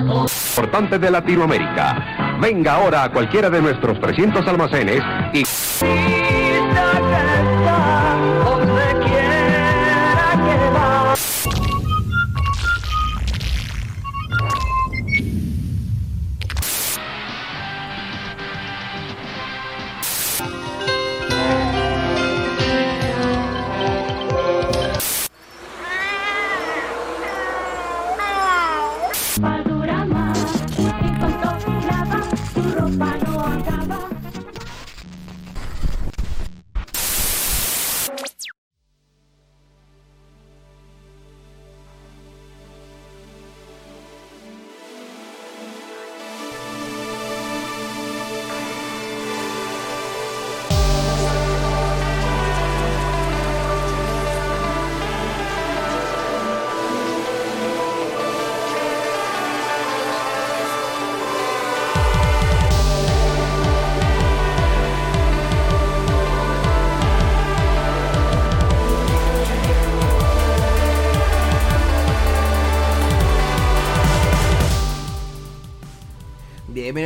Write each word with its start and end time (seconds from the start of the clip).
Importante 0.00 0.98
de 0.98 1.10
Latinoamérica. 1.10 2.38
Venga 2.40 2.74
ahora 2.74 3.04
a 3.04 3.10
cualquiera 3.10 3.50
de 3.50 3.60
nuestros 3.60 4.00
300 4.00 4.46
almacenes 4.46 5.02
y... 5.32 5.44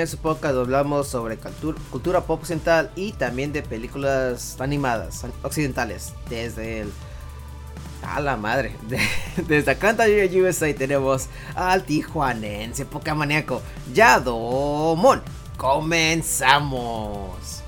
A 0.03 0.07
su 0.07 0.19
podcast 0.19 0.57
hablamos 0.57 1.07
sobre 1.07 1.37
cultura, 1.37 1.79
cultura 1.91 2.21
pop 2.23 2.41
occidental 2.41 2.91
y 2.97 3.13
también 3.13 3.53
de 3.53 3.63
películas 3.63 4.57
animadas 4.61 5.25
occidentales. 5.43 6.13
Desde 6.29 6.81
el. 6.81 6.93
A 8.03 8.21
la 8.21 8.37
madre. 8.37 8.77
de- 8.89 9.01
desde 9.47 9.71
Atlanta, 9.71 10.05
USA 10.07 10.75
tenemos 10.75 11.29
al 11.55 11.85
tijuanense 11.85 12.85
pocamaníaco 12.85 13.63
Yadomon. 13.95 15.23
Comenzamos. 15.57 17.62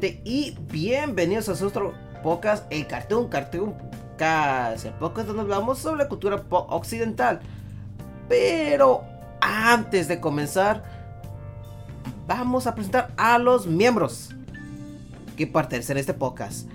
Gente 0.00 0.20
y 0.24 0.56
bienvenidos 0.70 1.48
a 1.48 1.66
otro 1.66 1.92
podcast, 2.22 2.64
el 2.70 2.86
Cartoon 2.86 3.26
Cartoon 3.26 3.74
Cast, 4.16 4.86
podcast 5.00 5.26
donde 5.26 5.42
hablamos 5.42 5.80
sobre 5.80 6.04
la 6.04 6.08
cultura 6.08 6.40
pop 6.44 6.68
occidental. 6.70 7.40
Pero 8.28 9.02
antes 9.40 10.06
de 10.06 10.20
comenzar, 10.20 10.84
vamos 12.28 12.68
a 12.68 12.76
presentar 12.76 13.12
a 13.16 13.38
los 13.38 13.66
miembros 13.66 14.30
que 15.36 15.48
pertenecen 15.48 15.96
a 15.96 16.00
este 16.00 16.14
podcast. 16.14 16.68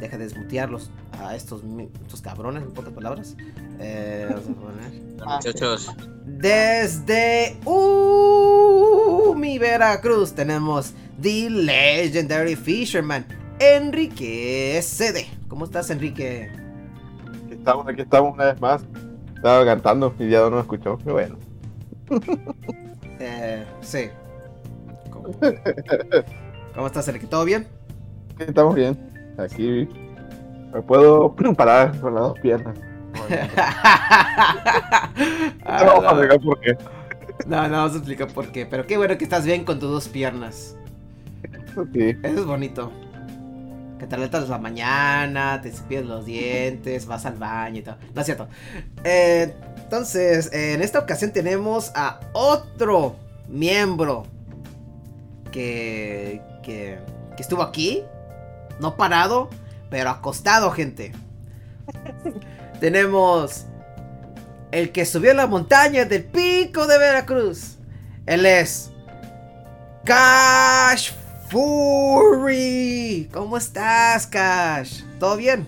Deja 0.00 0.18
de 0.18 0.24
desmutearlos 0.24 0.90
a 1.12 1.36
estos, 1.36 1.62
estos 2.02 2.20
cabrones, 2.22 2.64
en 2.64 2.72
pocas 2.72 2.92
palabras. 2.92 3.36
Eh, 3.78 4.26
vamos 4.28 4.48
a 4.48 4.60
poner. 4.60 4.92
Muchachos, 5.24 5.94
Desde 6.24 7.56
uh, 7.66 9.32
mi 9.36 9.58
Veracruz 9.60 10.32
tenemos 10.32 10.92
The 11.20 11.50
Legendary 11.50 12.54
Fisherman, 12.54 13.26
Enrique 13.58 14.78
CD. 14.82 15.26
¿Cómo 15.48 15.64
estás, 15.64 15.90
Enrique? 15.90 16.48
Aquí 17.44 17.54
estamos, 17.54 17.88
aquí 17.88 18.02
estamos 18.02 18.34
una 18.34 18.44
vez 18.44 18.60
más. 18.60 18.84
Estaba 19.34 19.64
cantando 19.64 20.14
y 20.20 20.28
ya 20.28 20.42
no 20.42 20.50
me 20.50 20.60
escuchó. 20.60 20.96
Qué 20.98 21.10
bueno. 21.10 21.36
Eh, 23.20 23.64
sí. 23.80 24.10
¿Cómo, 25.10 25.30
¿Cómo 26.72 26.86
estás, 26.86 27.08
Enrique? 27.08 27.26
¿Todo 27.26 27.44
bien? 27.44 27.66
Estamos 28.38 28.76
bien. 28.76 28.96
Aquí 29.36 29.88
me 30.72 30.80
puedo 30.82 31.34
parar 31.56 31.98
con 31.98 32.14
las 32.14 32.22
dos 32.22 32.38
piernas. 32.38 32.78
No 35.66 35.84
vamos 35.84 36.04
a 36.04 36.12
no, 36.14 36.22
explicar 36.22 36.40
por 36.40 36.60
qué. 36.60 36.78
no, 37.46 37.68
no 37.68 37.76
vamos 37.76 37.94
a 37.94 37.96
explicar 37.96 38.28
por 38.28 38.52
qué. 38.52 38.66
Pero 38.66 38.86
qué 38.86 38.96
bueno 38.96 39.18
que 39.18 39.24
estás 39.24 39.44
bien 39.44 39.64
con 39.64 39.80
tus 39.80 39.90
dos 39.90 40.06
piernas. 40.08 40.78
Sí. 41.92 42.16
Eso 42.22 42.40
es 42.40 42.46
bonito. 42.46 42.92
Que 43.98 44.06
te 44.06 44.16
levantas 44.16 44.48
la 44.48 44.58
mañana, 44.58 45.60
te 45.60 45.72
cepillas 45.72 46.04
los 46.04 46.24
dientes, 46.24 47.06
vas 47.06 47.26
al 47.26 47.36
baño 47.36 47.80
y 47.80 47.82
todo. 47.82 47.96
No 48.14 48.20
es 48.20 48.26
cierto. 48.26 48.48
Eh, 49.04 49.54
entonces, 49.76 50.52
eh, 50.52 50.74
en 50.74 50.82
esta 50.82 51.00
ocasión 51.00 51.32
tenemos 51.32 51.90
a 51.94 52.20
otro 52.32 53.16
miembro 53.48 54.24
que, 55.50 56.42
que, 56.62 56.98
que 57.36 57.42
estuvo 57.42 57.62
aquí. 57.62 58.04
No 58.80 58.96
parado, 58.96 59.50
pero 59.90 60.10
acostado, 60.10 60.70
gente. 60.70 61.12
tenemos 62.80 63.66
el 64.70 64.92
que 64.92 65.04
subió 65.04 65.34
la 65.34 65.46
montaña 65.46 66.04
del 66.04 66.24
pico 66.24 66.86
de 66.86 66.98
Veracruz. 66.98 67.78
Él 68.26 68.46
es 68.46 68.90
Cash 70.04 71.12
Fury. 71.50 73.28
¿Cómo 73.32 73.56
estás, 73.56 74.26
Cash? 74.26 75.02
¿Todo 75.18 75.36
bien? 75.36 75.66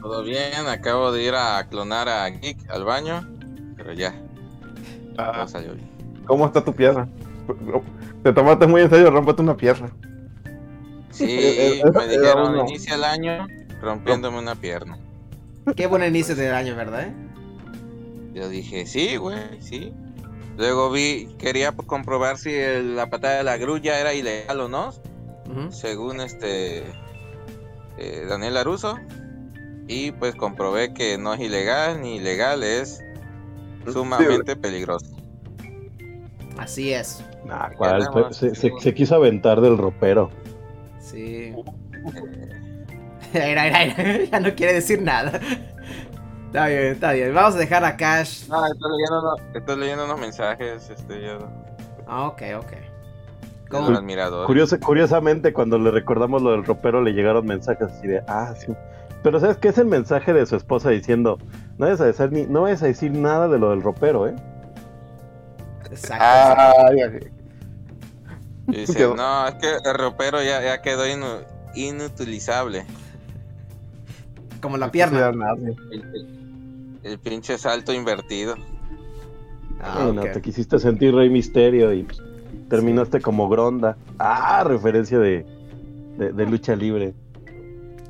todo 0.00 0.22
bien. 0.22 0.66
Acabo 0.68 1.12
de 1.12 1.22
ir 1.24 1.34
a 1.34 1.66
clonar 1.68 2.08
a 2.08 2.28
Geek 2.28 2.68
al 2.70 2.84
baño, 2.84 3.26
pero 3.76 3.92
ya, 3.92 4.14
Ah, 5.16 5.32
todo 5.34 5.48
salió 5.48 5.74
bien. 5.74 5.88
¿Cómo 6.26 6.46
está 6.46 6.64
tu 6.64 6.74
pierna? 6.74 7.08
Te 8.22 8.32
tomaste 8.32 8.66
muy 8.66 8.82
en 8.82 8.90
serio, 8.90 9.10
rompete 9.10 9.42
una 9.42 9.56
pierna. 9.56 9.90
Sí, 11.10 11.24
Eh, 11.28 11.80
eh, 11.80 11.82
me 11.94 12.04
eh, 12.04 12.08
dijeron 12.08 12.52
no. 12.56 12.60
inicia 12.68 12.94
el 12.96 13.04
año 13.04 13.46
rompiéndome 13.80 14.38
una 14.38 14.54
pierna. 14.54 14.98
Qué 15.76 15.86
buen 15.86 16.02
inicio 16.04 16.34
del 16.34 16.52
año, 16.54 16.74
¿verdad? 16.76 17.04
eh? 17.08 17.14
Yo 18.34 18.48
dije, 18.48 18.86
sí, 18.86 19.16
güey, 19.16 19.38
sí. 19.60 19.92
Luego 20.56 20.90
vi, 20.90 21.28
quería 21.38 21.72
pues, 21.72 21.86
comprobar 21.88 22.38
si 22.38 22.52
el- 22.54 22.94
la 22.96 23.10
patada 23.10 23.38
de 23.38 23.44
la 23.44 23.56
grulla 23.56 23.98
era 24.00 24.14
ilegal 24.14 24.60
o 24.60 24.68
no, 24.68 24.92
según 25.70 26.20
este 26.20 26.84
eh, 27.98 28.26
Daniel 28.28 28.56
Aruso. 28.56 28.98
Y 29.86 30.12
pues 30.12 30.34
comprobé 30.34 30.94
que 30.94 31.18
no 31.18 31.34
es 31.34 31.40
ilegal 31.40 32.00
ni 32.00 32.16
ilegal, 32.16 32.62
es 32.62 33.00
sumamente 33.92 34.56
peligroso. 34.56 35.06
Así 36.56 36.92
es. 36.92 37.22
Nah, 37.44 37.68
cuál, 37.76 37.98
Tenemos- 37.98 38.36
se, 38.36 38.54
se- 38.54 38.72
se 38.80 38.94
quiso 38.94 39.16
aventar 39.16 39.60
del 39.60 39.76
ropero. 39.76 40.30
Sí. 41.00 41.52
Mira, 43.34 44.24
ya 44.30 44.40
no 44.40 44.54
quiere 44.54 44.74
decir 44.74 45.02
nada. 45.02 45.40
Está 46.54 46.68
bien, 46.68 46.82
está 46.84 47.12
bien. 47.12 47.34
Vamos 47.34 47.56
a 47.56 47.58
dejar 47.58 47.84
a 47.84 47.96
Cash. 47.96 48.46
No, 48.46 48.64
estoy 48.64 48.90
leyendo, 48.92 49.20
unos- 49.22 49.56
estoy 49.56 49.76
leyendo 49.76 50.04
unos 50.04 50.20
mensajes, 50.20 50.88
este, 50.88 51.20
yo, 51.20 51.38
Ah, 52.06 52.28
ok, 52.28 52.42
ok. 52.58 52.70
de 52.70 53.68
¿Cómo? 53.68 53.88
un 53.88 53.96
admirador. 53.96 54.46
Curioso- 54.46 54.78
curiosamente, 54.78 55.52
cuando 55.52 55.80
le 55.80 55.90
recordamos 55.90 56.42
lo 56.42 56.52
del 56.52 56.64
ropero, 56.64 57.02
le 57.02 57.12
llegaron 57.12 57.44
mensajes 57.44 57.88
así 57.88 58.06
de, 58.06 58.22
ah, 58.28 58.54
sí. 58.56 58.72
Pero 59.24 59.40
¿sabes 59.40 59.56
qué 59.56 59.66
es 59.66 59.78
el 59.78 59.86
mensaje 59.86 60.32
de 60.32 60.46
su 60.46 60.54
esposa 60.54 60.90
diciendo, 60.90 61.38
no 61.76 61.86
vayas 61.86 62.00
a 62.02 62.04
decir, 62.04 62.30
ni, 62.30 62.44
no 62.46 62.62
vayas 62.62 62.84
a 62.84 62.86
decir 62.86 63.10
nada 63.10 63.48
de 63.48 63.58
lo 63.58 63.70
del 63.70 63.82
ropero, 63.82 64.28
eh? 64.28 64.36
Exacto. 65.90 66.24
Ah, 66.24 66.86
ya. 66.96 67.10
Y 68.68 68.76
dice, 68.76 69.08
no, 69.12 69.48
es 69.48 69.54
que 69.56 69.72
el 69.74 69.94
ropero 69.98 70.40
ya, 70.40 70.62
ya 70.62 70.80
quedó 70.82 71.04
inu- 71.04 71.44
inutilizable. 71.74 72.86
Como 74.60 74.76
la 74.76 74.92
pierna. 74.92 75.32
nadie. 75.32 75.74
El, 77.04 77.18
pinche 77.18 77.58
salto 77.58 77.92
invertido. 77.92 78.56
Ah, 79.80 80.10
no, 80.14 80.22
te 80.22 80.40
quisiste 80.40 80.78
sentir 80.78 81.14
Rey 81.14 81.28
Misterio 81.28 81.92
y 81.92 82.04
pues, 82.04 82.20
terminaste 82.68 83.20
como 83.20 83.48
Gronda. 83.48 83.96
Ah, 84.18 84.64
referencia 84.66 85.18
de, 85.18 85.44
de, 86.16 86.32
de 86.32 86.46
lucha 86.46 86.74
libre. 86.74 87.14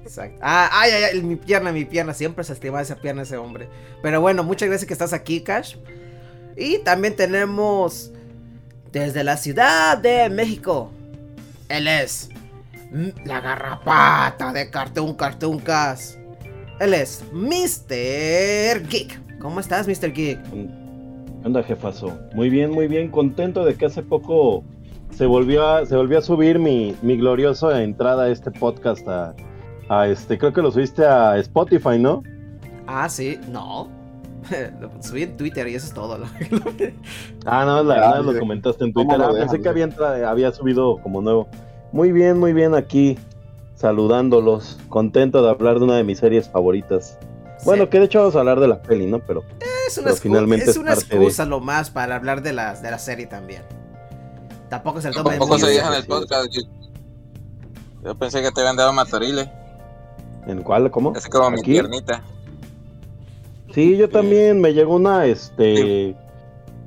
Exacto. 0.02 0.38
Ah, 0.42 0.68
ay, 0.72 0.92
ay, 0.92 1.02
ay, 1.14 1.22
mi 1.22 1.36
pierna, 1.36 1.72
mi 1.72 1.84
pierna. 1.84 2.14
Siempre 2.14 2.44
se 2.44 2.52
estima 2.52 2.80
esa 2.80 2.96
pierna 2.96 3.22
ese 3.22 3.36
hombre. 3.36 3.68
Pero 4.02 4.20
bueno, 4.20 4.44
muchas 4.44 4.68
gracias 4.68 4.86
que 4.86 4.92
estás 4.92 5.12
aquí, 5.12 5.40
Cash. 5.40 5.76
Y 6.56 6.78
también 6.78 7.16
tenemos 7.16 8.12
desde 8.92 9.24
la 9.24 9.36
Ciudad 9.36 9.98
de 9.98 10.30
México. 10.30 10.90
Él 11.68 11.88
es 11.88 12.28
la 13.24 13.40
garrapata 13.40 14.52
de 14.52 14.70
Cartoon 14.70 15.14
Cartoon 15.14 15.58
Cast. 15.58 16.18
Él 16.80 16.94
es 16.94 17.24
Mr. 17.32 18.86
Geek. 18.88 19.38
¿Cómo 19.38 19.60
estás, 19.60 19.86
Mr. 19.86 20.12
Geek? 20.12 20.42
¿Qué 20.42 21.46
onda, 21.46 21.62
jefazo? 21.62 22.12
Muy 22.34 22.50
bien, 22.50 22.70
muy 22.70 22.88
bien. 22.88 23.10
Contento 23.10 23.64
de 23.64 23.74
que 23.74 23.86
hace 23.86 24.02
poco 24.02 24.64
se 25.10 25.26
volvió 25.26 25.66
a, 25.66 25.86
se 25.86 25.96
volvió 25.96 26.18
a 26.18 26.22
subir 26.22 26.58
mi, 26.58 26.96
mi 27.02 27.16
gloriosa 27.16 27.82
entrada 27.82 28.24
a 28.24 28.28
este 28.30 28.50
podcast 28.50 29.06
a, 29.06 29.34
a 29.88 30.08
este, 30.08 30.38
creo 30.38 30.52
que 30.52 30.62
lo 30.62 30.72
subiste 30.72 31.04
a 31.04 31.36
Spotify, 31.38 31.98
¿no? 31.98 32.22
Ah, 32.86 33.08
sí, 33.08 33.38
no. 33.50 33.88
Lo 34.78 34.90
subí 35.02 35.22
en 35.22 35.38
Twitter 35.38 35.66
y 35.68 35.74
eso 35.74 35.86
es 35.86 35.94
todo. 35.94 36.18
Ah, 37.46 37.64
no, 37.66 37.82
la 37.82 37.94
Ah, 37.94 37.98
verdad 38.10 38.24
lo 38.24 38.32
sí. 38.32 38.38
comentaste 38.40 38.84
en 38.84 38.92
¿Cómo 38.92 39.10
Twitter. 39.16 39.26
lo 39.26 39.34
Ah, 39.36 39.38
pensé 39.38 39.60
que 39.62 39.68
había, 39.68 39.88
había 40.28 40.52
subido 40.52 40.98
como 41.02 41.20
nuevo. 41.22 41.48
Muy 41.92 42.10
bien, 42.12 42.38
muy 42.38 42.52
bien 42.52 42.74
aquí, 42.74 43.18
saludándolos. 43.74 44.78
Contento 44.88 45.42
de 45.42 45.50
hablar 45.50 45.78
de 45.78 45.84
una 45.84 45.96
de 45.96 46.04
mis 46.04 46.18
series 46.18 46.48
favoritas. 46.48 47.18
Bueno, 47.64 47.88
que 47.88 47.98
de 47.98 48.06
hecho 48.06 48.18
vamos 48.20 48.36
a 48.36 48.40
hablar 48.40 48.60
de 48.60 48.68
la 48.68 48.82
peli, 48.82 49.06
¿no? 49.06 49.20
Pero 49.20 49.42
es 49.88 49.96
una, 49.98 50.04
pero 50.06 50.16
finalmente 50.16 50.64
es 50.64 50.70
es 50.72 50.76
una 50.76 50.94
parte 50.94 51.06
de- 51.16 51.16
excusa 51.24 51.44
lo 51.46 51.60
más 51.60 51.90
para 51.90 52.16
hablar 52.16 52.42
de 52.42 52.52
la, 52.52 52.74
de 52.74 52.90
la 52.90 52.98
serie 52.98 53.26
también. 53.26 53.62
Tampoco 54.68 55.00
se 55.00 55.10
toma 55.12 55.30
Tampoco 55.30 55.58
se 55.58 55.66
en 55.66 55.72
deja 55.76 55.86
en 55.96 56.02
serio. 56.02 56.16
el 56.16 56.20
podcast. 56.20 56.50
Yo, 56.52 56.62
yo 58.04 58.14
pensé 58.16 58.42
que 58.42 58.50
te 58.50 58.60
habían 58.60 58.76
dado 58.76 58.92
matorile. 58.92 59.50
¿en 60.46 60.62
cuál? 60.62 60.90
¿Cómo? 60.90 61.12
Así 61.16 61.30
como 61.30 61.50
mi 61.50 61.60
¿Aquí? 61.60 61.70
piernita. 61.72 62.22
Sí, 63.72 63.96
yo 63.96 64.08
también 64.10 64.60
me 64.60 64.72
llegó 64.74 64.94
una, 64.94 65.24
este, 65.26 66.14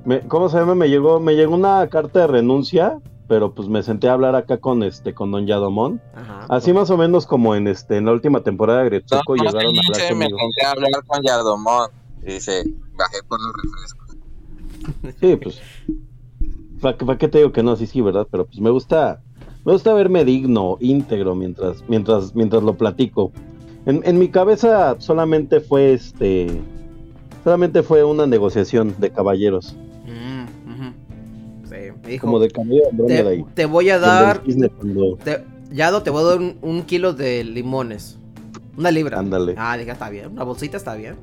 me- 0.06 0.22
¿cómo 0.22 0.48
se 0.48 0.58
llama? 0.58 0.76
Me 0.76 0.88
llegó, 0.90 1.20
me 1.20 1.34
llegó 1.34 1.56
una 1.56 1.88
carta 1.90 2.20
de 2.20 2.28
renuncia, 2.28 3.00
pero 3.28 3.54
pues 3.54 3.68
me 3.68 3.84
senté 3.84 4.08
a 4.10 4.14
hablar 4.14 4.36
acá 4.36 4.58
con 4.58 4.84
este, 4.84 5.14
con 5.14 5.32
Don 5.32 5.46
Yadomón. 5.46 6.02
Ajá. 6.16 6.46
Así 6.50 6.74
más 6.74 6.90
o 6.90 6.98
menos 6.98 7.26
como 7.26 7.56
en 7.56 7.68
este, 7.68 7.98
en 7.98 8.06
la 8.06 8.14
última 8.14 8.42
temporada 8.42 8.84
de 8.84 8.86
Gretsuko 8.90 9.36
no, 9.36 9.44
llegaron 9.44 9.76
a 9.76 9.80
hablar 9.80 9.84
pinche, 9.84 10.16
me 10.16 10.26
conmigo. 10.26 10.38
senté 10.40 10.66
a 10.66 10.72
hablar 10.72 10.92
con 11.06 11.24
Yardomón. 11.24 11.92
Y 12.24 12.26
dice, 12.34 12.64
bajé 12.98 13.18
por 13.28 13.40
los 13.42 13.54
refrescos. 13.64 14.08
Sí, 15.20 15.36
pues. 15.36 15.62
¿Para, 16.82 16.98
para 16.98 17.18
qué 17.18 17.28
te 17.28 17.40
digo 17.40 17.52
que 17.52 17.64
no? 17.64 17.76
Sí, 17.76 17.88
sí, 17.88 18.00
¿verdad? 18.02 18.28
Pero 18.32 18.46
pues 18.46 18.60
me 18.60 18.70
gusta. 18.70 19.22
Me 19.66 19.74
gusta 19.74 19.94
verme 19.94 20.24
digno, 20.24 20.78
íntegro, 20.80 21.36
mientras, 21.36 21.84
mientras, 21.90 22.34
mientras 22.36 22.64
lo 22.64 22.78
platico. 22.78 23.34
En, 23.86 24.02
en 24.06 24.18
mi 24.18 24.30
cabeza 24.30 24.96
solamente 25.00 25.60
fue 25.60 25.94
este. 25.94 26.62
Solamente 27.44 27.84
fue 27.84 28.04
una 28.04 28.26
negociación 28.28 28.96
de 28.98 29.10
caballeros. 29.12 29.76
Me 32.08 32.14
dijo, 32.14 32.26
Como 32.26 32.40
de 32.40 32.50
caballero 32.50 32.86
Andrómeda 32.90 33.32
te, 33.54 33.66
voy 33.66 33.90
a 33.90 34.00
dar, 34.00 34.42
te- 35.24 35.44
Yado, 35.74 36.02
te 36.02 36.10
voy 36.10 36.22
a 36.24 36.26
dar 36.30 36.38
un, 36.40 36.58
un 36.62 36.84
kilo 36.84 37.12
de 37.14 37.44
limones. 37.44 38.18
Una 38.78 38.92
libra. 38.92 39.20
Ándale. 39.20 39.56
Ah, 39.58 39.76
dije, 39.78 39.92
está 39.92 40.10
bien. 40.10 40.32
Una 40.32 40.44
bolsita 40.44 40.78
está 40.78 40.96
bien. 40.96 41.16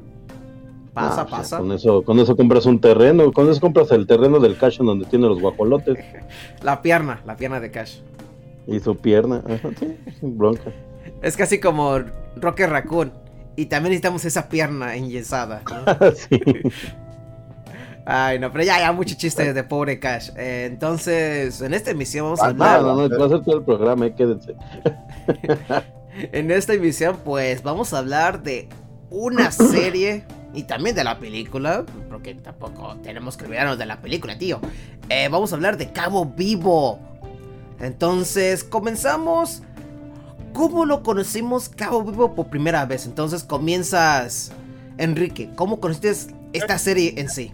Pasa, 0.92 1.22
Ah, 1.22 1.26
pasa. 1.26 1.58
Con 1.58 1.72
eso, 1.72 2.02
con 2.02 2.18
eso 2.18 2.36
compras 2.36 2.66
un 2.66 2.78
terreno. 2.80 3.32
Con 3.32 3.48
eso 3.50 3.60
compras 3.62 3.90
el 3.92 4.06
terreno 4.06 4.40
del 4.40 4.58
cacho 4.58 4.84
donde 4.84 5.06
tiene 5.06 5.26
los 5.26 5.40
guajolotes 5.40 5.96
La 6.62 6.82
pierna, 6.82 7.22
la 7.26 7.34
pierna 7.36 7.60
de 7.60 7.70
Cash. 7.70 8.00
y 8.66 8.78
su 8.80 8.94
pierna. 8.96 9.42
Ajá, 9.46 9.70
sí, 9.80 9.96
sin 10.20 10.36
bronca. 10.36 10.70
Es 11.22 11.34
casi 11.36 11.58
como 11.60 11.98
Rocket 12.36 12.68
Raccoon. 12.68 13.10
Y 13.56 13.66
también 13.66 13.92
necesitamos 13.92 14.24
esa 14.26 14.48
pierna 14.50 14.96
enyesada. 14.96 15.62
¿no? 15.64 16.10
Sí. 16.14 16.38
Ay, 18.06 18.38
no, 18.38 18.52
pero 18.52 18.64
ya, 18.64 18.78
ya, 18.78 18.92
mucho 18.92 19.14
chiste 19.14 19.52
de 19.54 19.64
pobre 19.64 19.98
Cash. 19.98 20.30
Eh, 20.36 20.68
entonces, 20.70 21.60
en 21.62 21.72
esta 21.72 21.90
emisión 21.90 22.24
vamos 22.26 22.40
a 22.40 22.46
Ah, 22.46 22.48
hablar. 22.50 22.82
No, 22.82 22.94
no, 22.96 23.08
no, 23.08 23.18
va 23.18 23.26
a 23.26 23.28
ser 23.30 23.42
todo 23.42 23.58
el 23.58 23.64
programa, 23.64 24.06
eh, 24.06 24.14
quédense. 24.14 24.54
En 26.30 26.52
esta 26.52 26.74
emisión, 26.74 27.16
pues 27.24 27.64
vamos 27.64 27.92
a 27.92 27.98
hablar 27.98 28.42
de 28.44 28.68
una 29.10 29.50
serie 29.50 30.22
y 30.52 30.62
también 30.62 30.94
de 30.94 31.02
la 31.02 31.18
película, 31.18 31.84
porque 32.08 32.34
tampoco 32.36 32.96
tenemos 33.02 33.36
que 33.36 33.46
olvidarnos 33.46 33.78
de 33.78 33.86
la 33.86 34.00
película, 34.00 34.38
tío. 34.38 34.60
Eh, 35.08 35.28
vamos 35.28 35.50
a 35.52 35.56
hablar 35.56 35.76
de 35.76 35.90
Cabo 35.90 36.24
Vivo. 36.26 37.00
Entonces, 37.80 38.62
comenzamos. 38.62 39.62
¿Cómo 40.52 40.84
lo 40.86 41.02
conocimos 41.02 41.68
Cabo 41.68 42.04
Vivo 42.04 42.32
por 42.36 42.46
primera 42.46 42.86
vez? 42.86 43.06
Entonces, 43.06 43.42
comienzas, 43.42 44.52
Enrique. 44.98 45.50
¿Cómo 45.56 45.80
conociste 45.80 46.32
esta 46.52 46.78
serie 46.78 47.14
en 47.16 47.28
sí? 47.28 47.52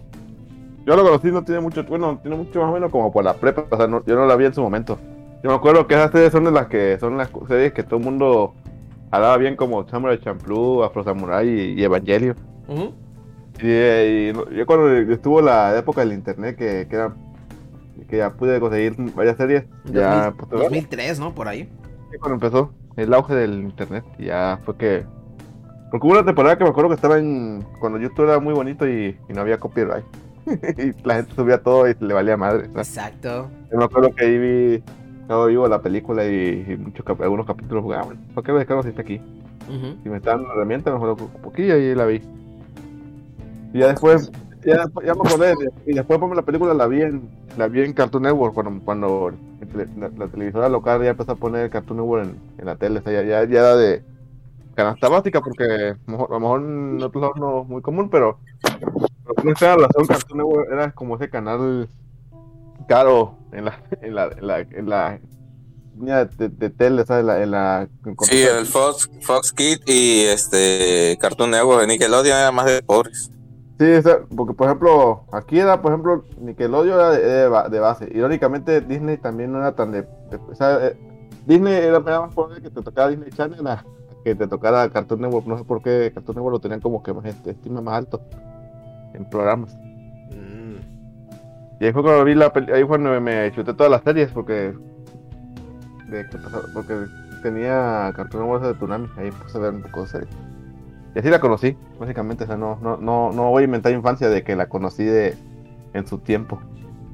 Yo 0.91 0.97
lo 0.97 1.03
conocí, 1.03 1.31
no 1.31 1.41
tiene 1.41 1.61
mucho, 1.61 1.85
bueno, 1.85 2.19
tiene 2.21 2.35
mucho 2.35 2.59
más 2.59 2.69
o 2.69 2.73
menos 2.73 2.91
como 2.91 3.13
por 3.13 3.23
la 3.23 3.33
prepa, 3.33 3.63
o 3.69 3.77
sea, 3.77 3.87
no- 3.87 4.03
yo 4.03 4.13
no 4.17 4.25
la 4.25 4.35
vi 4.35 4.43
en 4.43 4.53
su 4.53 4.61
momento. 4.61 4.99
Yo 5.41 5.49
me 5.49 5.55
acuerdo 5.55 5.87
que 5.87 5.93
esas 5.93 6.11
series 6.11 6.33
son 6.33 6.43
de 6.43 6.51
las 6.51 6.67
que 6.67 6.97
son 6.99 7.17
las 7.17 7.29
series 7.47 7.71
que 7.71 7.83
todo 7.83 7.97
el 7.99 8.03
mundo 8.03 8.53
hablaba 9.09 9.37
bien 9.37 9.55
como 9.55 9.87
Samurai 9.87 10.19
Champloo, 10.19 10.83
Afro 10.83 11.01
Samurai 11.05 11.47
y, 11.47 11.79
y 11.79 11.83
Evangelio. 11.85 12.35
Ujú. 12.67 12.93
Y, 13.59 13.67
eh, 13.67 14.33
y 14.51 14.57
yo 14.57 14.65
cuando 14.65 14.89
estuvo 15.13 15.41
la 15.41 15.77
época 15.77 16.01
del 16.01 16.11
internet 16.11 16.57
que, 16.57 16.85
que 16.89 16.95
era 16.97 17.15
que 18.09 18.17
ya 18.17 18.33
pude 18.33 18.59
conseguir 18.59 18.93
varias 19.15 19.37
series, 19.37 19.63
ya 19.85 20.25
2000, 20.25 20.33
pues, 20.49 20.61
2003, 20.63 21.19
¿no? 21.21 21.33
Por 21.33 21.47
ahí. 21.47 21.69
Cuando 22.19 22.33
empezó 22.33 22.73
el 22.97 23.13
auge 23.13 23.33
del 23.33 23.61
internet, 23.61 24.03
y 24.19 24.25
ya 24.25 24.59
fue 24.65 24.75
que. 24.75 25.05
Porque 25.89 26.05
hubo 26.05 26.13
una 26.15 26.25
temporada 26.25 26.57
que 26.57 26.65
me 26.65 26.69
acuerdo 26.69 26.89
que 26.89 26.95
estaba 26.95 27.17
en. 27.17 27.63
Cuando 27.79 27.97
YouTube 27.97 28.25
era 28.25 28.39
muy 28.41 28.53
bonito 28.53 28.85
y, 28.85 29.17
y 29.29 29.33
no 29.33 29.39
había 29.39 29.57
copyright. 29.57 30.03
y 30.77 31.07
la 31.07 31.15
gente 31.15 31.35
subía 31.35 31.61
todo 31.61 31.87
y 31.89 31.95
le 31.99 32.13
valía 32.13 32.37
madre. 32.37 32.67
¿no? 32.67 32.79
Exacto. 32.79 33.49
Yo 33.71 33.77
me 33.77 33.85
acuerdo 33.85 34.13
que 34.15 34.25
ahí 34.25 34.37
vi. 34.37 34.83
Cabo 35.27 35.45
Vivo 35.45 35.67
la 35.67 35.81
película 35.81 36.25
y, 36.25 36.65
y 36.67 36.75
muchos 36.77 37.05
cap- 37.05 37.21
algunos 37.21 37.45
capítulos 37.45 37.83
jugaban. 37.83 38.05
Bueno, 38.07 38.21
¿Por 38.33 38.43
qué 38.43 38.51
lo 38.51 38.57
descargo 38.57 38.83
si 38.83 38.89
está 38.89 39.01
aquí? 39.01 39.21
Ujú. 39.69 39.95
Si 40.03 40.09
me 40.09 40.17
está 40.17 40.31
dando 40.31 40.45
una 40.45 40.53
herramienta, 40.55 40.91
me 40.91 40.97
juego 40.97 41.15
un 41.33 41.41
poquillo 41.41 41.77
y 41.77 41.95
la 41.95 42.05
vi. 42.05 42.21
Y 43.73 43.79
ya 43.79 43.87
después. 43.87 44.31
Ya, 44.65 44.85
ya 45.05 45.13
me 45.15 45.21
acordé. 45.21 45.53
Y 45.85 45.93
después 45.93 46.19
por 46.19 46.35
la 46.35 46.41
película 46.41 46.73
la 46.73 46.87
vi 46.87 47.01
en. 47.01 47.29
La 47.57 47.67
vi 47.67 47.81
en 47.81 47.93
Cartoon 47.93 48.23
Network 48.23 48.53
cuando, 48.53 48.83
cuando 48.83 49.31
la, 49.97 50.09
la 50.17 50.27
televisora 50.27 50.69
local 50.69 51.01
ya 51.03 51.09
empezó 51.09 51.33
a 51.33 51.35
poner 51.35 51.69
Cartoon 51.69 51.99
Network 51.99 52.25
en, 52.25 52.35
en 52.59 52.65
la 52.65 52.75
tele. 52.75 52.99
O 52.99 53.01
sea, 53.03 53.13
ya, 53.13 53.23
ya, 53.23 53.43
ya 53.49 53.59
era 53.59 53.75
de 53.75 54.03
canasta 54.75 55.09
básica 55.09 55.41
porque 55.41 55.63
a 55.63 55.97
lo 56.07 56.11
mejor, 56.11 56.27
a 56.29 56.33
lo 56.33 56.39
mejor 56.39 56.61
en 56.61 57.03
otros 57.03 57.21
lados 57.21 57.37
no 57.39 57.61
es 57.61 57.67
muy 57.67 57.81
común, 57.81 58.09
pero 58.09 58.39
pero 59.59 59.85
Cartoon 60.07 60.37
Network 60.37 60.67
era 60.71 60.91
como 60.91 61.15
ese 61.15 61.29
canal 61.29 61.87
caro 62.87 63.37
en 63.51 63.65
la 63.65 63.81
en 64.01 64.15
la 64.15 64.25
en 64.27 64.47
la, 64.47 64.59
en 64.59 64.89
la 64.89 65.19
línea 65.97 66.25
de, 66.25 66.49
de 66.49 66.69
tele, 66.69 67.05
¿sabes? 67.05 67.21
En 67.21 67.51
la, 67.51 67.87
la 67.87 67.87
Sí, 68.23 68.41
el 68.41 68.65
Fox, 68.65 69.09
Fox 69.21 69.51
Kid 69.51 69.79
y 69.85 70.21
este 70.23 71.17
Cartoon 71.19 71.51
Network 71.51 71.81
de 71.81 71.87
Nickelodeon 71.87 72.37
era 72.37 72.51
más 72.51 72.65
de 72.65 72.81
pobres. 72.81 73.31
Sí, 73.79 73.85
porque 74.35 74.53
por 74.53 74.67
ejemplo, 74.67 75.25
aquí 75.31 75.57
era, 75.59 75.81
por 75.81 75.91
ejemplo, 75.91 76.23
Nickelodeon 76.39 76.99
era 76.99 77.09
de, 77.11 77.19
de 77.25 77.47
ba- 77.47 77.67
de 77.67 77.79
base. 77.79 78.07
Irónicamente, 78.13 78.79
Disney 78.81 79.17
también 79.17 79.51
no 79.51 79.57
era 79.59 79.75
tan 79.75 79.91
de. 79.91 80.03
de- 80.03 80.39
o 80.49 80.55
sea, 80.55 80.85
eh, 80.87 80.97
Disney 81.47 81.73
era, 81.73 81.97
era 81.97 82.21
más 82.21 82.33
pobre 82.33 82.61
que 82.61 82.69
te 82.69 82.81
tocara 82.81 83.09
Disney 83.09 83.31
Channel 83.31 83.65
a 83.67 83.83
que 84.23 84.35
te 84.35 84.47
tocara 84.47 84.89
Cartoon 84.89 85.21
Network. 85.21 85.47
No 85.47 85.57
sé 85.57 85.63
por 85.63 85.81
qué 85.81 86.11
Cartoon 86.13 86.35
Network 86.35 86.53
lo 86.53 86.59
tenían 86.59 86.79
como 86.81 87.01
que 87.03 87.13
más 87.13 87.25
este, 87.25 87.51
estima 87.51 87.81
más 87.81 87.95
alto 87.95 88.21
en 89.13 89.25
programas. 89.29 89.75
Mm. 90.31 90.77
Y 91.79 91.85
ahí 91.85 91.91
fue 91.93 92.03
cuando 92.03 92.23
vi 92.23 92.35
la 92.35 92.53
peli- 92.53 92.71
ahí 92.71 92.81
fue 92.81 92.87
cuando 92.99 93.19
me 93.21 93.51
chuté 93.51 93.73
todas 93.73 93.91
las 93.91 94.01
series 94.03 94.29
porque. 94.31 94.73
de- 96.09 96.25
porque 96.73 97.05
tenía 97.43 98.11
Cartoon 98.15 98.43
Network 98.43 98.63
de 98.65 98.73
Tsunami. 98.75 99.07
Ahí 99.17 99.31
puse 99.31 99.57
a 99.57 99.61
ver 99.61 99.73
un 99.73 99.81
poco 99.81 100.01
de 100.01 100.07
series. 100.07 100.29
Y 101.15 101.19
así 101.19 101.29
la 101.29 101.39
conocí, 101.39 101.75
básicamente. 101.99 102.43
O 102.43 102.47
sea, 102.47 102.57
no, 102.57 102.77
no, 102.81 102.97
no, 102.97 103.31
no 103.31 103.49
voy 103.49 103.63
a 103.63 103.65
inventar 103.65 103.91
infancia 103.91 104.29
de 104.29 104.43
que 104.43 104.55
la 104.55 104.67
conocí 104.69 105.03
de, 105.03 105.35
en 105.93 106.07
su 106.07 106.19
tiempo. 106.19 106.59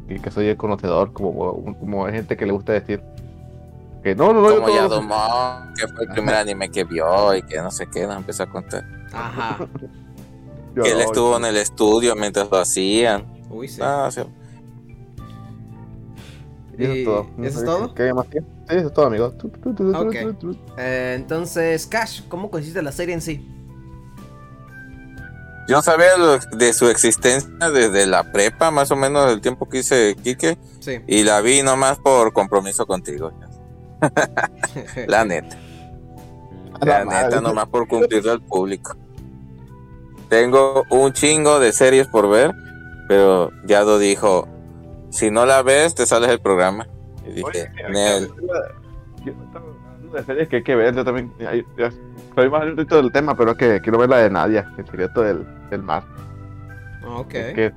Y 0.09 0.19
que 0.19 0.31
soy 0.31 0.47
el 0.47 0.57
conocedor, 0.57 1.13
como, 1.13 1.75
como 1.79 2.05
hay 2.05 2.13
gente 2.13 2.37
que 2.37 2.45
le 2.45 2.51
gusta 2.53 2.73
decir. 2.73 3.01
Que 4.07 4.15
no, 4.15 4.31
no, 4.31 4.41
no. 4.41 4.55
Como 4.55 4.69
Yadomón, 4.69 5.73
que 5.75 5.85
fue 5.89 6.05
el 6.05 6.09
primer 6.11 6.35
anime 6.35 6.69
que 6.71 6.85
vio 6.85 7.35
y 7.35 7.41
que 7.41 7.57
no 7.57 7.69
sé 7.69 7.87
qué, 7.87 8.07
nos 8.07 8.15
empezó 8.15 8.43
a 8.43 8.49
contar. 8.49 8.85
Ajá. 9.11 9.57
yo 10.75 10.83
Que 10.83 10.91
él 10.91 10.97
no, 10.99 11.03
estuvo 11.03 11.31
yo- 11.31 11.37
en 11.39 11.43
el 11.45 11.57
estudio 11.57 12.15
mientras 12.15 12.49
lo 12.49 12.57
hacían. 12.57 13.25
Uy, 13.49 13.67
sí. 13.67 13.81
Ah, 13.83 14.07
sí. 14.09 14.21
Y 16.77 16.83
eso 16.83 16.93
es 16.93 16.97
¿Y 16.99 17.03
todo. 17.03 17.27
Eso 17.43 17.59
es 17.59 17.65
todo? 17.65 17.93
¿Qué 17.93 18.03
hay 18.03 18.13
más 18.13 18.27
que? 18.27 18.39
Sí, 18.39 18.45
eso 18.69 18.87
es 18.87 18.93
todo, 18.93 19.07
amigo. 19.07 19.33
Eh, 20.77 21.15
entonces, 21.17 21.85
Cash, 21.85 22.21
¿cómo 22.29 22.49
consiste 22.49 22.81
la 22.81 22.93
serie 22.93 23.13
en 23.13 23.19
sí? 23.21 23.45
Yo 25.67 25.81
sabía 25.81 26.15
lo- 26.17 26.37
de 26.57 26.71
su 26.71 26.87
existencia 26.87 27.69
desde 27.71 28.05
la 28.05 28.31
prepa, 28.31 28.71
más 28.71 28.89
o 28.91 28.95
menos 28.95 29.29
el 29.33 29.41
tiempo 29.41 29.67
que 29.67 29.79
hice 29.79 30.15
Kike, 30.23 30.57
Sí. 30.79 31.01
y 31.07 31.23
la 31.25 31.41
vi 31.41 31.61
nomás 31.61 31.97
por 31.99 32.31
compromiso 32.31 32.85
contigo. 32.85 33.33
La 35.07 35.25
neta. 35.25 35.57
La 36.81 37.03
la 37.03 37.23
neta, 37.23 37.41
nomás 37.41 37.67
por 37.67 37.87
cumplirlo 37.87 38.31
al 38.31 38.41
público. 38.41 38.95
Tengo 40.29 40.83
un 40.89 41.13
chingo 41.13 41.59
de 41.59 41.71
series 41.71 42.07
por 42.07 42.29
ver, 42.29 42.53
pero 43.07 43.51
Yado 43.65 43.97
dijo, 43.97 44.47
si 45.09 45.31
no 45.31 45.45
la 45.45 45.63
ves, 45.63 45.95
te 45.95 46.05
sales 46.05 46.29
del 46.29 46.39
programa. 46.39 46.87
Y 47.25 47.31
dije, 47.31 47.45
Oye, 47.45 47.71
Nel, 47.89 48.27
Yo 49.25 49.31
estaba 49.31 49.65
hablando 49.65 50.17
de 50.17 50.23
series 50.23 50.47
que 50.49 50.55
hay 50.57 50.63
que 50.63 50.75
ver, 50.75 50.95
yo 50.95 51.03
también. 51.03 51.31
ahí, 51.47 51.65
ya, 51.77 51.91
Soy 52.35 52.49
más 52.49 52.63
un 52.63 52.75
del 52.75 53.11
tema, 53.11 53.35
pero 53.35 53.51
es 53.51 53.57
que 53.57 53.81
quiero 53.81 53.97
ver 53.97 54.09
la 54.09 54.17
de 54.17 54.29
Nadia, 54.29 54.71
el 54.77 54.85
secreto 54.85 55.21
del, 55.21 55.43
del 55.71 55.81
mar. 55.81 56.03
Ok. 57.07 57.29
Que, 57.29 57.73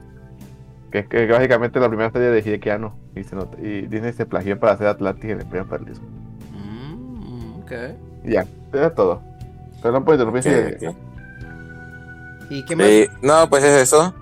que, 0.91 1.07
que 1.07 1.27
básicamente 1.27 1.79
la 1.81 1.89
primera 1.89 2.11
serie 2.11 2.29
de 2.29 2.41
Hidekiano. 2.41 2.97
Y, 3.15 3.25
se 3.25 3.37
nota- 3.37 3.59
y 3.61 3.83
Disney 3.87 4.13
se 4.13 4.27
plagió 4.27 4.59
para 4.59 4.73
hacer 4.75 4.87
Atlantis 4.87 5.31
en 5.31 5.41
el 5.41 5.47
primer 5.47 5.67
paralismo. 5.69 6.07
Mm, 6.53 7.61
ok. 7.63 7.73
Ya, 8.25 8.43
eso 8.73 8.85
es 8.87 8.95
todo. 8.95 9.23
Pero 9.83 9.93
no 9.95 10.05
puedes 10.05 10.21
interrumpir. 10.21 10.43
¿qué- 10.43 10.79
si- 10.79 10.87
qué? 10.87 12.55
¿Y 12.55 12.65
qué 12.65 12.77
más? 12.77 12.87
Eh, 12.87 13.09
no, 13.23 13.49
pues 13.49 13.65
es 13.65 13.83
eso. 13.83 14.13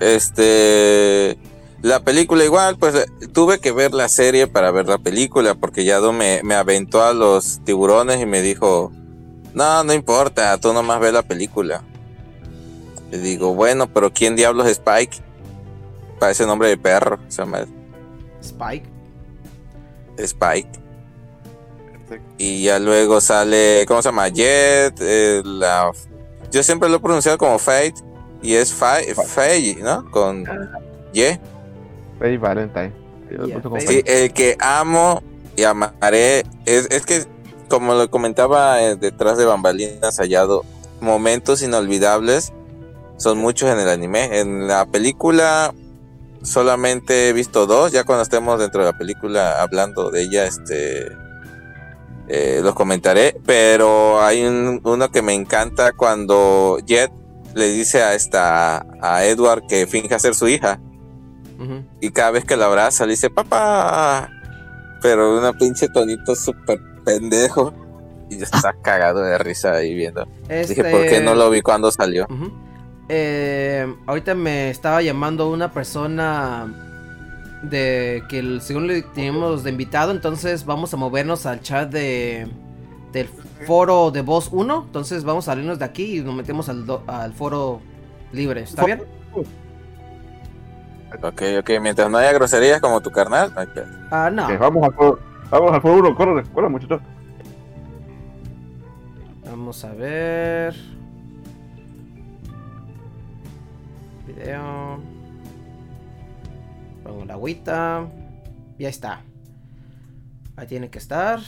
Este. 0.00 1.38
La 1.82 2.00
película 2.00 2.44
igual, 2.44 2.76
pues 2.78 2.94
eh, 2.94 3.06
tuve 3.32 3.58
que 3.60 3.70
ver 3.70 3.92
la 3.92 4.08
serie 4.08 4.46
para 4.46 4.70
ver 4.70 4.86
la 4.86 4.96
película, 4.98 5.54
porque 5.54 5.84
Yado 5.84 6.12
me, 6.14 6.40
me 6.42 6.54
aventó 6.54 7.02
a 7.04 7.12
los 7.12 7.60
tiburones 7.64 8.20
y 8.22 8.26
me 8.26 8.40
dijo, 8.40 8.90
no, 9.52 9.84
no 9.84 9.92
importa, 9.92 10.56
tú 10.58 10.72
nomás 10.72 10.98
ve 11.00 11.12
la 11.12 11.22
película. 11.22 11.82
Le 13.10 13.18
digo, 13.18 13.54
bueno, 13.54 13.86
pero 13.86 14.10
¿quién 14.14 14.34
diablos 14.34 14.64
es 14.66 14.72
Spike? 14.78 15.18
Parece 16.18 16.46
nombre 16.46 16.68
de 16.68 16.76
perro, 16.76 17.18
se 17.28 17.42
llama 17.42 17.66
Spike. 18.40 18.88
Spike. 20.18 20.80
Y 22.38 22.64
ya 22.64 22.78
luego 22.78 23.20
sale, 23.20 23.84
¿cómo 23.86 24.02
se 24.02 24.08
llama? 24.08 24.28
Jet, 24.28 24.96
eh, 25.00 25.42
la... 25.44 25.90
Yo 26.52 26.62
siempre 26.62 26.88
lo 26.88 26.96
he 26.96 27.00
pronunciado 27.00 27.38
como 27.38 27.58
Fate, 27.58 27.94
y 28.42 28.54
es 28.54 28.72
Fate, 28.72 29.14
Fate, 29.14 29.78
¿no? 29.80 30.08
Con 30.10 30.44
Y. 31.12 31.38
Faye 32.18 32.38
Valentine. 32.38 32.92
Faye. 33.62 33.86
Sí, 33.86 34.02
el 34.06 34.32
que 34.32 34.56
amo 34.60 35.22
y 35.56 35.64
amaré 35.64 36.44
es, 36.66 36.86
es 36.90 37.06
que, 37.06 37.24
como 37.68 37.94
lo 37.94 38.10
comentaba 38.10 38.82
eh, 38.82 38.96
detrás 38.96 39.38
de 39.38 39.46
bambalinas 39.46 40.18
hallado, 40.18 40.64
momentos 41.00 41.62
inolvidables 41.62 42.52
son 43.16 43.38
muchos 43.38 43.70
en 43.70 43.78
el 43.78 43.88
anime. 43.88 44.40
En 44.40 44.66
la 44.68 44.86
película 44.86 45.74
solamente 46.44 47.28
he 47.28 47.32
visto 47.32 47.66
dos, 47.66 47.90
ya 47.92 48.04
cuando 48.04 48.22
estemos 48.22 48.58
dentro 48.60 48.84
de 48.84 48.92
la 48.92 48.96
película 48.98 49.60
hablando 49.62 50.10
de 50.10 50.22
ella, 50.22 50.44
este 50.46 51.10
eh, 52.28 52.60
los 52.62 52.74
comentaré, 52.74 53.36
pero 53.44 54.22
hay 54.22 54.44
un- 54.44 54.80
uno 54.84 55.10
que 55.10 55.20
me 55.22 55.34
encanta 55.34 55.92
cuando 55.92 56.78
Jet 56.86 57.10
le 57.54 57.68
dice 57.68 58.02
a 58.02 58.14
esta 58.14 58.86
a 59.02 59.24
Edward 59.24 59.64
que 59.68 59.86
finge 59.86 60.18
ser 60.18 60.34
su 60.34 60.48
hija. 60.48 60.80
Y 62.00 62.10
cada 62.10 62.30
vez 62.32 62.44
que 62.44 62.56
la 62.56 62.66
abraza 62.66 63.06
le 63.06 63.12
dice 63.12 63.30
papá 63.30 64.28
pero 65.00 65.38
una 65.38 65.52
pinche 65.52 65.88
tonito 65.88 66.34
súper 66.34 66.80
pendejo. 67.04 67.72
Y 68.30 68.38
yo 68.38 68.44
estaba 68.44 68.72
cagado 68.82 69.20
de 69.20 69.36
risa 69.38 69.72
ahí 69.72 69.94
viendo. 69.94 70.26
Este... 70.48 70.74
dije 70.74 70.90
por 70.90 71.02
qué 71.06 71.20
no 71.20 71.34
lo 71.34 71.50
vi 71.50 71.60
cuando 71.60 71.92
salió. 71.92 72.26
Eh, 73.08 73.94
ahorita 74.06 74.34
me 74.34 74.70
estaba 74.70 75.02
llamando 75.02 75.50
una 75.50 75.70
persona 75.72 76.66
de 77.62 78.22
que 78.28 78.38
el- 78.38 78.60
según 78.62 78.86
le 78.86 79.02
teníamos 79.02 79.62
de 79.64 79.70
invitado, 79.70 80.10
entonces 80.10 80.64
vamos 80.64 80.92
a 80.94 80.96
movernos 80.96 81.46
al 81.46 81.60
chat 81.60 81.90
de 81.90 82.46
del 83.12 83.28
foro 83.66 84.10
de 84.10 84.22
voz 84.22 84.48
1, 84.50 84.84
entonces 84.86 85.22
vamos 85.22 85.46
a 85.46 85.52
salirnos 85.52 85.78
de 85.78 85.84
aquí 85.84 86.18
y 86.18 86.20
nos 86.22 86.34
metemos 86.34 86.68
al, 86.68 86.84
do- 86.84 87.04
al 87.06 87.32
foro 87.32 87.80
libre, 88.32 88.62
¿está 88.62 88.84
bien? 88.84 89.02
ok 91.22 91.42
ok 91.60 91.70
mientras 91.80 92.10
no 92.10 92.18
haya 92.18 92.32
groserías 92.32 92.80
como 92.80 93.00
tu 93.00 93.10
carnal 93.12 93.52
no 93.54 93.60
hay 93.60 93.66
pedo. 93.68 93.86
Ah, 94.10 94.30
no. 94.32 94.58
Vamos 94.58 94.82
al 94.84 94.92
foro. 94.94 95.18
Vamos 95.48 95.72
al 95.72 95.80
foro 95.80 95.94
1, 96.08 96.14
corre, 96.16 96.42
corre 96.52 96.68
muchachos. 96.68 97.00
Vamos 99.44 99.84
a 99.84 99.92
ver. 99.92 100.74
Video. 104.26 104.98
Pongo 107.02 107.24
la 107.24 107.34
agüita. 107.34 108.08
Ya 108.78 108.88
está. 108.88 109.20
Ahí 110.56 110.66
tiene 110.66 110.90
que 110.90 110.98
estar. 110.98 111.40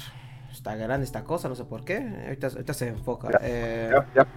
Está 0.52 0.74
grande 0.76 1.04
esta 1.04 1.24
cosa, 1.24 1.48
no 1.48 1.54
sé 1.54 1.64
por 1.64 1.84
qué. 1.84 1.96
Ahorita, 2.24 2.48
ahorita 2.48 2.72
se 2.74 2.88
enfoca. 2.88 3.28
Ya, 3.32 3.38
Eh, 3.42 3.90
Ya, 3.92 4.06
ya, 4.14 4.28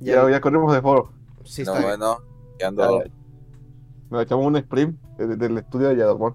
ya- 0.00 0.22
ya, 0.24 0.30
ya 0.30 0.40
corrimos 0.40 0.72
de 0.72 0.80
foro. 0.80 1.12
sí, 1.44 1.62
no 1.64 1.72
está 1.74 1.86
bueno 1.86 2.18
ya 2.58 2.68
ando 2.68 3.02
Nos 4.10 4.22
echamos 4.22 4.46
un 4.46 4.56
sprint 4.56 4.98
de- 5.18 5.36
del 5.36 5.58
estudio 5.58 5.88
de 5.88 5.96
Yadomón. 5.96 6.34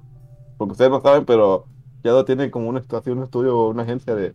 Porque 0.57 0.73
ustedes 0.73 0.91
no 0.91 1.01
saben, 1.01 1.25
pero 1.25 1.65
Yado 2.03 2.25
tiene 2.25 2.51
como 2.51 2.67
una 2.69 2.81
situación, 2.81 3.17
un 3.17 3.23
estudio, 3.23 3.67
una 3.69 3.83
agencia 3.83 4.13
de. 4.15 4.33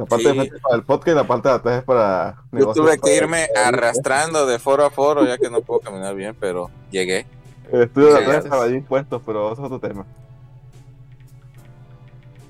La 0.00 0.06
parte 0.06 0.24
de 0.24 0.30
Sí. 0.32 0.38
frente 0.38 0.56
es 0.56 0.62
para 0.62 0.74
el 0.76 0.82
podcast 0.82 1.08
y 1.08 1.14
la 1.14 1.26
parte 1.26 1.48
de 1.48 1.54
atrás 1.54 1.78
es 1.78 1.84
para. 1.84 2.42
yo 2.52 2.72
tuve 2.72 2.98
que 2.98 3.16
irme 3.16 3.46
arrastrando 3.64 4.46
de 4.46 4.58
foro 4.58 4.84
a 4.84 4.90
foro 4.90 5.26
ya 5.26 5.36
que 5.38 5.50
no 5.50 5.60
puedo 5.60 5.80
caminar 5.80 6.14
bien 6.14 6.34
pero 6.40 6.70
llegué 6.90 7.26
El 7.72 7.82
estudio 7.82 8.14
de 8.14 8.18
atrás 8.24 8.44
estaba 8.44 8.64
es- 8.66 8.70
ahí 8.72 8.76
impuestos, 8.78 9.22
pero 9.24 9.52
eso 9.52 9.62
es 9.64 9.72
otro 9.72 9.78
tema. 9.88 10.04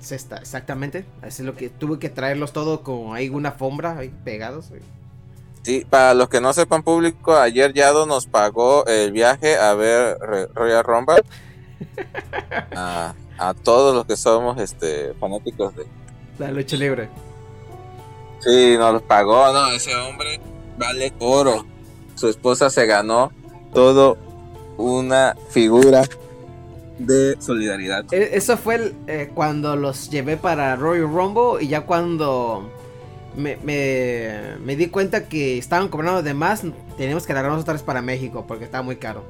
Está, 0.09 0.37
exactamente. 0.37 1.05
Así 1.21 1.41
es 1.41 1.45
lo 1.45 1.55
que 1.55 1.69
tuve 1.69 1.97
que 1.99 2.09
traerlos 2.09 2.51
todo 2.51 2.81
con 2.83 3.15
ahí 3.15 3.29
una 3.29 3.49
alfombra 3.49 3.97
ahí 3.97 4.09
pegados. 4.25 4.65
Sí, 5.63 5.85
para 5.89 6.13
los 6.13 6.27
que 6.27 6.41
no 6.41 6.51
sepan 6.53 6.83
público, 6.83 7.35
ayer 7.37 7.71
Yado 7.71 8.05
nos 8.05 8.25
pagó 8.25 8.85
el 8.87 9.11
viaje 9.13 9.55
a 9.57 9.73
ver 9.73 10.17
Royal 10.53 10.83
Rumble. 10.83 11.23
a, 12.75 13.13
a 13.37 13.53
todos 13.53 13.95
los 13.95 14.05
que 14.05 14.17
somos 14.17 14.59
este 14.59 15.13
fanáticos 15.19 15.75
de. 15.75 15.85
La 16.39 16.51
lucha 16.51 16.75
libre. 16.75 17.07
Sí, 18.43 18.75
nos 18.77 18.93
los 18.93 19.01
pagó, 19.03 19.51
no, 19.53 19.69
ese 19.71 19.95
hombre 19.95 20.39
vale 20.77 21.13
oro. 21.19 21.65
Su 22.15 22.27
esposa 22.27 22.69
se 22.69 22.85
ganó 22.85 23.31
todo 23.73 24.17
una 24.77 25.35
figura 25.49 26.03
de 26.97 27.35
solidaridad. 27.39 28.05
E- 28.13 28.31
Eso 28.33 28.57
fue 28.57 28.75
el, 28.75 28.95
eh, 29.07 29.31
cuando 29.33 29.75
los 29.75 30.09
llevé 30.09 30.37
para 30.37 30.75
Royal 30.75 31.03
Rumble 31.11 31.63
y 31.63 31.67
ya 31.67 31.81
cuando 31.81 32.69
me, 33.35 33.57
me- 33.63 34.55
me 34.63 34.75
di 34.75 34.87
cuenta 34.87 35.27
que 35.27 35.57
estaban 35.57 35.87
cobrando 35.87 36.21
de 36.21 36.33
más, 36.33 36.63
teníamos 36.97 37.25
que 37.25 37.33
largarnos 37.33 37.61
otra 37.61 37.73
vez 37.73 37.83
para 37.83 38.01
México 38.01 38.45
porque 38.47 38.65
estaba 38.65 38.83
muy 38.83 38.97
caro. 38.97 39.23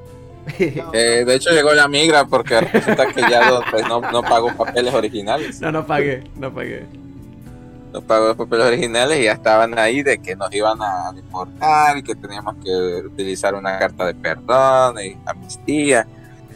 Eh, 0.58 1.22
de 1.24 1.34
hecho 1.36 1.50
llegó 1.50 1.72
la 1.72 1.86
migra 1.86 2.24
porque 2.26 2.60
resulta 2.60 3.06
que 3.06 3.22
pues, 3.70 3.86
no, 3.88 4.00
no 4.00 4.22
pagó 4.22 4.52
papeles 4.56 4.92
originales. 4.92 5.60
no, 5.60 5.70
no 5.70 5.86
pagué, 5.86 6.24
no 6.36 6.52
pagué. 6.52 6.84
No 7.92 8.00
pagó 8.00 8.28
los 8.28 8.36
papeles 8.36 8.66
originales 8.66 9.18
y 9.20 9.24
ya 9.24 9.32
estaban 9.32 9.78
ahí 9.78 10.02
de 10.02 10.18
que 10.18 10.34
nos 10.34 10.52
iban 10.54 10.80
a 10.82 11.12
deportar 11.12 11.96
y 11.98 12.02
que 12.02 12.14
teníamos 12.14 12.54
que 12.64 13.02
utilizar 13.06 13.54
una 13.54 13.78
carta 13.78 14.06
de 14.06 14.14
perdón 14.14 14.96
y 15.04 15.16
amnistía. 15.26 16.06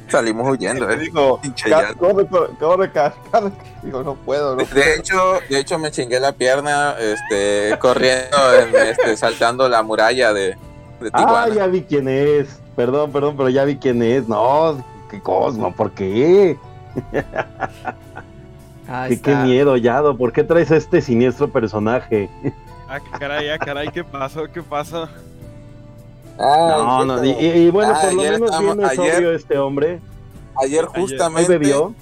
Salimos 0.08 0.48
huyendo. 0.48 0.88
¿eh? 0.90 0.96
dijo, 0.96 1.40
Pinche 1.40 1.68
"Ca- 1.68 1.82
Yado. 1.82 1.96
corre, 1.96 2.26
corre, 2.26 2.50
corre, 2.58 2.92
ca- 2.92 3.14
corre". 3.30 3.50
Digo, 3.82 4.02
no 4.02 4.14
puedo, 4.14 4.56
no 4.56 4.64
De 4.64 4.94
hecho, 4.96 5.38
de 5.48 5.58
hecho 5.60 5.78
me 5.78 5.90
chingué 5.90 6.18
la 6.20 6.32
pierna, 6.32 6.94
este, 6.98 7.76
corriendo, 7.78 8.36
en, 8.58 8.74
este, 8.88 9.16
saltando 9.16 9.68
la 9.68 9.82
muralla 9.82 10.32
de, 10.32 10.56
de 11.00 11.10
Ah, 11.12 11.48
ya 11.54 11.66
vi 11.66 11.82
quién 11.82 12.08
es. 12.08 12.48
Perdón, 12.74 13.10
perdón, 13.12 13.36
pero 13.36 13.48
ya 13.48 13.64
vi 13.64 13.76
quién 13.76 14.02
es. 14.02 14.26
No, 14.28 14.82
qué 15.10 15.20
Cosmo, 15.20 15.74
¿por 15.74 15.90
qué? 15.92 16.56
Ahí 18.88 19.18
Qué, 19.18 19.34
miedo, 19.36 19.76
Yado. 19.76 20.16
¿Por 20.16 20.32
qué 20.32 20.44
traes 20.44 20.70
a 20.70 20.76
este 20.76 21.00
siniestro 21.00 21.48
personaje? 21.50 22.30
Ah, 22.88 23.00
caray, 23.18 23.48
ah, 23.48 23.58
caray, 23.58 23.88
¿qué 23.88 24.04
pasó? 24.04 24.44
¿Qué 24.52 24.62
pasó? 24.62 25.08
Ah, 26.38 27.02
No, 27.04 27.04
no, 27.04 27.24
y, 27.24 27.70
bueno, 27.70 27.92
Ah, 27.96 28.00
por 28.02 28.12
lo 28.14 28.20
ayer 28.20 28.32
menos 28.40 28.58
bien 28.60 28.80
es 28.80 28.90
ayer- 28.98 29.16
obvio 29.16 29.32
este 29.32 29.58
hombre. 29.58 30.00
Ayer 30.62 30.84
justamente 30.86 31.58
bebió. 31.58 31.94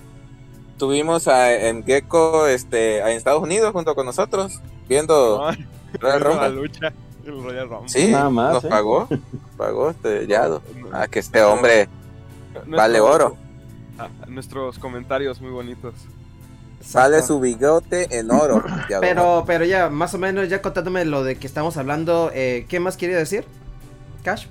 tuvimos 0.79 1.27
a, 1.29 1.53
en 1.53 1.83
Gecko 1.85 2.47
este, 2.47 2.99
en 3.01 3.09
Estados 3.09 3.43
Unidos 3.43 3.73
junto 3.73 3.95
con 3.95 4.07
nosotros, 4.07 4.61
viendo 4.89 5.51
No, 6.01 6.19
Royal 6.19 6.37
la 6.41 6.49
lucha, 6.51 6.93
el 7.25 7.43
Royal 7.43 7.69
Rumble. 7.69 7.89
Sí, 7.89 8.11
Nada 8.13 8.29
más, 8.31 8.55
nos 8.55 8.65
¿eh? 8.65 8.69
pagó, 8.69 9.09
pagó 9.57 9.91
este 9.91 10.27
Yado. 10.27 10.63
Ah, 10.93 11.07
que 11.09 11.19
este 11.21 11.43
hombre 11.43 11.89
vale 12.67 13.01
oro. 13.01 13.37
ah, 13.99 14.09
nuestros 14.29 14.79
comentarios 14.79 15.41
muy 15.41 15.51
bonitos. 15.51 15.95
Exacto. 16.87 17.27
su 17.27 17.41
bigote 17.41 18.19
en 18.19 18.31
oro. 18.31 18.63
Pero, 19.01 19.45
pero 19.47 19.65
ya, 19.65 19.89
más 19.91 20.15
o 20.15 20.19
menos, 20.19 20.49
ya 20.49 20.63
contándome 20.63 21.05
lo 21.05 21.25
de 21.25 21.37
que 21.37 21.47
estamos 21.47 21.77
hablando, 21.77 22.31
eh, 22.35 22.67
¿qué 22.69 22.81
más 22.81 22.97
quería 22.97 23.17
decir? 23.17 23.45
Cash. 24.23 24.47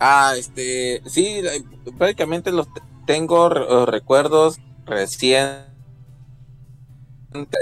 Ah, 0.00 0.34
este, 0.36 1.02
sí, 1.06 1.42
prácticamente 1.98 2.52
los 2.52 2.72
te- 2.72 2.80
tengo 3.06 3.48
los 3.48 3.88
recuerdos 3.88 4.58
recién 4.86 5.66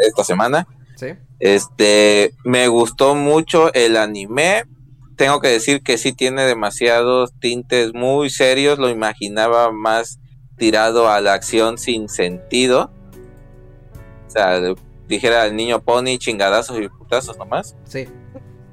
esta 0.06 0.24
semana. 0.24 0.66
Sí. 0.96 1.08
Este, 1.38 2.32
me 2.44 2.68
gustó 2.68 3.14
mucho 3.14 3.72
el 3.74 3.96
anime. 3.96 4.64
Tengo 5.16 5.40
que 5.40 5.48
decir 5.48 5.82
que 5.82 5.98
sí 5.98 6.12
tiene 6.12 6.42
demasiados 6.42 7.32
tintes 7.40 7.94
muy 7.94 8.28
serios. 8.30 8.78
Lo 8.78 8.90
imaginaba 8.90 9.72
más 9.72 10.18
tirado 10.58 11.08
a 11.08 11.20
la 11.20 11.32
acción 11.34 11.78
sin 11.78 12.08
sentido. 12.08 12.90
O 14.36 14.38
sea, 14.38 14.60
dijera 15.08 15.46
el 15.46 15.56
niño 15.56 15.80
pony, 15.80 16.18
chingadazos 16.18 16.78
y 16.78 16.88
putazos 16.88 17.38
nomás. 17.38 17.74
Sí. 17.84 18.06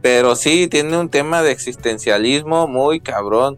Pero 0.01 0.35
sí, 0.35 0.67
tiene 0.67 0.97
un 0.97 1.07
tema 1.07 1.41
de 1.41 1.51
existencialismo 1.51 2.67
muy 2.67 2.99
cabrón. 2.99 3.57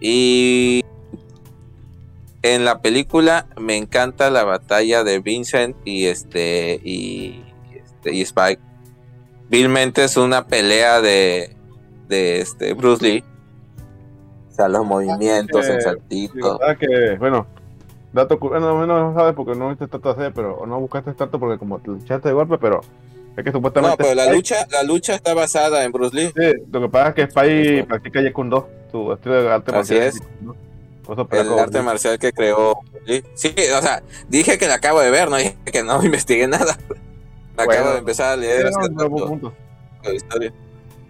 Y 0.00 0.84
en 2.42 2.64
la 2.64 2.80
película 2.80 3.46
me 3.56 3.76
encanta 3.76 4.30
la 4.30 4.44
batalla 4.44 5.02
de 5.02 5.18
Vincent 5.18 5.76
y 5.84 6.06
este 6.06 6.80
y, 6.84 7.42
este, 7.74 8.14
y 8.14 8.22
Spike. 8.22 8.62
Vilmente 9.50 10.04
es 10.04 10.16
una 10.16 10.46
pelea 10.46 11.00
de, 11.00 11.56
de 12.06 12.40
este 12.40 12.74
Bruce 12.74 13.02
Lee. 13.04 13.24
O 14.52 14.54
sea, 14.54 14.68
los 14.68 14.84
movimientos, 14.86 15.66
el 15.66 15.78
Sí, 15.78 15.82
saltito. 15.82 16.58
verdad 16.58 16.78
que, 16.78 17.16
bueno, 17.18 17.46
dato 18.12 18.38
cu- 18.38 18.48
bueno, 18.48 18.86
no 18.86 19.14
sabes 19.14 19.34
porque 19.34 19.54
no 19.54 19.68
viste 19.70 19.86
tanta 19.88 20.14
serie, 20.14 20.30
pero 20.30 20.64
no 20.66 20.80
buscaste 20.80 21.12
tanto 21.14 21.38
porque 21.38 21.58
como 21.58 21.78
te 21.78 21.90
echaste 21.92 22.28
de 22.28 22.34
golpe, 22.34 22.58
pero 22.58 22.80
es 23.36 23.44
que 23.44 23.50
No, 23.50 23.58
supuestamente. 23.58 23.96
pero 23.98 24.14
la 24.14 24.32
lucha, 24.32 24.66
la 24.70 24.82
lucha 24.82 25.14
está 25.14 25.34
basada 25.34 25.84
en 25.84 25.92
Bruce 25.92 26.14
Lee. 26.16 26.32
Sí, 26.36 26.52
lo 26.70 26.80
que 26.80 26.88
pasa 26.88 27.08
es 27.10 27.14
que 27.14 27.30
Spy 27.30 27.82
practica 27.84 28.20
Jeet 28.20 28.32
Kune 28.32 28.50
Do, 28.50 28.68
su 28.90 29.12
estilo 29.12 29.42
de 29.42 29.50
arte 29.52 29.70
Así 29.70 29.94
marcial. 29.94 30.02
es. 30.02 30.22
¿no? 30.40 30.54
El 31.30 31.58
arte 31.58 31.80
marcial 31.82 32.18
que 32.18 32.32
creó 32.32 32.80
Lee. 33.06 33.24
Sí, 33.34 33.54
o 33.76 33.80
sea, 33.80 34.02
dije 34.28 34.58
que 34.58 34.66
la 34.68 34.74
acabo 34.74 35.00
de 35.00 35.10
ver, 35.10 35.30
no 35.30 35.36
dije 35.36 35.56
que 35.72 35.82
no 35.82 36.02
investigué 36.04 36.46
nada. 36.48 36.76
Acabo 37.56 37.66
Bueno, 37.66 37.92
de 37.92 37.98
empezar 37.98 38.32
a 38.32 38.36
leer 38.36 38.70
no, 38.92 39.08
punto. 39.08 39.52
la 40.04 40.12
historia. 40.14 40.52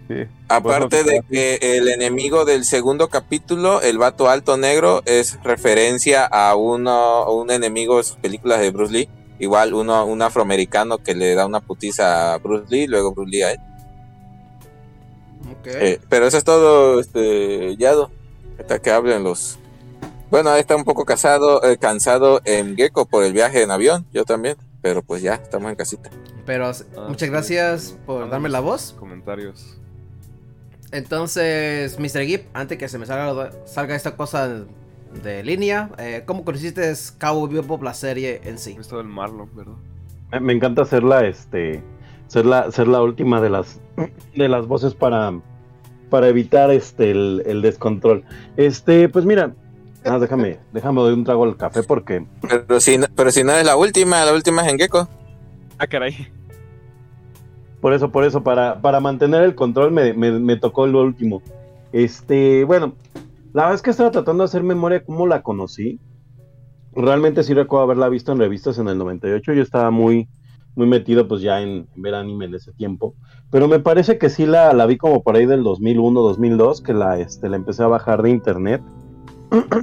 Sí. 0.09 0.25
Aparte 0.47 1.03
de 1.03 1.21
que 1.29 1.59
el 1.61 1.87
enemigo 1.87 2.43
del 2.43 2.65
segundo 2.65 3.09
capítulo, 3.09 3.79
el 3.81 3.99
vato 3.99 4.27
alto 4.27 4.57
negro, 4.57 5.03
es 5.05 5.37
referencia 5.43 6.25
a 6.25 6.55
uno, 6.55 6.89
a 6.91 7.31
un 7.31 7.51
enemigo 7.51 7.97
de 7.97 8.03
sus 8.03 8.17
películas 8.17 8.59
de 8.59 8.71
Bruce 8.71 8.91
Lee. 8.91 9.09
Igual 9.37 9.75
uno, 9.75 10.03
un 10.05 10.21
afroamericano 10.23 10.97
que 10.97 11.13
le 11.13 11.35
da 11.35 11.45
una 11.45 11.59
putiza 11.61 12.33
a 12.33 12.37
Bruce 12.39 12.65
Lee, 12.69 12.87
luego 12.87 13.13
Bruce 13.13 13.29
Lee 13.29 13.41
a 13.43 13.51
él. 13.51 13.59
Eh, 15.65 15.99
pero 16.09 16.25
eso 16.25 16.37
es 16.37 16.43
todo, 16.43 16.99
este, 16.99 17.75
Yado. 17.77 18.09
Hasta 18.59 18.79
que 18.79 18.91
hablen 18.91 19.23
los. 19.23 19.59
Bueno, 20.31 20.55
está 20.55 20.75
un 20.75 20.83
poco 20.85 21.05
casado, 21.05 21.63
eh, 21.63 21.77
cansado 21.77 22.41
en 22.45 22.75
Gecko 22.75 23.05
por 23.05 23.23
el 23.23 23.33
viaje 23.33 23.61
en 23.61 23.71
avión, 23.71 24.05
yo 24.11 24.25
también. 24.25 24.57
Pero 24.81 25.01
pues 25.03 25.21
ya, 25.21 25.35
estamos 25.35 25.69
en 25.69 25.75
casita. 25.75 26.09
Pero 26.45 26.65
Ah, 26.67 26.73
muchas 27.07 27.27
sí. 27.27 27.31
gracias 27.31 27.95
por 28.05 28.29
darme 28.29 28.49
la 28.49 28.59
voz. 28.59 28.95
Comentarios. 28.97 29.77
Entonces, 30.91 31.99
Mr. 31.99 32.25
Gip, 32.25 32.45
antes 32.53 32.77
que 32.77 32.87
se 32.87 32.97
me 32.97 33.05
salga, 33.05 33.51
salga 33.65 33.95
esta 33.95 34.15
cosa 34.15 34.63
de 35.23 35.43
línea, 35.43 35.89
eh, 35.97 36.23
¿cómo 36.25 36.43
conociste 36.43 36.91
Cowboy 37.19 37.53
Bebop 37.53 37.83
la 37.83 37.93
serie 37.93 38.41
en 38.43 38.57
sí? 38.57 38.75
Esto 38.79 38.97
del 38.97 39.07
Marlon, 39.07 39.49
¿verdad? 39.55 39.73
Me, 40.31 40.39
me 40.39 40.53
encanta 40.53 40.85
ser 40.85 41.03
la, 41.03 41.25
este, 41.25 41.83
ser 42.27 42.45
la, 42.45 42.71
ser 42.71 42.87
la 42.87 43.01
última 43.01 43.39
de 43.41 43.49
las, 43.49 43.79
de 44.35 44.47
las 44.49 44.65
voces 44.67 44.93
para, 44.93 45.33
para 46.09 46.27
evitar 46.27 46.71
este, 46.71 47.11
el, 47.11 47.43
el 47.45 47.61
descontrol. 47.61 48.23
Este, 48.57 49.09
pues 49.09 49.25
mira, 49.25 49.53
ah, 50.05 50.17
déjame, 50.19 50.59
déjame 50.73 51.01
doy 51.01 51.13
un 51.13 51.23
trago 51.23 51.43
al 51.43 51.57
café 51.57 51.83
porque 51.83 52.25
Pero 52.41 52.79
si, 52.79 52.97
no- 52.97 53.07
pero 53.15 53.31
si 53.31 53.43
no 53.43 53.51
es 53.53 53.65
la 53.65 53.77
última, 53.77 54.23
la 54.25 54.33
última 54.33 54.63
es 54.65 54.71
en 54.71 54.79
Gecko. 54.79 55.07
Ah, 55.77 55.87
caray. 55.87 56.27
Por 57.81 57.93
eso, 57.93 58.11
por 58.11 58.23
eso, 58.25 58.43
para, 58.43 58.81
para 58.81 58.99
mantener 58.99 59.43
el 59.43 59.55
control 59.55 59.91
me, 59.91 60.13
me, 60.13 60.31
me 60.39 60.57
tocó 60.57 60.85
lo 60.87 61.01
último. 61.01 61.41
Este, 61.91 62.63
bueno, 62.65 62.93
la 63.53 63.63
verdad 63.63 63.75
es 63.75 63.81
que 63.81 63.89
estaba 63.89 64.11
tratando 64.11 64.43
de 64.43 64.45
hacer 64.45 64.63
memoria 64.63 65.03
cómo 65.03 65.27
la 65.27 65.41
conocí. 65.41 65.99
Realmente 66.93 67.43
sí 67.43 67.53
recuerdo 67.53 67.85
haberla 67.85 68.09
visto 68.09 68.31
en 68.31 68.39
revistas 68.39 68.77
en 68.77 68.87
el 68.87 68.97
98. 68.97 69.53
Yo 69.53 69.61
estaba 69.61 69.91
muy, 69.91 70.27
muy 70.75 70.87
metido 70.87 71.27
pues 71.27 71.41
ya 71.41 71.61
en, 71.61 71.87
en 71.95 72.01
ver 72.01 72.15
anime 72.15 72.45
en 72.45 72.55
ese 72.55 72.73
tiempo. 72.73 73.15
Pero 73.49 73.67
me 73.67 73.79
parece 73.79 74.17
que 74.17 74.29
sí 74.29 74.45
la, 74.45 74.73
la 74.73 74.85
vi 74.85 74.97
como 74.97 75.23
por 75.23 75.35
ahí 75.35 75.45
del 75.45 75.63
2001, 75.63 76.21
2002, 76.21 76.81
que 76.81 76.93
la, 76.93 77.19
este, 77.19 77.49
la 77.49 77.55
empecé 77.55 77.83
a 77.83 77.87
bajar 77.87 78.21
de 78.21 78.29
internet. 78.29 78.81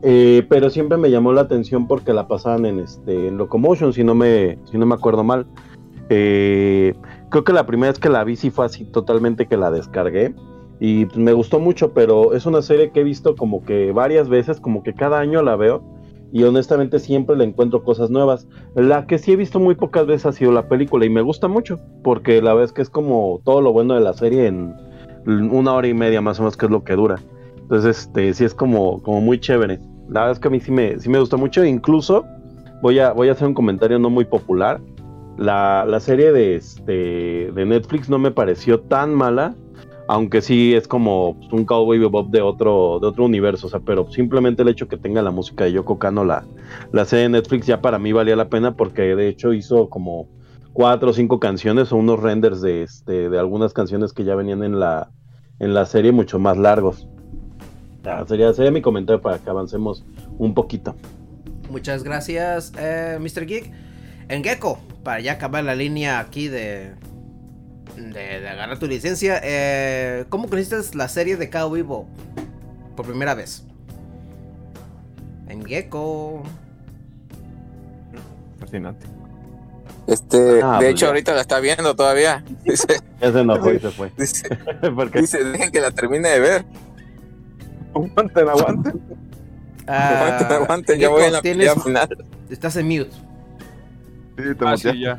Eh, 0.00 0.46
pero 0.48 0.70
siempre 0.70 0.96
me 0.96 1.10
llamó 1.10 1.32
la 1.32 1.40
atención 1.40 1.88
porque 1.88 2.12
la 2.12 2.28
pasaban 2.28 2.66
en 2.66 2.78
este 2.78 3.26
en 3.26 3.36
Locomotion, 3.36 3.92
si 3.92 4.04
no 4.04 4.14
me, 4.14 4.56
si 4.70 4.78
no 4.78 4.86
me 4.86 4.94
acuerdo 4.94 5.24
mal. 5.24 5.48
Eh, 6.10 6.94
creo 7.30 7.44
que 7.44 7.52
la 7.52 7.66
primera 7.66 7.90
vez 7.92 7.98
que 7.98 8.08
la 8.08 8.24
vi 8.24 8.36
sí 8.36 8.50
fue 8.50 8.66
así 8.66 8.84
totalmente 8.84 9.46
que 9.46 9.56
la 9.56 9.70
descargué. 9.70 10.34
Y 10.80 11.06
me 11.16 11.32
gustó 11.32 11.58
mucho, 11.58 11.92
pero 11.92 12.34
es 12.34 12.46
una 12.46 12.62
serie 12.62 12.90
que 12.90 13.00
he 13.00 13.04
visto 13.04 13.34
como 13.34 13.64
que 13.64 13.90
varias 13.92 14.28
veces, 14.28 14.60
como 14.60 14.82
que 14.82 14.94
cada 14.94 15.18
año 15.18 15.42
la 15.42 15.56
veo. 15.56 15.82
Y 16.30 16.42
honestamente 16.44 16.98
siempre 16.98 17.36
le 17.36 17.44
encuentro 17.44 17.82
cosas 17.82 18.10
nuevas. 18.10 18.46
La 18.74 19.06
que 19.06 19.18
sí 19.18 19.32
he 19.32 19.36
visto 19.36 19.58
muy 19.58 19.74
pocas 19.74 20.06
veces 20.06 20.26
ha 20.26 20.32
sido 20.32 20.52
la 20.52 20.68
película 20.68 21.06
y 21.06 21.10
me 21.10 21.22
gusta 21.22 21.48
mucho, 21.48 21.78
porque 22.04 22.42
la 22.42 22.52
verdad 22.52 22.66
es 22.66 22.72
que 22.72 22.82
es 22.82 22.90
como 22.90 23.40
todo 23.44 23.62
lo 23.62 23.72
bueno 23.72 23.94
de 23.94 24.00
la 24.00 24.12
serie 24.12 24.46
en 24.46 24.74
una 25.26 25.72
hora 25.72 25.88
y 25.88 25.94
media 25.94 26.20
más 26.20 26.38
o 26.38 26.42
menos 26.42 26.56
que 26.56 26.66
es 26.66 26.72
lo 26.72 26.84
que 26.84 26.94
dura. 26.94 27.16
Entonces, 27.68 28.00
este, 28.00 28.32
sí 28.32 28.44
es 28.44 28.54
como, 28.54 29.02
como 29.02 29.20
muy 29.20 29.38
chévere. 29.38 29.78
La 30.08 30.20
verdad 30.20 30.32
es 30.32 30.38
que 30.38 30.48
a 30.48 30.50
mí 30.50 30.60
sí 30.60 30.70
me, 30.70 30.98
sí 30.98 31.08
me 31.10 31.18
gustó 31.18 31.36
mucho. 31.36 31.64
Incluso 31.64 32.24
voy 32.82 32.98
a, 32.98 33.12
voy 33.12 33.28
a 33.28 33.32
hacer 33.32 33.46
un 33.46 33.54
comentario 33.54 33.98
no 33.98 34.08
muy 34.08 34.24
popular. 34.24 34.80
La, 35.38 35.86
la 35.86 36.00
serie 36.00 36.32
de, 36.32 36.56
este, 36.56 37.52
de 37.52 37.64
Netflix 37.64 38.08
no 38.08 38.18
me 38.18 38.30
pareció 38.30 38.80
tan 38.80 39.14
mala. 39.14 39.54
Aunque 40.10 40.40
sí 40.40 40.74
es 40.74 40.88
como 40.88 41.38
un 41.52 41.66
Cowboy 41.66 41.98
Bebop 41.98 42.30
de 42.30 42.40
otro, 42.40 42.98
de 43.00 43.06
otro 43.06 43.24
universo. 43.24 43.66
O 43.66 43.70
sea, 43.70 43.80
pero 43.80 44.10
simplemente 44.10 44.62
el 44.62 44.68
hecho 44.68 44.88
que 44.88 44.96
tenga 44.96 45.22
la 45.22 45.30
música 45.30 45.64
de 45.64 45.72
Yoko 45.72 45.98
Kano, 45.98 46.24
la, 46.24 46.44
la 46.92 47.04
serie 47.04 47.24
de 47.24 47.28
Netflix, 47.28 47.66
ya 47.66 47.80
para 47.80 47.98
mí 47.98 48.12
valía 48.12 48.34
la 48.34 48.48
pena. 48.48 48.74
Porque 48.74 49.14
de 49.14 49.28
hecho 49.28 49.52
hizo 49.52 49.88
como 49.88 50.28
cuatro 50.72 51.10
o 51.10 51.12
cinco 51.12 51.38
canciones 51.38 51.92
o 51.92 51.96
unos 51.96 52.20
renders 52.20 52.60
de, 52.60 52.82
este, 52.82 53.28
de 53.28 53.38
algunas 53.38 53.72
canciones 53.74 54.12
que 54.12 54.24
ya 54.24 54.34
venían 54.34 54.62
en 54.62 54.80
la, 54.80 55.10
en 55.58 55.74
la 55.74 55.84
serie 55.84 56.10
mucho 56.10 56.38
más 56.38 56.56
largos. 56.56 57.06
Sería, 58.26 58.52
sería 58.54 58.70
mi 58.70 58.80
comentario 58.80 59.20
para 59.20 59.38
que 59.38 59.50
avancemos 59.50 60.04
un 60.38 60.54
poquito. 60.54 60.94
Muchas 61.70 62.02
gracias, 62.02 62.72
eh, 62.78 63.18
Mr. 63.20 63.44
Geek. 63.44 63.87
En 64.28 64.44
Gecko, 64.44 64.78
para 65.04 65.20
ya 65.20 65.32
acabar 65.32 65.64
la 65.64 65.74
línea 65.74 66.18
aquí 66.20 66.48
de, 66.48 66.92
de, 67.96 68.12
de 68.40 68.48
agarrar 68.48 68.78
tu 68.78 68.86
licencia, 68.86 69.40
eh, 69.42 70.24
¿cómo 70.28 70.48
conociste 70.48 70.76
la 70.96 71.08
serie 71.08 71.36
de 71.36 71.48
Cowboy 71.50 71.82
Bebop 71.82 72.06
por 72.96 73.06
primera 73.06 73.34
vez? 73.34 73.64
En 75.48 75.64
Gecko. 75.64 76.42
Fascinante. 78.60 79.06
Este, 80.06 80.60
Ah, 80.62 80.72
de 80.72 80.78
pues 80.78 80.90
hecho, 80.90 81.00
ya. 81.06 81.08
ahorita 81.08 81.34
la 81.34 81.40
está 81.42 81.60
viendo 81.60 81.94
todavía. 81.94 82.44
Dice, 82.64 83.00
Ya 83.20 83.32
se 83.32 83.40
enojó 83.40 83.72
y 83.72 83.78
se 83.78 83.90
fue. 83.90 84.12
dice, 84.18 85.44
dejen 85.44 85.70
que 85.70 85.80
la 85.80 85.90
termine 85.90 86.28
de 86.28 86.40
ver. 86.40 86.64
Aguanten, 87.94 88.48
aguanten. 88.48 89.00
Ah, 89.86 90.18
aguanten, 90.20 90.52
aguanten, 90.52 90.98
ya 90.98 91.08
Gecko, 91.08 91.12
voy 91.12 91.24
en 91.24 91.32
la 91.64 91.74
final. 91.76 92.26
Estás 92.50 92.76
en 92.76 92.86
mute. 92.88 93.10
Sí, 94.38 94.54
te 94.54 94.64
Ah, 94.66 94.76
sí, 94.76 95.00
ya. 95.00 95.18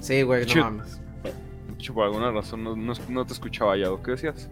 Sí, 0.00 0.22
güey, 0.22 0.46
no 0.46 0.54
mames. 0.62 0.98
De 1.24 1.74
hecho, 1.74 1.92
por 1.94 2.04
alguna 2.04 2.30
razón 2.30 2.62
no, 2.62 2.76
no, 2.76 2.92
no 3.08 3.26
te 3.26 3.32
escuchaba 3.32 3.76
ya. 3.76 3.88
¿Qué 4.04 4.12
decías? 4.12 4.48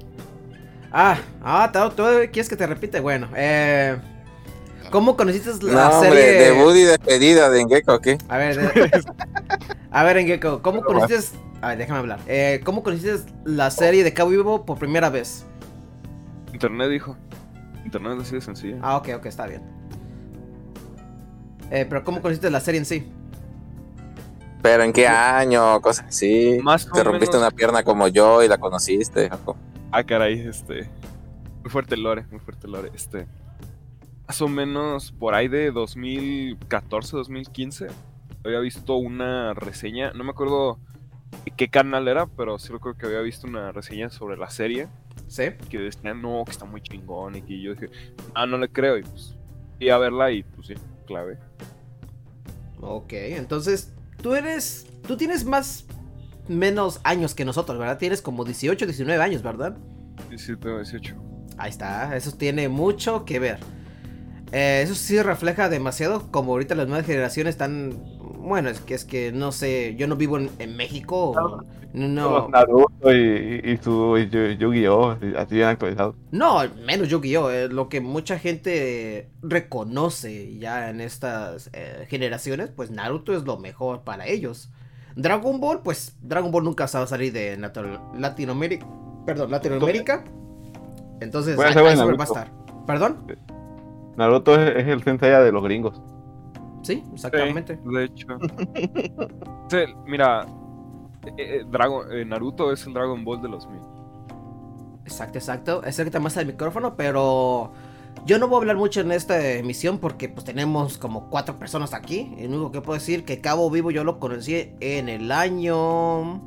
Ah, 0.93 1.17
ah, 1.43 1.71
¿tú, 1.73 1.91
tú 1.91 2.03
quieres 2.33 2.49
que 2.49 2.57
te 2.57 2.67
repite? 2.67 2.99
Bueno, 2.99 3.29
eh. 3.37 3.97
¿Cómo 4.91 5.17
conociste 5.17 5.51
la 5.65 5.89
No, 5.91 6.01
hombre, 6.01 6.21
serie? 6.23 6.39
debut 6.53 6.75
y 6.75 6.83
despedida 6.83 7.49
de 7.51 7.65
Gecko, 7.69 7.95
¿ok? 7.95 8.09
A 8.29 8.37
ver, 8.39 8.57
de- 8.57 9.05
a 9.93 10.03
ver, 10.05 10.17
Engeko, 10.17 10.61
¿cómo 10.63 10.83
conociste? 10.83 11.39
A 11.61 11.69
ver, 11.69 11.79
déjame 11.79 12.01
hablar. 12.01 12.19
Eh, 12.27 12.61
¿Cómo 12.65 12.83
conociste 12.83 13.31
la 13.45 13.71
serie 13.71 14.03
de 14.03 14.13
Cabo 14.13 14.31
Vivo 14.31 14.65
por 14.67 14.79
primera 14.79 15.09
vez? 15.11 15.47
Internet 16.53 16.91
dijo. 16.91 17.17
Internet 17.85 18.15
es 18.17 18.23
así 18.23 18.35
de 18.35 18.41
sencillo. 18.41 18.77
Ah, 18.83 18.97
ok, 18.97 19.11
ok, 19.19 19.27
está 19.27 19.47
bien. 19.47 19.63
Eh, 21.71 21.87
pero 21.89 22.03
¿cómo 22.03 22.21
conociste 22.21 22.51
la 22.51 22.59
serie 22.61 22.81
en 22.81 22.87
sí? 22.87 23.13
Pero 24.63 24.83
en 24.83 24.93
qué 24.93 25.07
año, 25.09 25.81
cosas 25.81 26.07
así. 26.09 26.59
Más 26.63 26.87
Te 26.91 27.03
rompiste 27.03 27.37
menos- 27.37 27.49
una 27.49 27.57
pierna 27.57 27.83
como 27.83 28.09
yo 28.09 28.43
y 28.43 28.49
la 28.49 28.59
conociste, 28.59 29.29
Jaco. 29.31 29.57
Ah, 29.91 30.05
caray, 30.05 30.41
este. 30.41 30.89
Muy 31.63 31.71
fuerte 31.71 31.95
el 31.95 32.03
lore, 32.03 32.27
muy 32.31 32.41
fuerte 32.41 32.67
el 32.67 32.73
lore. 32.73 32.91
Este. 32.95 33.27
más 34.27 34.41
o 34.43 34.49
menos 34.49 35.11
por 35.11 35.35
ahí 35.35 35.49
de 35.49 35.73
2014, 35.73 37.17
2015, 37.17 37.89
había 38.45 38.61
visto 38.61 38.95
una 38.95 39.55
reseña, 39.55 40.13
no 40.13 40.23
me 40.23 40.31
acuerdo 40.31 40.79
qué 41.57 41.69
canal 41.69 42.07
era, 42.07 42.27
pero 42.27 42.57
sí 42.61 42.73
recuerdo 42.73 42.97
que 42.97 43.07
había 43.07 43.21
visto 43.23 43.49
una 43.49 43.73
reseña 43.73 44.09
sobre 44.09 44.37
la 44.37 44.49
serie 44.49 44.87
¿Sí? 45.27 45.47
que 45.69 45.79
decían, 45.79 46.23
no, 46.23 46.45
que 46.45 46.53
está 46.53 46.65
muy 46.65 46.81
chingón 46.81 47.35
y 47.35 47.43
que 47.43 47.61
yo 47.61 47.75
dije, 47.75 47.91
ah, 48.35 48.47
no 48.47 48.57
le 48.57 48.69
creo 48.69 48.99
y 48.99 49.03
pues 49.03 49.35
fui 49.79 49.91
a 49.91 49.99
verla 49.99 50.31
y 50.31 50.45
pues 50.45 50.69
sí, 50.69 50.75
clave. 51.09 51.37
Ok, 52.81 53.13
entonces 53.13 53.93
tú 54.23 54.35
eres. 54.35 54.87
Tú 55.07 55.17
tienes 55.17 55.45
más. 55.45 55.85
Menos 56.49 57.01
años 57.05 57.35
que 57.35 57.45
nosotros, 57.45 57.79
¿verdad? 57.79 57.99
Tienes 57.99 58.23
como 58.23 58.45
18, 58.45 58.85
19 58.85 59.23
años, 59.23 59.43
¿verdad? 59.43 59.77
Sí, 60.31 60.39
sí, 60.39 60.57
tengo 60.57 60.79
18. 60.79 61.15
Ahí 61.59 61.71
está, 61.71 62.17
eso 62.17 62.33
tiene 62.33 62.69
mucho 62.69 63.25
que 63.25 63.39
ver. 63.39 63.59
Eh, 64.51 64.81
eso 64.83 64.95
sí 64.95 65.21
refleja 65.23 65.69
demasiado 65.69 66.33
como 66.33 66.53
ahorita 66.53 66.75
las 66.75 66.89
nuevas 66.89 67.07
generaciones 67.07 67.55
están... 67.55 68.03
Bueno, 68.41 68.69
es 68.69 68.81
que 68.81 68.95
es 68.95 69.05
que 69.05 69.33
no 69.33 69.53
sé, 69.53 69.95
yo 69.97 70.07
no 70.07 70.17
vivo 70.17 70.39
en, 70.39 70.51
en 70.59 70.77
México. 70.77 71.65
No, 71.93 72.49
Naruto 72.49 73.13
y, 73.13 73.61
y, 73.65 73.71
y 73.73 73.77
su 73.79 74.17
Yu-Gi-Oh! 74.17 75.17
así 75.37 75.57
bien 75.57 75.69
actualizado. 75.69 76.15
no, 76.31 76.61
menos 76.87 77.09
Yu-Gi-Oh! 77.09 77.51
eh, 77.51 77.69
lo 77.69 77.89
que 77.89 78.01
mucha 78.01 78.39
gente 78.39 79.29
reconoce 79.43 80.57
ya 80.59 80.91
en 80.91 81.01
estas 81.01 81.69
eh, 81.73 82.07
generaciones, 82.09 82.71
pues 82.71 82.93
Naruto 82.93 83.35
es 83.35 83.43
lo 83.45 83.59
mejor 83.59 84.03
para 84.03 84.27
ellos. 84.27 84.71
Dragon 85.17 85.61
Ball, 85.61 85.83
pues 85.83 86.17
Dragon 86.21 86.53
Ball 86.53 86.63
nunca 86.63 86.87
se 86.87 86.97
va 86.97 87.05
a 87.05 87.09
salir 87.09 87.33
de 87.33 87.59
Latinoamérica. 88.17 88.87
Perdón, 89.27 89.51
Latinoamérica. 89.51 90.25
Entonces, 91.21 91.59
ahí, 91.59 91.75
ahí 91.75 91.97
va 91.97 92.13
a 92.21 92.25
estar. 92.25 92.53
¿Perdón? 92.87 93.27
Naruto 94.17 94.55
es, 94.55 94.77
es 94.77 94.87
el 94.87 95.03
sensei 95.03 95.31
de 95.31 95.53
los 95.53 95.63
gringos. 95.65 96.01
Sí, 96.91 97.05
exactamente. 97.13 97.77
Sí, 97.77 97.95
de 97.95 98.05
hecho. 98.05 98.27
Sí, 99.71 99.79
mira, 100.07 100.45
eh, 101.25 101.33
eh, 101.39 101.65
Dragon, 101.71 102.11
eh, 102.13 102.25
Naruto 102.25 102.73
es 102.73 102.85
el 102.87 102.93
Dragon 102.93 103.25
Ball 103.25 103.41
de 103.41 103.49
los 103.49 103.69
mil. 103.69 103.81
Exacto, 105.05 105.39
exacto. 105.39 105.83
Acércate 105.85 106.19
más 106.19 106.37
al 106.37 106.47
micrófono, 106.47 106.97
pero 106.97 107.73
yo 108.27 108.41
no 108.41 108.49
voy 108.49 108.57
a 108.57 108.59
hablar 108.59 108.77
mucho 108.77 109.01
en 109.03 109.13
esta 109.13 109.41
emisión 109.53 109.99
porque 109.99 110.29
pues 110.29 110.45
tenemos 110.45 110.99
como 110.99 111.31
cuatro 111.31 111.61
personas 111.61 111.95
aquí. 111.95 112.35
Y 112.37 112.49
lo 112.49 112.57
único 112.57 112.73
que 112.73 112.81
puedo 112.81 112.99
decir 112.99 113.25
que 113.25 113.41
Cabo 113.41 113.71
Vivo 113.71 113.93
yo 113.93 114.03
lo 114.03 114.19
conocí 114.19 114.73
en 114.81 115.09
el 115.09 115.31
año 115.31 116.41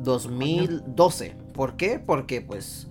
2012. 0.00 1.36
¿Por 1.54 1.76
qué? 1.76 1.98
Porque 1.98 2.42
pues 2.42 2.88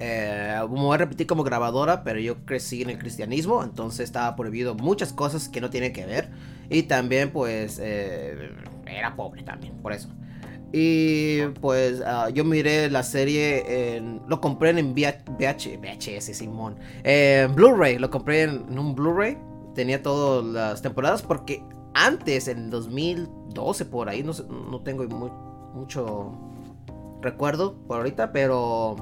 eh, 0.00 0.58
me 0.70 0.80
voy 0.80 0.94
a 0.94 0.98
repetir 0.98 1.26
como 1.26 1.44
grabadora, 1.44 2.02
pero 2.02 2.18
yo 2.18 2.44
crecí 2.44 2.82
en 2.82 2.90
el 2.90 2.98
cristianismo, 2.98 3.62
entonces 3.62 4.00
estaba 4.00 4.34
prohibido 4.34 4.74
muchas 4.74 5.12
cosas 5.12 5.48
que 5.48 5.60
no 5.60 5.70
tienen 5.70 5.92
que 5.92 6.06
ver. 6.06 6.30
Y 6.70 6.84
también 6.84 7.30
pues 7.30 7.78
eh, 7.82 8.50
era 8.86 9.14
pobre 9.14 9.42
también, 9.42 9.74
por 9.82 9.92
eso. 9.92 10.08
Y 10.72 11.42
pues 11.60 12.00
ah, 12.06 12.30
yo 12.30 12.44
miré 12.44 12.88
la 12.90 13.02
serie, 13.02 13.96
en, 13.96 14.22
lo 14.28 14.40
compré 14.40 14.70
en 14.70 14.92
VH, 14.94 15.24
VH, 15.38 15.78
VHS, 15.78 16.36
Simón. 16.36 16.76
En 17.02 17.54
Blu-ray, 17.54 17.98
lo 17.98 18.08
compré 18.10 18.42
en, 18.44 18.78
un 18.78 18.94
Blu-ray. 18.94 19.36
Tenía 19.74 20.02
todas 20.02 20.44
las 20.44 20.80
temporadas 20.80 21.22
porque 21.22 21.62
antes, 21.94 22.46
en 22.46 22.70
2012 22.70 23.84
por 23.84 24.08
ahí, 24.08 24.22
no, 24.22 24.32
no 24.70 24.80
tengo 24.80 25.04
mu- 25.08 25.74
mucho 25.74 26.32
recuerdo 27.20 27.74
por 27.88 27.98
ahorita, 27.98 28.30
pero 28.32 28.94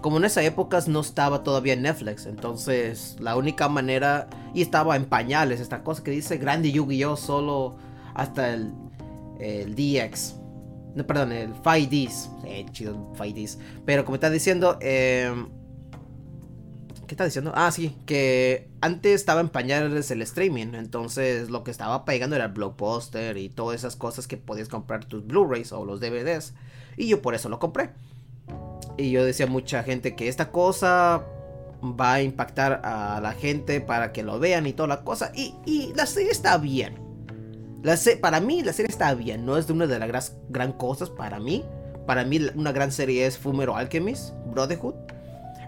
como 0.00 0.16
en 0.16 0.24
esa 0.24 0.42
época 0.42 0.80
no 0.86 1.00
estaba 1.00 1.42
todavía 1.42 1.74
en 1.74 1.82
Netflix, 1.82 2.26
entonces 2.26 3.16
la 3.20 3.36
única 3.36 3.68
manera, 3.68 4.28
y 4.54 4.62
estaba 4.62 4.96
en 4.96 5.04
pañales, 5.04 5.60
esta 5.60 5.82
cosa 5.82 6.02
que 6.02 6.10
dice 6.10 6.38
Grande 6.38 6.72
Yu-Gi-Oh! 6.72 7.16
solo 7.16 7.76
hasta 8.14 8.54
el, 8.54 8.72
el 9.38 9.74
DX. 9.74 10.36
No, 10.94 11.06
perdón, 11.06 11.32
el 11.32 11.54
5Ds. 11.54 12.44
Eh, 12.44 12.66
chido, 12.72 13.12
5Ds. 13.14 13.58
Pero 13.84 14.04
como 14.04 14.16
está 14.16 14.28
diciendo, 14.28 14.76
eh, 14.80 15.32
¿qué 17.06 17.14
está 17.14 17.24
diciendo? 17.24 17.52
Ah, 17.54 17.70
sí, 17.70 17.96
que 18.06 18.68
antes 18.80 19.14
estaba 19.14 19.40
en 19.40 19.48
pañales 19.48 20.10
el 20.10 20.22
streaming. 20.22 20.74
Entonces 20.74 21.50
lo 21.50 21.62
que 21.62 21.70
estaba 21.70 22.04
pegando 22.04 22.36
era 22.36 22.46
el 22.46 22.52
blockbuster 22.52 23.36
y 23.36 23.48
todas 23.48 23.78
esas 23.78 23.96
cosas 23.96 24.26
que 24.26 24.36
podías 24.36 24.68
comprar 24.68 25.04
tus 25.04 25.24
Blu-rays 25.26 25.72
o 25.72 25.84
los 25.84 26.00
DVDs. 26.00 26.54
Y 26.96 27.08
yo 27.08 27.22
por 27.22 27.34
eso 27.34 27.48
lo 27.48 27.58
compré. 27.58 27.90
Y 29.00 29.10
yo 29.10 29.24
decía 29.24 29.46
a 29.46 29.48
mucha 29.48 29.82
gente 29.82 30.14
que 30.14 30.28
esta 30.28 30.50
cosa 30.50 31.24
va 31.82 32.14
a 32.14 32.22
impactar 32.22 32.80
a 32.84 33.20
la 33.22 33.32
gente 33.32 33.80
para 33.80 34.12
que 34.12 34.22
lo 34.22 34.38
vean 34.38 34.66
y 34.66 34.72
toda 34.72 34.88
la 34.88 35.00
cosa. 35.02 35.32
Y, 35.34 35.54
y 35.66 35.92
la 35.94 36.06
serie 36.06 36.30
está 36.30 36.58
bien. 36.58 36.94
La 37.82 37.96
se- 37.96 38.16
para 38.16 38.40
mí 38.40 38.62
la 38.62 38.72
serie 38.74 38.90
está 38.90 39.14
bien, 39.14 39.46
no 39.46 39.56
es 39.56 39.66
de 39.66 39.72
una 39.72 39.86
de 39.86 39.98
las 39.98 40.08
gras- 40.08 40.36
gran 40.50 40.72
cosas 40.72 41.08
para 41.08 41.40
mí. 41.40 41.64
Para 42.06 42.24
mí 42.24 42.40
una 42.54 42.72
gran 42.72 42.92
serie 42.92 43.26
es 43.26 43.38
Fumero 43.38 43.76
Alchemist, 43.76 44.34
Brotherhood. 44.52 44.94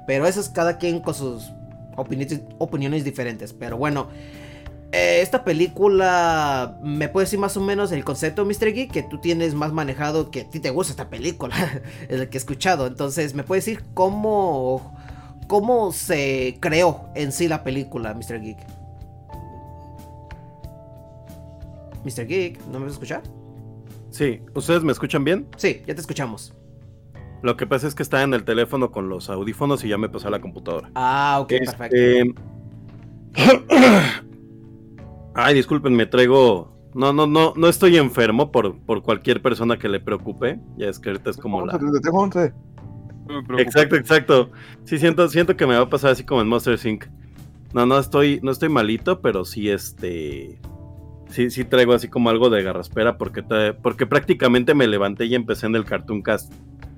Pero 0.07 0.27
eso 0.27 0.41
es 0.41 0.49
cada 0.51 0.77
quien 0.79 1.01
con 1.01 1.15
sus 1.15 1.51
opiniones, 1.97 2.41
opiniones 2.59 3.05
diferentes. 3.05 3.53
Pero 3.53 3.77
bueno, 3.79 4.09
eh, 4.93 5.21
esta 5.23 5.43
película, 5.45 6.79
¿me 6.83 7.09
puedes 7.09 7.29
decir 7.31 7.39
más 7.41 7.57
o 7.57 7.61
menos 7.61 7.93
el 7.93 8.05
concepto, 8.05 8.45
Mr. 8.45 8.73
Geek? 8.73 8.93
Que 8.93 9.03
tú 9.03 9.19
tienes 9.19 9.55
más 9.55 9.73
manejado, 9.73 10.31
que 10.31 10.43
a 10.43 10.51
ti 10.51 10.61
te 10.61 10.71
gusta 10.71 10.93
esta 10.93 11.09
película, 11.11 11.55
el 12.09 12.29
que 12.29 12.37
he 12.37 12.41
escuchado. 12.41 12.87
Entonces, 12.87 13.35
¿me 13.35 13.43
puedes 13.43 13.65
decir 13.65 13.83
cómo, 13.95 14.97
cómo 15.49 15.93
se 15.93 16.59
creó 16.61 17.09
en 17.15 17.33
sí 17.33 17.49
la 17.49 17.65
película, 17.65 18.15
Mr. 18.15 18.41
Geek? 18.41 18.59
Mr. 22.05 22.27
Geek, 22.27 22.61
¿no 22.67 22.79
me 22.79 22.87
vas 22.87 22.93
a 22.93 22.95
escuchar? 22.95 23.23
Sí, 24.11 24.43
¿ustedes 24.55 24.83
me 24.83 24.93
escuchan 24.93 25.25
bien? 25.25 25.47
Sí, 25.57 25.83
ya 25.87 25.95
te 25.95 26.01
escuchamos. 26.01 26.53
Lo 27.43 27.57
que 27.57 27.67
pasa 27.67 27.89
es 27.89 27.95
que 27.95 28.03
estaba 28.03 28.23
en 28.23 28.35
el 28.35 28.45
teléfono 28.45 28.93
con 28.93 29.09
los 29.09 29.31
audífonos 29.31 29.83
y 29.85 29.89
ya 29.89 29.99
me 29.99 30.09
pasó 30.09 30.29
a 30.29 30.31
la 30.31 30.41
computadora. 30.41 30.91
Ah, 30.95 31.39
ok, 31.41 31.53
Este, 31.53 31.77
perfecto. 31.77 32.43
Ay, 35.35 35.55
disculpen, 35.55 35.95
me 35.95 36.07
traigo. 36.07 36.73
No, 36.95 37.13
no, 37.13 37.27
no, 37.27 37.55
no 37.57 37.69
estoy 37.69 37.97
enfermo 37.97 38.53
por, 38.53 38.79
por 38.81 39.03
cualquier 39.03 39.41
persona 39.41 39.79
que 39.79 39.89
le 39.89 39.99
preocupe. 40.01 40.61
Ya 40.77 40.89
es 40.89 40.99
que 40.99 41.11
ahorita 41.11 41.31
es 41.31 41.37
como 41.39 41.65
la. 41.65 41.75
11, 41.77 42.09
11. 42.13 42.53
No 43.27 43.35
me 43.41 43.43
preocupa. 43.47 43.63
Exacto, 43.63 43.97
exacto. 43.97 44.51
Sí, 44.85 44.99
siento, 44.99 45.27
siento 45.29 45.57
que 45.57 45.67
me 45.67 45.75
va 45.75 45.83
a 45.83 45.89
pasar 45.91 46.11
así 46.11 46.25
como 46.25 46.43
en 46.43 46.49
Monster 46.49 46.79
Inc. 46.85 47.07
No, 47.73 47.87
no 47.87 47.99
estoy, 47.99 48.41
no 48.43 48.51
estoy 48.51 48.69
malito, 48.69 49.21
pero 49.23 49.45
sí, 49.47 49.71
este. 49.71 50.61
Sí, 51.31 51.49
sí 51.49 51.65
traigo 51.65 51.95
así 51.95 52.09
como 52.09 52.29
algo 52.29 52.51
de 52.51 52.63
garraspera 52.63 53.17
porque, 53.17 53.41
te- 53.43 53.73
porque 53.73 54.05
prácticamente 54.07 54.75
me 54.75 54.87
levanté 54.87 55.25
y 55.25 55.35
empecé 55.35 55.65
en 55.65 55.77
el 55.77 55.87
Cartoon 55.87 56.21
Cast. 56.21 56.53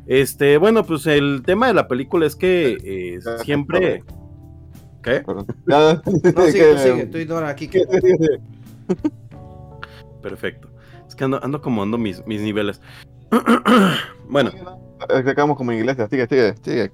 Este, 0.06 0.58
bueno, 0.58 0.84
pues 0.84 1.06
el 1.06 1.42
tema 1.46 1.68
de 1.68 1.74
la 1.74 1.86
película 1.86 2.26
es 2.26 2.34
que 2.34 2.78
eh, 2.82 3.20
siempre. 3.44 4.02
¿Qué? 5.04 5.20
Perdón. 5.20 5.46
No, 5.66 6.46
sigue, 6.46 6.78
sigue, 6.78 7.06
tú 7.06 7.18
ignora 7.18 7.48
aquí. 7.50 7.68
que- 7.68 7.84
Perfecto. 10.22 10.68
Es 11.06 11.14
que 11.14 11.24
ando, 11.24 11.42
ando 11.44 11.60
como 11.60 11.82
ando 11.82 11.98
mis, 11.98 12.26
mis 12.26 12.40
niveles. 12.40 12.80
bueno, 14.28 14.50
Es 15.10 15.22
que 15.24 15.30
acabamos 15.30 15.56
como 15.56 15.72
en 15.72 15.78
iglesia. 15.78 16.08
Sigue, 16.08 16.26
sigue, 16.26 16.54
sigue. 16.62 16.92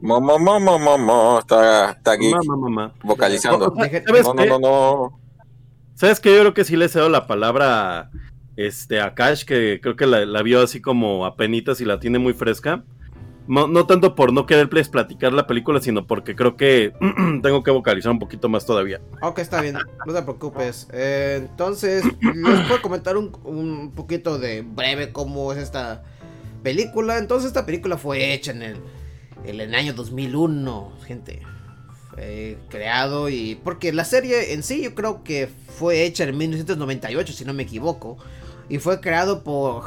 Mo, 0.00 0.20
mo, 0.20 0.38
mo, 0.38 1.38
está, 1.40 1.92
está 1.92 2.12
aquí 2.12 2.30
mamá, 2.30 2.56
mamá. 2.56 2.94
vocalizando. 3.02 3.70
Deje- 3.74 4.04
¿Sabes 4.06 4.24
No, 4.26 4.34
no, 4.34 4.42
qué? 4.42 4.48
no, 4.48 4.58
no. 4.58 5.20
¿Sabes 5.94 6.20
qué? 6.20 6.32
Yo 6.34 6.40
creo 6.40 6.54
que 6.54 6.64
sí 6.64 6.76
le 6.76 6.88
cedo 6.88 7.08
la 7.08 7.26
palabra 7.26 8.10
este, 8.56 9.00
a 9.00 9.14
Cash, 9.14 9.44
que 9.44 9.80
creo 9.82 9.96
que 9.96 10.06
la, 10.06 10.24
la 10.26 10.42
vio 10.42 10.62
así 10.62 10.80
como 10.80 11.24
a 11.26 11.36
penitas 11.36 11.80
y 11.80 11.84
la 11.84 11.98
tiene 11.98 12.18
muy 12.20 12.34
fresca. 12.34 12.84
No, 13.48 13.86
tanto 13.86 14.14
por 14.14 14.32
no 14.32 14.44
quererles 14.44 14.90
platicar 14.90 15.32
la 15.32 15.46
película, 15.46 15.80
sino 15.80 16.06
porque 16.06 16.36
creo 16.36 16.56
que 16.56 16.92
tengo 17.42 17.62
que 17.62 17.70
vocalizar 17.70 18.12
un 18.12 18.18
poquito 18.18 18.50
más 18.50 18.66
todavía. 18.66 19.00
Ok, 19.22 19.38
está 19.38 19.62
bien, 19.62 19.78
no 20.06 20.12
te 20.12 20.22
preocupes. 20.22 20.86
Eh, 20.92 21.46
entonces, 21.48 22.04
les 22.20 22.66
puedo 22.66 22.82
comentar 22.82 23.16
un, 23.16 23.32
un 23.44 23.92
poquito 23.92 24.38
de 24.38 24.60
breve 24.60 25.12
cómo 25.12 25.50
es 25.52 25.58
esta 25.58 26.02
película. 26.62 27.16
Entonces, 27.16 27.48
esta 27.48 27.64
película 27.64 27.96
fue 27.96 28.34
hecha 28.34 28.52
en 28.52 28.62
el, 28.62 28.76
en 29.44 29.60
el 29.60 29.74
año 29.74 29.94
2001, 29.94 30.92
gente. 31.06 31.40
Fue 32.10 32.58
creado 32.68 33.30
y... 33.30 33.58
Porque 33.64 33.92
la 33.94 34.04
serie 34.04 34.52
en 34.52 34.62
sí 34.62 34.82
yo 34.82 34.94
creo 34.94 35.24
que 35.24 35.46
fue 35.46 36.04
hecha 36.04 36.24
en 36.24 36.36
1998, 36.36 37.32
si 37.32 37.44
no 37.46 37.54
me 37.54 37.62
equivoco. 37.62 38.18
Y 38.68 38.78
fue 38.78 39.00
creado 39.00 39.42
por 39.42 39.84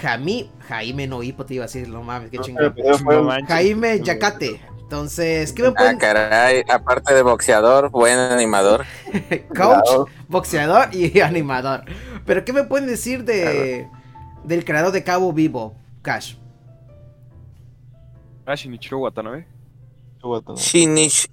Jami, 0.00 0.50
Jaime 0.68 1.06
Noipo, 1.06 1.44
te 1.44 1.54
iba 1.54 1.64
a 1.64 1.66
decir, 1.66 1.88
no 1.88 2.02
mames, 2.02 2.30
qué 2.30 2.38
chingón. 2.38 2.74
No 3.04 3.22
manches. 3.24 3.48
Jaime 3.48 4.00
Yacate. 4.00 4.60
Entonces, 4.82 5.52
¿qué 5.52 5.62
me 5.62 5.68
Ah, 5.68 5.74
pueden... 5.76 5.98
caray, 5.98 6.64
aparte 6.68 7.14
de 7.14 7.22
boxeador, 7.22 7.90
buen 7.90 8.18
animador. 8.18 8.84
Coach, 9.56 9.84
Claro. 9.84 10.06
boxeador 10.28 10.88
y 10.94 11.20
animador. 11.22 11.84
Pero 12.26 12.44
¿qué 12.44 12.52
me 12.52 12.64
pueden 12.64 12.86
decir 12.88 13.24
de 13.24 13.88
del 14.44 14.64
creador 14.64 14.90
de 14.92 15.04
Cabo 15.04 15.32
Vivo, 15.32 15.76
Cash? 16.02 16.34
Ah, 18.46 18.54
Shinichiro 18.56 18.98
Watanabe. 18.98 19.46
Shinichi, 20.56 21.28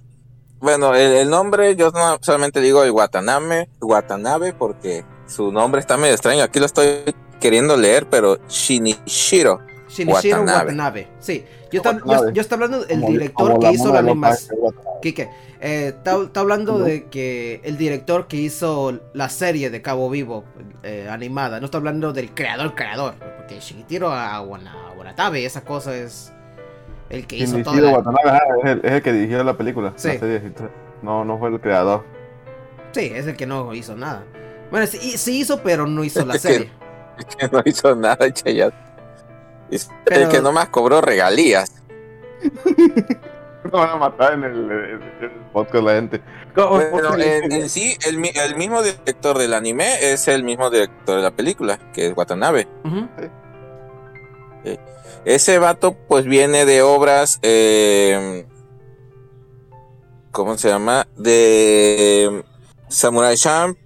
bueno, 0.60 0.94
el, 0.96 1.12
el 1.14 1.30
nombre 1.30 1.76
yo 1.76 1.92
no 1.92 2.18
solamente 2.22 2.62
digo 2.62 2.84
el 2.84 2.92
Watanabe, 2.92 3.70
Watanabe 3.82 4.54
porque 4.54 5.04
su 5.26 5.52
nombre 5.52 5.82
está 5.82 5.98
medio 5.98 6.14
extraño. 6.14 6.44
Aquí 6.44 6.60
lo 6.60 6.66
estoy 6.66 7.04
queriendo 7.40 7.76
leer, 7.78 8.08
pero 8.10 8.38
Shinichiro. 8.48 9.60
Shinichiro 9.90 10.40
Watanabe. 10.40 10.66
Watanabe. 10.66 11.08
Sí, 11.20 11.46
yo 11.72 11.78
está, 11.80 11.98
yo, 12.06 12.30
yo 12.30 12.42
está 12.42 12.56
hablando 12.56 12.84
del 12.84 13.00
Como- 13.00 13.12
director 13.12 13.48
como 13.54 13.60
que 13.60 13.72
hizo 13.72 13.94
la 13.94 14.02
Watanabe. 14.02 14.38
Kike, 15.02 15.30
eh, 15.62 15.94
está, 15.96 16.22
está 16.24 16.40
hablando 16.42 16.80
de 16.80 17.06
que 17.06 17.62
el 17.64 17.78
director 17.78 18.28
que 18.28 18.38
hizo 18.38 19.00
la 19.14 19.30
serie 19.30 19.70
de 19.70 19.82
Cabo 19.82 20.10
Vivo 20.10 20.44
eh, 20.84 21.08
animada, 21.10 21.60
no 21.60 21.66
está 21.66 21.78
hablando 21.78 22.14
del 22.14 22.32
creador 22.34 22.76
creador, 22.76 23.14
porque 23.38 23.60
Shinichiro 23.60 24.12
a 24.12 24.42
Watanabe, 24.42 25.46
esa 25.46 25.62
cosa 25.64 25.96
es 25.96 26.34
el 27.10 27.26
que 27.28 27.38
hizo 27.38 27.58
todo. 27.64 27.74
Shinichiro 27.76 27.92
Watanabe 27.92 28.30
ajá, 28.30 28.40
es 28.64 28.70
el, 28.72 28.82
es 28.84 28.92
el 28.92 29.02
que 29.02 29.14
dirigió 29.14 29.44
la 29.44 29.58
película. 29.58 29.94
Sí. 29.96 30.10
la 30.10 30.20
serie, 30.20 30.54
no, 31.02 31.24
no 31.24 31.38
fue 31.38 31.50
el 31.50 31.60
creador. 31.62 32.04
Sí, 32.92 33.12
es 33.14 33.28
el 33.28 33.36
que 33.36 33.46
no 33.46 33.74
hizo 33.74 33.96
nada. 33.96 34.24
Bueno, 34.72 34.86
sí, 34.88 34.98
sí 35.18 35.40
hizo, 35.40 35.62
pero 35.62 35.86
no 35.88 36.04
hizo 36.04 36.26
la 36.26 36.38
serie. 36.40 36.70
Que 37.26 37.48
no 37.52 37.62
hizo 37.66 37.96
nada, 37.96 38.32
Chayat. 38.32 38.74
Es 39.72 39.90
Pero- 40.06 40.22
El 40.22 40.30
que 40.30 40.42
nomás 40.42 40.70
cobró 40.70 41.02
regalías. 41.02 41.84
No 43.64 43.72
van 43.80 43.90
a 43.90 43.96
matar 43.98 44.34
en 44.34 44.44
el, 44.46 44.72
en 44.72 45.02
el 45.22 45.32
podcast 45.52 45.84
la 45.84 45.94
gente. 45.96 46.22
¿Cómo- 46.56 46.78
Pero 46.80 47.18
en, 47.20 47.70
sí, 47.70 47.98
el, 48.08 48.18
mi- 48.18 48.32
el 48.34 48.56
mismo 48.56 48.82
director 48.82 49.38
del 49.38 49.54
anime 49.54 50.12
es 50.14 50.28
el 50.30 50.44
mismo 50.44 50.70
director 50.70 51.18
de 51.18 51.22
la 51.24 51.32
película, 51.32 51.78
que 51.94 52.08
es 52.08 52.18
Watanabe. 52.18 52.68
Ujú. 52.86 53.08
Ese 55.26 55.60
vato, 55.60 55.94
pues 56.08 56.24
viene 56.26 56.66
de 56.66 56.82
obras. 56.82 57.40
eh, 57.42 58.46
¿Cómo 60.32 60.58
se 60.58 60.70
llama? 60.70 61.08
De 61.18 62.44
Samurai 62.88 63.36
Champ. 63.36 63.78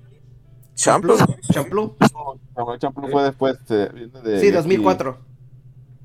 Champloo. 0.76 1.18
Champloo. 1.52 1.96
Samurai 2.62 2.80
Champloo 2.80 3.10
fue 3.10 3.24
después. 3.24 3.58
eh, 3.70 3.90
viene 3.94 4.22
de, 4.22 4.40
Sí, 4.40 4.52
2004. 4.52 5.18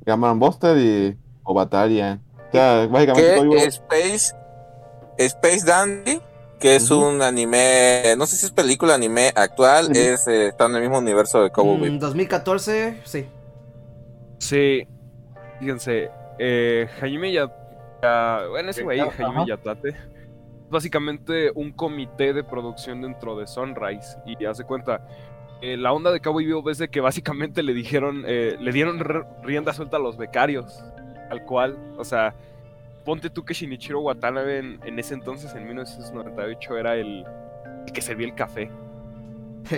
Llaman 0.07 0.39
Buster 0.39 0.77
y 0.79 1.17
Obatarian. 1.43 2.23
O 2.49 2.53
sea, 2.53 2.87
básicamente 2.87 3.35
todo 3.37 3.57
Space. 3.57 4.35
Space 5.19 5.67
Dandy. 5.67 6.21
Que 6.59 6.77
es 6.77 6.91
un 6.91 7.21
anime. 7.21 8.15
No 8.17 8.25
sé 8.27 8.37
si 8.37 8.47
es 8.47 8.53
película 8.53 8.95
anime 8.95 9.31
actual. 9.37 9.95
Es, 9.95 10.27
eh, 10.27 10.49
está 10.49 10.65
en 10.67 10.77
el 10.77 10.81
mismo 10.83 10.99
universo 10.99 11.43
de 11.43 11.51
Cowboy 11.51 11.77
Mm, 11.77 11.83
Bebop. 11.83 12.01
2014, 12.01 13.01
sí. 13.05 13.27
Sí, 14.39 14.87
fíjense, 15.61 16.11
eh, 16.39 16.89
Jaime 17.01 17.31
ya, 17.33 17.53
ya- 18.03 18.41
bueno, 18.49 18.71
ese 18.71 18.85
güey, 18.85 19.01
Ajá. 19.01 19.11
Jaime 19.13 19.45
Yatate, 19.47 19.89
es 19.91 19.97
básicamente 20.71 21.51
un 21.55 21.73
comité 21.73 22.33
de 22.33 22.43
producción 22.43 23.03
dentro 23.03 23.37
de 23.37 23.47
Sunrise 23.47 24.17
y 24.25 24.45
hace 24.47 24.65
cuenta, 24.65 25.07
eh, 25.63 25.77
la 25.77 25.93
onda 25.93 26.11
de 26.13 26.21
Cowboy 26.21 26.45
Vivo 26.45 26.69
es 26.71 26.79
de 26.79 26.89
que 26.89 27.01
básicamente 27.01 27.63
le 27.63 27.73
dijeron, 27.75 28.25
eh, 28.27 28.57
le 28.61 28.73
dieron 28.73 29.01
rienda 29.43 29.73
suelta 29.73 29.97
a 29.97 30.01
los 30.01 30.17
becarios, 30.17 30.83
al 31.31 31.43
cual, 31.45 31.77
o 31.99 32.05
sea, 32.05 32.35
ponte 33.05 33.31
tú 33.31 33.45
que 33.45 33.55
Shinichiro 33.55 34.01
Watanabe 34.01 34.59
en, 34.59 34.81
en 34.85 34.99
ese 34.99 35.15
entonces, 35.15 35.55
en 35.55 35.67
1998, 35.67 36.77
era 36.79 36.97
el, 36.97 37.25
el 37.87 37.93
que 37.93 38.01
servía 38.03 38.27
el 38.27 38.35
café. 38.35 38.71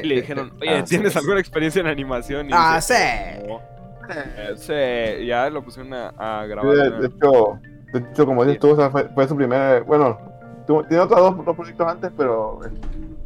Y 0.03 0.07
le 0.07 0.17
dijeron, 0.17 0.53
oye, 0.61 0.71
Ah, 0.79 0.87
sí. 0.87 0.97
¿tienes 0.97 1.17
alguna 1.17 1.41
experiencia 1.41 1.81
en 1.81 1.87
animación? 1.87 2.49
Y 2.51 2.53
Ah, 2.55 2.77
dice, 2.77 2.95
sí. 3.41 3.47
"No". 3.49 3.61
Eh, 4.11 4.55
sí, 5.21 5.27
ya 5.27 5.51
lo 5.51 5.63
pusieron 5.63 5.93
a, 5.93 6.09
a 6.17 6.43
Sí, 6.45 6.49
grabar. 6.49 7.01
de, 7.01 7.07
hecho, 7.09 7.59
de 7.93 7.99
hecho, 8.11 8.25
como 8.27 8.43
dices 8.45 8.59
tú, 8.61 8.71
o 8.71 8.77
sea, 8.77 8.89
fue, 8.91 9.05
fue 9.11 9.29
su 9.29 9.37
primer. 9.37 9.83
Bueno, 9.85 10.19
tuvo- 10.67 10.83
tiene 10.87 11.03
otros 11.03 11.21
dos, 11.37 11.45
dos 11.45 11.55
proyectos 11.57 11.87
antes, 11.87 12.11
pero 12.17 12.59
eh, 12.65 12.71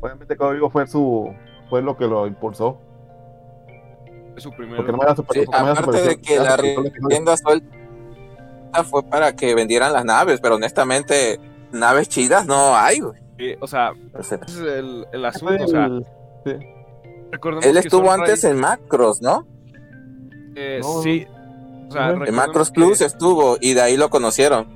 obviamente 0.00 0.36
Cabo 0.36 0.50
Vivo 0.52 0.70
fue 0.70 0.84
su. 0.88 1.32
Fue 1.72 1.80
lo 1.80 1.96
que 1.96 2.04
lo 2.06 2.26
impulsó. 2.26 2.76
su 4.36 4.50
primer. 4.50 4.76
Porque 4.76 4.92
no 4.92 4.98
era 5.02 5.16
super, 5.16 5.40
Sí, 5.40 5.46
porque 5.46 5.58
no 5.62 5.70
era 5.70 5.80
aparte 5.80 6.02
de 6.02 6.16
que 6.20 6.36
la 6.36 6.54
rienda 7.08 7.34
suelta 7.38 8.84
fue 8.90 9.02
para 9.04 9.34
que 9.34 9.54
vendieran 9.54 9.94
las 9.94 10.04
naves, 10.04 10.38
pero 10.42 10.56
honestamente, 10.56 11.40
naves 11.72 12.10
chidas 12.10 12.44
no 12.44 12.76
hay, 12.76 13.00
güey. 13.00 13.18
eh, 13.38 13.56
o 13.58 13.66
sea, 13.66 13.92
ese 14.20 14.38
es 14.46 14.56
el, 14.58 15.06
el 15.12 15.20
Fue 15.20 15.28
asunto. 15.28 15.64
O 15.64 15.68
sea, 15.68 15.88
sí. 16.44 16.50
él 17.62 17.72
que 17.72 17.78
estuvo 17.78 18.10
antes 18.12 18.44
en 18.44 18.60
Macros, 18.60 19.22
¿no? 19.22 19.46
eh, 20.54 20.78
No. 20.82 21.00
sí. 21.00 21.26
O 21.88 21.90
sea, 21.90 22.08
Ajá. 22.08 22.24
En 22.26 22.34
Macros 22.34 22.70
que- 22.70 22.82
Plus 22.82 23.00
estuvo 23.00 23.56
y 23.62 23.72
de 23.72 23.80
ahí 23.80 23.96
lo 23.96 24.10
conocieron. 24.10 24.66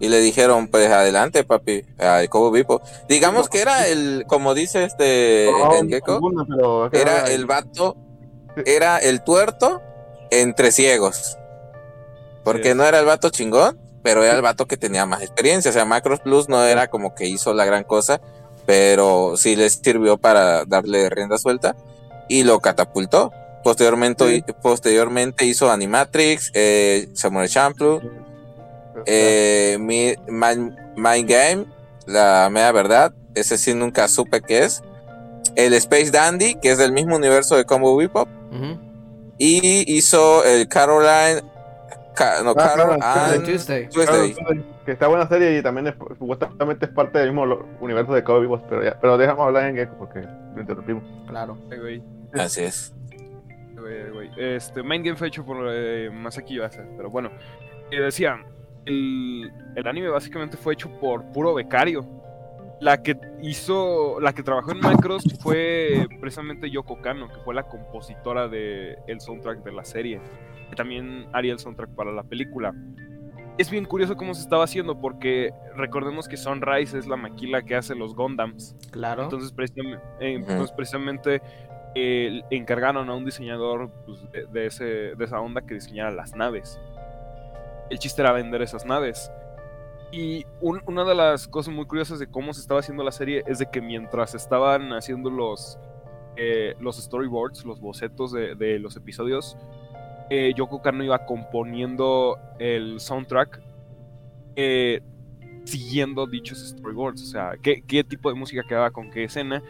Y 0.00 0.08
le 0.08 0.20
dijeron, 0.20 0.68
pues 0.68 0.90
adelante, 0.90 1.44
papi, 1.44 1.84
a 1.98 2.22
Cobo 2.28 2.50
Vipo. 2.50 2.82
Digamos 3.08 3.48
que 3.48 3.60
era 3.60 3.86
el, 3.86 4.24
como 4.26 4.54
dice 4.54 4.84
este 4.84 5.48
No, 5.50 5.70
Gecko, 5.88 6.20
pero 6.90 7.02
era 7.02 7.30
el 7.30 7.46
vato, 7.46 7.96
era 8.66 8.98
el 8.98 9.22
tuerto 9.22 9.80
entre 10.30 10.72
ciegos. 10.72 11.38
Porque 12.42 12.70
Sí. 12.72 12.74
no 12.74 12.84
era 12.84 12.98
el 12.98 13.06
vato 13.06 13.30
chingón, 13.30 13.78
pero 14.02 14.22
era 14.24 14.34
el 14.34 14.42
vato 14.42 14.66
que 14.66 14.76
tenía 14.76 15.06
más 15.06 15.22
experiencia. 15.22 15.70
O 15.70 15.74
sea, 15.74 15.84
Macros 15.84 16.20
Plus 16.20 16.48
no 16.48 16.62
era 16.64 16.88
como 16.88 17.14
que 17.14 17.26
hizo 17.26 17.54
la 17.54 17.64
gran 17.64 17.84
cosa, 17.84 18.20
pero 18.66 19.36
sí 19.36 19.56
les 19.56 19.74
sirvió 19.82 20.18
para 20.18 20.64
darle 20.64 21.08
rienda 21.08 21.38
suelta 21.38 21.74
y 22.28 22.42
lo 22.42 22.58
catapultó. 22.60 23.32
Posteriormente, 23.62 24.26
Sí. 24.28 24.44
posteriormente 24.60 25.46
hizo 25.46 25.70
Animatrix, 25.70 26.50
eh, 26.52 27.08
Samurai 27.14 27.48
Champloo, 27.48 28.02
eh, 29.06 29.76
Mi- 29.80 30.14
Mind, 30.28 30.76
Mind 30.96 31.28
Game, 31.28 31.66
la 32.06 32.48
mera 32.50 32.72
verdad, 32.72 33.12
ese 33.34 33.58
sí 33.58 33.74
nunca 33.74 34.08
supe 34.08 34.40
qué 34.42 34.60
es. 34.64 34.82
El 35.56 35.72
Space 35.74 36.10
Dandy, 36.10 36.54
que 36.56 36.70
es 36.72 36.78
del 36.78 36.92
mismo 36.92 37.16
universo 37.16 37.56
de 37.56 37.64
Combo 37.64 37.96
Bebop. 37.96 38.28
Ujú. 38.52 38.78
Y 39.38 39.84
hizo 39.96 40.44
el 40.44 40.68
Caroline. 40.68 41.42
Ca- 42.14 42.42
no, 42.44 42.50
Ah, 42.50 42.54
Carol 42.54 42.98
Caroline 43.00 43.34
and 43.34 43.44
Tuesday. 43.44 43.88
Tuesday. 43.88 44.34
que 44.86 44.92
está 44.92 45.08
buena 45.08 45.26
serie 45.28 45.58
y 45.58 45.62
también 45.62 45.88
es, 45.88 45.94
supuestamente 46.18 46.86
es 46.86 46.92
parte 46.92 47.18
del 47.18 47.32
mismo 47.32 47.58
universo 47.80 48.12
de 48.14 48.22
Cabo 48.22 48.40
Vivos, 48.40 48.60
pero 48.68 48.84
ya, 48.84 48.96
pero 49.00 49.16
dejamos 49.18 49.46
hablar 49.46 49.68
en 49.68 49.76
Gecko 49.76 49.96
porque 49.98 50.20
lo 50.20 50.60
interrumpimos. 50.60 51.02
Claro. 51.28 51.58
Así 52.34 52.62
es. 52.62 52.92
Este, 54.36 54.82
Mind 54.82 55.04
Game 55.04 55.16
fue 55.16 55.28
hecho 55.28 55.44
por 55.44 55.56
eh, 55.70 56.10
Masaki 56.12 56.54
Yuasa, 56.54 56.82
pero 56.96 57.10
bueno. 57.10 57.30
eh, 57.90 58.00
decía, 58.00 58.38
el, 58.86 59.50
el 59.76 59.86
anime 59.86 60.08
básicamente 60.08 60.56
fue 60.56 60.74
hecho 60.74 60.90
por 61.00 61.24
puro 61.32 61.54
becario. 61.54 62.06
La 62.80 63.02
que 63.02 63.16
hizo, 63.40 64.20
la 64.20 64.32
que 64.32 64.42
trabajó 64.42 64.72
en 64.72 64.80
Macros 64.80 65.24
fue 65.40 66.06
precisamente 66.20 66.70
Yoko 66.70 67.00
Kano, 67.00 67.28
que 67.28 67.36
fue 67.36 67.54
la 67.54 67.62
compositora 67.62 68.48
del 68.48 68.98
el 69.06 69.20
soundtrack 69.20 69.62
de 69.62 69.72
la 69.72 69.84
serie. 69.84 70.20
Que 70.68 70.76
también 70.76 71.26
haría 71.32 71.52
el 71.52 71.58
soundtrack 71.58 71.90
para 71.90 72.12
la 72.12 72.24
película. 72.24 72.74
Es 73.56 73.70
bien 73.70 73.84
curioso 73.84 74.16
cómo 74.16 74.34
se 74.34 74.42
estaba 74.42 74.64
haciendo, 74.64 75.00
porque 75.00 75.52
recordemos 75.76 76.26
que 76.26 76.36
Sunrise 76.36 76.98
es 76.98 77.06
la 77.06 77.16
maquila 77.16 77.62
que 77.62 77.76
hace 77.76 77.94
los 77.94 78.14
Gundams. 78.14 78.76
Claro. 78.90 79.22
Entonces, 79.22 79.52
precisamente, 79.52 80.04
eh, 80.18 80.34
entonces, 80.34 80.72
precisamente 80.72 81.40
eh, 81.94 82.42
encargaron 82.50 83.08
a 83.08 83.14
un 83.14 83.24
diseñador 83.24 83.92
pues, 84.04 84.30
de, 84.32 84.46
de 84.46 84.66
ese, 84.66 84.84
de 84.84 85.24
esa 85.24 85.40
onda 85.40 85.62
que 85.62 85.74
diseñara 85.74 86.10
las 86.10 86.34
naves. 86.34 86.80
El 87.90 87.98
chiste 87.98 88.22
era 88.22 88.32
vender 88.32 88.62
esas 88.62 88.84
naves. 88.84 89.30
Y 90.12 90.46
un- 90.60 90.82
una 90.86 91.04
de 91.04 91.14
las 91.14 91.48
cosas 91.48 91.74
muy 91.74 91.86
curiosas 91.86 92.18
de 92.18 92.26
cómo 92.28 92.52
se 92.54 92.60
estaba 92.60 92.80
haciendo 92.80 93.02
la 93.02 93.12
serie 93.12 93.42
es 93.46 93.58
de 93.58 93.66
que 93.70 93.80
mientras 93.80 94.34
estaban 94.34 94.92
haciendo 94.92 95.28
los, 95.30 95.78
eh, 96.36 96.74
los 96.80 96.96
storyboards, 97.02 97.64
los 97.64 97.80
bocetos 97.80 98.32
de, 98.32 98.54
de 98.54 98.78
los 98.78 98.96
episodios, 98.96 99.56
eh, 100.30 100.52
Yoko 100.56 100.80
Kano 100.82 101.04
iba 101.04 101.26
componiendo 101.26 102.38
el 102.58 103.00
soundtrack 103.00 103.60
eh, 104.56 105.00
siguiendo 105.64 106.26
dichos 106.26 106.58
storyboards, 106.58 107.22
o 107.22 107.26
sea, 107.26 107.52
qué, 107.60 107.82
qué 107.82 108.04
tipo 108.04 108.28
de 108.30 108.36
música 108.38 108.62
quedaba 108.68 108.90
con 108.90 109.10
qué 109.10 109.24
escena. 109.24 109.62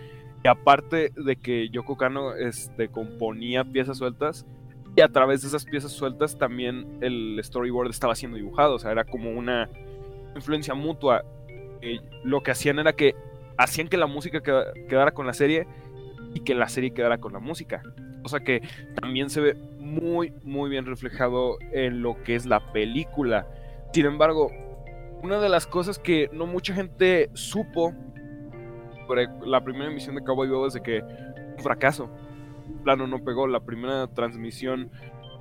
Y 0.45 0.49
aparte 0.49 1.11
de 1.17 1.37
que 1.37 1.71
Yoko 1.71 1.97
Kano 1.97 2.35
este, 2.35 2.89
componía 2.89 3.65
piezas 3.65 3.97
sueltas, 3.99 4.45
y 4.97 5.01
a 5.01 5.09
través 5.09 5.43
de 5.43 5.49
esas 5.49 5.65
piezas 5.65 5.93
sueltas 5.93 6.39
también 6.39 6.99
el 7.01 7.41
storyboard 7.43 7.91
estaba 7.91 8.15
siendo 8.15 8.37
dibujado, 8.37 8.75
o 8.75 8.79
sea, 8.79 8.93
era 8.93 9.05
como 9.05 9.31
una 9.31 9.69
influencia 10.37 10.75
mutua. 10.75 11.25
Lo 12.23 12.43
que 12.43 12.51
hacían 12.53 12.79
era 12.79 12.93
que 12.93 13.15
hacían 13.59 13.89
que 13.89 13.97
la 13.97 14.07
música 14.07 14.41
queda- 14.41 14.73
quedara 14.89 15.11
con 15.13 15.27
la 15.27 15.33
serie 15.35 15.67
y 16.33 16.41
que 16.41 16.55
la 16.55 16.69
serie 16.69 16.93
quedara 16.93 17.19
con 17.19 17.33
la 17.33 17.41
música. 17.41 17.83
O 18.25 18.29
sea 18.29 18.41
que 18.41 18.63
también 19.01 19.31
se 19.31 19.41
ve 19.41 19.55
muy, 19.79 20.33
muy 20.43 20.71
bien 20.71 20.87
reflejado 20.87 21.59
en 21.73 22.01
lo 22.01 22.23
que 22.23 22.37
es 22.37 22.47
la 22.47 22.73
película. 22.73 23.47
Sin 23.93 24.07
embargo, 24.07 24.51
una 25.23 25.41
de 25.41 25.49
las 25.49 25.67
cosas 25.67 25.99
que 25.99 26.31
no 26.33 26.47
mucha 26.47 26.75
gente 26.75 27.31
supo 27.35 27.93
sobre 29.07 29.29
la 29.45 29.63
primera 29.63 29.91
emisión 29.91 30.15
de 30.15 30.23
Cowboy 30.23 30.49
Bebop 30.49 30.69
es 30.69 30.75
de 30.75 30.83
que 30.83 31.03
un 31.03 31.63
fracaso. 31.63 32.09
Plano 32.83 33.07
no 33.07 33.19
pegó. 33.25 33.47
La 33.47 33.61
primera 33.61 34.07
transmisión 34.09 34.91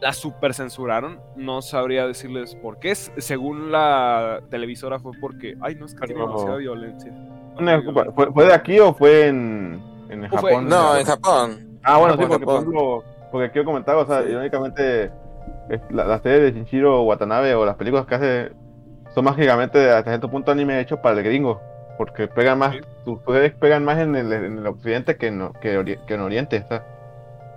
la 0.01 0.13
super 0.13 0.53
censuraron. 0.53 1.19
No 1.35 1.61
sabría 1.61 2.05
decirles 2.07 2.55
por 2.55 2.79
qué. 2.79 2.93
Según 2.95 3.71
la 3.71 4.41
televisora 4.49 4.99
fue 4.99 5.11
porque, 5.19 5.55
ay, 5.61 5.75
no 5.75 5.85
es 5.85 5.93
que 5.95 6.07
Pero- 6.07 6.27
demasiada 6.27 6.57
violencia. 6.57 7.11
¿Fue, 8.15 8.31
fue 8.31 8.45
de 8.45 8.53
aquí 8.53 8.79
o 8.79 8.93
fue 8.93 9.27
en, 9.27 9.81
en 10.09 10.25
¿O 10.25 10.29
fue- 10.29 10.51
Japón? 10.51 10.67
No, 10.69 10.97
en 10.97 11.05
Japón. 11.05 11.79
Ah, 11.83 11.97
bueno, 11.99 12.13
sí, 12.15 12.19
porque 12.27 12.45
por 12.45 12.55
Japón. 12.55 12.55
ejemplo, 12.73 13.03
porque 13.31 13.51
quiero 13.51 13.65
comentar, 13.65 13.95
o 13.95 14.05
sea, 14.05 14.23
Sí. 14.23 14.29
irónicamente, 14.31 15.11
es- 15.69 15.81
la, 15.91 16.05
la 16.05 16.19
serie 16.19 16.39
de 16.39 16.51
Shinjiro 16.53 17.03
Watanabe 17.03 17.53
o 17.55 17.65
las 17.65 17.75
películas 17.75 18.05
que 18.07 18.15
hace 18.15 18.51
son 19.13 19.25
mágicamente 19.25 19.91
hasta 19.91 20.09
cierto 20.11 20.29
punto 20.31 20.51
anime 20.51 20.79
hechos 20.79 20.97
para 20.99 21.17
el 21.17 21.23
gringo, 21.23 21.61
porque 21.97 22.27
pegan 22.27 22.57
más, 22.57 22.73
Sí. 22.75 22.81
sus 23.05 23.19
series 23.27 23.53
pegan 23.53 23.85
más 23.85 23.99
en 23.99 24.15
el, 24.15 24.33
en 24.33 24.57
el 24.57 24.65
occidente 24.67 25.15
que 25.17 25.27
en, 25.27 25.51
que, 25.61 25.77
ori- 25.79 26.03
que 26.05 26.13
en 26.15 26.21
oriente, 26.21 26.63
o 26.65 26.67
sea, 26.67 26.83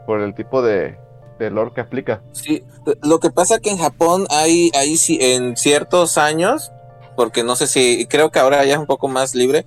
por 0.07 0.21
el 0.21 0.35
tipo 0.35 0.63
de, 0.63 0.97
de 1.39 1.51
lore 1.51 1.73
que 1.75 1.81
explica. 1.81 2.23
Sí, 2.33 2.63
lo 3.03 3.21
que 3.21 3.31
pasa 3.31 3.59
que 3.59 3.71
en 3.71 3.79
Japón 3.79 4.27
hay, 4.31 4.71
hay 4.75 4.97
en 5.21 5.57
ciertos 5.57 6.19
años, 6.19 6.73
porque 7.17 7.45
no 7.45 7.57
sé 7.57 7.67
si, 7.67 8.07
creo 8.07 8.31
que 8.31 8.39
ahora 8.39 8.65
ya 8.65 8.75
es 8.75 8.79
un 8.79 8.87
poco 8.87 9.09
más 9.09 9.35
libre, 9.35 9.67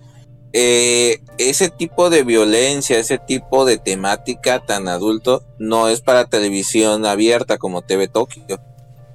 eh, 0.51 1.21
ese 1.37 1.69
tipo 1.69 2.09
de 2.09 2.23
violencia, 2.23 2.97
ese 2.97 3.19
tipo 3.19 3.65
de 3.65 3.77
temática 3.77 4.59
tan 4.65 4.87
adulto, 4.87 5.43
no 5.59 5.87
es 5.87 6.01
para 6.01 6.25
televisión 6.25 7.05
abierta 7.05 7.57
como 7.57 7.83
TV 7.83 8.07
Tokio. 8.07 8.59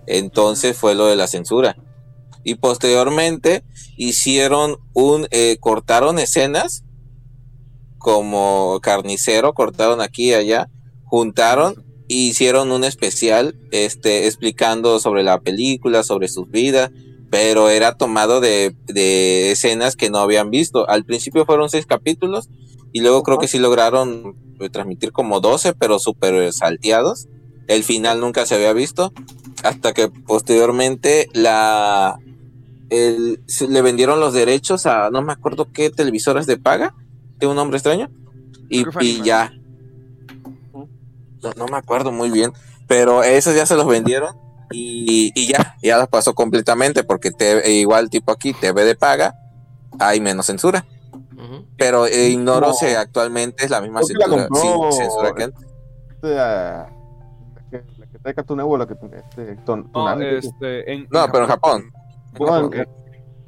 Entonces 0.07 0.77
fue 0.77 0.95
lo 0.95 1.07
de 1.07 1.17
la 1.17 1.27
censura. 1.27 1.77
Y 2.45 2.57
posteriormente 2.57 3.65
hicieron 3.97 4.77
un, 4.93 5.27
eh, 5.31 5.57
cortaron 5.59 6.19
escenas 6.19 6.85
como 7.99 8.81
carnicero, 8.83 9.55
cortaron 9.55 10.03
aquí 10.03 10.31
y 10.31 10.35
allá, 10.35 10.69
juntaron 11.15 11.85
y 12.09 12.31
hicieron 12.31 12.73
un 12.73 12.83
especial 12.83 13.55
este, 13.71 14.27
explicando 14.27 14.99
sobre 14.99 15.23
la 15.23 15.39
película, 15.41 16.03
sobre 16.03 16.27
sus 16.27 16.51
vidas, 16.51 16.91
pero 17.31 17.69
era 17.69 17.93
tomado 17.97 18.41
de, 18.41 18.75
de 18.89 19.53
escenas 19.53 19.95
que 19.95 20.11
no 20.11 20.19
habían 20.19 20.51
visto. 20.51 20.89
Al 20.91 21.05
principio 21.05 21.45
fueron 21.47 21.71
seis 21.71 21.87
capítulos 21.87 22.49
y 22.93 23.01
luego 23.01 23.23
creo 23.23 23.39
que 23.39 23.47
sí 23.47 23.61
lograron 23.61 24.35
eh, 24.59 24.69
transmitir 24.71 25.13
como 25.13 25.39
12, 25.39 25.75
pero 25.75 26.01
súper 26.01 26.53
salteados. 26.53 27.29
El 27.69 27.85
final 27.85 28.19
nunca 28.19 28.45
se 28.45 28.57
había 28.57 28.73
visto 28.73 29.13
hasta 29.63 29.93
que 29.95 30.09
posteriormente 30.09 31.29
la 31.33 32.19
el- 32.91 33.39
le 33.69 33.83
vendieron 33.83 34.19
los 34.19 34.35
derechos 34.35 34.85
a 34.87 35.11
no 35.11 35.23
me 35.23 35.33
acuerdo 35.33 35.69
qué 35.73 35.91
televisoras 35.91 36.47
de 36.47 36.57
paga, 36.57 36.93
de 37.39 37.47
un 37.47 37.55
nombre 37.55 37.77
extraño, 37.79 38.11
y, 38.69 38.83
ya. 39.25 39.53
No, 41.45 41.53
no 41.57 41.67
me 41.67 41.77
acuerdo 41.77 42.11
muy 42.13 42.31
bien, 42.31 42.53
pero 42.89 43.23
esos 43.23 43.55
ya 43.55 43.67
se 43.67 43.77
los 43.77 43.87
vendieron 43.87 44.37
y, 44.73 45.31
y 45.35 45.47
ya, 45.53 45.77
ya 45.83 45.99
los 45.99 46.09
pasó 46.09 46.35
completamente 46.35 47.05
porque 47.05 47.31
te, 47.31 47.71
igual 47.73 48.09
tipo 48.11 48.33
aquí, 48.33 48.53
TV 48.55 48.85
de 48.85 48.97
paga, 48.97 49.35
hay 49.99 50.21
menos 50.21 50.47
censura. 50.47 50.85
Ujú. 51.13 51.67
Pero 51.77 52.07
eh, 52.07 52.29
ignoro 52.29 52.69
como- 52.69 52.79
si 52.79 52.87
actualmente 52.87 53.65
es 53.65 53.71
la 53.71 53.81
misma 53.81 54.01
que 54.01 54.15
la 54.15 54.25
censura, 54.27 54.47
compró- 54.49 54.93
sí, 54.93 54.99
censura 54.99 55.33
que 55.35 55.43
antes. 55.45 55.67
Este, 56.11 56.39
ah, 56.39 56.87
la 57.55 57.63
que, 57.71 57.85
la 57.99 58.07
que 58.07 58.19
trae 58.19 58.35
Cartoon 58.35 58.57
Network, 58.59 58.91
la 58.91 59.09
que 59.11 59.17
este, 59.19 59.57
ton, 59.65 59.91
No, 59.93 60.21
este, 60.21 60.93
en, 60.93 61.07
No, 61.11 61.27
pero 61.31 61.45
en 61.45 61.51
Japón. 61.51 61.83
en 62.33 62.39
No, 62.47 62.47
Japón. 62.47 62.71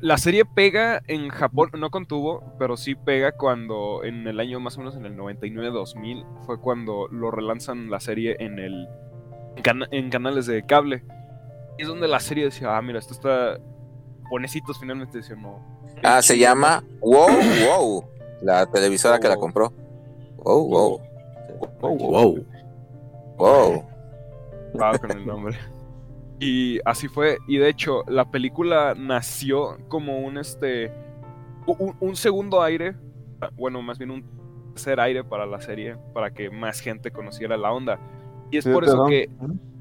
La 0.06 0.18
serie 0.18 0.44
pega 0.44 1.02
en 1.08 1.30
Japón, 1.30 1.70
no 1.76 1.90
contuvo, 1.90 2.54
pero 2.60 2.76
sí 2.76 2.94
pega 2.94 3.32
cuando 3.32 4.04
en 4.04 4.26
el 4.28 4.38
año 4.38 4.60
más 4.60 4.76
o 4.76 4.80
menos 4.80 4.94
en 4.96 5.04
el 5.04 5.16
99-2000 5.16 6.24
fue 6.46 6.60
cuando 6.60 7.08
lo 7.10 7.32
relanzan 7.32 7.90
la 7.90 7.98
serie 7.98 8.36
en 8.38 8.60
el 8.60 8.86
en, 9.56 9.62
cana- 9.64 9.88
en 9.90 10.08
canales 10.10 10.46
de 10.46 10.64
cable. 10.64 11.02
Y 11.76 11.82
es 11.82 11.88
donde 11.88 12.06
la 12.06 12.20
serie 12.20 12.44
decía, 12.44 12.76
ah, 12.76 12.82
mira, 12.82 13.00
esto 13.00 13.14
está... 13.14 13.58
Ponecitos 14.30 14.78
finalmente 14.78 15.18
decían, 15.18 15.42
no. 15.42 15.58
Ah, 16.04 16.22
se 16.22 16.38
llama 16.38 16.84
Wow 17.00 17.28
Wow, 17.68 18.04
la 18.42 18.64
televisora 18.66 19.18
que 19.18 19.28
la 19.28 19.36
compró. 19.36 19.72
Wow 20.36 20.68
Wow, 20.68 21.00
Wow. 21.80 22.44
wow. 23.38 23.84
Wow, 24.74 24.98
con 25.00 25.10
el 25.10 25.26
nombre. 25.26 25.56
Y 26.38 26.78
así 26.84 27.08
fue. 27.08 27.38
Y 27.48 27.56
de 27.58 27.68
hecho, 27.68 28.04
la 28.08 28.30
película 28.30 28.94
nació 28.96 29.78
como 29.88 30.18
un 30.18 30.38
este. 30.38 30.92
Un, 31.66 31.94
un 32.00 32.16
segundo 32.16 32.62
aire. 32.62 32.94
Bueno, 33.56 33.80
más 33.82 33.98
bien 33.98 34.10
un 34.10 34.24
tercer 34.74 35.00
aire 35.00 35.24
para 35.24 35.46
la 35.46 35.60
serie. 35.60 35.96
Para 36.12 36.30
que 36.32 36.50
más 36.50 36.80
gente 36.80 37.10
conociera 37.10 37.56
la 37.56 37.72
onda. 37.72 37.98
Y 38.50 38.58
es 38.58 38.64
Sí, 38.64 38.70
por 38.72 38.84
eso 38.84 39.06
que. 39.06 39.30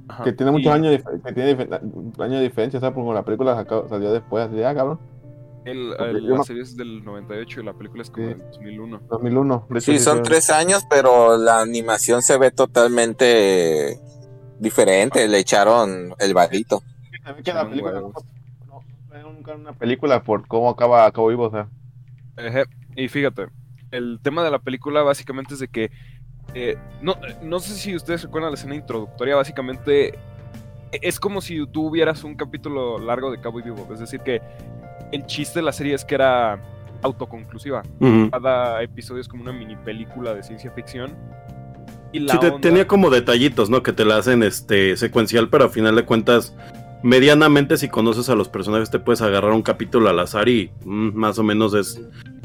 Ajá, 0.07 0.23
que 0.23 0.33
tiene 0.33 0.51
muchos 0.51 0.67
y 0.67 0.69
años, 0.69 1.01
que 1.25 1.33
tiene 1.33 1.57
dif- 1.57 2.19
años 2.21 2.37
de 2.37 2.41
diferencia, 2.43 2.79
¿sabes? 2.79 2.93
Porque 2.93 3.13
la 3.13 3.25
película 3.25 3.55
sacó- 3.55 3.87
salió 3.89 4.13
después, 4.13 4.47
así, 4.47 4.61
ah, 4.61 4.75
cabrón, 4.75 4.99
el- 5.65 5.89
la 6.29 6.43
serie 6.43 6.61
es 6.61 6.77
del 6.77 7.03
98 7.03 7.61
y 7.61 7.63
la 7.63 7.73
película 7.73 8.03
es 8.03 8.11
como 8.11 8.27
Sí. 8.27 8.33
del 8.35 8.39
2001. 8.51 9.01
2001. 9.09 9.65
De 9.67 9.79
hecho, 9.79 9.91
Sí, 9.93 9.97
son 9.97 10.21
tres 10.21 10.51
años, 10.51 10.83
pero 10.91 11.37
la 11.39 11.59
animación 11.59 12.21
se 12.21 12.37
ve 12.37 12.51
totalmente 12.51 13.99
diferente. 14.59 15.27
Le 15.27 15.39
echaron 15.39 16.13
el. 16.19 16.33
Se 17.23 17.33
ve 17.33 17.43
que 17.43 17.53
la 17.53 17.69
película 17.69 18.01
no, 18.01 19.31
nunca 19.31 19.53
una 19.55 19.73
película 19.73 20.21
por 20.23 20.47
cómo 20.47 20.69
acaba, 20.69 21.05
acabó 21.05 21.27
vivo, 21.27 21.45
o 21.45 21.51
sea. 21.51 21.67
Y 22.95 23.07
fíjate, 23.07 23.47
el 23.91 24.19
tema 24.21 24.43
de 24.43 24.51
la 24.51 24.59
película 24.59 25.01
básicamente 25.03 25.53
es 25.53 25.59
de 25.59 25.67
que. 25.67 25.91
eh, 26.53 26.77
no, 27.01 27.15
no 27.41 27.59
sé 27.59 27.73
si 27.73 27.95
ustedes 27.95 28.23
recuerdan 28.23 28.51
la 28.51 28.55
escena 28.55 28.75
introductoria, 28.75 29.35
básicamente 29.35 30.09
e- 30.91 30.99
es 31.01 31.19
como 31.19 31.41
si 31.41 31.65
tú 31.67 31.87
hubieras 31.87 32.23
un 32.23 32.35
capítulo 32.35 32.99
largo 32.99 33.31
de 33.31 33.39
Cabo 33.41 33.59
y 33.59 33.63
Vivo. 33.63 33.87
Es 33.91 33.99
decir, 33.99 34.19
que 34.21 34.41
el 35.11 35.25
chiste 35.25 35.59
de 35.59 35.63
la 35.63 35.71
serie 35.71 35.93
es 35.95 36.05
que 36.05 36.15
era 36.15 36.59
autoconclusiva. 37.01 37.83
Cada 38.31 38.81
episodio 38.83 39.21
es 39.21 39.27
como 39.27 39.43
una 39.43 39.53
mini 39.53 39.75
película 39.75 40.33
de 40.33 40.43
ciencia 40.43 40.71
ficción. 40.71 41.15
Y 42.15 42.19
la 42.19 42.33
Sí, 42.33 42.39
te- 42.39 42.47
onda- 42.47 42.61
tenía 42.61 42.87
como 42.87 43.09
detallitos, 43.09 43.69
¿no? 43.69 43.83
Que 43.83 43.91
te 43.91 44.05
la 44.05 44.15
hacen 44.17 44.41
este 44.41 44.95
secuencial, 44.95 45.49
pero 45.49 45.65
a 45.65 45.69
final 45.69 45.95
de 45.95 46.05
cuentas, 46.05 46.55
medianamente 47.03 47.75
si 47.77 47.89
conoces 47.89 48.29
a 48.29 48.35
los 48.35 48.47
personajes 48.47 48.89
te 48.89 48.99
puedes 48.99 49.21
agarrar 49.21 49.51
un 49.51 49.61
capítulo 49.61 50.09
al 50.09 50.17
azar 50.19 50.47
y 50.47 50.71
mm, 50.85 51.09
más 51.13 51.37
o 51.39 51.43
menos 51.43 51.73
es, 51.73 51.99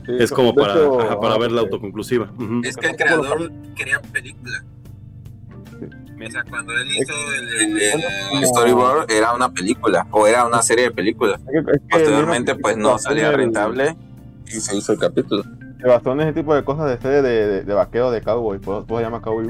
Sí, 0.07 0.13
es 0.19 0.33
como 0.33 0.55
para, 0.57 0.73
hecho, 0.75 1.01
ajá, 1.01 1.21
para 1.21 1.35
ah, 1.35 1.39
ver 1.39 1.53
la 1.53 1.61
autoconclusiva. 1.61 2.33
Es 2.65 2.77
que 2.77 2.89
el 2.89 2.97
creador 2.97 3.53
quería 3.77 4.01
película. 4.01 4.65
O 6.27 6.31
sea, 6.31 6.43
cuando 6.51 6.73
él 6.77 6.89
hizo 6.91 7.13
el, 7.39 7.79
el- 7.81 8.05
el 8.39 8.47
storyboard, 8.47 9.11
era 9.11 9.33
una 9.35 9.53
película 9.53 10.07
o 10.11 10.27
era 10.27 10.45
una 10.47 10.63
serie 10.63 10.87
de 10.87 10.91
películas. 10.91 11.41
Posteriormente, 11.89 12.57
pues 12.57 12.77
no 12.77 12.99
salía 12.99 13.31
rentable 13.31 13.97
y 14.49 14.51
se 14.61 14.77
hizo 14.77 14.93
el 14.95 14.99
capítulo. 14.99 15.45
Se 15.81 15.89
basó 15.89 16.13
en 16.13 16.21
ese 16.21 16.33
tipo 16.35 16.55
de 16.55 16.63
cosas 16.63 16.91
de 16.91 16.99
serie 16.99 17.23
de, 17.23 17.47
de, 17.47 17.63
de 17.65 17.75
vaqueo 17.75 18.11
de 18.11 18.21
cowboy, 18.21 18.59
por 18.59 18.83
eso 18.85 18.97
se 18.99 19.03
llama 19.03 19.23
cowboy 19.23 19.47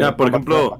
Ya, 0.00 0.16
por 0.16 0.28
ejemplo. 0.28 0.78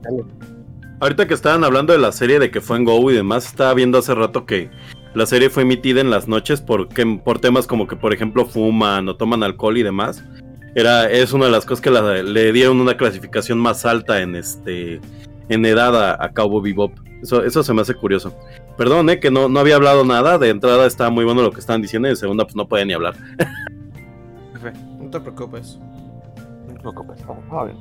Ahorita 1.01 1.27
que 1.27 1.35
estaban 1.35 1.63
hablando 1.65 1.93
de 1.93 1.99
la 1.99 2.13
serie 2.13 2.39
de 2.39 2.51
que 2.51 2.61
fue 2.61 2.77
en 2.79 2.85
Go 2.85 3.11
y 3.11 3.15
demás, 3.15 3.47
estaba 3.47 3.75
viendo 3.75 3.99
hace 3.99 4.15
rato 4.15 4.47
que 4.47 4.71
la 5.15 5.27
serie 5.27 5.51
fue 5.51 5.63
emitida 5.63 6.01
en 6.01 6.11
las 6.11 6.27
noches 6.29 6.61
porque, 6.61 7.21
por 7.25 7.39
temas 7.39 7.67
como 7.67 7.87
que, 7.87 7.97
por 7.97 8.13
ejemplo, 8.15 8.47
fuman 8.47 9.09
o 9.09 9.17
toman 9.17 9.43
alcohol 9.43 9.77
y 9.77 9.83
demás. 9.83 10.23
Era, 10.75 11.11
es 11.11 11.33
una 11.33 11.47
de 11.47 11.51
las 11.51 11.65
cosas 11.65 11.81
que 11.83 11.91
la- 11.91 12.23
le 12.23 12.53
dieron 12.53 12.81
una 12.81 12.97
clasificación 12.97 13.59
más 13.59 13.87
alta 13.87 14.21
en 14.21 14.37
este 14.37 15.01
en 15.49 15.65
edad 15.65 15.95
a, 15.97 16.23
a 16.23 16.33
Cowboy 16.33 16.63
Bebop. 16.71 16.93
Eso, 17.23 17.43
eso 17.45 17.63
se 17.63 17.73
me 17.73 17.81
hace 17.81 17.95
curioso. 17.95 18.35
Perdón, 18.77 19.09
eh, 19.09 19.19
que 19.21 19.31
no, 19.31 19.49
no 19.49 19.61
había 19.61 19.77
hablado 19.77 20.05
nada. 20.05 20.37
De 20.39 20.51
entrada 20.51 20.87
estaba 20.87 21.09
muy 21.09 21.25
bueno 21.25 21.41
lo 21.43 21.51
que 21.51 21.61
estaban 21.61 21.81
diciendo 21.81 22.09
y 22.09 22.11
de 22.11 22.17
segunda 22.17 22.45
pues 22.45 22.57
no 22.57 22.69
podía 22.69 22.85
ni 22.85 22.93
hablar. 22.93 23.15
No 25.07 25.11
te 25.13 25.21
preocupes. 25.21 25.79
No 26.67 26.75
te 26.75 26.81
preocupes, 26.81 27.25
vamos, 27.25 27.45
ah, 27.53 27.65
bien. 27.65 27.77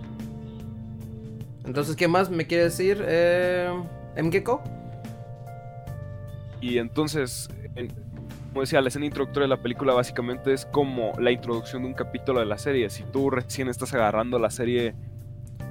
Entonces, 1.66 1.96
¿qué 1.96 2.08
más 2.08 2.30
me 2.30 2.46
quiere 2.46 2.66
decir? 2.66 3.04
Eh, 3.04 3.68
¿Mgeko? 4.22 4.62
Y 6.62 6.78
entonces, 6.78 7.50
en- 7.76 7.88
como 8.50 8.62
decía, 8.62 8.80
la 8.82 8.90
escena 8.90 9.06
introductoria 9.08 9.46
de 9.46 9.56
la 9.56 9.62
película 9.62 9.94
básicamente 9.94 10.54
es 10.54 10.68
como 10.68 11.14
la 11.20 11.32
introducción 11.32 11.82
de 11.82 11.88
un 11.88 11.94
capítulo 11.96 12.40
de 12.42 12.46
la 12.46 12.60
serie. 12.60 12.90
Si 12.92 13.02
tú 13.04 13.32
recién 13.32 13.70
estás 13.70 13.92
agarrando 13.96 14.38
la 14.38 14.52
serie 14.52 14.94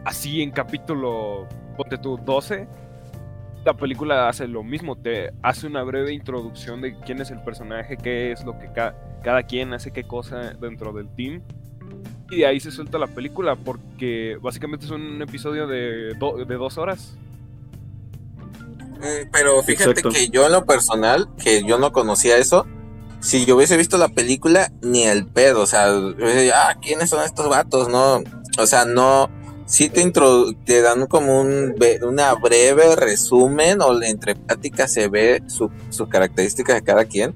así 0.04 0.42
en 0.42 0.50
capítulo, 0.50 1.46
ponte 1.76 1.98
tú 1.98 2.18
12, 2.18 2.66
la 3.64 3.74
película 3.74 4.28
hace 4.28 4.46
lo 4.46 4.62
mismo, 4.62 4.96
te 4.96 5.32
hace 5.42 5.66
una 5.66 5.82
breve 5.82 6.12
introducción 6.12 6.80
de 6.80 6.98
quién 7.00 7.20
es 7.20 7.30
el 7.30 7.40
personaje, 7.42 7.96
qué 7.96 8.32
es 8.32 8.44
lo 8.44 8.58
que 8.58 8.70
ca- 8.72 8.94
cada 9.22 9.42
quien 9.44 9.72
hace 9.72 9.90
qué 9.90 10.04
cosa 10.04 10.52
dentro 10.60 10.92
del 10.92 11.08
team. 11.14 11.42
Y 12.30 12.36
de 12.38 12.46
ahí 12.46 12.60
se 12.60 12.70
suelta 12.70 12.98
la 12.98 13.06
película 13.06 13.56
porque 13.56 14.36
básicamente 14.40 14.86
es 14.86 14.90
un 14.90 15.20
episodio 15.22 15.66
de, 15.66 16.14
do- 16.14 16.44
de 16.44 16.54
dos 16.56 16.78
horas. 16.78 17.16
Mm, 18.98 19.30
Pero 19.32 19.62
fíjate 19.62 19.90
Exacto. 19.90 20.10
que 20.10 20.28
yo 20.28 20.46
en 20.46 20.52
lo 20.52 20.64
personal, 20.64 21.28
que 21.42 21.62
yo 21.64 21.78
no 21.78 21.92
conocía 21.92 22.36
eso, 22.38 22.66
si 23.20 23.44
yo 23.46 23.56
hubiese 23.56 23.76
visto 23.76 23.96
la 23.98 24.08
película, 24.08 24.70
ni 24.82 25.04
el 25.04 25.26
pedo, 25.26 25.62
o 25.62 25.66
sea, 25.66 25.86
ah, 25.88 26.74
¿quiénes 26.82 27.08
son 27.10 27.24
estos 27.24 27.48
vatos? 27.48 27.88
No, 27.88 28.22
o 28.58 28.66
sea, 28.66 28.84
no, 28.84 29.30
sí 29.66 29.88
te, 29.88 30.10
te 30.64 30.82
dan 30.82 31.06
como 31.06 31.40
un 31.40 31.74
una 32.02 32.34
breve 32.34 32.96
resumen 32.96 33.80
o 33.82 34.02
entre 34.02 34.34
pláticas 34.36 34.92
se 34.92 35.08
ve 35.08 35.42
su- 35.46 35.70
sus 35.90 36.08
características 36.08 36.76
de 36.76 36.82
cada 36.82 37.04
quien. 37.04 37.34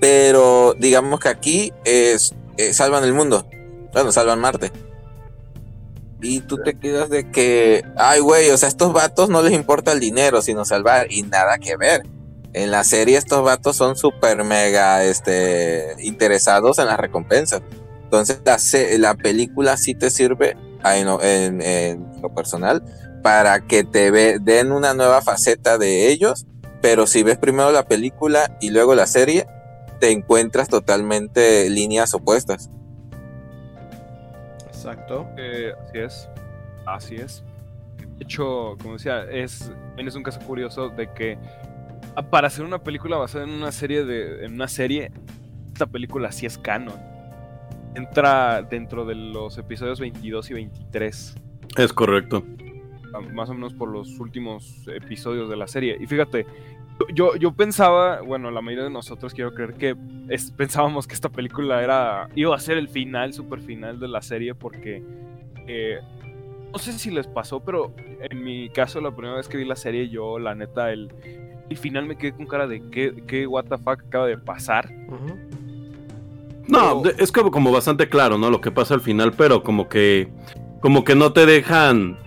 Pero 0.00 0.74
digamos 0.78 1.20
que 1.20 1.28
aquí 1.28 1.72
es, 1.84 2.34
eh, 2.56 2.72
salvan 2.72 3.04
el 3.04 3.12
mundo. 3.14 3.46
Bueno, 3.92 4.10
salvan 4.12 4.40
Marte. 4.40 4.72
Y 6.20 6.40
tú 6.40 6.58
te 6.58 6.78
quedas 6.78 7.10
de 7.10 7.30
que, 7.30 7.84
ay, 7.96 8.20
güey, 8.20 8.50
o 8.50 8.56
sea, 8.56 8.68
estos 8.68 8.92
vatos 8.92 9.28
no 9.28 9.42
les 9.42 9.52
importa 9.52 9.92
el 9.92 10.00
dinero, 10.00 10.40
sino 10.40 10.64
salvar, 10.64 11.10
y 11.10 11.24
nada 11.24 11.58
que 11.58 11.76
ver. 11.76 12.02
En 12.52 12.70
la 12.70 12.84
serie 12.84 13.16
estos 13.16 13.42
vatos 13.42 13.76
son 13.76 13.96
súper 13.96 14.44
mega 14.44 15.04
este, 15.04 15.96
interesados 16.00 16.78
en 16.78 16.86
las 16.86 16.98
recompensas. 16.98 17.62
Entonces 18.04 18.40
la, 18.44 18.58
la 18.98 19.14
película 19.14 19.76
sí 19.76 19.94
te 19.94 20.10
sirve 20.10 20.56
en, 20.84 21.06
lo- 21.06 21.22
en- 21.22 21.60
en 21.62 22.06
lo 22.22 22.34
personal 22.34 22.82
para 23.22 23.60
que 23.60 23.84
te 23.84 24.10
ve- 24.10 24.38
den 24.40 24.72
una 24.72 24.94
nueva 24.94 25.22
faceta 25.22 25.78
de 25.78 26.08
ellos, 26.10 26.46
pero 26.80 27.06
si 27.06 27.22
ves 27.22 27.38
primero 27.38 27.70
la 27.70 27.84
película 27.84 28.56
y 28.60 28.70
luego 28.70 28.94
la 28.94 29.06
serie, 29.06 29.46
te 30.00 30.10
encuentras 30.10 30.68
totalmente 30.68 31.70
líneas 31.70 32.12
opuestas. 32.14 32.68
Exacto. 34.66 35.28
Eh, 35.36 35.72
así 35.88 35.98
es. 35.98 36.28
Así 36.86 37.14
es. 37.16 37.44
De 38.18 38.24
hecho, 38.24 38.76
como 38.82 38.94
decía, 38.94 39.22
es, 39.30 39.70
es 39.96 40.14
un 40.16 40.22
caso 40.22 40.40
curioso 40.40 40.88
de 40.88 41.08
que 41.12 41.38
ah, 42.16 42.22
para 42.22 42.48
hacer 42.48 42.64
una 42.64 42.78
película 42.82 43.16
basada 43.16 43.44
en 43.44 43.50
una 43.50 43.70
serie 43.72 44.04
de. 44.04 44.44
en 44.44 44.54
una 44.54 44.66
serie, 44.68 45.12
esta 45.72 45.86
película 45.86 46.32
sí 46.32 46.46
es 46.46 46.58
canon. 46.58 46.94
Entra 47.94 48.62
dentro 48.62 49.04
de 49.04 49.14
los 49.14 49.58
episodios 49.58 50.00
22 50.00 50.50
y 50.50 50.54
23. 50.54 51.34
Es 51.76 51.92
correcto. 51.92 52.42
ah, 53.14 53.20
Más 53.20 53.50
o 53.50 53.54
menos 53.54 53.74
por 53.74 53.88
los 53.90 54.18
últimos 54.18 54.86
episodios 54.88 55.48
de 55.50 55.56
la 55.56 55.66
serie. 55.66 55.96
Y 56.00 56.06
fíjate, 56.06 56.46
yo, 57.14 57.36
yo 57.36 57.52
pensaba, 57.52 58.20
bueno, 58.22 58.50
la 58.50 58.60
mayoría 58.62 58.84
de 58.84 58.90
nosotros 58.90 59.34
quiero 59.34 59.52
creer 59.54 59.74
que 59.74 59.96
es- 60.28 60.50
pensábamos 60.52 61.06
que 61.06 61.14
esta 61.14 61.28
película 61.28 61.82
era 61.82 62.28
iba 62.34 62.54
a 62.54 62.58
ser 62.58 62.78
el 62.78 62.88
final, 62.88 63.32
super 63.32 63.60
final 63.60 63.98
de 64.00 64.08
la 64.08 64.22
serie, 64.22 64.54
porque 64.54 65.02
eh, 65.66 65.98
no 66.72 66.78
sé 66.78 66.92
si 66.92 67.10
les 67.10 67.26
pasó, 67.26 67.60
pero 67.60 67.92
en 68.30 68.42
mi 68.42 68.68
caso, 68.70 69.00
la 69.00 69.10
primera 69.10 69.36
vez 69.36 69.48
que 69.48 69.56
vi 69.58 69.64
la 69.64 69.76
serie, 69.76 70.08
yo, 70.08 70.38
la 70.38 70.54
neta, 70.54 70.92
el, 70.92 71.12
el 71.68 71.76
final 71.76 72.06
me 72.06 72.16
quedé 72.16 72.32
con 72.32 72.46
cara 72.46 72.66
de 72.66 72.82
qué, 72.90 73.22
qué 73.26 73.46
what 73.46 73.64
the 73.64 73.76
fuck 73.78 74.02
acaba 74.06 74.26
de 74.26 74.38
pasar. 74.38 74.90
No, 76.68 77.02
Pero- 77.02 77.16
es 77.18 77.32
como, 77.32 77.50
como 77.50 77.72
bastante 77.72 78.08
claro, 78.08 78.38
¿no? 78.38 78.50
Lo 78.50 78.60
que 78.60 78.70
pasa 78.70 78.94
al 78.94 79.00
final, 79.00 79.32
pero 79.32 79.62
como 79.62 79.88
que 79.88 80.28
como 80.80 81.04
que 81.04 81.14
no 81.14 81.32
te 81.32 81.46
dejan 81.46 82.18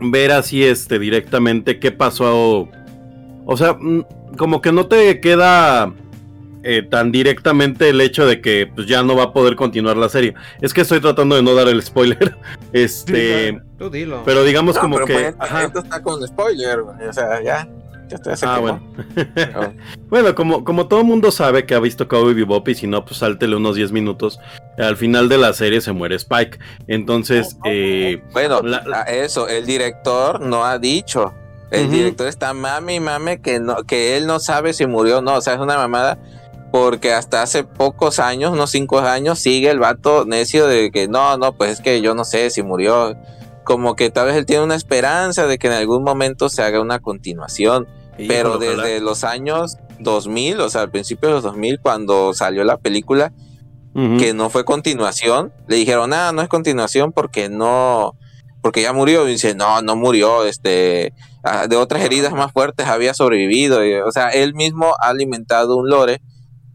ver 0.00 0.30
así 0.32 0.62
este 0.64 0.98
directamente 0.98 1.78
qué 1.78 1.90
pasó. 1.90 2.68
O 3.46 3.56
sea, 3.56 3.74
mm, 3.80 4.04
como 4.36 4.60
que 4.60 4.72
no 4.72 4.86
te 4.86 5.20
queda 5.20 5.92
eh, 6.64 6.82
tan 6.82 7.12
directamente 7.12 7.88
el 7.88 8.00
hecho 8.00 8.26
de 8.26 8.40
que 8.42 8.70
pues, 8.74 8.86
ya 8.86 9.02
no 9.02 9.16
va 9.16 9.24
a 9.24 9.32
poder 9.32 9.54
continuar 9.56 9.96
la 9.96 10.08
serie. 10.08 10.34
Es 10.60 10.74
que 10.74 10.82
estoy 10.82 11.00
tratando 11.00 11.36
de 11.36 11.42
no 11.42 11.54
dar 11.54 11.68
el 11.68 11.80
spoiler. 11.82 12.36
Este, 12.72 13.58
Tú 13.78 13.88
dilo. 13.90 14.22
pero 14.24 14.44
digamos 14.44 14.74
No, 14.74 14.80
como 14.82 14.94
pero 14.96 15.06
que 15.06 15.12
pues, 15.14 15.34
ajá. 15.38 15.64
esto 15.64 15.78
está 15.80 16.02
con 16.02 16.26
spoiler, 16.26 16.82
güey, 16.82 17.06
o 17.08 17.12
sea, 17.12 17.42
ya. 17.42 17.66
Ya 18.08 18.18
te- 18.18 18.36
se 18.36 18.46
Ah, 18.46 18.58
bueno. 18.58 18.80
Bueno, 20.08 20.34
como, 20.34 20.64
como 20.64 20.88
todo 20.88 21.04
mundo 21.04 21.30
sabe 21.30 21.66
que 21.66 21.74
ha 21.74 21.80
visto 21.80 22.08
Cowboy 22.08 22.34
Bebop 22.34 22.66
y 22.68 22.74
si 22.74 22.86
no, 22.86 23.04
pues 23.04 23.18
sáltele 23.18 23.56
unos 23.56 23.76
10 23.76 23.92
minutos. 23.92 24.38
Al 24.78 24.96
final 24.96 25.28
de 25.28 25.38
la 25.38 25.52
serie 25.52 25.80
se 25.80 25.92
muere 25.92 26.16
Spike. 26.16 26.58
Entonces, 26.86 27.56
eh, 27.64 28.22
Bueno, 28.32 28.62
La- 28.62 28.82
la- 28.86 29.00
a 29.02 29.04
eso, 29.04 29.48
el 29.48 29.66
director 29.66 30.40
no 30.40 30.64
ha 30.64 30.78
dicho. 30.78 31.34
El 31.70 31.90
director 31.90 32.26
está 32.28 32.54
mame 32.54 32.94
y 32.94 33.00
mame 33.00 33.42
que 33.42 33.60
no, 33.60 33.84
que 33.84 34.16
él 34.16 34.26
no 34.26 34.40
sabe 34.40 34.72
si 34.72 34.86
murió 34.86 35.18
o 35.18 35.20
no. 35.22 35.34
O 35.34 35.40
sea, 35.42 35.52
es 35.54 35.60
una 35.60 35.76
mamada. 35.76 36.18
Porque 36.72 37.12
hasta 37.14 37.42
hace 37.42 37.64
pocos 37.64 38.18
años, 38.18 38.52
unos 38.52 38.70
cinco 38.70 38.98
años, 39.00 39.38
sigue 39.38 39.70
el 39.70 39.78
vato 39.78 40.24
necio 40.26 40.66
de 40.66 40.90
que 40.90 41.08
no, 41.08 41.36
no, 41.38 41.52
pues 41.54 41.72
es 41.72 41.80
que 41.80 42.00
yo 42.02 42.14
no 42.14 42.24
sé 42.24 42.50
si 42.50 42.62
murió. 42.62 43.16
Como 43.64 43.96
que 43.96 44.10
tal 44.10 44.26
vez 44.26 44.36
él 44.36 44.46
tiene 44.46 44.64
una 44.64 44.74
esperanza 44.76 45.46
de 45.46 45.58
que 45.58 45.66
en 45.66 45.72
algún 45.74 46.02
momento 46.04 46.48
se 46.48 46.62
haga 46.62 46.80
una 46.80 46.98
continuación. 47.00 47.86
Pero 48.26 48.50
híjole, 48.50 48.68
ojalá. 48.68 48.84
desde 48.84 49.00
los 49.00 49.24
años 49.24 49.76
2000, 50.00 50.60
o 50.60 50.70
sea, 50.70 50.82
al 50.82 50.90
principio 50.90 51.28
de 51.28 51.36
los 51.36 51.44
2000, 51.44 51.80
cuando 51.80 52.34
salió 52.34 52.64
la 52.64 52.76
película, 52.76 53.32
que 54.18 54.32
no 54.32 54.48
fue 54.48 54.64
continuación, 54.64 55.52
le 55.66 55.74
dijeron, 55.74 56.12
ah, 56.12 56.30
no 56.32 56.40
es 56.40 56.48
continuación 56.48 57.10
porque 57.10 57.48
no, 57.48 58.14
porque 58.62 58.82
ya 58.82 58.92
murió. 58.92 59.26
Y 59.26 59.32
dice, 59.32 59.56
no, 59.56 59.82
no 59.82 59.96
murió, 59.96 60.44
este, 60.46 61.12
ah, 61.42 61.66
de 61.66 61.74
otras 61.74 62.04
heridas 62.04 62.32
más 62.32 62.52
fuertes 62.52 62.86
había 62.86 63.12
sobrevivido. 63.12 63.84
Y, 63.84 63.94
o 63.94 64.12
sea, 64.12 64.28
él 64.28 64.54
mismo 64.54 64.94
ha 65.00 65.08
alimentado 65.08 65.76
un 65.76 65.88
lore 65.88 66.20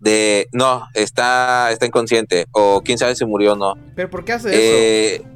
de, 0.01 0.49
no, 0.51 0.85
está, 0.93 1.71
está 1.71 1.85
inconsciente, 1.85 2.47
o 2.51 2.81
quién 2.83 2.97
sabe 2.97 3.15
si 3.15 3.25
murió 3.25 3.53
o 3.53 3.55
no. 3.55 3.75
¿Pero 3.95 4.09
por 4.09 4.25
qué 4.25 4.33
hace 4.33 5.15
eso? 5.15 5.29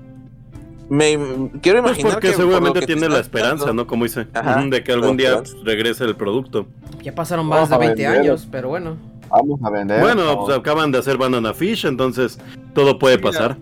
Me 0.90 1.18
quiero 1.62 1.82
Pues 1.84 1.98
imaginar 2.00 2.14
porque 2.14 2.28
que 2.30 2.34
por 2.34 2.42
seguramente 2.44 2.80
que 2.82 2.86
tiene 2.86 3.10
la 3.10 3.20
esperanza, 3.20 3.66
dando- 3.68 3.84
¿no? 3.84 3.88
Como 3.88 4.06
dice, 4.06 4.28
Ajá, 4.34 4.64
de 4.66 4.84
que 4.84 4.92
algún 4.94 5.10
la 5.12 5.16
día 5.18 5.28
esperanza. 5.30 5.54
pues, 5.56 5.66
regrese 5.66 6.04
el 6.06 6.16
producto. 6.16 6.68
Ya 7.04 7.14
pasaron 7.14 7.46
más 7.46 7.70
de 7.70 7.76
Vamos 7.76 7.76
a 7.76 7.78
20 7.90 8.04
vender. 8.04 8.22
años, 8.22 8.48
pero 8.50 8.70
bueno. 8.70 8.96
Vamos 9.30 9.60
a 9.62 9.70
vender. 9.70 10.00
Bueno, 10.00 10.46
pues 10.46 10.58
acaban 10.58 10.90
de 10.94 11.00
hacer 11.00 11.18
Banana 11.18 11.54
Fish, 11.54 11.86
entonces 11.86 12.40
todo 12.74 12.98
puede 12.98 13.18
Mira, 13.18 13.30
pasar. 13.30 13.58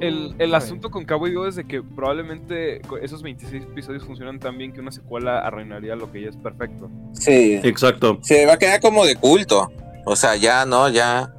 El, 0.00 0.34
el 0.40 0.54
asunto 0.56 0.90
con 0.90 1.04
Cowboy 1.04 1.30
Bebop 1.30 1.46
es 1.46 1.54
de 1.54 1.64
que 1.64 1.80
probablemente 1.82 2.80
esos 3.00 3.22
26 3.22 3.62
episodios 3.62 4.04
funcionan 4.04 4.40
tan 4.40 4.58
bien 4.58 4.72
que 4.72 4.80
una 4.80 4.90
secuela 4.90 5.38
arruinaría 5.46 5.94
lo 5.94 6.10
que 6.10 6.22
ya 6.22 6.28
es 6.30 6.36
perfecto. 6.36 6.90
Sí, 7.12 7.60
Exacto. 7.62 8.18
se 8.22 8.44
va 8.46 8.54
a 8.54 8.58
quedar 8.58 8.80
como 8.80 9.04
de 9.04 9.14
culto. 9.14 9.70
O 10.04 10.16
sea, 10.16 10.34
ya 10.34 10.66
no, 10.66 10.88
ya. 10.88 11.32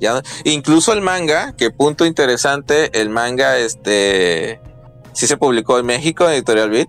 Ya 0.00 0.14
no. 0.14 0.22
Incluso 0.44 0.92
el 0.92 1.00
manga, 1.00 1.54
que 1.56 1.70
punto 1.70 2.06
interesante, 2.06 3.00
el 3.00 3.10
manga 3.10 3.58
este 3.58 4.60
sí 5.12 5.26
se 5.26 5.36
publicó 5.36 5.78
en 5.78 5.86
México 5.86 6.24
en 6.24 6.34
Editorial 6.34 6.70
Beat. 6.70 6.88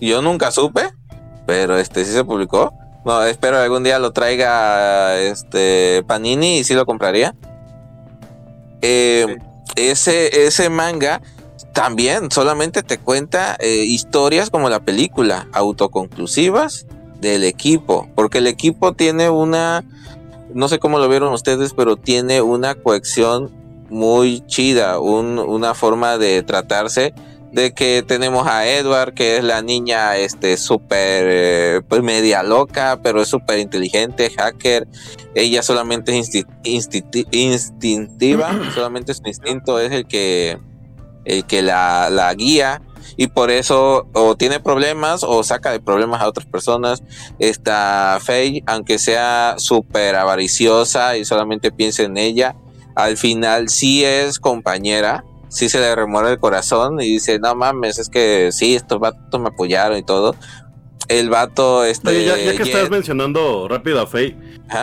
Yo 0.00 0.22
nunca 0.22 0.50
supe, 0.50 0.90
pero 1.46 1.78
este 1.78 2.04
sí 2.04 2.12
se 2.12 2.24
publicó. 2.24 2.72
No, 3.04 3.22
espero 3.24 3.56
que 3.56 3.62
algún 3.62 3.82
día 3.82 3.98
lo 3.98 4.12
traiga 4.12 5.18
este 5.18 6.04
Panini 6.06 6.58
y 6.58 6.64
sí 6.64 6.74
lo 6.74 6.86
compraría. 6.86 7.34
Eh, 8.82 9.38
ese, 9.76 10.46
ese 10.46 10.68
manga 10.70 11.20
también 11.72 12.30
solamente 12.30 12.82
te 12.82 12.98
cuenta 12.98 13.56
eh, 13.60 13.84
historias 13.84 14.50
como 14.50 14.68
la 14.68 14.80
película, 14.80 15.48
autoconclusivas 15.52 16.86
del 17.20 17.44
equipo, 17.44 18.08
porque 18.14 18.38
el 18.38 18.46
equipo 18.46 18.92
tiene 18.94 19.30
una, 19.30 19.84
no 20.54 20.68
sé 20.68 20.78
cómo 20.78 20.98
lo 20.98 21.08
vieron 21.08 21.32
ustedes, 21.32 21.72
pero 21.74 21.96
tiene 21.96 22.40
una 22.42 22.74
cohesión 22.74 23.50
muy 23.88 24.40
chida, 24.46 24.98
un- 25.00 25.38
una 25.38 25.74
forma 25.74 26.16
de 26.18 26.42
tratarse 26.42 27.12
de 27.52 27.72
que 27.74 28.04
tenemos 28.06 28.46
a 28.46 28.68
Edward, 28.68 29.12
que 29.12 29.36
es 29.36 29.42
la 29.42 29.60
niña 29.60 30.16
este 30.16 30.56
súper 30.56 31.24
eh, 31.28 31.80
pues 31.88 32.00
media 32.00 32.44
loca, 32.44 33.00
pero 33.02 33.20
es 33.20 33.28
súper 33.28 33.58
inteligente, 33.58 34.30
hacker. 34.30 34.86
Ella 35.34 35.60
solamente 35.62 36.16
es 36.16 36.28
insti- 36.32 36.46
insti- 36.62 37.26
instintiva, 37.32 38.56
solamente 38.74 39.14
su 39.14 39.22
instinto 39.26 39.80
es 39.80 39.90
el 39.90 40.06
que 40.06 40.58
el 41.24 41.44
que 41.44 41.62
la, 41.62 42.08
la 42.10 42.32
guía 42.34 42.80
y 43.20 43.26
por 43.26 43.50
eso 43.50 44.08
o 44.14 44.34
tiene 44.34 44.60
problemas 44.60 45.24
o 45.24 45.42
saca 45.42 45.72
de 45.72 45.78
problemas 45.78 46.22
a 46.22 46.26
otras 46.26 46.46
personas. 46.46 47.02
Esta 47.38 48.16
Faye, 48.18 48.64
aunque 48.66 48.98
sea 48.98 49.56
súper 49.58 50.16
avariciosa 50.16 51.18
y 51.18 51.26
solamente 51.26 51.70
piensa 51.70 52.02
en 52.04 52.16
ella, 52.16 52.56
al 52.94 53.18
final 53.18 53.68
sí 53.68 54.02
es 54.02 54.38
compañera, 54.38 55.22
sí 55.50 55.68
se 55.68 55.80
le 55.80 55.94
remueve 55.94 56.30
el 56.30 56.38
corazón 56.38 56.98
y 56.98 57.08
dice, 57.10 57.38
no 57.38 57.54
mames, 57.54 57.98
es 57.98 58.08
que 58.08 58.52
sí, 58.52 58.74
estos 58.74 58.98
vatos 58.98 59.38
me 59.38 59.48
apoyaron 59.48 59.98
y 59.98 60.02
todo. 60.02 60.34
El 61.08 61.28
vato, 61.28 61.84
este... 61.84 62.08
Oye, 62.08 62.24
ya, 62.24 62.38
ya 62.38 62.52
que 62.52 62.64
Jet- 62.64 62.68
estás 62.68 62.88
mencionando 62.88 63.68
rápido 63.68 64.00
a 64.00 64.06
Faye, 64.06 64.34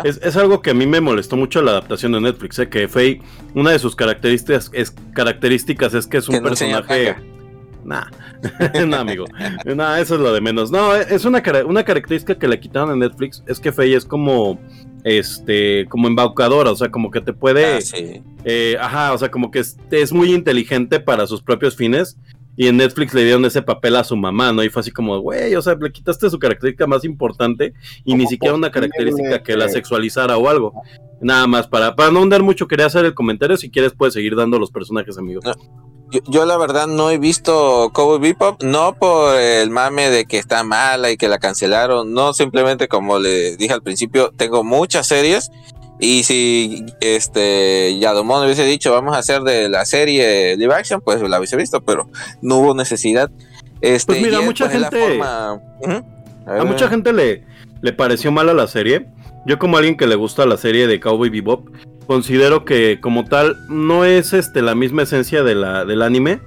es, 0.03 0.19
es 0.21 0.35
algo 0.35 0.61
que 0.61 0.69
a 0.69 0.73
mí 0.75 0.85
me 0.85 1.01
molestó 1.01 1.37
mucho 1.37 1.63
la 1.63 1.71
adaptación 1.71 2.11
de 2.11 2.21
Netflix, 2.21 2.59
¿eh? 2.59 2.69
que 2.69 2.87
Faye, 2.87 3.19
una 3.55 3.71
de 3.71 3.79
sus 3.79 3.95
características 3.95 4.69
es, 4.73 4.93
características 5.13 5.95
es 5.95 6.05
que 6.05 6.17
es 6.17 6.27
un 6.29 6.35
Que 6.35 6.41
no 6.41 6.49
enseña 6.49 6.85
personaje... 6.85 7.36
Nah, 7.87 8.05
no, 8.85 8.97
amigo. 8.97 9.25
Nah, 9.65 9.97
eso 9.99 10.15
es 10.15 10.21
lo 10.21 10.33
de 10.33 10.41
menos. 10.41 10.69
No, 10.71 10.93
es 10.93 11.23
una, 11.23 11.41
una 11.65 11.83
característica 11.85 12.37
que 12.37 12.47
le 12.47 12.59
quitaron 12.59 12.91
en 12.91 12.99
Netflix, 12.99 13.43
es 13.47 13.61
que 13.61 13.71
Faye 13.71 13.95
es 13.95 14.03
como, 14.03 14.59
este, 15.05 15.85
como 15.87 16.09
embaucadora, 16.09 16.69
o 16.69 16.75
sea, 16.75 16.91
como 16.91 17.09
que 17.09 17.21
te 17.21 17.31
puede... 17.31 17.77
Ah, 17.77 17.81
sí. 17.81 18.21
Eh, 18.43 18.75
ajá, 18.79 19.13
o 19.13 19.17
sea, 19.17 19.31
como 19.31 19.51
que 19.51 19.59
es, 19.59 19.77
es 19.89 20.11
muy 20.11 20.33
inteligente 20.33 20.99
para 20.99 21.25
sus 21.27 21.41
propios 21.41 21.77
fines. 21.77 22.17
Y 22.59 22.67
en 22.67 22.77
Netflix 22.77 23.13
le 23.13 23.23
dieron 23.23 23.45
ese 23.45 23.61
papel 23.61 23.95
a 23.95 24.03
su 24.03 24.17
mamá, 24.17 24.51
¿no? 24.51 24.63
Y 24.63 24.69
fue 24.69 24.79
así 24.79 24.89
como, 24.89 25.19
güey, 25.19 25.53
o 25.55 25.61
sea, 25.61 25.75
le 25.75 25.91
quitaste 25.91 26.27
su 26.27 26.39
característica 26.39 26.87
más 26.87 27.05
importante 27.05 27.73
y 28.03 28.15
ni 28.15 28.25
siquiera 28.25 28.55
una 28.55 28.71
característica 28.71 29.43
que 29.43 29.55
la 29.55 29.69
sexualizara 29.69 30.37
o 30.37 30.49
algo. 30.49 30.73
Nada 31.21 31.45
más, 31.45 31.67
para, 31.67 31.95
para 31.95 32.11
no 32.11 32.19
hundar 32.19 32.41
mucho, 32.41 32.67
quería 32.67 32.87
hacer 32.87 33.05
el 33.05 33.13
comentario. 33.13 33.57
Si 33.57 33.69
quieres, 33.69 33.93
puedes 33.93 34.15
seguir 34.15 34.35
dando 34.35 34.57
los 34.57 34.71
personajes, 34.71 35.19
amigo. 35.19 35.39
No. 35.43 35.96
Yo, 36.11 36.21
yo 36.27 36.45
la 36.45 36.57
verdad 36.57 36.87
no 36.87 37.09
he 37.11 37.17
visto 37.17 37.89
Cowboy 37.93 38.19
Bebop, 38.19 38.63
no 38.63 38.93
por 38.95 39.35
el 39.35 39.69
mame 39.69 40.09
de 40.09 40.25
que 40.25 40.37
está 40.37 40.63
mala 40.63 41.11
y 41.11 41.17
que 41.17 41.27
la 41.27 41.37
cancelaron, 41.39 42.13
no 42.13 42.33
simplemente 42.33 42.87
como 42.87 43.19
le 43.19 43.57
dije 43.57 43.73
al 43.73 43.81
principio, 43.83 44.31
tengo 44.35 44.63
muchas 44.63 45.07
series 45.07 45.51
y 45.99 46.23
si 46.23 46.85
este 47.01 47.97
Yadomón 47.99 48.45
hubiese 48.45 48.63
dicho 48.63 48.91
vamos 48.93 49.15
a 49.15 49.19
hacer 49.19 49.41
de 49.41 49.67
la 49.67 49.83
serie 49.85 50.55
live 50.55 50.73
action, 50.73 51.01
pues 51.01 51.21
la 51.21 51.37
hubiese 51.39 51.57
visto, 51.57 51.81
pero 51.81 52.09
no 52.41 52.57
hubo 52.57 52.73
necesidad. 52.75 53.29
Este, 53.81 54.13
Pues 54.13 54.21
mira, 54.21 54.41
mucha 54.41 54.69
gente- 54.69 54.99
forma- 54.99 55.61
Ujú. 55.81 56.03
A 56.47 56.63
mucha 56.63 56.87
gente 56.87 57.11
le, 57.11 57.43
le 57.81 57.91
pareció 57.93 58.31
mala 58.31 58.53
la 58.53 58.67
serie. 58.67 59.07
Yo 59.47 59.57
como 59.57 59.77
alguien 59.77 59.95
que 59.95 60.07
le 60.07 60.15
gusta 60.15 60.45
la 60.45 60.57
serie 60.57 60.87
de 60.87 60.99
Cowboy 60.99 61.29
Bebop, 61.29 61.69
considero 62.05 62.65
que 62.65 62.99
como 62.99 63.23
tal 63.23 63.55
no 63.69 64.03
es 64.03 64.33
este 64.33 64.61
la 64.61 64.75
misma 64.75 65.03
esencia 65.03 65.41
del 65.41 66.01
anime, 66.01 66.41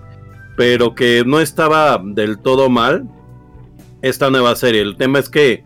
pero 0.55 0.94
que 0.94 1.22
no 1.24 1.40
estaba 1.40 1.98
del 2.05 2.38
todo 2.38 2.68
mal 2.68 3.09
esta 4.03 4.28
nueva 4.28 4.55
serie. 4.55 4.82
El 4.82 4.98
tema 4.98 5.18
es 5.18 5.30
que, 5.30 5.64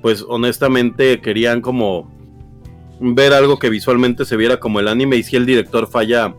pues 0.00 0.24
honestamente 0.28 1.20
querían 1.20 1.60
como 1.60 2.08
ver 3.00 3.32
algo 3.32 3.58
que 3.58 3.68
visualmente 3.68 4.24
se 4.24 4.36
viera 4.36 4.60
como 4.60 4.78
el 4.78 4.86
anime 4.86 5.16
y 5.16 5.24
si 5.24 5.34
el 5.34 5.44
director 5.44 5.88
falla, 5.88 6.36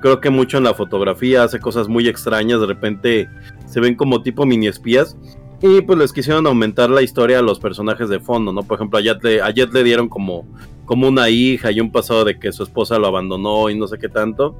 creo 0.00 0.20
que 0.20 0.30
mucho 0.30 0.58
en 0.58 0.64
la 0.64 0.74
fotografía, 0.74 1.42
hace 1.42 1.58
cosas 1.58 1.88
muy 1.88 2.06
extrañas, 2.06 2.60
de 2.60 2.66
repente 2.66 3.28
se 3.66 3.80
ven 3.80 3.96
como 3.96 4.22
tipo 4.22 4.46
mini 4.46 4.68
espías. 4.68 5.16
Y 5.62 5.80
pues 5.80 5.96
les 5.96 6.12
quisieron 6.12 6.44
aumentar 6.48 6.90
la 6.90 7.02
historia 7.02 7.38
a 7.38 7.42
los 7.42 7.60
personajes 7.60 8.08
de 8.08 8.18
fondo, 8.18 8.52
¿no? 8.52 8.64
Por 8.64 8.76
ejemplo, 8.76 8.98
a 8.98 9.00
Jet 9.00 9.22
le, 9.22 9.40
le 9.72 9.84
dieron 9.84 10.08
como, 10.08 10.44
como 10.84 11.06
una 11.06 11.28
hija 11.28 11.70
y 11.70 11.80
un 11.80 11.92
pasado 11.92 12.24
de 12.24 12.36
que 12.40 12.52
su 12.52 12.64
esposa 12.64 12.98
lo 12.98 13.06
abandonó 13.06 13.70
y 13.70 13.78
no 13.78 13.86
sé 13.86 13.96
qué 13.98 14.08
tanto. 14.08 14.58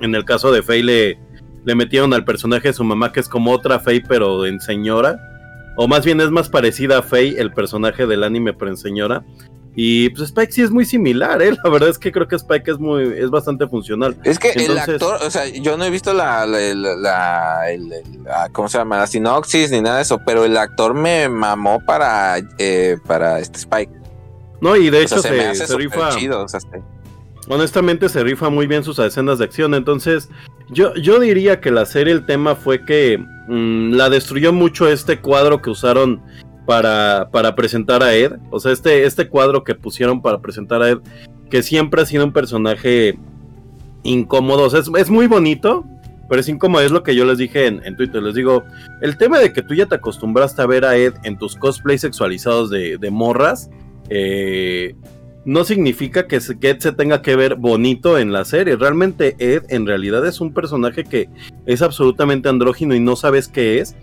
En 0.00 0.14
el 0.14 0.24
caso 0.24 0.52
de 0.52 0.62
Faye 0.62 0.84
le, 0.84 1.18
le 1.64 1.74
metieron 1.74 2.14
al 2.14 2.24
personaje 2.24 2.68
de 2.68 2.74
su 2.74 2.84
mamá 2.84 3.10
que 3.10 3.18
es 3.18 3.28
como 3.28 3.50
otra 3.50 3.80
Faye 3.80 4.04
pero 4.06 4.46
en 4.46 4.60
señora. 4.60 5.18
O 5.76 5.88
más 5.88 6.04
bien 6.04 6.20
es 6.20 6.30
más 6.30 6.48
parecida 6.48 6.98
a 6.98 7.02
Faye, 7.02 7.40
el 7.40 7.52
personaje 7.52 8.06
del 8.06 8.22
anime 8.22 8.52
pero 8.52 8.70
en 8.70 8.76
señora. 8.76 9.24
Y 9.78 10.08
pues 10.08 10.28
Spike 10.30 10.52
sí 10.52 10.62
es 10.62 10.70
muy 10.70 10.86
similar, 10.86 11.42
¿eh? 11.42 11.54
La 11.64 11.68
verdad 11.70 11.90
es 11.90 11.98
que 11.98 12.10
creo 12.10 12.26
que 12.26 12.36
Spike 12.36 12.70
es 12.70 12.78
muy 12.78 13.02
es 13.18 13.28
bastante 13.28 13.68
funcional. 13.68 14.16
Es 14.24 14.38
que 14.38 14.50
el 14.52 14.76
actor, 14.78 15.18
o 15.22 15.30
sea, 15.30 15.46
yo 15.48 15.76
no 15.76 15.84
he 15.84 15.90
visto 15.90 16.14
la, 16.14 16.46
la, 16.46 16.58
la- 16.74 16.96
la- 16.96 17.70
el- 17.70 17.92
el- 17.92 18.24
la- 18.24 18.48
¿cómo 18.52 18.68
se 18.68 18.78
llama? 18.78 18.96
La 18.96 19.06
sinopsis 19.06 19.70
ni 19.70 19.82
nada 19.82 19.96
de 19.96 20.02
eso, 20.02 20.18
pero 20.24 20.46
el 20.46 20.56
actor 20.56 20.94
me 20.94 21.28
mamó 21.28 21.78
para, 21.84 22.38
eh, 22.58 22.96
para 23.06 23.38
este 23.38 23.58
Spike. 23.58 23.92
No, 24.62 24.74
y 24.76 24.88
de 24.88 24.96
O 24.96 25.00
hecho 25.02 25.18
sea, 25.18 25.30
se, 25.30 25.36
me 25.36 25.42
se, 25.42 25.48
hace 25.50 25.66
se 25.66 25.72
súper 25.74 25.84
rifa. 25.90 26.08
chido. 26.16 26.42
O 26.42 26.48
sea, 26.48 26.56
este- 26.58 26.82
honestamente 27.48 28.08
se 28.08 28.22
rifa 28.24 28.48
muy 28.48 28.66
bien 28.66 28.82
sus 28.82 28.98
escenas 28.98 29.38
de 29.38 29.44
acción. 29.44 29.74
Entonces, 29.74 30.30
yo, 30.70 30.94
yo 30.94 31.20
diría 31.20 31.60
que 31.60 31.70
la 31.70 31.84
serie, 31.86 32.14
el 32.14 32.24
tema 32.26 32.54
fue 32.56 32.84
que 32.84 33.18
mm, 33.48 33.92
la 33.92 34.08
destruyó 34.08 34.52
mucho 34.54 34.88
este 34.88 35.20
cuadro 35.20 35.60
que 35.62 35.68
usaron 35.70 36.22
para, 36.66 37.28
para 37.30 37.54
presentar 37.54 38.02
a 38.02 38.14
Ed. 38.14 38.32
O 38.50 38.60
sea, 38.60 38.72
este, 38.72 39.04
este 39.04 39.28
cuadro 39.28 39.64
que 39.64 39.74
pusieron 39.74 40.20
para 40.20 40.40
presentar 40.40 40.82
a 40.82 40.90
Ed, 40.90 40.98
que 41.50 41.62
siempre 41.62 42.02
ha 42.02 42.06
sido 42.06 42.24
un 42.24 42.32
personaje 42.32 43.18
incómodo. 44.02 44.64
O 44.64 44.70
sea, 44.70 44.80
es, 44.80 44.90
es 44.98 45.10
muy 45.10 45.26
bonito. 45.26 45.84
Pero 46.28 46.40
es 46.40 46.48
incómodo, 46.48 46.82
es 46.82 46.90
lo 46.90 47.04
que 47.04 47.14
yo 47.14 47.24
les 47.24 47.38
dije 47.38 47.66
en, 47.66 47.80
en 47.84 47.96
Twitter. 47.96 48.20
Les 48.20 48.34
digo, 48.34 48.64
el 49.00 49.16
tema 49.16 49.38
de 49.38 49.52
que 49.52 49.62
tú 49.62 49.74
ya 49.74 49.86
te 49.86 49.94
acostumbraste 49.94 50.60
a 50.60 50.66
ver 50.66 50.84
a 50.84 50.96
Ed 50.96 51.14
en 51.22 51.38
tus 51.38 51.54
cosplays 51.54 52.00
sexualizados 52.00 52.68
de, 52.68 52.98
de 52.98 53.10
morras, 53.12 53.70
eh, 54.08 54.96
no 55.44 55.62
significa 55.62 56.26
que, 56.26 56.40
que 56.60 56.70
Ed 56.70 56.80
se 56.80 56.90
tenga 56.90 57.22
que 57.22 57.36
ver 57.36 57.54
bonito 57.54 58.18
en 58.18 58.32
la 58.32 58.44
serie. 58.44 58.74
Realmente 58.74 59.36
Ed 59.38 59.62
en 59.68 59.86
realidad 59.86 60.26
es 60.26 60.40
un 60.40 60.52
personaje 60.52 61.04
que 61.04 61.28
es 61.64 61.82
absolutamente 61.82 62.48
andrógino 62.48 62.96
y 62.96 63.00
no 63.00 63.14
sabes 63.14 63.46
qué 63.46 63.78
es. 63.78 63.94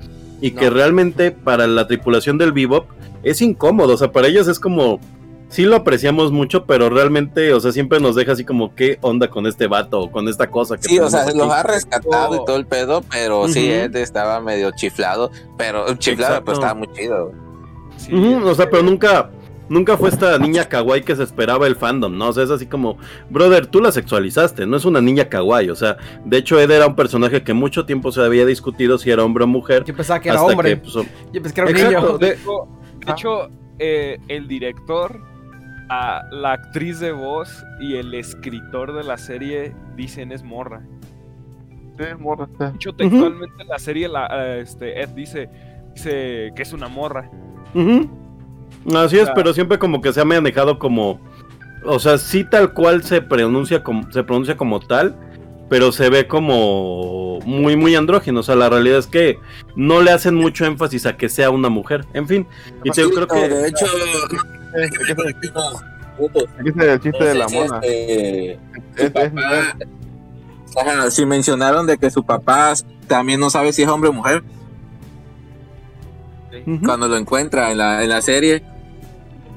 Y 0.44 0.52
que 0.52 0.70
realmente 0.70 1.32
para 1.32 1.68
la 1.68 1.88
tripulación 1.88 2.38
del 2.38 2.52
Bebop 2.52 2.86
es 3.24 3.42
incómodo. 3.42 3.94
O 3.94 3.98
sea, 3.98 4.12
para 4.12 4.28
ellos 4.28 4.48
es 4.50 4.60
como... 4.60 5.00
Sí 5.48 5.64
lo 5.64 5.76
apreciamos 5.76 6.32
mucho, 6.32 6.66
pero 6.66 6.90
realmente, 6.90 7.54
o 7.54 7.60
sea, 7.60 7.72
siempre 7.72 8.00
nos 8.00 8.16
deja 8.16 8.32
así 8.32 8.44
como 8.44 8.74
qué 8.74 8.98
onda 9.02 9.30
con 9.30 9.46
este 9.46 9.68
vato 9.68 10.00
o 10.02 10.12
con 10.12 10.28
esta 10.28 10.50
cosa. 10.50 10.78
Que 10.78 10.90
Sí, 10.90 11.00
o 11.00 11.10
sea, 11.10 11.26
tenemos 11.26 11.48
los 11.48 11.56
aquí?" 11.56 11.70
ha 11.70 11.72
rescatado 11.74 12.36
y 12.36 12.46
todo 12.46 12.56
el 12.58 12.66
pedo, 12.66 13.04
pero 13.10 13.48
sí. 13.48 13.70
Ed 13.72 13.96
estaba 13.96 14.42
medio 14.42 14.72
chiflado, 14.72 15.32
pero 15.58 15.86
chiflado, 15.96 16.34
Exacto. 16.38 16.46
pero 16.46 16.54
estaba 16.58 16.74
muy 16.74 16.88
chido. 16.94 17.32
Sí, 17.98 18.14
o 18.14 18.56
sea, 18.56 18.68
pero 18.70 18.82
nunca, 18.82 19.30
nunca 19.70 19.98
fue 19.98 20.10
esta 20.10 20.38
niña 20.38 20.66
kawaii 20.66 21.04
que 21.04 21.16
se 21.16 21.24
esperaba 21.24 21.68
el 21.68 21.76
fandom, 21.76 22.18
¿no? 22.18 22.30
O 22.30 22.34
sea, 22.34 22.44
es 22.44 22.50
así 22.52 22.66
como, 22.66 22.98
brother, 23.30 23.68
tú 23.68 23.82
la 23.82 23.92
sexualizaste, 23.92 24.66
no 24.66 24.78
es 24.78 24.86
una 24.86 25.02
niña 25.02 25.26
kawaii. 25.26 25.70
O 25.70 25.76
sea, 25.76 25.98
de 26.26 26.38
hecho, 26.38 26.60
Ed 26.60 26.72
era 26.72 26.88
un 26.88 26.96
personaje 26.96 27.44
que 27.44 27.54
mucho 27.54 27.86
tiempo 27.86 28.12
se 28.12 28.22
había 28.22 28.46
discutido 28.46 28.98
si 28.98 29.12
era 29.12 29.24
hombre 29.24 29.44
o 29.44 29.48
mujer. 29.48 29.84
Yo 29.84 29.96
pensaba 29.96 30.20
que 30.20 30.30
era 30.30 30.40
hasta 30.40 30.52
hombre. 30.52 30.70
que, 30.70 30.78
pues, 30.78 30.94
Yo 30.94 31.42
pensé 31.42 31.54
que 31.54 31.62
era 31.62 31.70
un 31.70 31.76
Exacto. 31.76 32.08
niño. 32.08 32.18
De 32.18 32.30
hecho, 32.30 32.68
de 33.06 33.12
hecho, 33.12 33.50
eh, 33.80 34.18
el 34.28 34.48
director, 34.48 35.20
a 35.90 36.24
la 36.32 36.54
actriz 36.54 37.00
de 37.00 37.12
voz 37.12 37.64
y 37.80 37.96
el 37.98 38.14
escritor 38.14 38.94
de 38.94 39.04
la 39.04 39.18
serie 39.18 39.76
dicen 39.96 40.32
es 40.32 40.44
morra. 40.44 40.82
Sí, 42.00 42.06
morra, 42.18 42.48
sí. 42.48 42.54
De 42.58 42.70
hecho, 42.76 42.94
textualmente 42.94 43.62
en 43.62 43.68
la 43.68 43.78
serie, 43.80 44.08
la, 44.08 44.28
eh, 44.32 44.62
este, 44.62 45.02
Ed 45.02 45.10
dice, 45.10 45.50
dice 45.94 46.52
que 46.56 46.62
es 46.62 46.74
una 46.74 46.88
morra. 46.88 47.30
Ujú. 47.76 48.10
Así 48.96 49.18
es, 49.18 49.26
sea- 49.26 49.34
pero 49.34 49.54
siempre 49.54 49.80
como 49.80 50.02
que 50.02 50.14
se 50.14 50.22
ha 50.22 50.26
manejado 50.26 50.80
como. 50.80 51.20
O 51.86 52.00
sea, 52.00 52.18
sí 52.18 52.44
tal 52.46 52.74
cual 52.74 53.04
se 53.04 53.22
pronuncia 53.22 53.84
como, 53.84 54.10
se 54.12 54.24
pronuncia 54.24 54.56
como 54.56 54.80
tal, 54.80 55.16
pero 55.70 55.92
se 55.92 56.10
ve 56.10 56.28
como 56.28 57.40
muy, 57.46 57.76
muy 57.76 57.96
andrógeno. 57.96 58.40
O 58.40 58.44
sea, 58.44 58.56
la 58.56 58.70
realidad 58.70 59.00
es 59.00 59.08
que 59.08 59.38
no 59.76 60.02
le 60.02 60.12
hacen 60.12 60.36
mucho 60.36 60.66
énfasis 60.66 61.06
a 61.06 61.18
que 61.18 61.28
sea 61.30 61.50
una 61.50 61.68
mujer. 61.70 62.06
En 62.14 62.28
fin, 62.28 62.48
y 62.84 62.92
te, 62.92 63.04
creo 63.10 63.28
que. 63.28 63.50
de 63.50 63.68
hecho, 63.68 63.86
Aquí 66.60 66.70
es 66.70 66.76
el 66.78 67.00
chiste 67.00 67.24
de 67.24 67.36
la 67.36 67.48
mona. 67.48 67.80
este, 67.84 68.60
su 68.98 69.12
papá-. 69.12 69.78
Ajá, 70.82 71.12
si 71.12 71.26
mencionaron 71.26 71.86
de 71.86 71.98
que 71.98 72.10
su 72.10 72.24
papá 72.24 72.74
también 73.08 73.40
no 73.40 73.50
sabe 73.50 73.74
si 73.74 73.84
es 73.84 73.88
hombre 73.90 74.10
o 74.10 74.14
mujer 74.14 74.44
Cuando 76.86 77.08
lo 77.08 77.18
encuentra 77.18 77.72
en 77.72 77.78
la, 77.80 78.04
en 78.04 78.10
la 78.10 78.22
serie. 78.22 78.64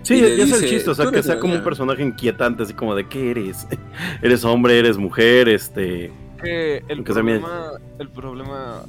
Sí, 0.03 0.21
es 0.23 0.53
el 0.63 0.69
chiste, 0.69 0.91
o 0.91 0.95
sea, 0.95 1.07
"Tú 1.07 1.11
que 1.11 1.23
sea 1.23 1.39
como 1.41 1.53
un 1.55 1.59
niña". 1.59 1.65
personaje 1.65 2.03
inquietante, 2.03 2.63
así 2.63 2.73
como 2.75 2.95
de 2.95 3.09
qué 3.09 3.33
eres. 3.33 3.67
eres 4.23 4.45
hombre, 4.45 4.79
eres 4.79 4.97
mujer, 4.99 5.49
este. 5.49 6.13
Que 6.43 6.83
el 6.89 7.03
problema, 7.03 7.71
el 7.99 8.09
problema, 8.11 8.83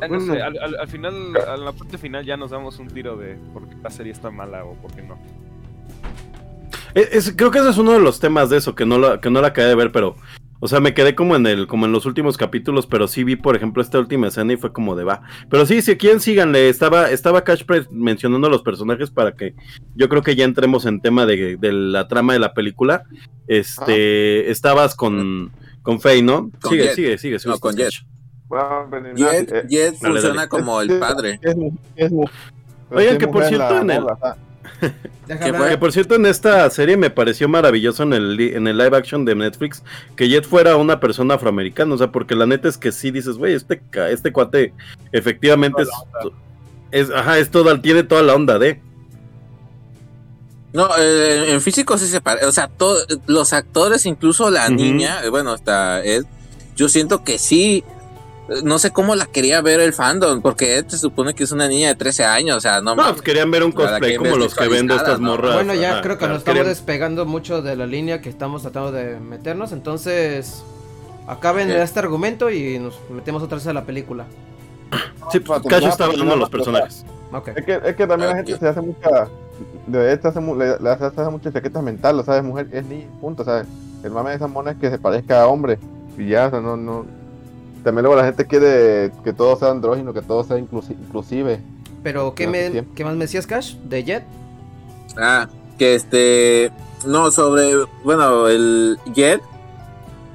ya 0.00 0.08
no 0.08 0.20
sé, 0.20 0.42
al, 0.42 0.58
al- 0.58 0.76
al 0.80 0.88
final, 0.88 1.14
a 1.46 1.56
la 1.56 1.70
parte 1.72 1.98
final 1.98 2.24
ya 2.24 2.36
nos 2.36 2.50
damos 2.50 2.78
un 2.80 2.88
tiro 2.88 3.16
de 3.16 3.36
por 3.52 3.68
qué 3.68 3.76
la 3.82 3.90
serie 3.90 4.12
está 4.12 4.30
mala 4.30 4.64
o 4.64 4.74
por 4.74 4.92
qué 4.92 5.02
no. 5.02 5.16
Es- 6.94 7.12
es- 7.12 7.34
creo 7.36 7.50
que 7.52 7.58
ese 7.58 7.70
es 7.70 7.78
uno 7.78 7.92
de 7.92 8.00
los 8.00 8.18
temas 8.18 8.50
de 8.50 8.56
eso, 8.56 8.74
que 8.74 8.84
no 8.86 8.98
la, 8.98 9.20
que 9.20 9.30
no 9.30 9.40
la 9.40 9.48
acabé 9.48 9.68
de 9.68 9.74
ver, 9.76 9.92
pero. 9.92 10.16
O 10.62 10.68
sea, 10.68 10.78
me 10.80 10.92
quedé 10.92 11.14
como 11.14 11.36
en 11.36 11.46
el, 11.46 11.66
como 11.66 11.86
en 11.86 11.92
los 11.92 12.04
últimos 12.04 12.36
capítulos, 12.36 12.86
pero 12.86 13.08
sí 13.08 13.24
vi, 13.24 13.36
por 13.36 13.56
ejemplo, 13.56 13.82
esta 13.82 13.98
última 13.98 14.28
escena 14.28 14.52
y 14.52 14.56
fue 14.58 14.72
como 14.72 14.94
de 14.94 15.04
va. 15.04 15.22
Pero 15.48 15.64
sí, 15.64 15.80
si 15.80 15.96
quieren 15.96 16.20
síganle, 16.20 16.68
estaba, 16.68 17.10
estaba 17.10 17.44
Cash 17.44 17.64
mencionando 17.90 18.46
a 18.46 18.50
los 18.50 18.62
personajes 18.62 19.10
para 19.10 19.32
que 19.34 19.54
yo 19.94 20.08
creo 20.10 20.22
que 20.22 20.36
ya 20.36 20.44
entremos 20.44 20.84
en 20.84 21.00
tema 21.00 21.24
de, 21.24 21.56
de 21.56 21.72
la 21.72 22.08
trama 22.08 22.34
de 22.34 22.40
la 22.40 22.52
película. 22.52 23.04
Este, 23.48 24.50
estabas 24.50 24.94
con, 24.94 25.50
con 25.82 26.00
Faye, 26.00 26.22
¿no? 26.22 26.50
Con 26.60 26.70
sigue, 26.72 26.84
Jet. 26.84 26.94
sigue, 26.94 27.18
sigue, 27.18 27.38
si 27.38 27.48
No, 27.48 27.58
con 27.58 27.74
Jet. 27.76 27.90
Jet, 29.16 29.52
eh, 29.52 29.64
dale, 29.70 29.92
funciona 29.96 30.34
dale. 30.34 30.48
como 30.48 30.80
el 30.80 30.90
es- 30.90 30.98
padre. 30.98 31.40
Es, 31.42 31.56
es 31.96 32.12
Oigan, 32.90 33.18
que 33.18 33.28
por 33.28 33.44
cierto, 33.44 33.78
en 33.80 33.90
el- 33.90 34.04
o 34.80 34.86
sea, 34.86 34.94
Deja 35.26 35.40
¿Qué 35.44 35.48
hablar. 35.50 35.70
Que 35.70 35.78
por 35.78 35.92
cierto, 35.92 36.14
en 36.14 36.26
esta 36.26 36.68
serie 36.70 36.96
me 36.96 37.10
pareció 37.10 37.48
maravilloso 37.48 38.02
en 38.02 38.12
el, 38.12 38.40
en 38.40 38.66
el 38.66 38.76
live 38.78 38.96
action 38.96 39.24
de 39.24 39.34
Netflix 39.34 39.82
que 40.16 40.28
Jet 40.28 40.44
fuera 40.44 40.76
una 40.76 41.00
persona 41.00 41.34
afroamericana. 41.34 41.94
O 41.94 41.98
sea, 41.98 42.10
porque 42.10 42.34
la 42.34 42.46
neta 42.46 42.68
es 42.68 42.76
que 42.76 42.92
sí 42.92 43.10
dices, 43.10 43.36
güey, 43.36 43.54
este, 43.54 43.80
este 44.10 44.32
cuate 44.32 44.72
efectivamente 45.12 45.82
es, 45.82 45.88
es. 46.90 47.10
Ajá, 47.10 47.38
es 47.38 47.50
toda, 47.50 47.80
tiene 47.80 48.02
toda 48.02 48.22
la 48.22 48.34
onda 48.34 48.58
de. 48.58 48.80
No, 50.72 50.88
eh, 50.98 51.52
en 51.52 51.60
físico 51.60 51.98
sí 51.98 52.06
se 52.06 52.20
parece. 52.20 52.46
O 52.46 52.52
sea, 52.52 52.70
los 53.26 53.52
actores, 53.52 54.06
incluso 54.06 54.50
la 54.50 54.68
niña, 54.68 55.24
eh, 55.24 55.28
bueno, 55.28 55.52
hasta 55.52 56.02
Ed, 56.04 56.24
yo 56.76 56.88
siento 56.88 57.24
que 57.24 57.38
sí. 57.38 57.84
No 58.64 58.78
sé 58.78 58.90
cómo 58.90 59.14
la 59.14 59.26
quería 59.26 59.60
ver 59.60 59.80
el 59.80 59.92
fandom, 59.92 60.40
porque 60.42 60.84
se 60.88 60.98
supone 60.98 61.34
que 61.34 61.44
es 61.44 61.52
una 61.52 61.68
niña 61.68 61.88
de 61.88 61.94
13 61.94 62.24
años, 62.24 62.56
o 62.56 62.60
sea, 62.60 62.80
no, 62.80 62.94
No, 62.96 63.10
pues 63.10 63.22
querían 63.22 63.50
ver 63.50 63.62
un 63.62 63.72
cosplay 63.72 64.16
como 64.16 64.36
los 64.36 64.54
que 64.54 64.68
ven 64.68 64.86
de 64.88 64.94
sexualizada, 64.94 65.02
estas 65.08 65.20
¿no? 65.20 65.30
morras. 65.30 65.54
Bueno, 65.54 65.74
ya 65.74 66.00
creo 66.00 66.18
que 66.18 66.26
nos 66.26 66.38
estamos 66.38 66.58
querían- 66.58 66.66
despegando 66.66 67.26
mucho 67.26 67.62
de 67.62 67.76
la 67.76 67.86
línea 67.86 68.20
que 68.20 68.28
estamos 68.28 68.62
tratando 68.62 68.92
de 68.92 69.20
meternos. 69.20 69.72
Entonces, 69.72 70.62
acaben 71.28 71.68
Sí. 71.68 71.74
este 71.74 72.00
argumento 72.00 72.50
y 72.50 72.78
nos 72.78 72.98
metemos 73.10 73.42
otra 73.42 73.56
vez 73.58 73.66
a 73.68 73.72
la 73.72 73.84
película. 73.84 74.26
Sí, 75.30 75.38
pues, 75.40 75.60
Para 75.60 75.76
Cacho 75.76 75.88
está 75.88 76.04
hablando 76.06 76.32
de 76.32 76.40
los 76.40 76.50
personajes. 76.50 77.04
Ok. 77.32 77.48
Es 77.54 77.64
que, 77.64 77.80
es 77.84 77.94
que 77.94 78.06
también 78.06 78.30
la 78.30 78.36
gente 78.36 78.58
se 78.58 78.66
hace 78.68 78.80
mucha. 78.80 79.28
De 79.86 80.12
esta 80.12 80.28
hace, 80.30 80.40
le, 80.40 80.78
le 80.80 80.90
hace, 80.90 81.04
hace 81.04 81.30
mucha 81.30 81.52
chaqueta 81.52 81.80
mental, 81.82 82.18
o 82.18 82.24
sea, 82.24 82.38
es 82.38 82.42
mujer, 82.42 82.66
es 82.72 82.84
ni 82.86 83.06
punto, 83.20 83.44
¿sabes? 83.44 83.66
El 84.02 84.10
mame 84.10 84.30
de 84.30 84.36
esa 84.36 84.46
mona 84.48 84.72
es 84.72 84.78
que 84.78 84.90
se 84.90 84.98
parezca 84.98 85.42
a 85.42 85.46
hombre. 85.46 85.78
Y 86.18 86.28
ya, 86.30 86.46
o 86.46 86.50
sea, 86.50 86.60
no, 86.60 86.76
no. 86.76 87.06
También 87.82 88.04
luego 88.04 88.16
la 88.16 88.24
gente 88.26 88.46
quiere 88.46 89.10
que 89.24 89.32
todo 89.32 89.56
sea 89.56 89.70
andrógino, 89.70 90.12
que 90.12 90.22
todo 90.22 90.44
sea 90.44 90.58
inclusi- 90.58 90.96
inclusive. 91.00 91.60
Pero, 92.02 92.34
¿qué, 92.34 92.46
me. 92.46 92.84
¿qué 92.94 93.04
más 93.04 93.14
me 93.14 93.24
decías, 93.24 93.46
Cash? 93.46 93.74
¿De 93.84 94.04
Jet? 94.04 94.24
Ah, 95.18 95.48
que 95.78 95.94
este. 95.94 96.70
No, 97.06 97.30
sobre. 97.30 97.72
Bueno, 98.04 98.48
el 98.48 98.98
Jet. 99.14 99.40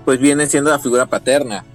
Pues 0.05 0.19
viene 0.19 0.45
siendo 0.47 0.69
la 0.69 0.77
figura 0.79 1.05
paterna. 1.07 1.65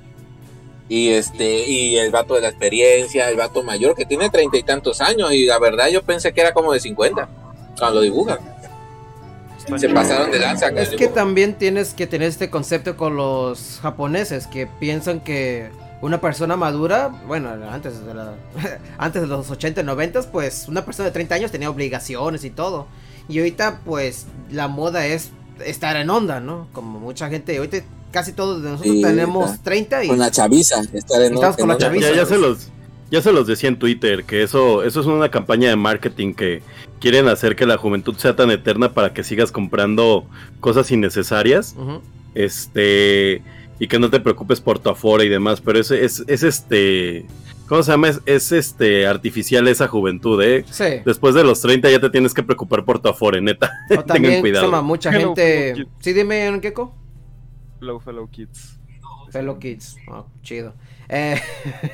Y 0.89 1.11
este. 1.11 1.69
Y 1.69 1.97
el 1.99 2.11
vato 2.11 2.35
de 2.35 2.41
la 2.43 2.49
experiencia, 2.49 3.29
el 3.31 3.37
vato 3.37 3.63
mayor 3.63 3.95
que 3.95 4.07
tiene 4.07 4.31
treinta 4.31 4.57
y 4.57 4.63
tantos 4.63 5.01
años. 5.01 5.33
Y 5.33 5.47
la 5.47 5.59
verdad, 5.59 5.89
yo 5.89 6.03
pensé 6.03 6.33
que 6.33 6.41
era 6.41 6.53
como 6.53 6.73
de 6.73 6.81
50. 6.81 7.29
Cuando 7.79 7.97
lo 7.97 8.03
dibujan. 8.03 8.39
Se 9.79 9.89
pasaron 9.89 10.31
de 10.31 10.39
lanza. 10.39 10.69
Es 10.69 10.91
que 10.91 10.97
dibujo. 10.97 11.15
también 11.15 11.55
tienes 11.55 11.95
que 11.95 12.07
tener 12.07 12.29
este 12.29 12.51
concepto 12.51 12.97
con 12.97 13.17
los 13.17 13.79
japoneses 13.83 14.47
que 14.47 14.67
piensan 14.67 15.21
que 15.21 15.71
una 16.03 16.21
persona 16.21 16.57
madura, 16.57 17.09
bueno, 17.27 17.51
antes 17.71 18.05
de, 18.05 18.15
la- 18.15 18.35
antes 18.99 19.23
de 19.23 19.29
los 19.29 19.51
80 19.51 19.81
y 19.83 19.85
90, 19.85 20.23
pues 20.33 20.67
una 20.69 20.85
persona 20.85 21.07
de 21.09 21.13
30 21.13 21.35
años 21.35 21.51
tenía 21.51 21.69
obligaciones 21.71 22.45
y 22.45 22.51
todo. 22.51 22.87
Y 23.29 23.39
ahorita, 23.39 23.81
pues 23.85 24.27
la 24.51 24.67
moda 24.69 25.07
es 25.07 25.31
estar 25.65 25.97
en 25.97 26.09
onda, 26.11 26.41
¿no? 26.41 26.69
Como 26.73 26.99
mucha 26.99 27.29
gente, 27.29 27.57
ahorita 27.59 27.79
casi 28.11 28.33
todos 28.33 28.63
de 28.63 28.71
nosotros 28.71 28.95
Sí, 28.97 29.03
tenemos 29.03 29.51
está. 29.53 29.63
30 29.65 30.05
y 30.05 30.09
Con 30.09 30.19
la 30.19 30.31
chaviza. 30.31 30.81
Estar 30.93 31.23
en 31.23 31.35
Estamos 31.35 31.57
con 31.57 31.69
la 31.69 31.75
Ya, 31.75 31.87
chaviza. 31.87 32.11
ya, 32.11 32.17
ya 32.17 32.27
se 32.27 32.39
los, 32.39 32.69
ya 33.11 33.21
se 33.23 33.33
los 33.33 33.47
decía 33.47 33.69
en 33.69 33.79
Twitter, 33.79 34.25
que 34.25 34.43
eso, 34.43 34.83
eso 34.85 35.01
es 35.01 35.07
una 35.07 35.31
campaña 35.31 35.69
de 35.69 35.77
marketing 35.77 36.35
que 36.35 36.63
quieren 37.01 37.29
hacer 37.29 37.57
que 37.57 37.67
la 37.67 37.77
juventud 37.77 38.15
sea 38.17 38.37
tan 38.37 38.51
eterna 38.51 38.93
para 38.93 39.13
que 39.13 39.25
sigas 39.25 39.51
comprando 39.53 40.27
cosas 40.61 40.91
innecesarias. 40.91 41.75
Este. 42.35 43.43
Y 43.79 43.89
que 43.89 43.99
no 43.99 44.11
te 44.11 44.21
preocupes 44.21 44.61
por 44.61 44.79
tu 44.79 44.91
afora 44.91 45.25
y 45.25 45.29
demás. 45.29 45.61
Pero 45.61 45.79
es, 45.79 45.91
es, 45.91 46.23
es 46.27 46.43
este. 46.43 47.27
¿Cómo 47.67 47.83
se 47.83 47.93
llama? 47.93 48.09
Es, 48.09 48.21
es, 48.27 48.53
este 48.53 49.07
artificial 49.07 49.67
esa 49.69 49.87
juventud, 49.89 50.43
¿eh? 50.43 50.65
Sí. 50.71 50.85
Después 51.05 51.35
de 51.35 51.45
los 51.45 51.61
30 51.63 51.89
ya 51.91 52.01
te 52.01 52.11
tienes 52.11 52.35
que 52.35 52.43
preocupar 52.43 52.85
por 52.85 52.99
tu 53.01 53.09
afore, 53.09 53.41
neta. 53.41 53.71
O 53.87 53.89
Tengan 53.89 54.07
también 54.07 54.35
se 54.35 54.41
cuidado. 54.41 54.67
llama 54.67 54.83
mucha 54.83 55.11
Hello, 55.11 55.29
gente. 55.35 55.75
fellow 55.75 55.89
Sí, 56.01 56.13
dime, 56.13 56.59
Gecko. 56.61 56.95
Fellow, 57.79 58.01
fellow 58.01 58.29
kids. 58.29 58.77
Fellow 59.31 59.59
Kids. 59.59 59.97
Ah, 60.11 60.25
chido. 60.43 60.75
Eh, 61.13 61.41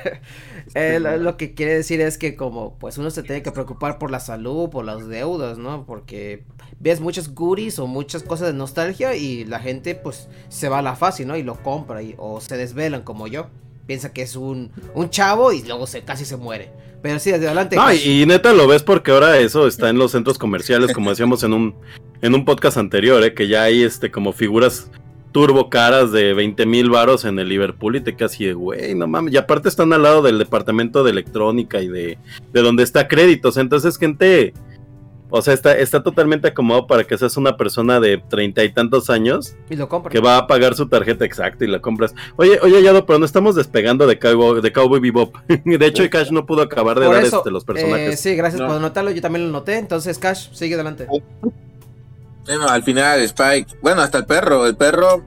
eh, 0.75 0.99
lo, 0.99 1.37
que 1.37 1.55
quiere 1.55 1.73
decir 1.73 1.99
es 2.01 2.19
que 2.19 2.35
como 2.35 2.77
pues 2.77 2.99
uno 2.99 3.09
se 3.09 3.23
tiene 3.23 3.41
que 3.41 3.51
preocupar 3.51 3.97
por 3.97 4.11
la 4.11 4.19
salud, 4.19 4.69
por 4.69 4.85
las 4.85 5.07
deudas, 5.07 5.57
¿no? 5.57 5.85
Porque 5.85 6.43
ves 6.79 7.01
muchos 7.01 7.33
goodies 7.33 7.79
o 7.79 7.87
muchas 7.87 8.21
cosas 8.21 8.49
de 8.49 8.53
nostalgia 8.53 9.15
y 9.15 9.43
la 9.43 9.59
gente 9.59 9.95
pues 9.95 10.29
se 10.49 10.69
va 10.69 10.79
a 10.79 10.81
la 10.83 10.95
fácil, 10.95 11.27
¿no? 11.27 11.35
Y 11.35 11.41
lo 11.41 11.55
compra 11.63 12.03
y, 12.03 12.13
o 12.17 12.39
se 12.39 12.57
desvelan 12.57 13.01
como 13.01 13.27
yo. 13.27 13.47
Piensa 13.87 14.13
que 14.13 14.21
es 14.21 14.35
un, 14.35 14.71
un 14.93 15.09
chavo 15.09 15.51
y 15.51 15.63
luego 15.63 15.87
se 15.87 16.03
casi 16.03 16.23
se 16.23 16.37
muere. 16.37 16.69
Pero 17.01 17.19
sí, 17.19 17.31
desde 17.31 17.47
adelante. 17.47 17.75
No, 17.75 17.91
y, 17.91 18.21
y 18.21 18.25
neta 18.25 18.53
lo 18.53 18.67
ves 18.67 18.83
porque 18.83 19.11
ahora 19.11 19.39
eso 19.39 19.67
está 19.67 19.89
en 19.89 19.97
los 19.97 20.11
centros 20.11 20.37
comerciales, 20.37 20.93
como 20.93 21.09
decíamos 21.09 21.41
en 21.43 21.53
un, 21.53 21.75
en 22.21 22.35
un 22.35 22.45
podcast 22.45 22.77
anterior, 22.77 23.23
¿eh? 23.23 23.33
que 23.33 23.47
ya 23.47 23.63
hay 23.63 23.83
este 23.83 24.11
como 24.11 24.33
figuras 24.33 24.91
turbo 25.37 25.69
caras 25.69 26.11
de 26.11 26.33
20 26.33 26.65
mil 26.65 26.89
varos 26.89 27.23
en 27.23 27.37
el 27.37 27.47
Liverpool 27.47 27.95
y 27.95 28.01
te 28.01 28.15
quedas 28.15 28.31
así 28.31 28.45
de, 28.45 28.53
güey, 28.53 28.95
no 28.95 29.05
mames. 29.05 29.31
Y 29.35 29.37
aparte 29.37 29.69
están 29.69 29.93
al 29.93 30.01
lado 30.01 30.23
del 30.23 30.39
departamento 30.39 31.03
de 31.03 31.11
electrónica 31.11 31.79
y 31.79 31.87
de, 31.87 32.17
de 32.51 32.61
donde 32.63 32.81
está 32.81 33.07
créditos. 33.07 33.57
Entonces, 33.57 33.99
gente, 33.99 34.55
o 35.29 35.39
sea, 35.43 35.53
está, 35.53 35.77
está 35.77 36.01
totalmente 36.01 36.47
acomodado 36.47 36.87
para 36.87 37.03
que 37.03 37.15
seas 37.19 37.37
una 37.37 37.55
persona 37.55 37.99
de 37.99 38.17
treinta 38.17 38.63
y 38.63 38.73
tantos 38.73 39.11
años 39.11 39.55
Y 39.69 39.75
lo 39.75 39.87
compra. 39.87 40.11
que 40.11 40.19
va 40.19 40.37
a 40.37 40.47
pagar 40.47 40.73
su 40.73 40.87
tarjeta 40.89 41.23
exacta 41.23 41.65
y 41.65 41.67
la 41.67 41.81
compras. 41.81 42.15
Oye, 42.37 42.57
oye, 42.63 42.81
Yado, 42.81 43.05
pero 43.05 43.19
no 43.19 43.25
estamos 43.25 43.53
despegando 43.53 44.07
de 44.07 44.17
Cowboy, 44.17 44.59
de 44.61 44.73
Cowboy 44.73 44.99
Bebop. 44.99 45.35
De 45.65 45.85
hecho, 45.85 46.09
Cash 46.09 46.31
no 46.31 46.47
pudo 46.47 46.63
acabar 46.63 46.99
de 46.99 47.05
Por 47.05 47.13
dar 47.15 47.23
eso, 47.25 47.37
este, 47.37 47.51
los 47.51 47.61
eh, 47.61 47.67
personajes. 47.67 48.19
sí, 48.19 48.35
gracias 48.35 48.59
No. 48.59 48.65
por 48.69 48.77
anotarlo. 48.77 49.11
Yo 49.11 49.21
también 49.21 49.45
lo 49.45 49.51
noté. 49.51 49.77
Entonces, 49.77 50.17
Cash, 50.17 50.47
sigue 50.53 50.73
adelante. 50.73 51.05
Bueno, 52.47 52.67
al 52.67 52.81
final 52.83 53.19
Spike, 53.21 53.75
bueno, 53.81 54.01
hasta 54.01 54.17
el 54.19 54.25
perro, 54.25 54.65
el 54.65 54.75
perro 54.75 55.23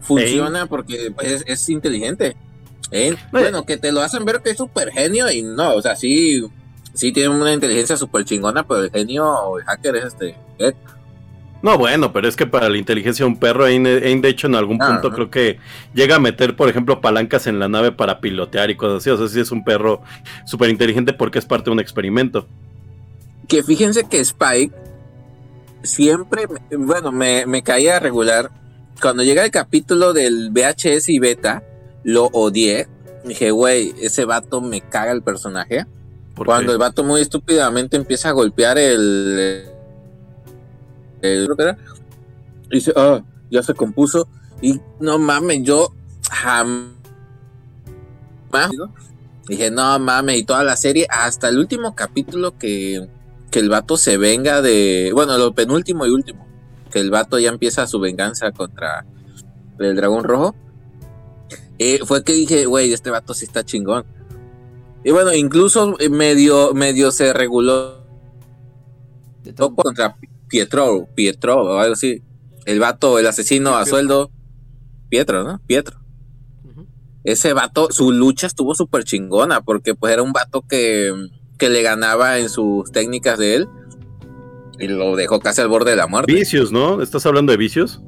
funciona 0.00 0.66
porque 0.66 1.12
pues, 1.14 1.30
es, 1.30 1.44
es 1.46 1.68
inteligente. 1.68 2.36
¿eh? 2.90 3.16
No, 3.32 3.40
Bueno, 3.40 3.64
que 3.64 3.76
te 3.76 3.92
lo 3.92 4.00
hacen 4.02 4.24
ver 4.24 4.40
que 4.42 4.50
es 4.50 4.56
súper 4.56 4.90
genio 4.90 5.30
y 5.30 5.42
no, 5.42 5.74
o 5.74 5.80
sea, 5.82 5.96
sí, 5.96 6.44
sí 6.92 7.12
tiene 7.12 7.30
una 7.30 7.52
inteligencia 7.52 7.96
súper 7.96 8.24
chingona, 8.24 8.66
pero 8.66 8.82
el 8.82 8.90
genio 8.90 9.24
o 9.26 9.58
el 9.58 9.64
hacker 9.64 9.96
es 9.96 10.04
este. 10.06 10.36
No, 11.62 11.78
bueno, 11.78 12.12
pero 12.12 12.28
es 12.28 12.36
que 12.36 12.46
para 12.46 12.68
la 12.68 12.76
inteligencia 12.76 13.24
de 13.24 13.30
un 13.30 13.38
perro, 13.38 13.64
Ain, 13.64 13.84
de 13.84 14.28
hecho, 14.28 14.48
en 14.48 14.54
algún 14.54 14.76
Ah, 14.82 14.88
punto 14.88 15.08
ajá. 15.08 15.14
creo 15.16 15.30
que 15.30 15.58
llega 15.94 16.16
a 16.16 16.18
meter, 16.18 16.56
por 16.56 16.68
ejemplo, 16.68 17.00
palancas 17.00 17.46
en 17.46 17.58
la 17.58 17.68
nave 17.68 17.90
para 17.90 18.20
pilotear 18.20 18.68
y 18.70 18.76
cosas 18.76 18.98
así. 18.98 19.08
O 19.08 19.16
sea, 19.16 19.28
sí 19.28 19.40
es 19.40 19.50
un 19.50 19.64
perro 19.64 20.02
súper 20.44 20.68
inteligente 20.68 21.14
porque 21.14 21.38
es 21.38 21.46
parte 21.46 21.66
de 21.66 21.70
un 21.70 21.80
experimento. 21.80 22.46
Que 23.48 23.62
fíjense 23.62 24.04
que 24.04 24.18
Spike 24.20 24.74
siempre, 25.84 26.46
bueno, 26.76 27.12
me, 27.12 27.46
me 27.46 27.62
caía 27.62 28.00
regular. 28.00 28.50
Cuando 29.00 29.22
llega 29.22 29.44
el 29.44 29.50
capítulo 29.50 30.12
del 30.12 30.50
VHS 30.50 31.08
y 31.10 31.18
beta, 31.18 31.62
lo 32.02 32.26
odié. 32.26 32.88
Dije, 33.24 33.50
güey, 33.50 33.94
ese 34.00 34.24
vato 34.24 34.60
me 34.60 34.80
caga 34.80 35.12
el 35.12 35.22
personaje. 35.22 35.86
Cuando 36.36 36.72
el 36.72 36.78
vato 36.78 37.04
muy 37.04 37.20
estúpidamente 37.20 37.96
empieza 37.96 38.30
a 38.30 38.32
golpear 38.32 38.76
el. 38.78 39.66
el 41.22 41.48
y 42.70 42.76
dice, 42.76 42.92
ah, 42.96 43.22
ya 43.50 43.62
se 43.62 43.74
compuso. 43.74 44.26
Y 44.60 44.80
no 44.98 45.18
mames, 45.18 45.62
yo 45.62 45.92
jamás. 46.30 46.90
Dije, 49.46 49.70
no 49.70 49.98
mames, 49.98 50.38
y 50.38 50.44
toda 50.44 50.64
la 50.64 50.76
serie, 50.76 51.06
hasta 51.10 51.48
el 51.48 51.58
último 51.58 51.94
capítulo 51.94 52.58
que, 52.58 53.08
que 53.54 53.60
el 53.60 53.68
vato 53.68 53.96
se 53.96 54.16
venga 54.16 54.62
de. 54.62 55.12
Bueno, 55.14 55.38
lo 55.38 55.54
penúltimo 55.54 56.04
y 56.06 56.10
último. 56.10 56.44
Que 56.90 56.98
el 56.98 57.12
vato 57.12 57.38
ya 57.38 57.50
empieza 57.50 57.86
su 57.86 58.00
venganza 58.00 58.50
contra 58.50 59.06
el 59.78 59.94
dragón 59.94 60.24
rojo. 60.24 60.56
eh, 61.78 62.00
fue 62.04 62.24
que 62.24 62.32
dije, 62.32 62.66
güey, 62.66 62.92
este 62.92 63.10
vato 63.10 63.32
sí 63.32 63.44
está 63.44 63.64
chingón. 63.64 64.06
Y 65.04 65.12
bueno, 65.12 65.32
incluso 65.32 65.96
eh, 66.00 66.08
medio, 66.08 66.74
medio 66.74 67.12
se 67.12 67.32
reguló 67.32 68.04
contra 69.76 70.16
Pietro, 70.48 71.06
Pietro 71.14 71.62
o 71.62 71.78
algo 71.78 71.92
así. 71.92 72.24
El 72.64 72.80
vato, 72.80 73.20
el 73.20 73.26
asesino 73.28 73.76
a 73.76 73.86
sueldo. 73.86 74.32
Pietro, 75.10 75.44
¿no? 75.44 75.60
Pietro. 75.64 76.00
Ese 77.22 77.52
vato, 77.52 77.86
su 77.92 78.10
lucha 78.10 78.48
estuvo 78.48 78.74
súper 78.74 79.04
chingona 79.04 79.60
porque 79.60 79.94
pues 79.94 80.12
era 80.12 80.24
un 80.24 80.32
vato 80.32 80.62
que, 80.62 81.12
que 81.64 81.70
le 81.70 81.80
ganaba 81.82 82.38
en 82.38 82.50
sus 82.50 82.92
técnicas 82.92 83.38
de 83.38 83.54
él 83.54 83.68
y 84.78 84.86
lo 84.86 85.16
dejó 85.16 85.40
casi 85.40 85.62
al 85.62 85.68
borde 85.68 85.92
de 85.92 85.96
la 85.96 86.06
muerte. 86.06 86.30
Vicios, 86.32 86.72
¿no? 86.72 87.00
¿Estás 87.00 87.24
hablando 87.24 87.52
de 87.52 87.56
vicios? 87.56 88.02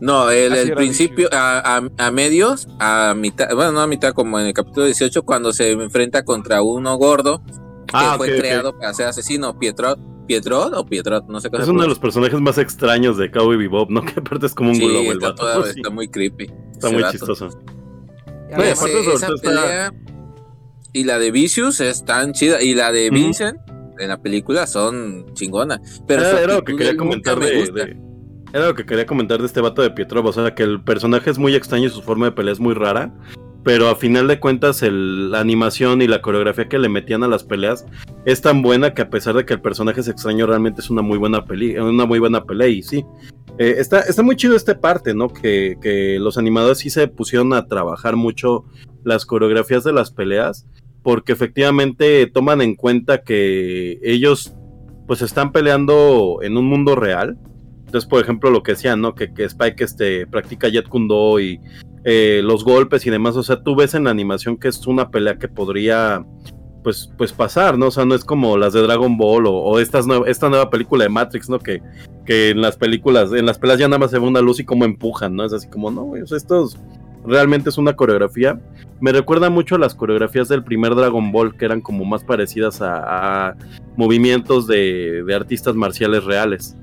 No, 0.00 0.30
el, 0.30 0.52
Así 0.52 0.68
el 0.68 0.74
principio, 0.74 1.28
a, 1.32 1.76
a- 1.78 1.88
a 2.06 2.10
medios, 2.12 2.68
a 2.78 3.14
mitad, 3.16 3.48
bueno, 3.54 3.72
no 3.72 3.80
a 3.80 3.86
mitad, 3.88 4.12
como 4.12 4.38
en 4.38 4.46
el 4.46 4.52
capítulo 4.54 4.86
18, 4.86 5.24
cuando 5.24 5.52
se 5.52 5.72
enfrenta 5.72 6.24
contra 6.24 6.62
uno 6.62 6.96
gordo 6.96 7.42
que 7.44 7.92
Ah, 7.94 8.14
fue 8.16 8.38
creado 8.38 8.78
para 8.78 8.94
ser 8.94 9.08
asesino, 9.08 9.58
Pietro, 9.58 9.96
Pietro 10.28 10.70
o 10.78 10.86
Pietro, 10.86 11.22
no 11.28 11.40
sé 11.40 11.50
cómo 11.50 11.62
Es 11.64 11.68
uno 11.68 11.82
de 11.82 11.88
los 11.88 11.98
personajes 11.98 12.40
más 12.40 12.56
extraños 12.58 13.18
de 13.18 13.30
Cowboy 13.32 13.56
Bebop, 13.56 13.90
¿no? 13.90 14.02
Que 14.06 14.20
aparte 14.20 14.46
es 14.46 14.54
como 14.54 14.70
un 14.70 14.76
Sí, 14.76 14.82
globo 14.86 15.00
el 15.10 15.18
está, 15.18 15.30
vato. 15.30 15.42
toda- 15.42 15.64
Sí, 15.64 15.80
está 15.80 15.90
muy 15.90 16.06
creepy. 16.08 16.48
está 16.72 16.90
muy 16.90 17.02
vato. 17.02 17.12
chistoso. 17.12 17.48
Ya 18.48 18.56
Oye, 18.56 18.66
ves. 18.68 18.78
aparte 18.78 19.00
esa 19.00 19.26
está- 19.34 19.48
pelea 19.48 19.92
y 20.92 21.04
la 21.04 21.18
de 21.18 21.30
Vicious 21.30 21.80
es 21.80 22.04
tan 22.04 22.32
chida 22.32 22.62
y 22.62 22.74
la 22.74 22.90
de. 22.92 23.10
Vincent 23.10 23.58
en 23.98 24.08
la 24.08 24.20
película 24.22 24.66
son 24.66 25.26
chingonas. 25.34 26.02
Pero 26.06 26.22
Era, 26.22 26.30
su 26.30 26.36
era 26.38 26.54
lo 26.54 26.64
que 26.64 26.74
quería 26.76 26.96
comentar 26.96 27.38
de- 27.38 27.96
Era 28.52 28.66
lo 28.66 28.74
que 28.74 28.84
quería 28.86 29.06
comentar 29.06 29.38
de 29.40 29.46
este 29.46 29.60
vato 29.60 29.82
de 29.82 29.90
Pietro. 29.90 30.22
O 30.24 30.32
sea, 30.32 30.54
que 30.54 30.62
el 30.62 30.82
personaje 30.82 31.30
es 31.30 31.38
muy 31.38 31.54
extraño 31.54 31.86
y 31.86 31.90
su 31.90 32.02
forma 32.02 32.26
de 32.26 32.32
pelea 32.32 32.52
es 32.52 32.60
muy 32.60 32.74
rara. 32.74 33.12
Pero 33.62 33.88
a 33.90 33.94
final 33.96 34.26
de 34.26 34.40
cuentas, 34.40 34.82
el- 34.82 35.30
la 35.30 35.40
animación 35.40 36.00
y 36.00 36.06
la 36.08 36.22
coreografía 36.22 36.66
que 36.66 36.78
le 36.78 36.88
metían 36.88 37.22
a 37.22 37.28
las 37.28 37.44
peleas 37.44 37.84
es 38.24 38.40
tan 38.40 38.62
buena 38.62 38.94
que 38.94 39.02
a 39.02 39.10
pesar 39.10 39.34
de 39.34 39.44
que 39.44 39.52
el 39.52 39.60
personaje 39.60 40.00
es 40.00 40.08
extraño, 40.08 40.46
realmente 40.46 40.80
es 40.80 40.88
una 40.88 41.02
muy 41.02 41.18
buena 41.18 41.44
peli, 41.44 41.76
una 41.76 42.06
muy 42.06 42.18
buena 42.18 42.42
pelea. 42.44 42.68
Y 42.68 42.82
sí, 42.82 43.04
eh, 43.58 43.74
está, 43.76 44.00
está 44.00 44.22
muy 44.22 44.34
chido 44.36 44.56
esta 44.56 44.80
parte, 44.80 45.12
¿no? 45.12 45.28
Que, 45.28 45.76
que 45.82 46.16
los 46.18 46.38
animadores 46.38 46.78
sí 46.78 46.88
se 46.88 47.06
pusieron 47.06 47.52
a 47.52 47.66
trabajar 47.66 48.16
mucho 48.16 48.64
las 49.04 49.26
coreografías 49.26 49.84
de 49.84 49.92
las 49.92 50.10
peleas. 50.10 50.66
Porque 51.02 51.32
efectivamente 51.32 52.26
toman 52.26 52.60
en 52.60 52.74
cuenta 52.74 53.22
que 53.22 53.98
ellos 54.02 54.54
pues 55.06 55.22
están 55.22 55.52
peleando 55.52 56.38
en 56.42 56.56
un 56.56 56.66
mundo 56.66 56.94
real. 56.94 57.36
Entonces, 57.86 58.08
por 58.08 58.22
ejemplo, 58.22 58.50
lo 58.50 58.62
que 58.62 58.72
decían, 58.72 59.00
¿no? 59.00 59.14
Que, 59.14 59.32
que 59.34 59.44
Spike 59.44 59.82
este, 59.82 60.26
practica 60.26 60.68
Jet 60.68 60.88
Kundo 60.88 61.40
y 61.40 61.60
eh, 62.04 62.40
los 62.44 62.64
golpes 62.64 63.04
y 63.06 63.10
demás. 63.10 63.36
O 63.36 63.42
sea, 63.42 63.62
tú 63.62 63.74
ves 63.74 63.94
en 63.94 64.04
la 64.04 64.10
animación 64.10 64.56
que 64.56 64.68
es 64.68 64.86
una 64.86 65.10
pelea 65.10 65.38
que 65.38 65.48
podría 65.48 66.24
pues, 66.82 67.10
pues 67.18 67.32
pasar, 67.32 67.76
¿no? 67.76 67.88
O 67.88 67.90
sea, 67.90 68.04
no 68.04 68.14
es 68.14 68.24
como 68.24 68.56
las 68.56 68.72
de 68.72 68.82
Dragon 68.82 69.16
Ball 69.16 69.44
o, 69.46 69.78
estas 69.80 70.06
esta 70.26 70.48
nueva 70.48 70.70
película 70.70 71.04
de 71.04 71.10
Matrix, 71.10 71.48
¿no? 71.48 71.58
Que, 71.58 71.82
que 72.24 72.50
en 72.50 72.60
las 72.60 72.76
películas, 72.76 73.32
en 73.32 73.46
las 73.46 73.58
peleas 73.58 73.78
ya 73.78 73.88
nada 73.88 73.98
más 73.98 74.10
se 74.10 74.18
ve 74.18 74.26
una 74.26 74.40
luz 74.40 74.60
y 74.60 74.64
cómo 74.64 74.84
empujan, 74.84 75.34
¿no? 75.34 75.44
Es 75.44 75.52
así 75.52 75.68
como, 75.68 75.90
no, 75.90 76.10
o 76.10 76.26
sea, 76.26 76.36
estos 76.36 76.78
realmente 77.24 77.70
es 77.70 77.78
una 77.78 77.94
coreografía. 77.94 78.60
Me 79.00 79.12
recuerda 79.12 79.50
mucho 79.50 79.76
a 79.76 79.78
las 79.78 79.94
coreografías 79.94 80.48
del 80.48 80.62
primer 80.64 80.94
Dragon 80.94 81.32
Ball, 81.32 81.56
que 81.56 81.64
eran 81.64 81.80
como 81.80 82.04
más 82.04 82.24
parecidas 82.24 82.82
a, 82.82 83.48
a 83.48 83.56
movimientos 83.96 84.66
de, 84.66 85.22
de 85.24 85.34
artistas 85.34 85.74
marciales 85.74 86.24
reales. 86.24 86.76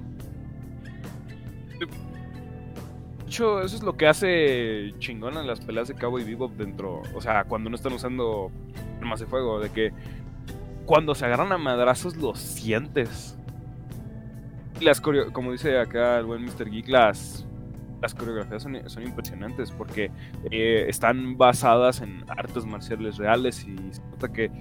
De 1.80 3.32
hecho, 3.32 3.62
eso 3.62 3.76
es 3.76 3.84
lo 3.84 3.98
que 3.98 4.08
hace 4.08 4.94
chingón 5.00 5.38
en 5.38 5.46
las 5.46 5.60
peleas 5.60 5.88
de 5.88 5.96
Cabo 5.96 6.18
y 6.20 6.24
Bebop 6.24 6.54
dentro. 6.54 7.02
O 7.14 7.22
sea, 7.22 7.44
cuando 7.44 7.70
no 7.70 7.76
están 7.76 7.94
usando 7.94 8.52
armas 9.00 9.20
de 9.20 9.26
fuego, 9.26 9.60
de 9.60 9.70
que 9.70 9.92
cuando 10.86 11.14
se 11.14 11.26
agarran 11.26 11.52
a 11.52 11.58
madrazos 11.58 12.16
lo 12.18 12.34
sientes. 12.36 13.38
Las 14.80 15.02
como 15.02 15.52
dice 15.52 15.80
acá 15.80 16.20
el 16.20 16.26
buen 16.26 16.44
Mr. 16.44 16.70
Geek, 16.70 16.88
las, 16.88 17.47
las 18.02 18.14
coreografías 18.14 18.64
son, 18.64 18.78
son 18.90 19.04
impresionantes 19.04 19.72
porque 19.72 20.12
eh, 20.52 20.86
están 20.88 21.38
basadas 21.38 22.02
en 22.02 22.24
artes 22.30 22.66
marciales 22.66 23.18
reales 23.18 23.66
y 23.68 23.76
se 23.94 24.02
nota 24.12 24.32
que. 24.32 24.52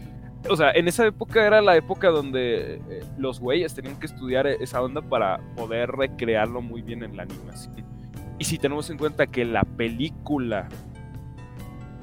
O 0.49 0.57
sea, 0.57 0.71
en 0.73 0.87
esa 0.87 1.05
época 1.07 1.45
era 1.47 1.61
la 1.61 1.77
época 1.77 2.09
donde 2.11 2.75
eh, 2.89 3.05
los 3.19 3.41
güeyes 3.41 3.75
tenían 3.75 3.99
que 3.99 4.07
estudiar 4.07 4.47
esa 4.47 4.81
onda 4.81 5.03
para 5.03 5.41
poder 5.57 5.91
recrearlo 5.91 6.61
muy 6.63 6.83
bien 6.83 7.03
en 7.03 7.17
la 7.17 7.25
animación. 7.25 7.75
Y 8.39 8.45
si 8.45 8.59
tenemos 8.59 8.89
en 8.91 8.99
cuenta 8.99 9.27
que 9.27 9.45
la 9.45 9.65
película 9.65 10.69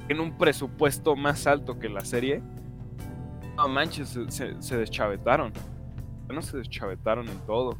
tiene 0.06 0.20
un 0.20 0.36
presupuesto 0.36 1.16
más 1.16 1.46
alto 1.46 1.78
que 1.78 1.88
la 1.88 2.04
serie, 2.04 2.42
no 3.56 3.68
manches, 3.68 4.08
se, 4.10 4.30
se- 4.30 4.60
se 4.60 4.76
deschavetaron. 4.76 5.52
No 6.28 6.42
se 6.42 6.58
deschavetaron 6.58 7.28
en 7.28 7.38
todo. 7.46 7.78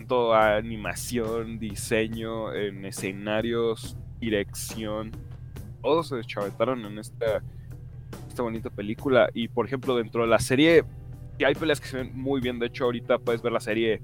En 0.00 0.06
todo, 0.06 0.34
animación, 0.34 1.58
diseño, 1.58 2.52
en 2.54 2.84
escenarios, 2.84 3.96
dirección. 4.18 5.12
Todos 5.82 6.08
se 6.08 6.16
deschavetaron 6.16 6.84
en 6.86 6.98
esta, 6.98 7.42
esta 8.28 8.42
bonita 8.42 8.70
película. 8.70 9.28
Y 9.34 9.48
por 9.48 9.66
ejemplo, 9.66 9.94
dentro 9.96 10.22
de 10.22 10.28
la 10.28 10.38
serie, 10.38 10.84
hay 11.44 11.54
peleas 11.54 11.80
que 11.80 11.86
se 11.88 11.98
ven 11.98 12.12
muy 12.14 12.40
bien. 12.40 12.58
De 12.58 12.66
hecho, 12.66 12.84
ahorita 12.84 13.18
puedes 13.18 13.42
ver 13.42 13.52
la 13.52 13.60
serie 13.60 14.02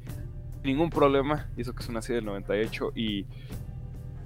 sin 0.53 0.63
ningún 0.65 0.91
problema. 0.91 1.49
Y 1.57 1.63
eso 1.63 1.75
que 1.75 1.83
es 1.83 1.89
una 1.89 2.03
serie 2.03 2.17
del 2.17 2.27
98. 2.27 2.93
Y 2.95 3.25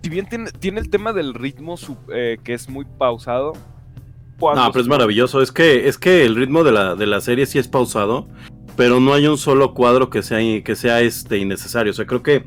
si 0.02 0.10
bien 0.10 0.28
tiene, 0.28 0.50
tiene 0.52 0.80
el 0.80 0.90
tema 0.90 1.12
del 1.12 1.34
ritmo 1.34 1.76
sup- 1.76 2.10
eh, 2.12 2.38
que 2.42 2.54
es 2.54 2.68
muy 2.68 2.84
pausado. 2.84 3.52
No, 4.56 4.72
pero 4.72 4.82
es 4.82 4.88
maravilloso. 4.88 5.42
Es 5.42 5.52
que, 5.52 5.86
es 5.86 5.98
que 5.98 6.24
el 6.24 6.34
ritmo 6.34 6.64
de 6.64 6.72
la, 6.72 6.94
de 6.96 7.06
la 7.06 7.20
serie 7.20 7.44
sí 7.46 7.58
es 7.58 7.68
pausado, 7.68 8.26
pero 8.80 8.98
no 8.98 9.12
hay 9.12 9.26
un 9.26 9.36
solo 9.36 9.74
cuadro 9.74 10.08
que 10.08 10.22
sea, 10.22 10.38
que 10.62 10.74
sea 10.74 11.02
este, 11.02 11.36
innecesario. 11.36 11.90
O 11.90 11.94
sea, 11.94 12.06
creo 12.06 12.22
que 12.22 12.44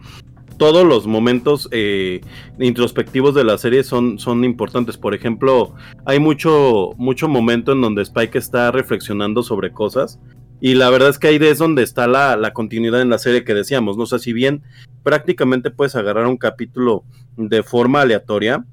todos 0.57 0.83
los 0.83 1.05
momentos 1.05 1.69
eh, 1.69 2.21
introspectivos 2.57 3.35
de 3.35 3.43
la 3.43 3.55
serie 3.59 3.83
son, 3.83 4.17
son 4.17 4.43
importantes. 4.43 4.97
Por 4.97 5.13
ejemplo, 5.13 5.75
hay 6.07 6.17
mucho, 6.17 6.93
mucho 6.97 7.27
momento 7.27 7.73
en 7.73 7.81
donde 7.81 8.01
Spike 8.01 8.39
está 8.39 8.71
reflexionando 8.71 9.43
sobre 9.43 9.73
cosas. 9.73 10.19
Y 10.59 10.73
la 10.73 10.89
verdad 10.89 11.09
es 11.09 11.19
que 11.19 11.27
ahí 11.27 11.37
es 11.39 11.59
donde 11.59 11.83
está 11.83 12.07
la, 12.07 12.35
la 12.35 12.51
continuidad 12.51 13.01
en 13.01 13.11
la 13.11 13.19
serie 13.19 13.43
que 13.43 13.53
decíamos. 13.53 13.95
No 13.95 14.07
sé 14.07 14.17
si 14.17 14.33
bien 14.33 14.63
prácticamente 15.03 15.69
puedes 15.69 15.95
agarrar 15.95 16.25
un 16.25 16.37
capítulo 16.37 17.03
de 17.37 17.61
forma 17.61 18.01
aleatoria. 18.01 18.65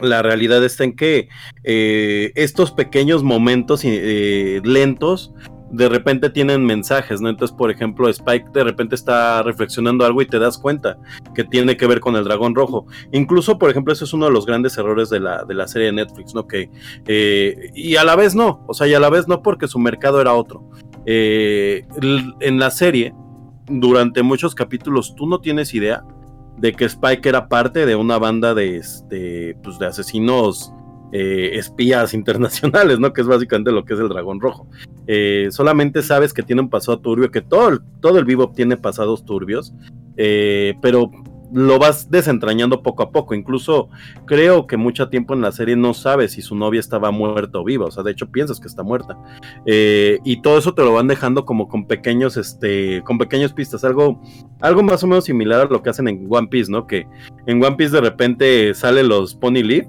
La 0.00 0.22
realidad 0.22 0.64
está 0.64 0.84
en 0.84 0.96
que 0.96 1.28
eh, 1.64 2.32
estos 2.34 2.72
pequeños 2.72 3.22
momentos 3.22 3.82
eh, 3.84 4.62
lentos 4.64 5.34
de 5.72 5.88
repente 5.88 6.28
tienen 6.30 6.64
mensajes, 6.64 7.20
¿no? 7.20 7.30
Entonces, 7.30 7.56
por 7.56 7.70
ejemplo, 7.70 8.08
Spike 8.08 8.50
de 8.52 8.62
repente 8.62 8.94
está 8.94 9.42
reflexionando 9.42 10.04
algo 10.04 10.20
y 10.20 10.26
te 10.26 10.38
das 10.38 10.58
cuenta 10.58 10.98
que 11.34 11.44
tiene 11.44 11.76
que 11.76 11.86
ver 11.86 12.00
con 12.00 12.14
el 12.14 12.24
dragón 12.24 12.54
rojo. 12.54 12.86
Incluso, 13.10 13.58
por 13.58 13.70
ejemplo, 13.70 13.92
ese 13.92 14.04
es 14.04 14.12
uno 14.12 14.26
de 14.26 14.32
los 14.32 14.44
grandes 14.44 14.76
errores 14.76 15.08
de 15.08 15.20
la, 15.20 15.44
de 15.44 15.54
la 15.54 15.66
serie 15.66 15.86
de 15.86 15.94
Netflix, 15.94 16.34
¿no? 16.34 16.46
Que, 16.46 16.70
eh, 17.06 17.70
y 17.74 17.96
a 17.96 18.04
la 18.04 18.16
vez 18.16 18.34
no, 18.34 18.64
o 18.68 18.74
sea, 18.74 18.86
y 18.86 18.94
a 18.94 19.00
la 19.00 19.08
vez 19.08 19.26
no 19.28 19.42
porque 19.42 19.66
su 19.66 19.78
mercado 19.78 20.20
era 20.20 20.34
otro. 20.34 20.68
Eh, 21.06 21.86
en 22.40 22.58
la 22.58 22.70
serie, 22.70 23.14
durante 23.66 24.22
muchos 24.22 24.54
capítulos, 24.54 25.14
tú 25.16 25.26
no 25.26 25.40
tienes 25.40 25.72
idea 25.74 26.04
de 26.58 26.74
que 26.74 26.84
Spike 26.84 27.28
era 27.28 27.48
parte 27.48 27.86
de 27.86 27.96
una 27.96 28.18
banda 28.18 28.54
de, 28.54 28.76
este, 28.76 29.56
pues, 29.62 29.78
de 29.78 29.86
asesinos 29.86 30.72
eh, 31.12 31.58
espías 31.58 32.14
internacionales, 32.14 32.98
¿no? 32.98 33.12
Que 33.12 33.20
es 33.20 33.26
básicamente 33.26 33.70
lo 33.70 33.84
que 33.84 33.92
es 33.92 34.00
el 34.00 34.08
dragón 34.08 34.40
rojo. 34.40 34.66
Eh, 35.06 35.48
solamente 35.50 36.02
sabes 36.02 36.32
que 36.32 36.42
tiene 36.42 36.62
un 36.62 36.70
pasado 36.70 37.00
turbio, 37.00 37.30
que 37.30 37.42
todo 37.42 37.68
el, 37.68 37.80
todo 38.00 38.18
el 38.18 38.24
vivo 38.24 38.50
tiene 38.52 38.78
pasados 38.78 39.26
turbios, 39.26 39.74
eh, 40.16 40.74
pero 40.80 41.10
lo 41.52 41.78
vas 41.78 42.10
desentrañando 42.10 42.82
poco 42.82 43.02
a 43.02 43.10
poco. 43.10 43.34
Incluso 43.34 43.90
creo 44.24 44.66
que 44.66 44.78
mucho 44.78 45.10
tiempo 45.10 45.34
en 45.34 45.42
la 45.42 45.52
serie 45.52 45.76
no 45.76 45.92
sabes 45.92 46.32
si 46.32 46.40
su 46.40 46.56
novia 46.56 46.80
estaba 46.80 47.10
muerta 47.10 47.58
o 47.58 47.64
viva. 47.64 47.84
O 47.84 47.90
sea, 47.90 48.02
de 48.02 48.12
hecho 48.12 48.30
piensas 48.30 48.58
que 48.58 48.68
está 48.68 48.82
muerta. 48.82 49.18
Y 49.66 50.40
todo 50.40 50.56
eso 50.56 50.72
te 50.72 50.82
lo 50.82 50.94
van 50.94 51.08
dejando 51.08 51.44
como 51.44 51.68
con 51.68 51.86
pequeños, 51.86 52.38
este, 52.38 53.02
con 53.04 53.18
pequeñas 53.18 53.52
pistas. 53.52 53.84
Algo, 53.84 54.18
algo 54.62 54.82
más 54.82 55.04
o 55.04 55.06
menos 55.06 55.26
similar 55.26 55.60
a 55.60 55.64
lo 55.70 55.82
que 55.82 55.90
hacen 55.90 56.08
en 56.08 56.26
One 56.26 56.48
Piece, 56.48 56.72
¿no? 56.72 56.86
Que 56.86 57.06
en 57.44 57.62
One 57.62 57.76
Piece 57.76 57.92
de 57.92 58.00
repente 58.00 58.72
salen 58.72 59.10
los 59.10 59.34
Pony 59.34 59.62
Leaf. 59.62 59.88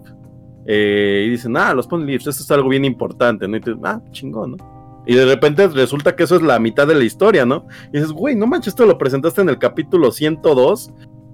Eh, 0.66 1.26
y 1.28 1.30
dicen, 1.30 1.57
ah, 1.57 1.74
los 1.74 1.88
Pony 1.88 2.14
esto 2.14 2.30
es 2.30 2.51
algo 2.51 2.70
bien 2.70 2.86
importante, 2.86 3.47
¿no? 3.47 3.57
Y 3.57 3.59
tú, 3.59 3.80
ah, 3.84 4.01
chingón, 4.11 4.51
¿no? 4.51 5.03
Y 5.05 5.16
de 5.16 5.26
repente 5.26 5.68
resulta 5.68 6.16
que 6.16 6.24
eso 6.24 6.38
es 6.38 6.41
la 6.41 6.59
mitad 6.59 6.88
de 6.88 6.95
la 6.95 7.03
historia, 7.03 7.45
¿no? 7.45 7.68
Y 7.89 7.97
dices, 7.97 8.11
güey, 8.11 8.36
no 8.36 8.47
manches, 8.47 8.70
esto 8.70 8.86
lo 8.86 8.97
presentaste 8.97 9.41
en 9.41 9.49
el 9.49 9.57
capítulo 9.57 10.11
102, 10.11 10.93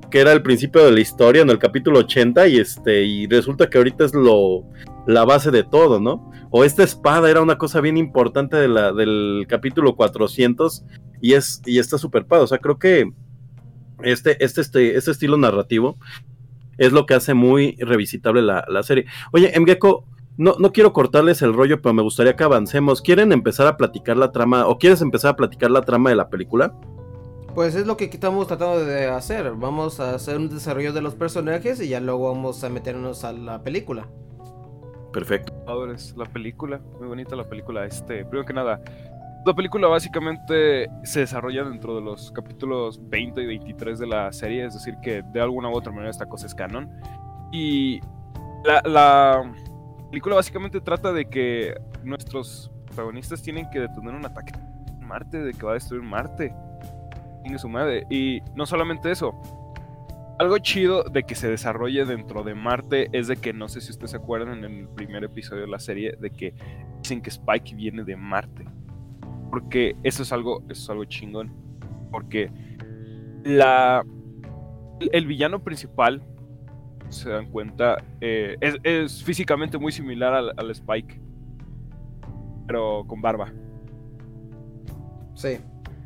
que 0.09 0.19
era 0.19 0.31
el 0.31 0.41
principio 0.41 0.83
de 0.83 0.91
la 0.91 0.99
historia, 0.99 1.43
en 1.43 1.51
el 1.51 1.59
capítulo 1.59 1.99
80, 1.99 2.47
y 2.47 2.57
este, 2.57 3.03
y 3.03 3.27
resulta 3.27 3.69
que 3.69 3.77
ahorita 3.77 4.05
es 4.05 4.15
lo, 4.15 4.63
la 5.05 5.23
base 5.23 5.51
de 5.51 5.63
todo, 5.63 5.99
¿no? 5.99 6.31
O 6.49 6.63
esta 6.63 6.83
espada 6.83 7.29
era 7.29 7.43
una 7.43 7.59
cosa 7.59 7.79
bien 7.79 7.97
importante 7.97 8.57
de 8.57 8.67
la, 8.67 8.91
del 8.91 9.45
capítulo 9.47 9.95
400, 9.95 10.83
y 11.21 11.33
es, 11.33 11.61
y 11.65 11.77
está 11.77 11.99
super 11.99 12.25
padre. 12.25 12.45
O 12.45 12.47
sea, 12.47 12.57
creo 12.57 12.79
que 12.79 13.11
este, 14.01 14.43
este, 14.43 14.61
este, 14.61 14.97
este 14.97 15.11
estilo 15.11 15.37
narrativo 15.37 15.97
es 16.79 16.91
lo 16.91 17.05
que 17.05 17.13
hace 17.13 17.35
muy 17.35 17.75
revisitable 17.79 18.41
la, 18.41 18.65
la 18.67 18.81
serie. 18.81 19.05
Oye, 19.31 19.53
Mgeko, 19.59 20.05
no, 20.37 20.55
no 20.57 20.71
quiero 20.71 20.93
cortarles 20.93 21.41
el 21.41 21.53
rollo, 21.53 21.81
pero 21.81 21.93
me 21.93 22.01
gustaría 22.01 22.35
que 22.35 22.45
avancemos. 22.45 23.01
¿Quieren 23.01 23.33
empezar 23.33 23.67
a 23.67 23.75
platicar 23.75 24.15
la 24.17 24.31
trama 24.31 24.67
o 24.67 24.77
quieres 24.77 25.01
empezar 25.01 25.31
a 25.31 25.35
platicar 25.35 25.69
la 25.69 25.81
trama 25.81 26.09
de 26.09 26.15
la 26.15 26.29
película? 26.29 26.73
Pues 27.53 27.75
es 27.75 27.85
lo 27.85 27.97
que 27.97 28.05
estamos 28.05 28.47
tratando 28.47 28.85
de 28.85 29.07
hacer. 29.07 29.51
Vamos 29.51 29.99
a 29.99 30.15
hacer 30.15 30.37
un 30.37 30.49
desarrollo 30.49 30.93
de 30.93 31.01
los 31.01 31.15
personajes 31.15 31.81
y 31.81 31.89
ya 31.89 31.99
luego 31.99 32.31
vamos 32.31 32.63
a 32.63 32.69
meternos 32.69 33.25
a 33.25 33.33
la 33.33 33.61
película. 33.63 34.07
Perfecto. 35.11 35.53
Padres, 35.65 36.13
la 36.15 36.25
película, 36.25 36.79
muy 36.99 37.09
bonita 37.09 37.35
la 37.35 37.49
película. 37.49 37.85
Este, 37.85 38.23
primero 38.23 38.45
que 38.45 38.53
nada, 38.53 38.81
la 39.45 39.53
película 39.53 39.87
básicamente 39.87 40.89
se 41.03 41.21
desarrolla 41.21 41.63
dentro 41.63 41.95
de 41.95 42.01
los 42.01 42.31
capítulos 42.31 42.99
20 43.09 43.41
y 43.41 43.45
23 43.45 43.99
de 43.99 44.07
la 44.07 44.31
serie, 44.31 44.65
es 44.65 44.73
decir, 44.73 44.95
que 45.01 45.21
de 45.21 45.41
alguna 45.41 45.69
u 45.69 45.75
otra 45.75 45.91
manera 45.91 46.09
esta 46.09 46.25
cosa 46.25 46.45
es 46.45 46.55
canon. 46.55 46.89
Y 47.51 48.01
la, 48.63 48.81
la 48.85 49.53
película 50.09 50.35
básicamente 50.35 50.81
trata 50.81 51.13
de 51.13 51.25
que 51.25 51.75
nuestros 52.03 52.71
protagonistas 52.85 53.41
tienen 53.41 53.69
que 53.69 53.79
detener 53.79 54.13
un 54.13 54.25
ataque 54.25 54.53
en 54.87 55.07
Marte, 55.07 55.41
de 55.41 55.53
que 55.53 55.65
va 55.65 55.71
a 55.71 55.75
destruir 55.75 56.03
Marte. 56.03 56.53
Tiene 57.43 57.57
su 57.57 57.69
madre. 57.69 58.05
Y 58.09 58.41
no 58.55 58.65
solamente 58.65 59.09
eso, 59.09 59.33
algo 60.39 60.57
chido 60.57 61.03
de 61.03 61.23
que 61.23 61.35
se 61.35 61.49
desarrolle 61.49 62.05
dentro 62.05 62.43
de 62.43 62.55
Marte 62.55 63.09
es 63.11 63.27
de 63.27 63.37
que 63.37 63.53
no 63.53 63.67
sé 63.67 63.81
si 63.81 63.91
ustedes 63.91 64.11
se 64.11 64.17
acuerdan 64.17 64.63
en 64.63 64.79
el 64.79 64.87
primer 64.87 65.23
episodio 65.23 65.61
de 65.61 65.67
la 65.67 65.79
serie 65.79 66.15
de 66.19 66.29
que 66.29 66.53
dicen 67.01 67.21
que 67.21 67.29
Spike 67.29 67.75
viene 67.75 68.03
de 68.03 68.15
Marte. 68.15 68.65
Porque 69.49 69.95
eso 70.03 70.23
es 70.23 70.31
algo, 70.31 70.63
eso 70.69 70.83
es 70.83 70.89
algo 70.89 71.05
chingón. 71.05 71.51
Porque 72.11 72.51
la 73.43 74.03
el 75.11 75.25
villano 75.27 75.63
principal, 75.63 76.21
se 77.09 77.29
dan 77.29 77.49
cuenta, 77.49 78.03
eh, 78.21 78.57
es, 78.61 78.75
es 78.83 79.23
físicamente 79.23 79.77
muy 79.77 79.91
similar 79.91 80.33
al, 80.33 80.53
al 80.57 80.71
Spike. 80.71 81.19
Pero 82.67 83.03
con 83.07 83.21
barba. 83.21 83.51
Sí, 85.33 85.57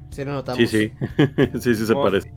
sí 0.09 0.23
lo 0.23 0.33
notamos. 0.33 0.57
Sí, 0.57 0.67
sí. 0.67 0.93
sí, 1.59 1.75
sí 1.75 1.85
se 1.85 1.93
parece. 1.93 2.31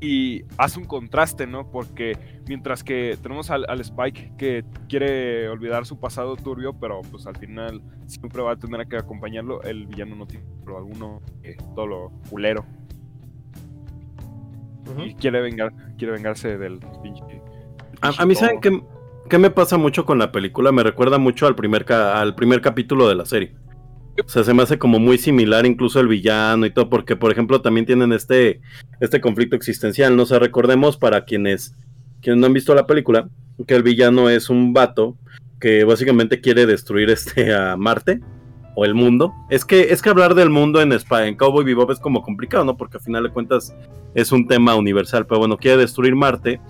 Y 0.00 0.44
hace 0.58 0.78
un 0.78 0.84
contraste, 0.86 1.46
¿no? 1.46 1.70
Porque 1.70 2.18
mientras 2.48 2.84
que 2.84 3.16
tenemos 3.22 3.50
al, 3.50 3.64
al 3.68 3.80
Spike 3.80 4.32
que 4.36 4.64
quiere 4.88 5.48
olvidar 5.48 5.86
su 5.86 5.98
pasado 5.98 6.36
turbio, 6.36 6.74
pero 6.78 7.00
pues 7.10 7.26
al 7.26 7.36
final 7.36 7.82
siempre 8.06 8.42
va 8.42 8.52
a 8.52 8.56
tener 8.56 8.86
que 8.88 8.96
acompañarlo, 8.96 9.62
el 9.62 9.86
villano 9.86 10.14
no 10.16 10.26
tiene 10.26 10.44
pero 10.64 10.78
alguno 10.78 11.22
eh, 11.42 11.56
todo 11.74 11.86
lo 11.86 12.12
culero 12.28 12.64
y 15.04 15.14
quiere 15.14 15.40
vengar, 15.40 15.72
quiere 15.96 16.12
vengarse 16.12 16.58
del 16.58 16.78
pinche. 17.02 17.22
A, 18.00 18.22
a 18.22 18.26
mí, 18.26 18.34
¿saben 18.34 18.60
qué, 18.60 18.82
qué 19.28 19.38
me 19.38 19.50
pasa 19.50 19.76
mucho 19.78 20.04
con 20.04 20.18
la 20.18 20.30
película? 20.30 20.70
Me 20.72 20.82
recuerda 20.84 21.18
mucho 21.18 21.46
al 21.46 21.56
primer, 21.56 21.84
ca- 21.84 22.20
al 22.20 22.34
primer 22.36 22.60
capítulo 22.60 23.08
de 23.08 23.14
la 23.16 23.24
serie. 23.24 23.56
O 24.24 24.28
sea, 24.28 24.44
se 24.44 24.54
me 24.54 24.62
hace 24.62 24.78
como 24.78 24.98
muy 24.98 25.18
similar 25.18 25.66
incluso 25.66 26.00
el 26.00 26.08
villano 26.08 26.66
y 26.66 26.70
todo, 26.70 26.88
porque 26.88 27.16
por 27.16 27.30
ejemplo 27.32 27.60
también 27.60 27.86
tienen 27.86 28.12
este, 28.12 28.60
este 29.00 29.20
conflicto 29.20 29.56
existencial, 29.56 30.16
¿no? 30.16 30.22
O 30.24 30.26
sea, 30.26 30.38
recordemos 30.38 30.96
para 30.96 31.24
quienes, 31.24 31.74
quienes 32.22 32.40
no 32.40 32.46
han 32.46 32.52
visto 32.52 32.74
la 32.74 32.86
película, 32.86 33.28
que 33.66 33.74
el 33.74 33.82
villano 33.82 34.28
es 34.30 34.50
un 34.50 34.72
vato 34.72 35.16
que 35.60 35.84
básicamente 35.84 36.40
quiere 36.40 36.66
destruir 36.66 37.10
este 37.10 37.54
a 37.54 37.76
Marte 37.76 38.20
o 38.74 38.84
el 38.84 38.94
mundo. 38.94 39.32
Es 39.48 39.64
que 39.64 39.92
es 39.92 40.02
que 40.02 40.10
hablar 40.10 40.34
del 40.34 40.50
mundo 40.50 40.80
en 40.80 40.92
en 40.92 41.36
Cowboy 41.36 41.64
Bebop 41.64 41.90
es 41.90 41.98
como 41.98 42.22
complicado, 42.22 42.64
¿no? 42.64 42.76
Porque 42.76 42.98
al 42.98 43.02
final 43.02 43.24
de 43.24 43.30
cuentas 43.30 43.74
es 44.14 44.32
un 44.32 44.46
tema 44.46 44.74
universal, 44.76 45.26
pero 45.26 45.40
bueno, 45.40 45.56
quiere 45.56 45.78
destruir 45.78 46.14
Marte. 46.14 46.60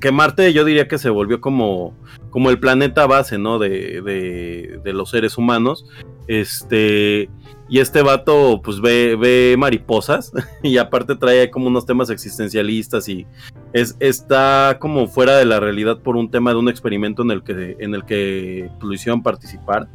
Que 0.00 0.12
Marte 0.12 0.52
yo 0.52 0.64
diría 0.64 0.88
que 0.88 0.98
se 0.98 1.10
volvió 1.10 1.40
como, 1.40 1.94
como 2.30 2.50
el 2.50 2.58
planeta 2.58 3.06
base, 3.06 3.38
¿no? 3.38 3.58
De, 3.58 4.00
de, 4.02 4.80
de 4.82 4.92
los 4.92 5.10
seres 5.10 5.36
humanos. 5.36 5.84
Este, 6.26 7.28
y 7.68 7.78
este 7.78 8.02
vato 8.02 8.60
pues 8.62 8.80
ve, 8.80 9.16
ve 9.16 9.56
mariposas 9.58 10.32
y 10.62 10.76
aparte 10.76 11.16
trae 11.16 11.50
como 11.50 11.66
unos 11.66 11.86
temas 11.86 12.10
existencialistas 12.10 13.08
y 13.08 13.26
es, 13.72 13.96
está 14.00 14.76
como 14.80 15.06
fuera 15.08 15.36
de 15.36 15.44
la 15.44 15.60
realidad 15.60 15.98
por 15.98 16.16
un 16.16 16.30
tema 16.30 16.50
de 16.52 16.58
un 16.58 16.68
experimento 16.68 17.22
en 17.22 17.30
el 17.30 17.42
que, 17.42 17.76
en 17.78 17.94
el 17.94 18.04
que 18.04 18.70
pues, 18.78 18.84
lo 18.88 18.94
hicieron 18.94 19.22
participar. 19.22 19.88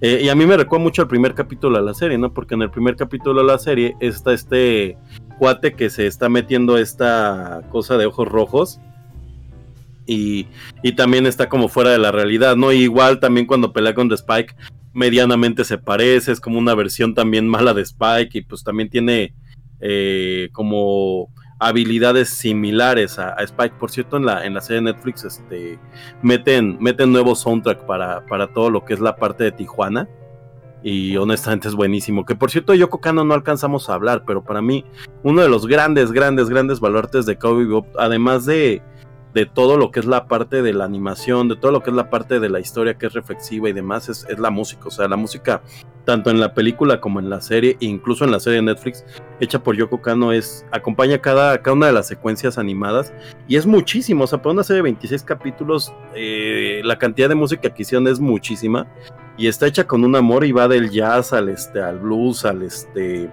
Eh, 0.00 0.20
y 0.22 0.28
a 0.28 0.34
mí 0.36 0.46
me 0.46 0.56
recuerda 0.56 0.84
mucho 0.84 1.02
al 1.02 1.08
primer 1.08 1.34
capítulo 1.34 1.76
de 1.76 1.84
la 1.84 1.92
serie, 1.92 2.18
¿no? 2.18 2.32
Porque 2.32 2.54
en 2.54 2.62
el 2.62 2.70
primer 2.70 2.94
capítulo 2.94 3.40
de 3.40 3.46
la 3.48 3.58
serie 3.58 3.96
está 3.98 4.32
este 4.32 4.96
cuate 5.38 5.74
que 5.74 5.90
se 5.90 6.06
está 6.06 6.28
metiendo 6.28 6.78
esta 6.78 7.62
cosa 7.70 7.96
de 7.96 8.06
ojos 8.06 8.28
rojos. 8.28 8.80
Y, 10.06 10.46
y 10.82 10.92
también 10.92 11.26
está 11.26 11.50
como 11.50 11.68
fuera 11.68 11.90
de 11.90 11.98
la 11.98 12.10
realidad, 12.10 12.56
¿no? 12.56 12.72
igual 12.72 13.20
también 13.20 13.44
cuando 13.44 13.74
pelea 13.74 13.92
con 13.92 14.08
The 14.08 14.14
Spike, 14.14 14.54
medianamente 14.98 15.64
se 15.64 15.78
parece, 15.78 16.32
es 16.32 16.40
como 16.40 16.58
una 16.58 16.74
versión 16.74 17.14
también 17.14 17.48
mala 17.48 17.72
de 17.72 17.82
Spike 17.82 18.38
y 18.38 18.42
pues 18.42 18.64
también 18.64 18.90
tiene 18.90 19.32
eh, 19.80 20.48
como 20.52 21.32
habilidades 21.60 22.30
similares 22.30 23.18
a, 23.18 23.34
Spike. 23.34 23.76
Por 23.78 23.92
cierto, 23.92 24.16
en 24.16 24.26
la, 24.26 24.44
en 24.44 24.54
la 24.54 24.60
serie 24.60 24.82
de 24.82 24.92
Netflix 24.92 25.24
este, 25.24 25.78
meten, 26.20 26.78
meten 26.80 27.12
nuevo 27.12 27.36
soundtrack 27.36 27.86
para, 27.86 28.26
para 28.26 28.48
todo 28.52 28.70
lo 28.70 28.84
que 28.84 28.94
es 28.94 29.00
la 29.00 29.16
parte 29.16 29.44
de 29.44 29.52
Tijuana. 29.52 30.08
Y 30.82 31.16
honestamente 31.16 31.68
es 31.68 31.74
buenísimo. 31.74 32.24
Que 32.24 32.34
por 32.34 32.50
cierto, 32.50 32.74
Yoko 32.74 33.00
Kano 33.00 33.24
no 33.24 33.34
alcanzamos 33.34 33.88
a 33.88 33.94
hablar, 33.94 34.24
pero 34.26 34.44
para 34.44 34.62
mí, 34.62 34.84
uno 35.22 35.42
de 35.42 35.48
los 35.48 35.66
grandes, 35.66 36.12
grandes, 36.12 36.48
grandes 36.48 36.80
baluartes 36.80 37.24
de 37.26 37.36
Cowboy 37.36 37.64
Bebop, 37.64 37.86
además 37.98 38.46
de, 38.46 38.82
de 39.34 39.46
todo 39.46 39.76
lo 39.76 39.90
que 39.90 40.00
es 40.00 40.06
la 40.06 40.26
parte 40.26 40.62
de 40.62 40.72
la 40.72 40.84
animación, 40.84 41.48
de 41.48 41.56
todo 41.56 41.70
lo 41.70 41.82
que 41.82 41.90
es 41.90 41.96
la 41.96 42.10
parte 42.10 42.40
de 42.40 42.48
la 42.48 42.60
historia 42.60 42.94
que 42.94 43.06
es 43.06 43.12
reflexiva 43.12 43.68
y 43.68 43.72
demás, 43.72 44.08
es, 44.08 44.26
es 44.28 44.38
la 44.38 44.50
música. 44.50 44.84
O 44.86 44.90
sea, 44.90 45.08
la 45.08 45.16
música, 45.16 45.62
tanto 46.04 46.30
en 46.30 46.40
la 46.40 46.54
película 46.54 47.00
como 47.00 47.20
en 47.20 47.28
la 47.28 47.40
serie, 47.40 47.76
incluso 47.80 48.24
en 48.24 48.30
la 48.30 48.40
serie 48.40 48.56
de 48.56 48.66
Netflix, 48.66 49.04
hecha 49.40 49.62
por 49.62 49.76
Yoko 49.76 50.00
Kano, 50.00 50.32
es, 50.32 50.64
acompaña 50.72 51.18
cada, 51.18 51.60
cada 51.62 51.76
una 51.76 51.86
de 51.86 51.92
las 51.92 52.08
secuencias 52.08 52.58
animadas 52.58 53.12
y 53.46 53.56
es 53.56 53.66
muchísimo. 53.66 54.24
O 54.24 54.26
sea, 54.26 54.40
para 54.40 54.54
una 54.54 54.64
serie 54.64 54.78
de 54.78 54.84
26 54.84 55.22
capítulos, 55.24 55.92
eh, 56.14 56.80
la 56.84 56.98
cantidad 56.98 57.28
de 57.28 57.34
música 57.34 57.70
que 57.70 57.82
hicieron 57.82 58.08
es 58.08 58.20
muchísima 58.20 58.86
y 59.36 59.46
está 59.46 59.66
hecha 59.66 59.86
con 59.86 60.04
un 60.04 60.16
amor 60.16 60.44
y 60.44 60.52
va 60.52 60.68
del 60.68 60.90
jazz 60.90 61.32
al, 61.32 61.48
este, 61.48 61.80
al 61.80 61.98
blues, 61.98 62.44
al, 62.44 62.62
este, 62.62 63.30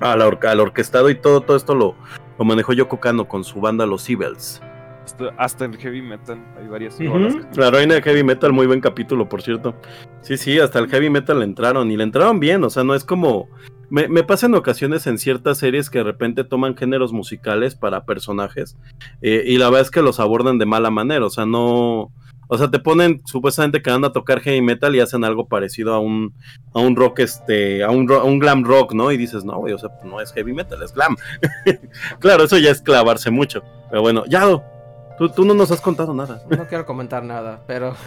al, 0.00 0.22
al 0.22 0.60
orquestado 0.60 1.10
y 1.10 1.16
todo, 1.16 1.40
todo 1.40 1.56
esto 1.56 1.74
lo, 1.74 1.96
lo 2.38 2.44
manejó 2.44 2.74
Yoko 2.74 3.00
Kano 3.00 3.26
con 3.26 3.42
su 3.42 3.60
banda 3.60 3.86
Los 3.86 4.08
Evils. 4.08 4.60
Hasta, 5.06 5.28
hasta 5.38 5.64
el 5.66 5.76
heavy 5.76 6.02
metal 6.02 6.44
hay 6.58 6.66
varias 6.66 6.98
uh 6.98 7.04
-huh. 7.04 7.56
La 7.56 7.70
reina 7.70 7.94
de 7.94 8.02
heavy 8.02 8.24
metal, 8.24 8.52
muy 8.52 8.66
buen 8.66 8.80
capítulo, 8.80 9.28
por 9.28 9.40
cierto. 9.40 9.76
Sí, 10.20 10.36
sí, 10.36 10.58
hasta 10.58 10.80
el 10.80 10.88
heavy 10.88 11.10
metal 11.10 11.38
le 11.38 11.44
entraron 11.44 11.92
y 11.92 11.96
le 11.96 12.02
entraron 12.02 12.40
bien, 12.40 12.64
o 12.64 12.70
sea, 12.70 12.82
no 12.82 12.92
es 12.92 13.04
como... 13.04 13.48
Me, 13.88 14.08
me 14.08 14.24
pasa 14.24 14.46
en 14.46 14.56
ocasiones 14.56 15.06
en 15.06 15.18
ciertas 15.18 15.58
series 15.58 15.90
que 15.90 15.98
de 15.98 16.04
repente 16.04 16.42
toman 16.42 16.76
géneros 16.76 17.12
musicales 17.12 17.76
para 17.76 18.04
personajes 18.04 18.76
eh, 19.22 19.44
y 19.46 19.58
la 19.58 19.66
verdad 19.66 19.82
es 19.82 19.92
que 19.92 20.02
los 20.02 20.18
abordan 20.18 20.58
de 20.58 20.66
mala 20.66 20.90
manera, 20.90 21.24
o 21.24 21.30
sea, 21.30 21.46
no... 21.46 22.10
O 22.48 22.58
sea, 22.58 22.70
te 22.70 22.78
ponen 22.78 23.22
supuestamente 23.26 23.82
que 23.82 23.90
van 23.90 24.04
a 24.04 24.12
tocar 24.12 24.40
heavy 24.40 24.60
metal 24.60 24.94
y 24.94 25.00
hacen 25.00 25.24
algo 25.24 25.46
parecido 25.48 25.94
a 25.94 26.00
un, 26.00 26.32
a 26.74 26.80
un 26.80 26.94
rock, 26.94 27.20
este, 27.20 27.82
a 27.82 27.90
un, 27.90 28.10
a 28.12 28.22
un 28.22 28.38
glam 28.38 28.64
rock, 28.64 28.92
¿no? 28.92 29.10
Y 29.10 29.16
dices, 29.16 29.44
no, 29.44 29.58
güey, 29.58 29.72
o 29.72 29.78
sea, 29.78 29.90
no 30.04 30.20
es 30.20 30.32
heavy 30.32 30.52
metal, 30.52 30.80
es 30.80 30.92
glam. 30.92 31.16
claro, 32.20 32.44
eso 32.44 32.56
ya 32.58 32.70
es 32.70 32.82
clavarse 32.82 33.32
mucho. 33.32 33.64
Pero 33.90 34.02
bueno, 34.02 34.24
ya, 34.28 34.44
Tú, 35.18 35.28
tú, 35.30 35.44
no 35.44 35.54
nos 35.54 35.70
has 35.70 35.80
contado 35.80 36.12
nada. 36.12 36.42
No 36.48 36.66
quiero 36.66 36.84
comentar 36.86 37.22
nada, 37.22 37.60
pero. 37.66 37.94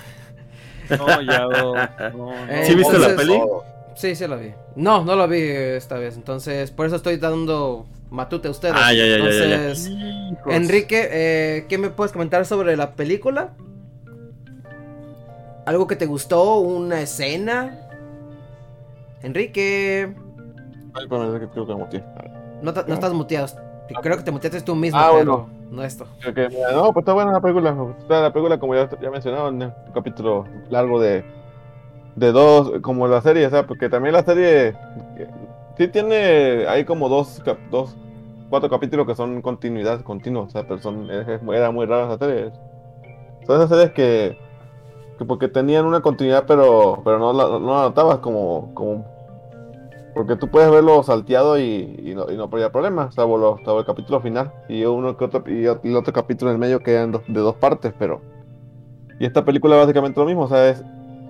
No, 0.90 1.22
ya. 1.22 1.42
No, 1.42 1.74
no. 2.18 2.34
Eh, 2.50 2.64
¿Sí 2.66 2.74
viste 2.74 2.96
entonces, 2.96 3.12
la 3.12 3.16
peli? 3.16 3.40
Sí, 3.94 4.16
sí 4.16 4.28
la 4.28 4.38
vi. 4.38 4.54
No, 4.76 5.06
no 5.06 5.16
la 5.16 5.28
vi 5.28 5.40
esta 5.40 6.00
vez. 6.00 6.16
Entonces, 6.16 6.72
por 6.72 6.88
eso 6.88 6.96
estoy 6.96 7.18
dando 7.18 7.86
matute 8.10 8.48
a 8.48 8.52
ustedes. 8.52 8.74
Ah, 8.76 8.92
ya, 8.92 9.06
ya, 9.06 9.16
entonces, 9.18 9.50
ya, 9.50 9.58
ya, 9.68 10.46
ya. 10.48 10.56
Enrique, 10.56 11.08
eh, 11.12 11.66
¿qué 11.70 11.78
me 11.78 11.92
puedes 11.92 12.12
comentar 12.12 12.44
sobre 12.48 12.76
la 12.76 12.94
película? 12.94 13.52
¿Algo 15.68 15.86
que 15.86 15.96
te 15.96 16.08
gustó? 16.08 16.58
¿Una 16.58 17.02
escena? 17.02 17.88
Enrique. 19.22 20.16
Ay, 20.96 21.08
para 21.08 21.40
que 21.40 21.48
creo 21.50 21.68
que 21.68 21.76
muteé. 21.76 22.04
No, 22.64 22.72
no 22.72 22.94
estás 22.96 23.14
muteado. 23.14 23.69
Creo 24.02 24.18
que 24.18 24.24
te 24.24 24.32
muteaste 24.32 24.62
tú 24.62 24.76
mismo, 24.76 25.00
ah, 25.00 25.10
pero 25.12 25.38
bueno. 25.38 25.50
no 25.72 25.84
esto. 25.84 26.06
Okay, 26.28 26.48
no, 26.74 26.94
pues 26.94 27.04
está 27.04 27.14
buena 27.14 27.32
la 27.32 27.42
película. 27.42 27.76
Está 28.00 28.22
la 28.22 28.34
película, 28.34 28.60
como 28.60 28.76
ya, 28.76 28.90
ya 29.02 29.10
mencionaron, 29.10 29.62
un 29.62 29.74
capítulo 29.94 30.46
largo 30.70 31.00
de, 31.02 31.24
de 32.16 32.32
dos, 32.32 32.80
como 32.82 33.08
la 33.08 33.22
serie, 33.22 33.48
o 33.48 33.50
sea, 33.50 33.66
porque 33.66 33.90
también 33.90 34.14
la 34.14 34.24
serie 34.24 34.76
sí 35.78 35.88
tiene, 35.88 36.66
hay 36.68 36.86
como 36.86 37.10
dos, 37.10 37.42
dos 37.72 37.96
cuatro 38.50 38.70
capítulos 38.70 39.08
que 39.08 39.16
son 39.16 39.42
continuidad, 39.42 40.02
continua, 40.02 40.44
o 40.44 40.50
sea, 40.50 40.68
pero 40.68 40.82
son, 40.82 41.10
era 41.10 41.72
muy 41.72 41.86
rara 41.86 42.14
esa 42.14 42.18
serie. 42.18 42.52
Son 43.46 43.56
esas 43.56 43.70
series 43.70 43.92
que, 43.92 44.38
que 45.18 45.26
porque 45.26 45.48
tenían 45.48 45.86
una 45.86 46.02
continuidad, 46.02 46.46
pero, 46.48 47.02
pero 47.04 47.20
no, 47.20 47.34
la, 47.34 47.44
no 47.60 47.76
la 47.76 47.82
notabas 47.84 48.20
como, 48.20 48.74
como 48.74 49.06
porque 50.20 50.36
tú 50.36 50.50
puedes 50.50 50.70
verlo 50.70 51.02
salteado 51.02 51.58
y, 51.58 51.98
y, 52.04 52.14
no, 52.14 52.30
y 52.30 52.36
no 52.36 52.44
habría 52.44 52.74
problema, 52.74 53.10
salvo, 53.10 53.38
lo, 53.38 53.58
salvo, 53.64 53.80
el 53.80 53.86
capítulo 53.86 54.20
final 54.20 54.52
y 54.68 54.84
uno 54.84 55.16
que 55.16 55.24
otro, 55.24 55.46
y 55.48 55.64
el 55.64 55.96
otro 55.96 56.12
capítulo 56.12 56.52
en 56.52 56.56
el 56.56 56.60
medio 56.60 56.82
quedan 56.82 57.14
dos, 57.14 57.22
de 57.26 57.40
dos 57.40 57.56
partes, 57.56 57.94
pero... 57.98 58.20
Y 59.18 59.26
esta 59.26 59.46
película 59.46 59.78
básicamente 59.78 60.20
lo 60.20 60.26
mismo, 60.26 60.42
o 60.42 60.48
sea, 60.50 60.68
es, 60.68 60.84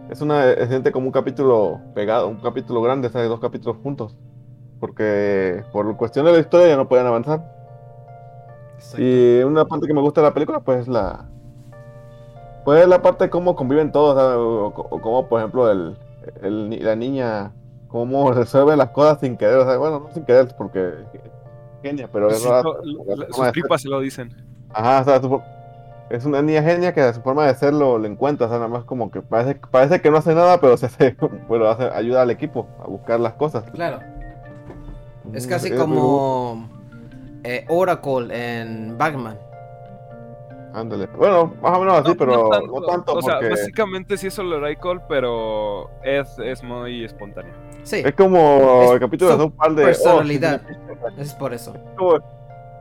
es 0.10 0.22
una, 0.22 0.56
siente 0.66 0.92
como 0.92 1.06
un 1.06 1.12
capítulo 1.12 1.80
pegado, 1.94 2.30
un 2.30 2.38
capítulo 2.38 2.82
grande, 2.82 3.10
o 3.10 3.12
sea, 3.12 3.22
dos 3.26 3.40
capítulos 3.40 3.78
juntos. 3.84 4.18
Porque 4.80 5.64
por 5.72 5.96
cuestión 5.96 6.26
de 6.26 6.32
la 6.32 6.40
historia 6.40 6.70
ya 6.70 6.76
no 6.76 6.90
pueden 6.90 7.06
avanzar. 7.06 7.46
Exacto. 8.74 9.04
Y 9.04 9.44
una 9.44 9.66
parte 9.66 9.86
que 9.86 9.94
me 9.94 10.02
gusta 10.02 10.22
de 10.22 10.30
la 10.30 10.34
película, 10.34 10.62
pues 10.62 10.88
la... 10.88 11.30
Pues 12.66 12.88
la 12.88 13.04
parte 13.04 13.26
de 13.26 13.30
cómo 13.30 13.56
conviven 13.56 13.92
todos, 13.92 14.18
o, 14.18 14.66
o, 14.66 14.88
o 14.90 15.00
como 15.00 15.28
por 15.28 15.42
ejemplo 15.42 15.70
el, 15.70 15.96
el, 16.42 16.84
la 16.84 16.96
niña 16.96 17.54
cómo 17.90 18.32
resuelve 18.32 18.78
las 18.78 18.90
cosas 18.90 19.20
sin 19.20 19.36
querer, 19.36 19.58
o 19.58 19.66
sea, 19.66 19.78
bueno, 19.78 20.00
no 20.00 20.14
sin 20.14 20.24
querer, 20.24 20.48
porque 20.58 20.94
genia, 21.84 22.08
pero 22.12 22.30
es 22.30 22.44
raro. 22.44 22.78
Sus 23.32 23.52
tripas 23.52 23.82
se 23.82 23.90
lo 23.90 24.00
dicen. 24.00 24.34
Ajá, 24.72 25.02
o 25.02 25.04
sea, 25.04 25.22
su, 25.22 25.42
es 26.10 26.26
una 26.26 26.42
niña 26.42 26.64
genia 26.64 26.94
que 26.94 27.02
a 27.02 27.14
su 27.14 27.22
forma 27.22 27.44
de 27.44 27.50
hacerlo 27.50 27.98
lo 27.98 28.08
encuentra, 28.08 28.48
o 28.48 28.50
sea, 28.50 28.58
nada 28.60 28.70
más 28.70 28.84
como 28.84 29.12
que 29.12 29.22
parece, 29.22 29.60
parece 29.70 30.02
que 30.02 30.10
no 30.10 30.18
hace 30.18 30.34
nada, 30.34 30.60
pero 30.60 30.78
se 30.78 30.86
hace, 30.86 31.16
pero 31.50 31.70
hace, 31.70 31.84
ayuda 31.84 32.22
al 32.22 32.32
equipo 32.32 32.68
a 32.84 32.88
buscar 32.88 33.20
las 33.20 33.34
cosas. 33.34 33.64
Claro. 33.72 34.00
Es 35.34 35.46
casi 35.46 35.72
como 35.72 36.68
eh, 37.44 37.66
Oracle 37.70 38.62
en 38.62 38.98
Batman. 38.98 39.38
Ándale. 40.74 41.08
Bueno, 41.18 41.54
más 41.62 41.78
o 41.78 41.80
menos 41.80 41.94
así, 41.96 42.10
no, 42.10 42.16
pero 42.16 42.32
no 42.32 42.50
tanto. 42.50 42.68
No 42.68 42.82
tanto 42.86 43.12
o 43.14 43.20
porque... 43.22 43.40
sea, 43.40 43.50
básicamente 43.50 44.18
sí 44.18 44.28
es 44.28 44.38
el 44.38 44.54
Oracle, 44.54 45.00
pero 45.08 45.90
es, 46.04 46.38
es 46.40 46.64
muy 46.64 47.04
espontáneo. 47.04 47.54
Sí. 47.84 48.02
Es 48.06 48.14
como 48.14 48.84
es 48.84 48.92
el 48.92 49.00
capítulo 49.00 49.32
de 49.32 49.38
South 49.38 49.54
Park 49.58 49.76
de. 49.76 49.84
Personalidad. 49.86 50.62
Oh, 51.02 51.22
es 51.22 51.34
por 51.34 51.54
eso. 51.54 51.74
Es 51.74 51.82
como, 51.98 52.20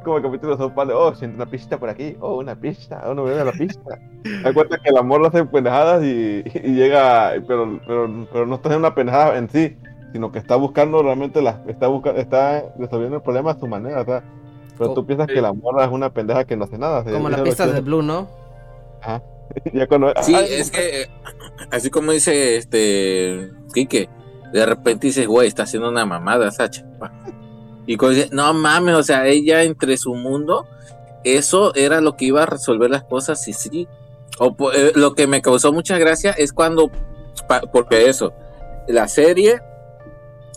como, 0.04 0.16
el 0.18 0.22
capítulo 0.22 0.56
de 0.56 0.62
South 0.62 0.72
Park 0.74 0.88
de. 0.88 0.94
Oh, 0.94 1.14
siento 1.14 1.36
una 1.36 1.46
pista 1.46 1.78
por 1.78 1.88
aquí. 1.88 2.16
Oh, 2.20 2.38
una 2.38 2.54
pista. 2.54 3.02
Oh, 3.06 3.14
no 3.14 3.24
me 3.24 3.32
a 3.32 3.44
la 3.44 3.52
pista. 3.52 3.98
Me 4.44 4.52
cuenta 4.52 4.78
que 4.78 4.90
el 4.90 4.96
amor 4.96 5.20
lo 5.20 5.28
hace 5.28 5.44
pendejadas 5.44 6.02
y, 6.02 6.42
y 6.44 6.74
llega. 6.74 7.32
Pero, 7.46 7.80
pero, 7.86 8.26
pero 8.32 8.46
no 8.46 8.56
está 8.56 8.70
en 8.70 8.80
una 8.80 8.94
pendejada 8.94 9.38
en 9.38 9.48
sí, 9.48 9.76
sino 10.12 10.30
que 10.32 10.38
está 10.40 10.56
buscando 10.56 11.02
realmente. 11.02 11.40
La, 11.40 11.62
está, 11.68 11.86
buscando, 11.86 12.20
está 12.20 12.64
resolviendo 12.78 13.16
el 13.16 13.22
problema 13.22 13.52
a 13.52 13.58
su 13.58 13.66
manera. 13.66 14.02
O 14.02 14.04
sea, 14.04 14.22
pero 14.78 14.94
tú 14.94 15.04
piensas 15.04 15.26
que 15.26 15.40
la 15.40 15.52
morra 15.52 15.84
es 15.84 15.90
una 15.90 16.12
pendeja 16.12 16.44
que 16.44 16.56
no 16.56 16.64
hace 16.64 16.78
nada. 16.78 17.04
Como 17.04 17.28
la 17.28 17.42
pista 17.42 17.66
de 17.66 17.80
Blue, 17.80 18.02
¿no? 18.02 18.28
Ajá. 19.02 19.22
ya 19.72 19.86
cuando... 19.86 20.12
Sí, 20.22 20.34
Ay, 20.34 20.46
es 20.50 20.70
que 20.70 21.08
así 21.70 21.90
como 21.90 22.12
dice 22.12 22.56
este 22.56 23.50
Quique, 23.72 24.08
de 24.52 24.66
repente 24.66 25.08
dices, 25.08 25.26
güey, 25.26 25.48
está 25.48 25.64
haciendo 25.64 25.88
una 25.88 26.06
mamada 26.06 26.48
esa 26.48 26.70
chapa. 26.70 27.12
Y 27.86 27.96
cuando 27.96 28.16
dice, 28.16 28.28
no 28.32 28.52
mames, 28.54 28.94
o 28.94 29.02
sea, 29.02 29.26
ella 29.26 29.62
entre 29.62 29.96
su 29.96 30.14
mundo, 30.14 30.66
eso 31.24 31.74
era 31.74 32.00
lo 32.00 32.16
que 32.16 32.26
iba 32.26 32.42
a 32.42 32.46
resolver 32.46 32.90
las 32.90 33.04
cosas, 33.04 33.46
y 33.48 33.52
sí. 33.52 33.88
O, 34.38 34.54
eh, 34.72 34.92
lo 34.94 35.14
que 35.14 35.26
me 35.26 35.42
causó 35.42 35.72
mucha 35.72 35.98
gracia 35.98 36.32
es 36.32 36.52
cuando, 36.52 36.90
porque 37.72 38.08
eso, 38.08 38.32
la 38.86 39.08
serie 39.08 39.60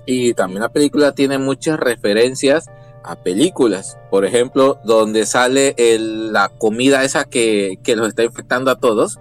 y 0.06 0.34
también 0.34 0.62
la 0.62 0.70
película 0.70 1.14
tiene 1.14 1.38
muchas 1.38 1.80
referencias 1.80 2.70
a 3.04 3.16
películas. 3.16 3.98
Por 4.10 4.26
ejemplo, 4.26 4.80
donde 4.84 5.26
sale 5.26 5.76
el- 5.78 6.32
la 6.34 6.50
comida 6.50 7.04
esa 7.04 7.26
que, 7.26 7.80
que 7.84 7.96
los 7.96 8.08
está 8.08 8.24
infectando 8.24 8.72
a 8.72 8.76
todos. 8.80 9.20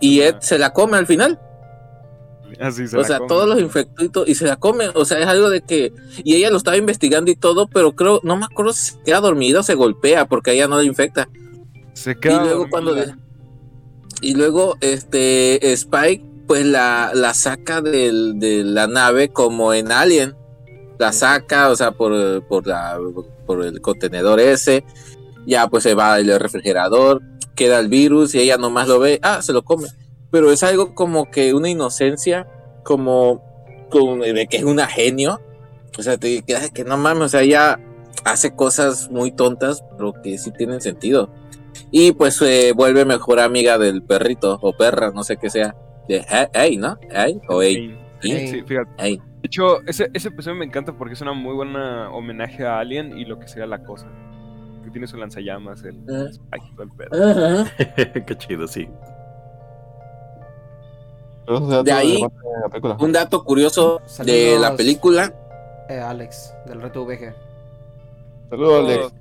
Y 0.00 0.20
Ed 0.20 0.36
se 0.40 0.58
la 0.58 0.72
come 0.72 0.96
al 0.98 1.06
final. 1.06 1.40
Así 2.60 2.86
se 2.86 2.96
O 2.96 3.00
la 3.00 3.06
sea, 3.06 3.18
come. 3.18 3.28
todos 3.28 3.48
los 3.48 3.60
infectó 3.60 4.24
y, 4.26 4.34
se 4.34 4.44
la 4.46 4.56
come. 4.56 4.88
O 4.94 5.04
sea, 5.04 5.18
es 5.18 5.26
algo 5.26 5.50
de 5.50 5.60
que. 5.62 5.92
Y 6.22 6.36
ella 6.36 6.50
lo 6.50 6.56
estaba 6.56 6.76
investigando 6.76 7.30
y 7.30 7.36
todo, 7.36 7.66
pero 7.66 7.92
creo, 7.92 8.20
no 8.22 8.36
me 8.36 8.44
acuerdo 8.44 8.72
si 8.72 8.92
se 8.92 9.02
queda 9.02 9.20
dormida 9.20 9.60
o 9.60 9.62
se 9.62 9.74
golpea 9.74 10.26
porque 10.26 10.52
ella 10.52 10.68
no 10.68 10.76
la 10.76 10.84
infecta. 10.84 11.28
Se 11.94 12.16
queda 12.16 12.34
y 12.34 12.36
luego 12.36 12.50
dormida. 12.66 12.70
cuando 12.70 12.94
de- 12.94 13.14
y 14.20 14.34
luego 14.34 14.76
este 14.80 15.72
Spike 15.72 16.24
pues 16.46 16.64
la, 16.64 17.10
la 17.14 17.34
saca 17.34 17.80
del- 17.80 18.38
de 18.38 18.62
la 18.64 18.86
nave 18.86 19.30
como 19.30 19.72
en 19.74 19.90
Alien 19.90 20.34
la 20.98 21.12
saca 21.12 21.70
o 21.70 21.76
sea 21.76 21.92
por, 21.92 22.46
por 22.46 22.66
la 22.66 22.98
por 23.46 23.64
el 23.64 23.80
contenedor 23.80 24.40
ese 24.40 24.84
ya 25.46 25.68
pues 25.68 25.82
se 25.82 25.94
va 25.94 26.18
el 26.18 26.38
refrigerador 26.38 27.22
queda 27.54 27.80
el 27.80 27.88
virus 27.88 28.34
y 28.34 28.40
ella 28.40 28.56
nomás 28.56 28.88
lo 28.88 28.98
ve 28.98 29.18
ah 29.22 29.42
se 29.42 29.52
lo 29.52 29.62
come 29.62 29.88
pero 30.30 30.50
es 30.50 30.62
algo 30.62 30.94
como 30.94 31.30
que 31.30 31.54
una 31.54 31.68
inocencia 31.68 32.48
como, 32.82 33.42
como 33.90 34.22
de 34.22 34.46
que 34.46 34.58
es 34.58 34.64
una 34.64 34.86
genio 34.86 35.40
o 35.98 36.02
sea 36.02 36.16
te 36.16 36.42
quedas 36.42 36.70
que 36.70 36.84
no 36.84 36.96
mames 36.96 37.24
o 37.24 37.28
sea 37.28 37.42
ella 37.42 37.80
hace 38.24 38.54
cosas 38.54 39.10
muy 39.10 39.32
tontas 39.32 39.84
pero 39.96 40.14
que 40.22 40.38
sí 40.38 40.50
tienen 40.52 40.80
sentido 40.80 41.30
y 41.90 42.12
pues 42.12 42.36
se 42.36 42.72
vuelve 42.72 43.04
mejor 43.04 43.40
amiga 43.40 43.78
del 43.78 44.02
perrito 44.02 44.58
o 44.62 44.72
perra, 44.72 45.10
no 45.12 45.24
sé 45.24 45.36
qué 45.36 45.50
sea. 45.50 45.76
De 46.08 46.24
Hey, 46.52 46.76
¿no? 46.76 46.98
Hey 47.10 47.40
o 47.48 47.62
Hey. 47.62 47.96
Sí, 48.20 48.32
Ey. 48.32 48.48
sí, 48.48 48.62
fíjate. 48.62 48.90
Hey. 48.98 49.20
De 49.44 49.48
hecho, 49.48 49.82
ese, 49.82 50.08
ese 50.14 50.28
episodio 50.28 50.56
me 50.56 50.64
encanta 50.64 50.94
porque 50.94 51.12
es 51.12 51.20
una 51.20 51.34
muy 51.34 51.52
buena 51.52 52.08
homenaje 52.10 52.64
a 52.66 52.78
Alien 52.78 53.18
y 53.18 53.26
lo 53.26 53.38
que 53.38 53.46
sería 53.46 53.66
la 53.66 53.84
cosa. 53.84 54.06
Que 54.82 54.90
tiene 54.90 55.06
su 55.06 55.18
lanzallamas, 55.18 55.84
el. 55.84 56.02
Spike, 56.30 56.66
todo 56.74 56.82
el 56.84 56.90
pedo. 56.92 58.24
Qué 58.26 58.36
chido, 58.38 58.66
sí. 58.66 58.88
De 61.84 61.92
ahí- 61.92 62.22
de. 62.22 63.04
Un 63.04 63.12
dato 63.12 63.44
curioso 63.44 64.00
de 64.24 64.58
la 64.58 64.76
película. 64.78 65.34
Eh, 65.90 66.00
Alex, 66.00 66.54
del 66.64 66.80
reto 66.80 67.04
VG. 67.04 67.34
Saludos, 68.48 68.88
Alex. 68.88 69.14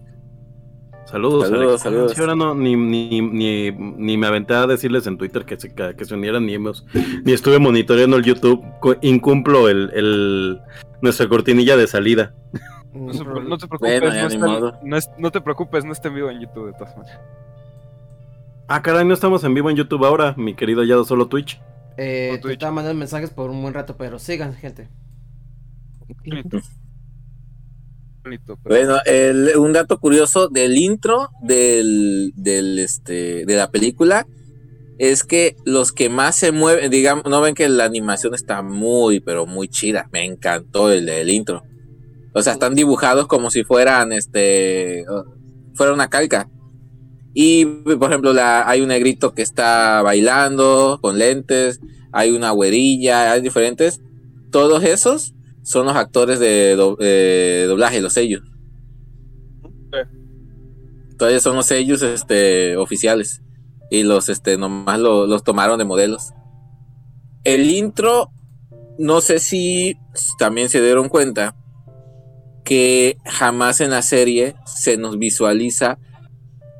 Saludos, 1.06 1.50
Saludos, 1.50 1.82
saludos. 1.82 2.12
Sí, 2.14 2.22
ahora 2.22 2.36
no, 2.36 2.56
ni, 2.56 2.76
ni, 2.76 3.22
ni, 3.22 3.72
ni 3.72 4.18
me 4.18 4.26
aventé 4.28 4.54
a 4.56 4.66
decirles 4.66 5.06
en 5.06 5.18
Twitter 5.18 5.46
que 5.46 5.60
se, 5.60 5.74
que 5.74 6.06
se 6.06 6.14
unieran, 6.16 6.46
ni, 6.46 6.54
hemos- 6.56 6.86
ni 7.24 7.34
estuve 7.34 7.60
monitoreando 7.60 8.18
el 8.18 8.24
YouTube. 8.24 8.64
Incumplo 9.02 9.70
el, 9.70 9.92
el, 9.94 10.60
nuestra 11.02 11.28
cortinilla 11.28 11.78
de 11.78 11.88
salida. 11.88 12.34
No, 12.94 13.12
se- 13.14 13.24
no 13.24 13.58
te 13.58 13.68
preocupes, 13.68 14.00
Bueno, 14.02 14.06
no, 14.16 14.28
está- 14.28 14.48
modo. 14.48 14.80
no 14.84 14.98
es- 14.98 15.10
no 15.18 15.32
te 15.32 15.42
preocupes, 15.42 15.86
no 15.86 15.92
está 15.92 16.08
en 16.08 16.16
vivo 16.16 16.30
en 16.30 16.40
YouTube 16.42 16.68
de 16.68 16.74
todas 16.74 16.98
maneras. 16.98 17.20
Ah, 18.68 18.82
caray, 18.82 19.06
no 19.06 19.14
estamos 19.14 19.44
en 19.44 19.54
vivo 19.54 19.70
en 19.70 19.76
YouTube 19.76 20.06
ahora, 20.06 20.34
mi 20.38 20.56
querido 20.56 20.84
Yado, 20.84 21.04
solo 21.04 21.28
Twitch. 21.28 21.60
Eh, 21.98 22.28
Por 22.30 22.38
te 22.38 22.42
Twitch. 22.44 22.54
estaba 22.54 22.72
mandando 22.72 22.98
mensajes 22.98 23.30
por 23.30 23.50
un 23.52 23.62
buen 23.62 23.74
rato, 23.74 23.98
pero 23.98 24.18
sigan, 24.20 24.54
gente. 24.56 24.88
Bueno, 28.64 29.00
un 29.58 29.74
dato 29.74 30.00
curioso 30.00 30.48
del 30.48 30.78
intro 30.78 31.30
este, 31.48 33.46
de 33.46 33.56
la 33.56 33.70
película 33.70 34.26
es 34.98 35.24
que 35.24 35.58
los 35.66 35.92
que 35.92 36.10
más 36.10 36.36
se 36.36 36.52
mueven, 36.52 36.90
digamos, 36.92 37.26
no 37.26 37.42
ven 37.42 37.56
que 37.56 37.68
la 37.68 37.86
animación 37.86 38.34
está 38.36 38.62
muy, 38.62 39.20
pero 39.20 39.46
muy 39.46 39.68
chida. 39.68 40.08
Me 40.12 40.24
encantó 40.24 40.92
el, 40.92 41.10
el 41.10 41.30
intro. 41.30 41.64
O 42.34 42.42
sea, 42.42 42.54
están 42.54 42.76
dibujados 42.76 43.28
como 43.28 43.50
si 43.50 43.64
fueran, 43.64 44.12
este, 44.12 45.06
fuera 45.74 45.94
una 45.94 46.10
calca. 46.10 46.50
Y, 47.34 47.66
por 47.66 48.10
ejemplo, 48.10 48.34
hay 48.40 48.82
un 48.82 48.90
negrito 48.90 49.34
que 49.34 49.42
está 49.42 50.02
bailando 50.04 51.00
con 51.02 51.18
lentes, 51.18 51.80
hay 52.12 52.32
una 52.32 52.52
güerilla, 52.52 53.32
hay 53.32 53.42
diferentes. 53.42 54.02
Todos 54.52 54.84
esos 54.84 55.34
son 55.64 55.86
los 55.88 55.96
actores 55.96 56.40
de 56.40 56.76
do- 56.76 56.98
eh, 57.00 57.66
doblaje, 57.68 58.02
los 58.02 58.14
sellos. 58.14 58.44
Todavía 61.18 61.40
son 61.40 61.56
los 61.56 61.66
sellos 61.68 62.02
este, 62.02 62.76
oficiales. 62.78 63.42
Y 63.90 64.04
los 64.04 64.30
este, 64.30 64.58
nomás 64.58 65.00
lo- 65.00 65.28
los 65.28 65.44
tomaron 65.44 65.78
de 65.78 65.86
modelos. 65.86 66.32
El 67.44 67.70
intro, 67.70 68.32
no 68.98 69.22
sé 69.22 69.40
si 69.40 69.96
también 70.40 70.70
se 70.70 70.82
dieron 70.82 71.10
cuenta 71.10 71.56
que 72.64 73.18
jamás 73.26 73.82
en 73.82 73.92
la 73.92 74.02
serie 74.02 74.56
se 74.66 74.98
nos 74.98 75.20
visualiza 75.20 76.00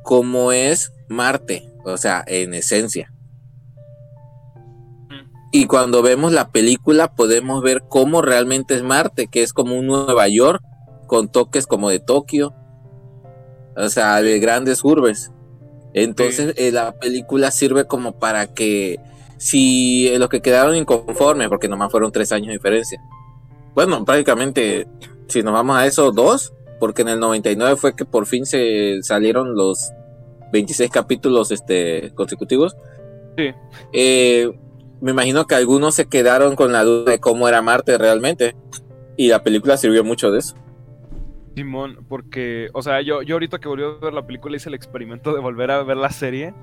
cómo 0.02 0.50
es 0.52 0.92
Marte, 1.08 1.70
o 1.84 1.96
sea, 1.98 2.24
en 2.26 2.54
esencia. 2.54 3.12
Y 5.56 5.66
cuando 5.66 6.02
vemos 6.02 6.32
la 6.32 6.48
película 6.48 7.14
podemos 7.14 7.62
ver 7.62 7.84
cómo 7.88 8.22
realmente 8.22 8.74
es 8.74 8.82
Marte, 8.82 9.28
que 9.28 9.44
es 9.44 9.52
como 9.52 9.78
un 9.78 9.86
Nueva 9.86 10.26
York 10.26 10.60
con 11.06 11.28
toques 11.28 11.68
como 11.68 11.90
de 11.90 12.00
Tokio, 12.00 12.52
o 13.76 13.88
sea, 13.88 14.20
de 14.20 14.40
grandes 14.40 14.82
urbes. 14.82 15.30
Entonces 15.92 16.54
eh, 16.56 16.72
la 16.72 16.98
película 16.98 17.52
sirve 17.52 17.84
como 17.84 18.18
para 18.18 18.48
que 18.48 18.98
si 19.36 20.08
eh, 20.08 20.18
los 20.18 20.28
que 20.28 20.42
quedaron 20.42 20.74
inconformes, 20.74 21.48
porque 21.48 21.68
nomás 21.68 21.92
fueron 21.92 22.10
tres 22.10 22.32
años 22.32 22.48
de 22.48 22.54
diferencia. 22.54 23.00
Bueno, 23.76 24.04
prácticamente, 24.04 24.88
si 25.28 25.44
nos 25.44 25.52
vamos 25.52 25.76
a 25.76 25.86
eso, 25.86 26.10
dos, 26.10 26.52
porque 26.80 27.02
en 27.02 27.10
el 27.10 27.20
99 27.20 27.76
fue 27.76 27.94
que 27.94 28.04
por 28.04 28.26
fin 28.26 28.44
se 28.44 29.00
salieron 29.04 29.54
los 29.54 29.92
26 30.50 30.90
capítulos 30.90 31.52
este, 31.52 32.12
consecutivos. 32.16 32.76
Sí. 33.38 33.52
Eh, 33.92 34.50
me 35.04 35.10
imagino 35.10 35.46
que 35.46 35.54
algunos 35.54 35.94
se 35.94 36.08
quedaron 36.08 36.56
con 36.56 36.72
la 36.72 36.82
duda 36.82 37.10
de 37.10 37.20
cómo 37.20 37.46
era 37.46 37.60
Marte 37.60 37.98
realmente. 37.98 38.56
Y 39.18 39.28
la 39.28 39.42
película 39.42 39.76
sirvió 39.76 40.02
mucho 40.02 40.30
de 40.30 40.38
eso. 40.38 40.56
Simón, 41.54 42.06
porque, 42.08 42.70
o 42.72 42.80
sea, 42.80 43.02
yo, 43.02 43.20
yo 43.20 43.34
ahorita 43.34 43.58
que 43.58 43.68
volví 43.68 43.84
a 43.84 44.02
ver 44.02 44.14
la 44.14 44.26
película 44.26 44.56
hice 44.56 44.70
el 44.70 44.74
experimento 44.74 45.34
de 45.34 45.42
volver 45.42 45.70
a 45.72 45.82
ver 45.82 45.98
la 45.98 46.08
serie. 46.08 46.54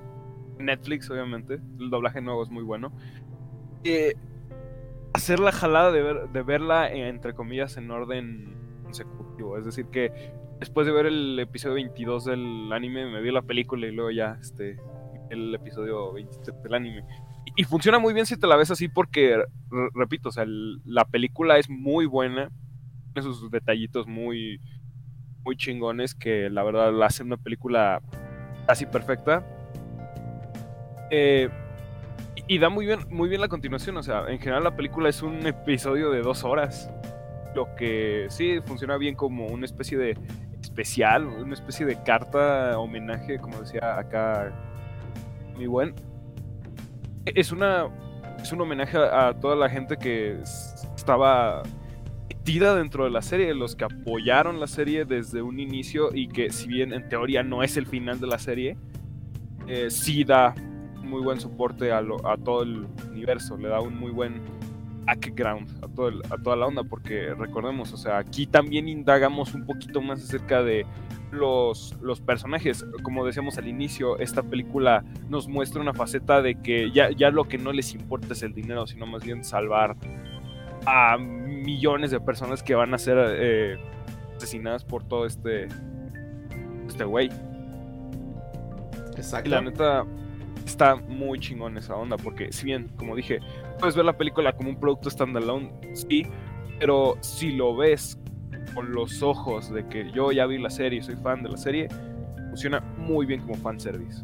Netflix, 0.57 1.07
obviamente. 1.11 1.59
El 1.79 1.91
doblaje 1.91 2.19
nuevo 2.19 2.41
es 2.41 2.49
muy 2.49 2.63
bueno. 2.63 2.91
Eh, 3.83 4.15
hacer 5.13 5.39
la 5.39 5.51
jalada 5.51 5.91
de, 5.91 6.01
ver, 6.01 6.29
de 6.29 6.41
verla, 6.41 6.91
eh, 6.91 7.09
entre 7.09 7.35
comillas, 7.35 7.77
en 7.77 7.91
orden 7.91 8.55
consecutivo. 8.81 9.55
Es 9.59 9.65
decir, 9.65 9.85
que 9.91 10.11
después 10.59 10.87
de 10.87 10.93
ver 10.93 11.05
el 11.05 11.37
episodio 11.37 11.75
22 11.75 12.25
del 12.25 12.73
anime, 12.73 13.05
me 13.05 13.21
vi 13.21 13.31
la 13.31 13.43
película 13.43 13.85
y 13.85 13.91
luego 13.91 14.09
ya 14.09 14.39
este, 14.41 14.79
el 15.29 15.53
episodio 15.53 16.13
23 16.13 16.63
del 16.63 16.73
anime. 16.73 17.05
Y, 17.55 17.63
funciona 17.63 17.99
muy 17.99 18.13
bien 18.13 18.25
si 18.25 18.37
te 18.37 18.47
la 18.47 18.55
ves 18.55 18.71
así 18.71 18.87
porque, 18.87 19.37
re- 19.37 19.89
repito, 19.93 20.29
o 20.29 20.31
sea, 20.31 20.45
la 20.47 21.05
película 21.05 21.57
es 21.57 21.69
muy 21.69 22.05
buena. 22.05 22.49
Tiene 23.13 23.27
sus 23.27 23.51
detallitos 23.51 24.07
muy, 24.07 24.59
muy 25.43 25.57
chingones 25.57 26.15
que 26.15 26.49
la 26.49 26.63
verdad 26.63 26.93
la 26.93 27.07
hacen 27.07 27.27
una 27.27 27.37
película 27.37 28.01
casi 28.67 28.85
perfecta. 28.85 29.45
Eh, 31.09 31.49
y, 32.35 32.55
y 32.55 32.59
da 32.59 32.69
muy 32.69 32.85
bien, 32.85 32.99
muy 33.09 33.27
bien 33.27 33.41
la 33.41 33.47
continuación. 33.49 33.97
O 33.97 34.03
sea, 34.03 34.29
en 34.29 34.39
general 34.39 34.63
la 34.63 34.75
película 34.75 35.09
es 35.09 35.21
un 35.21 35.45
episodio 35.45 36.11
de 36.11 36.21
dos 36.21 36.43
horas. 36.43 36.89
Lo 37.53 37.75
que 37.75 38.27
sí 38.29 38.59
funciona 38.65 38.95
bien 38.97 39.15
como 39.15 39.47
una 39.47 39.65
especie 39.65 39.97
de 39.97 40.17
especial, 40.61 41.25
una 41.25 41.53
especie 41.53 41.85
de 41.85 42.01
carta, 42.03 42.79
homenaje, 42.79 43.39
como 43.39 43.59
decía 43.59 43.97
acá 43.97 44.53
mi 45.57 45.67
buen. 45.67 45.93
Es 47.25 47.51
una 47.51 47.87
es 48.41 48.51
un 48.51 48.61
homenaje 48.61 48.97
a, 48.97 49.33
toda 49.39 49.55
la 49.55 49.69
gente 49.69 49.97
que 49.97 50.39
estaba 50.95 51.61
metida 52.27 52.75
dentro 52.75 53.03
de 53.03 53.11
la 53.11 53.21
serie, 53.21 53.53
los 53.53 53.75
que 53.75 53.83
apoyaron 53.85 54.59
la 54.59 54.65
serie 54.67 55.05
desde 55.05 55.43
un 55.43 55.59
inicio 55.59 56.09
y 56.13 56.27
que 56.27 56.49
si 56.51 56.67
bien 56.67 56.91
en 56.91 57.07
teoría 57.07 57.43
no 57.43 57.61
es 57.61 57.77
el 57.77 57.85
final 57.85 58.19
de 58.19 58.25
la 58.27 58.39
serie, 58.39 58.77
eh, 59.67 59.91
sí 59.91 60.23
da 60.23 60.55
muy 61.03 61.21
buen 61.21 61.39
soporte 61.39 61.91
a, 61.91 62.01
lo- 62.01 62.25
a 62.27 62.35
todo 62.37 62.63
el 62.63 62.87
universo, 63.11 63.57
le 63.57 63.67
da 63.67 63.79
un 63.79 63.95
muy 63.99 64.09
buen 64.11 64.41
background 65.05 65.69
a, 65.83 65.87
todo 65.87 66.09
a 66.31 66.37
toda 66.41 66.55
la 66.55 66.65
onda, 66.65 66.83
porque 66.83 67.35
recordemos, 67.35 67.93
o 67.93 67.97
sea, 67.97 68.17
aquí 68.17 68.47
también 68.47 68.87
indagamos 68.87 69.53
un 69.53 69.65
poquito 69.65 70.01
más 70.01 70.23
acerca 70.23 70.63
de 70.63 70.85
los, 71.31 71.95
los 72.01 72.21
personajes. 72.21 72.85
Como 73.03 73.25
decíamos 73.25 73.57
al 73.57 73.67
inicio, 73.67 74.17
esta 74.19 74.43
película 74.43 75.03
nos 75.29 75.47
muestra 75.47 75.81
una 75.81 75.93
faceta 75.93 76.41
de 76.41 76.55
que 76.55 76.91
ya, 76.91 77.11
ya 77.11 77.31
lo 77.31 77.45
que 77.45 77.57
no 77.57 77.71
les 77.71 77.93
importa 77.93 78.33
es 78.33 78.43
el 78.43 78.53
dinero, 78.53 78.85
sino 78.87 79.05
más 79.05 79.23
bien 79.23 79.43
salvar 79.43 79.95
a 80.85 81.17
millones 81.17 82.11
de 82.11 82.19
personas 82.19 82.63
que 82.63 82.75
van 82.75 82.93
a 82.93 82.97
ser 82.97 83.17
eh, 83.19 83.77
asesinadas 84.35 84.83
por 84.83 85.03
todo 85.03 85.25
este 85.25 85.67
este 86.87 87.03
güey. 87.03 87.29
Y 89.15 89.15
Exacto. 89.17 89.49
la 89.49 89.61
neta 89.61 90.05
está 90.65 90.95
muy 90.95 91.39
chingón 91.39 91.77
esa 91.77 91.95
onda, 91.95 92.17
porque 92.17 92.51
si 92.51 92.65
bien, 92.65 92.89
como 92.97 93.15
dije, 93.15 93.39
puedes 93.79 93.95
ver 93.95 94.05
la 94.05 94.17
película 94.17 94.53
como 94.53 94.69
un 94.69 94.79
producto 94.79 95.09
standalone, 95.09 95.71
sí, 95.93 96.25
pero 96.79 97.17
si 97.21 97.51
lo 97.51 97.75
ves 97.75 98.17
con 98.73 98.91
los 98.91 99.21
ojos 99.21 99.71
de 99.71 99.87
que 99.87 100.11
yo 100.11 100.31
ya 100.31 100.45
vi 100.45 100.57
la 100.57 100.69
serie 100.69 100.99
y 100.99 101.03
soy 101.03 101.15
fan 101.15 101.43
de 101.43 101.49
la 101.49 101.57
serie, 101.57 101.87
funciona 102.49 102.79
muy 102.97 103.25
bien 103.25 103.41
como 103.41 103.55
fanservice. 103.55 104.23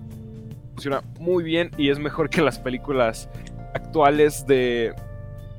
Funciona 0.74 1.02
muy 1.20 1.44
bien 1.44 1.72
y 1.78 1.90
es 1.90 2.00
mejor 2.00 2.30
que 2.30 2.42
las 2.42 2.60
películas 2.60 3.30
actuales 3.74 4.46
de 4.46 4.94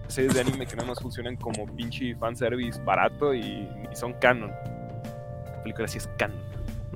series 0.09 0.35
de 0.35 0.41
anime 0.41 0.67
que 0.67 0.77
nada 0.77 0.89
más 0.89 1.01
funcionan 1.01 1.37
como 1.37 1.67
pinche 1.75 2.15
fanservice 2.17 2.81
barato 2.83 3.35
y, 3.35 3.41
y 3.41 3.97
son 3.97 4.15
canon. 4.15 4.51
La 4.51 5.63
película 5.63 5.89
sí 5.89 5.99
es 5.99 6.09
canon. 6.19 6.49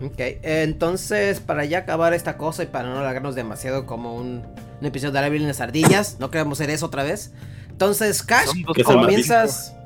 Ok, 0.03 0.19
entonces 0.43 1.41
para 1.41 1.65
ya 1.65 1.79
acabar 1.79 2.13
esta 2.13 2.37
cosa 2.37 2.65
y 2.65 2.67
para 2.67 2.89
no 2.89 2.99
alargarnos 2.99 3.35
demasiado 3.35 3.87
como 3.87 4.17
un, 4.17 4.43
un 4.81 4.87
episodio 4.87 5.13
de 5.13 5.21
la 5.21 5.27
en 5.29 5.47
las 5.47 5.61
ardillas, 5.61 6.17
no 6.19 6.31
queremos 6.31 6.59
hacer 6.59 6.71
eso 6.71 6.87
otra 6.87 7.05
vez. 7.05 7.33
Entonces, 7.71 8.23
Cash, 8.23 8.51
comienzas, 8.85 9.77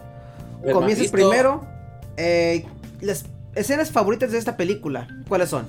comienzas 0.72 1.08
primero. 1.08 1.66
Eh, 2.16 2.64
las 3.00 3.24
escenas 3.54 3.90
favoritas 3.90 4.32
de 4.32 4.38
esta 4.38 4.56
película, 4.56 5.06
¿cuáles 5.28 5.48
son? 5.50 5.66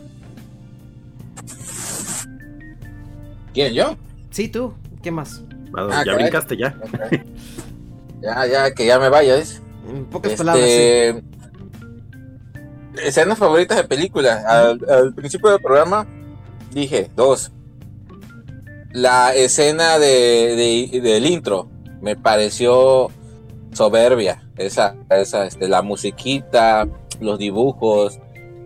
¿Quién, 3.53 3.73
yo? 3.73 3.95
Sí, 4.31 4.47
tú, 4.47 4.73
¿qué 5.01 5.11
más? 5.11 5.43
Ah, 5.75 5.87
Ah, 5.91 6.03
ya 6.05 6.11
caray. 6.11 6.15
brincaste 6.23 6.57
ya. 6.57 6.75
Ya, 8.21 8.45
ya, 8.47 8.71
que 8.73 8.85
ya 8.85 8.99
me 8.99 9.09
vayas. 9.09 9.61
En 9.89 10.05
pocas 10.05 10.33
palabras, 10.33 10.65
sí. 10.65 10.71
Este, 10.71 11.23
Escenas 13.03 13.37
favoritas 13.37 13.77
de 13.77 13.83
películas. 13.83 14.43
Al, 14.45 14.79
al 14.89 15.13
principio 15.13 15.49
del 15.51 15.59
programa 15.61 16.07
dije 16.71 17.09
dos. 17.15 17.51
La 18.91 19.35
escena 19.35 19.99
de, 19.99 20.89
de- 20.91 21.01
del 21.01 21.25
intro 21.27 21.69
me 22.01 22.15
pareció 22.15 23.09
soberbia. 23.77 24.43
Esa, 24.57 24.95
esa, 25.09 25.45
este, 25.45 25.67
la 25.69 25.81
musiquita, 25.81 26.87
los 27.19 27.37
dibujos, 27.37 28.19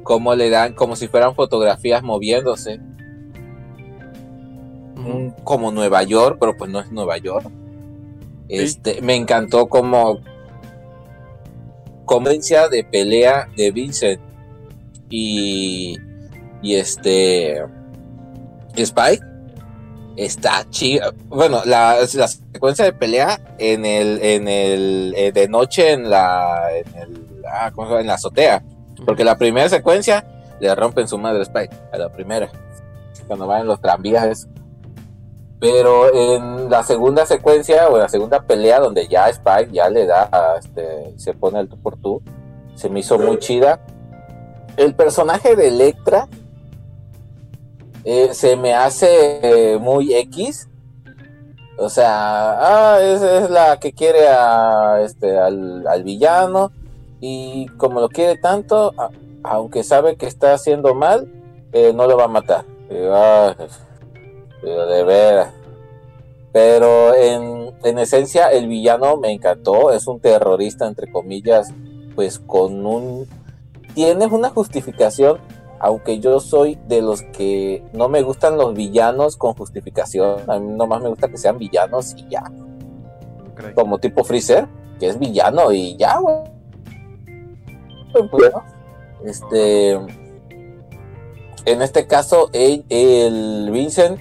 cómo 0.03 0.33
le 0.35 0.49
dan, 0.49 0.73
como 0.73 0.95
si 0.95 1.07
fueran 1.07 1.35
fotografías 1.35 2.01
moviéndose. 2.01 2.79
como 5.43 5.71
Nueva 5.71 6.03
York, 6.03 6.37
pero 6.39 6.55
pues 6.55 6.71
no 6.71 6.79
es 6.79 6.91
Nueva 6.91 7.17
York. 7.17 7.51
Este, 8.47 9.01
me 9.01 9.15
encantó 9.15 9.67
como 9.67 10.19
conveniencia 12.05 12.67
de 12.67 12.83
pelea 12.83 13.47
de 13.55 13.71
Vincent 13.71 14.21
y, 15.09 15.97
y 16.61 16.75
este 16.75 17.63
Spike 18.75 19.30
está 20.15 20.65
chida. 20.69 21.13
Bueno, 21.27 21.61
la, 21.65 21.97
la 22.13 22.27
secuencia 22.27 22.85
de 22.85 22.93
pelea 22.93 23.39
en 23.57 23.85
el, 23.85 24.19
en 24.21 24.47
el 24.47 25.13
eh, 25.15 25.31
de 25.31 25.47
noche 25.47 25.91
en 25.91 26.09
la, 26.09 26.69
en 26.73 26.95
el, 26.99 27.43
ah, 27.47 27.71
¿cómo 27.73 27.87
se 27.87 27.91
llama? 27.91 28.01
en 28.01 28.07
la 28.07 28.13
azotea. 28.15 28.63
Porque 29.05 29.23
la 29.23 29.37
primera 29.37 29.67
secuencia 29.69 30.25
le 30.59 30.73
rompen 30.75 31.07
su 31.07 31.17
madre 31.17 31.41
Spike, 31.41 31.75
a 31.91 31.97
la 31.97 32.09
primera. 32.09 32.49
Cuando 33.27 33.47
van 33.47 33.61
en 33.61 33.67
los 33.67 33.81
tranvías. 33.81 34.47
Pero 35.59 36.13
en 36.13 36.69
la 36.69 36.83
segunda 36.83 37.25
secuencia 37.25 37.87
o 37.87 37.95
en 37.95 38.01
la 38.01 38.09
segunda 38.09 38.41
pelea 38.41 38.79
donde 38.79 39.07
ya 39.07 39.29
Spike 39.29 39.71
ya 39.71 39.89
le 39.89 40.07
da, 40.07 40.57
este, 40.59 41.13
se 41.17 41.33
pone 41.33 41.59
el 41.59 41.69
tú 41.69 41.77
por 41.79 41.97
tú, 41.97 42.23
se 42.73 42.89
me 42.89 43.01
hizo 43.01 43.19
muy 43.19 43.37
chida. 43.37 43.79
El 44.75 44.95
personaje 44.95 45.55
de 45.55 45.67
Electra 45.67 46.27
eh, 48.03 48.29
se 48.33 48.55
me 48.55 48.73
hace 48.73 49.73
eh, 49.73 49.77
muy 49.77 50.13
X. 50.13 50.67
O 51.77 51.89
sea, 51.89 52.93
ah, 52.93 52.99
es, 53.01 53.49
la 53.49 53.79
que 53.79 53.91
quiere 53.93 54.27
a, 54.27 55.01
este, 55.01 55.37
al, 55.37 55.87
al 55.87 56.03
villano 56.03 56.71
y 57.19 57.67
como 57.77 58.01
lo 58.01 58.09
quiere 58.09 58.37
tanto, 58.37 58.93
aunque 59.43 59.83
sabe 59.83 60.15
que 60.15 60.27
está 60.27 60.53
haciendo 60.53 60.93
mal, 60.93 61.31
eh, 61.71 61.93
no 61.93 62.07
lo 62.07 62.17
va 62.17 62.25
a 62.25 62.27
matar. 62.27 62.65
Ah, 62.91 63.55
de 64.61 65.03
veras. 65.03 65.53
Pero 66.51 67.15
en, 67.15 67.71
en 67.83 67.99
esencia 67.99 68.51
el 68.51 68.67
villano 68.67 69.17
me 69.17 69.31
encantó, 69.31 69.91
es 69.91 70.07
un 70.07 70.19
terrorista 70.19 70.87
entre 70.87 71.11
comillas, 71.11 71.73
pues 72.15 72.39
con 72.39 72.85
un... 72.85 73.27
Tienes 73.93 74.31
una 74.31 74.49
justificación, 74.49 75.39
aunque 75.83 76.19
yo 76.19 76.39
soy 76.39 76.77
de 76.87 77.01
los 77.01 77.23
que 77.23 77.83
no 77.91 78.07
me 78.07 78.21
gustan 78.21 78.55
los 78.55 78.75
villanos 78.75 79.35
con 79.35 79.55
justificación, 79.55 80.39
a 80.47 80.59
mí 80.59 80.73
nomás 80.73 81.01
me 81.01 81.09
gusta 81.09 81.27
que 81.27 81.37
sean 81.37 81.57
villanos 81.57 82.13
y 82.15 82.29
ya, 82.29 82.43
como 83.73 83.97
tipo 83.97 84.23
Freezer, 84.23 84.67
que 84.99 85.07
es 85.07 85.17
villano 85.17 85.71
y 85.71 85.97
ya, 85.97 86.19
güey. 86.19 86.35
Bueno, 88.31 88.63
este... 89.25 89.93
En 91.63 91.81
este 91.81 92.07
caso, 92.07 92.49
el, 92.53 92.85
el 92.89 93.69
Vincent 93.71 94.19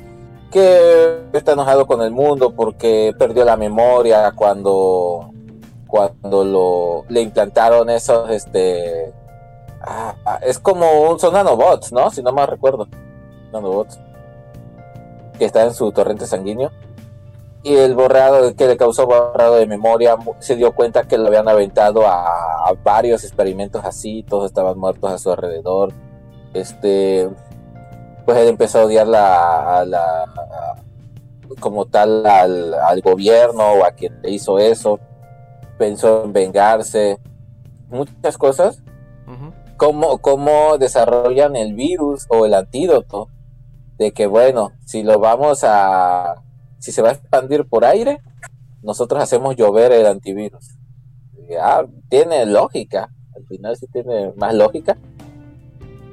que 0.51 1.25
está 1.33 1.53
enojado 1.53 1.87
con 1.87 2.03
el 2.03 2.11
mundo 2.11 2.55
porque 2.55 3.15
perdió 3.19 3.45
la 3.45 3.57
memoria 3.57 4.33
cuando 4.33 5.31
cuando 5.87 6.45
lo 6.45 7.05
le 7.09 7.21
implantaron 7.21 7.89
esos 7.89 8.31
este 8.31 9.13
ah, 9.81 10.39
es 10.43 10.59
como 10.59 11.11
un 11.11 11.19
son 11.19 11.35
nanobots 11.35 11.93
no 11.93 12.11
si 12.11 12.23
no 12.23 12.33
mal 12.33 12.49
recuerdo. 12.49 12.87
Nanobots. 13.53 13.99
Que 15.39 15.45
está 15.45 15.65
en 15.65 15.75
su 15.75 15.91
torrente 15.93 16.27
sanguíneo. 16.27 16.71
Y 17.63 17.77
el 17.77 17.95
borrado 17.95 18.55
que 18.55 18.67
le 18.67 18.77
causó 18.77 19.07
borrado 19.07 19.57
de 19.57 19.67
memoria 19.67 20.17
se 20.39 20.57
dio 20.57 20.73
cuenta 20.73 21.03
que 21.05 21.19
lo 21.19 21.27
habían 21.27 21.49
aventado 21.49 22.07
a, 22.07 22.73
varios 22.85 23.25
experimentos 23.25 23.85
así 23.85 24.23
todos 24.23 24.47
estaban 24.47 24.79
muertos 24.79 25.11
a 25.11 25.19
su 25.19 25.31
alrededor. 25.31 25.93
Este 26.55 27.29
pues 28.25 28.39
él 28.39 28.49
empezó 28.49 28.81
a 28.81 28.85
odiar 28.85 29.07
la, 29.07 29.81
a 29.81 30.77
como 31.59 31.87
tal 31.87 32.25
al, 32.27 32.75
al 32.75 33.01
gobierno 33.01 33.73
o 33.73 33.85
a 33.85 33.91
quien 33.93 34.21
le 34.23 34.31
hizo 34.31 34.59
eso. 34.59 34.99
Pensó 35.79 36.25
en 36.25 36.33
vengarse. 36.33 37.19
Muchas 37.89 38.39
cosas. 38.39 38.83
Cómo, 39.81 40.19
cómo 40.19 40.77
desarrollan 40.77 41.57
el 41.57 41.73
virus 41.73 42.27
o 42.29 42.45
el 42.45 42.53
antídoto 42.53 43.31
de 43.97 44.13
que 44.13 44.27
bueno 44.27 44.73
si 44.85 45.03
lo 45.03 45.19
vamos 45.19 45.65
a 45.65 46.43
si 46.79 46.93
se 46.93 47.01
va 47.01 47.09
a 47.09 47.13
expandir 47.13 47.65
por 47.65 47.87
aire 47.87 48.21
nosotros 48.83 49.23
hacemos 49.23 49.57
llover 49.57 49.93
el 49.93 50.05
antivirus. 50.05 50.77
Ya 51.49 51.87
tiene 52.11 52.45
lógica 52.45 53.09
al 53.35 53.47
final 53.47 53.75
sí 53.79 53.87
tiene 53.87 54.35
más 54.37 54.55
lógica. 54.55 54.99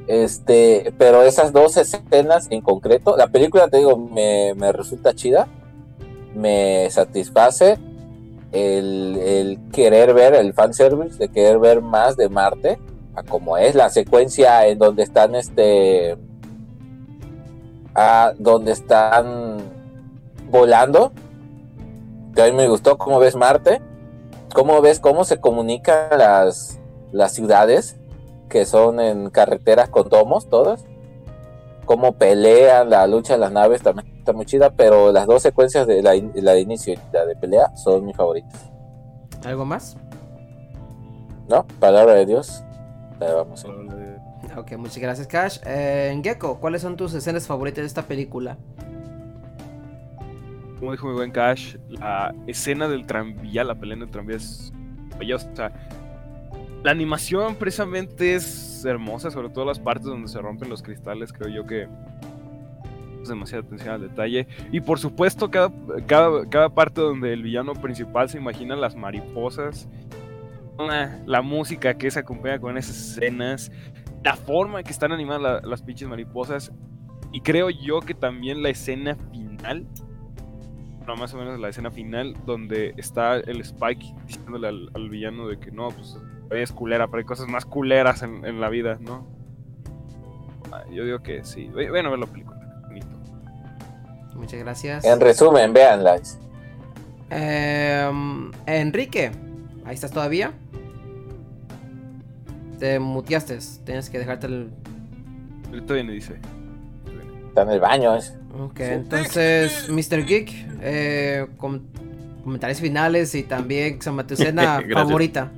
Este, 0.07 0.93
pero 0.97 1.23
esas 1.23 1.51
dos 1.51 1.75
escenas 1.75 2.47
en 2.49 2.61
concreto, 2.61 3.17
la 3.17 3.27
película, 3.27 3.67
te 3.67 3.77
digo, 3.79 3.97
me, 3.97 4.53
me 4.55 4.71
resulta 4.71 5.13
chida, 5.13 5.49
me 6.33 6.89
satisface 6.89 7.77
el, 8.53 9.17
el 9.17 9.59
querer 9.73 10.13
ver 10.13 10.35
el 10.35 10.53
fanservice, 10.53 11.17
de 11.17 11.27
querer 11.27 11.59
ver 11.59 11.81
más 11.81 12.15
de 12.15 12.29
Marte, 12.29 12.79
a 13.17 13.23
como 13.23 13.57
es 13.57 13.73
la 13.73 13.89
secuencia 13.89 14.67
en 14.67 14.77
donde 14.77 15.01
están, 15.01 15.33
este, 15.33 16.15
a 17.95 18.33
donde 18.37 18.71
están 18.71 19.57
volando, 20.51 21.11
que 22.35 22.43
a 22.43 22.45
mí 22.45 22.51
me 22.51 22.67
gustó 22.67 22.99
cómo 22.99 23.17
ves 23.17 23.35
Marte, 23.35 23.81
cómo 24.53 24.81
ves 24.81 24.99
cómo 24.99 25.23
se 25.23 25.39
comunican 25.39 26.19
las, 26.19 26.79
las 27.11 27.33
ciudades, 27.33 27.97
que 28.49 28.67
son 28.67 28.99
en 28.99 29.31
carreteras 29.31 29.89
con 29.89 30.09
domos 30.09 30.47
todas. 30.47 30.85
Cómo 31.85 32.13
pelean, 32.13 32.89
la 32.89 33.07
lucha 33.07 33.33
de 33.33 33.39
las 33.39 33.51
naves 33.51 33.81
también 33.81 34.13
está 34.19 34.33
muy 34.33 34.45
chida, 34.45 34.71
pero 34.71 35.11
las 35.11 35.25
dos 35.25 35.41
secuencias 35.41 35.87
de 35.87 36.03
la, 36.03 36.13
la 36.35 36.51
de 36.51 36.59
inicio 36.59 36.93
y 36.93 36.99
la 37.11 37.25
de 37.25 37.35
pelea 37.35 37.75
son 37.77 38.05
mis 38.05 38.15
favoritas. 38.15 38.69
¿Algo 39.43 39.65
más? 39.65 39.97
¿No? 41.47 41.65
Palabra 41.79 42.13
de 42.13 42.25
Dios. 42.25 42.63
La 43.19 43.33
vamos 43.33 43.65
a 43.65 44.59
Ok, 44.59 44.73
muchas 44.77 44.99
gracias, 44.99 45.27
Cash. 45.27 45.59
Eh, 45.65 46.19
Gecko, 46.23 46.59
¿cuáles 46.59 46.81
son 46.81 46.95
tus 46.95 47.13
escenas 47.13 47.47
favoritas 47.47 47.81
de 47.81 47.87
esta 47.87 48.03
película? 48.03 48.57
como 50.79 50.91
dijo 50.91 51.07
mi 51.07 51.13
buen 51.13 51.31
Cash, 51.31 51.75
la 51.89 52.33
escena 52.45 52.87
del 52.87 53.05
tranvía, 53.05 53.63
la 53.63 53.75
pelea 53.75 53.95
en 53.95 54.03
el 54.03 54.09
tranvía 54.09 54.37
es 54.37 54.71
maravillosa. 55.11 55.49
O 55.51 55.55
sea, 55.55 55.71
la 56.83 56.91
animación 56.91 57.55
precisamente 57.55 58.35
es 58.35 58.85
hermosa, 58.85 59.31
sobre 59.31 59.49
todo 59.49 59.65
las 59.65 59.79
partes 59.79 60.05
donde 60.05 60.27
se 60.27 60.39
rompen 60.39 60.69
los 60.69 60.83
cristales, 60.83 61.33
creo 61.33 61.49
yo 61.49 61.65
que 61.65 61.87
es 63.21 63.29
demasiada 63.29 63.63
atención 63.65 63.95
al 63.95 64.01
detalle. 64.01 64.47
Y 64.71 64.79
por 64.79 64.99
supuesto, 64.99 65.49
cada, 65.49 65.71
cada, 66.05 66.47
cada 66.47 66.69
parte 66.69 67.01
donde 67.01 67.33
el 67.33 67.41
villano 67.41 67.73
principal 67.73 68.29
se 68.29 68.37
imagina 68.37 68.75
las 68.75 68.95
mariposas, 68.95 69.89
la 71.25 71.41
música 71.41 71.97
que 71.97 72.09
se 72.11 72.19
acompaña 72.19 72.59
con 72.59 72.77
esas 72.77 72.95
escenas, 72.97 73.71
la 74.23 74.35
forma 74.35 74.79
en 74.79 74.85
que 74.85 74.91
están 74.91 75.11
animadas 75.11 75.41
la- 75.41 75.61
las 75.61 75.81
pinches 75.81 76.07
mariposas. 76.07 76.71
Y 77.31 77.41
creo 77.41 77.69
yo 77.69 77.99
que 77.99 78.13
también 78.13 78.61
la 78.63 78.69
escena 78.69 79.15
final 79.31 79.85
no, 81.05 81.15
más 81.15 81.33
o 81.33 81.37
menos 81.37 81.57
la 81.57 81.69
escena 81.69 81.89
final 81.89 82.35
donde 82.45 82.93
está 82.97 83.35
el 83.37 83.61
Spike 83.61 84.13
diciéndole 84.25 84.67
al, 84.67 84.89
al 84.93 85.09
villano 85.09 85.47
de 85.47 85.57
que 85.57 85.71
no, 85.71 85.87
pues 85.87 86.17
es 86.51 86.71
culera, 86.73 87.07
pero 87.07 87.19
hay 87.19 87.23
cosas 87.25 87.47
más 87.47 87.65
culeras 87.65 88.23
en, 88.23 88.43
en 88.45 88.59
la 88.59 88.67
vida, 88.67 88.97
¿no? 88.99 89.25
Ah, 90.69 90.83
Yo 90.91 91.05
digo 91.05 91.19
que 91.19 91.45
sí. 91.45 91.69
Voy- 91.69 91.87
Vayan 91.87 92.07
a 92.07 92.09
ver 92.09 92.19
la 92.19 92.25
película. 92.25 92.59
bonito. 92.87 93.07
Muchas 94.35 94.59
gracias. 94.59 95.05
En 95.05 95.21
resumen, 95.21 95.71
véanla. 95.71 96.19
Em, 97.29 98.51
Enrique, 98.65 99.31
ahí 99.87 99.95
estás 99.95 100.11
todavía. 100.11 100.51
Te 102.79 102.99
muteaste, 102.99 103.57
tienes 103.85 104.09
que 104.09 104.19
dejarte 104.19 104.47
el. 104.47 104.69
Viene, 105.87 106.13
dice. 106.13 106.35
Está 107.49 107.63
en 107.63 107.69
el 107.71 107.79
baño. 107.79 108.15
es. 108.15 108.35
Ok, 108.59 108.79
entonces, 108.81 109.89
Mr. 109.89 110.25
Geek, 110.25 110.51
eh, 110.81 111.47
com- 111.57 111.81
comentarios 112.43 112.79
finales 112.79 113.33
y 113.35 113.43
también 113.43 113.99
Gracias. 114.81 114.93
favorita. 115.07 115.51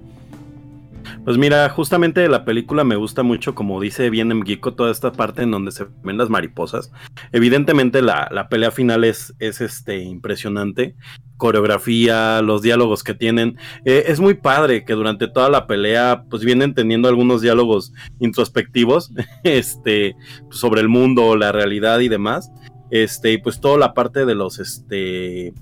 Pues 1.25 1.37
mira, 1.37 1.69
justamente 1.69 2.27
la 2.27 2.45
película 2.45 2.83
me 2.83 2.95
gusta 2.95 3.23
mucho, 3.23 3.53
como 3.53 3.79
dice 3.79 4.09
bien 4.09 4.31
en 4.31 4.43
toda 4.75 4.91
esta 4.91 5.11
parte 5.11 5.43
en 5.43 5.51
donde 5.51 5.71
se 5.71 5.85
ven 6.03 6.17
las 6.17 6.29
mariposas. 6.29 6.91
Evidentemente 7.31 8.01
la, 8.01 8.29
la 8.31 8.47
pelea 8.47 8.71
final 8.71 9.03
es, 9.03 9.35
es 9.39 9.61
este, 9.61 9.99
impresionante. 9.99 10.95
Coreografía, 11.37 12.41
los 12.41 12.61
diálogos 12.61 13.03
que 13.03 13.13
tienen. 13.13 13.57
Eh, 13.85 14.05
es 14.07 14.19
muy 14.19 14.35
padre 14.35 14.85
que 14.85 14.93
durante 14.93 15.27
toda 15.27 15.49
la 15.49 15.67
pelea 15.67 16.23
pues 16.29 16.43
vienen 16.43 16.73
teniendo 16.73 17.09
algunos 17.09 17.41
diálogos 17.41 17.93
introspectivos 18.19 19.11
este, 19.43 20.15
sobre 20.49 20.81
el 20.81 20.89
mundo, 20.89 21.35
la 21.35 21.51
realidad 21.51 21.99
y 21.99 22.07
demás. 22.07 22.51
Este, 22.91 23.33
y 23.33 23.37
pues 23.37 23.59
toda 23.59 23.77
la 23.77 23.93
parte 23.93 24.25
de 24.25 24.35
los, 24.35 24.59
este, 24.59 25.53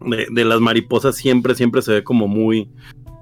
de, 0.00 0.26
de 0.30 0.44
las 0.44 0.60
mariposas 0.60 1.16
siempre, 1.16 1.54
siempre 1.54 1.82
se 1.82 1.92
ve 1.92 2.04
como 2.04 2.28
muy, 2.28 2.70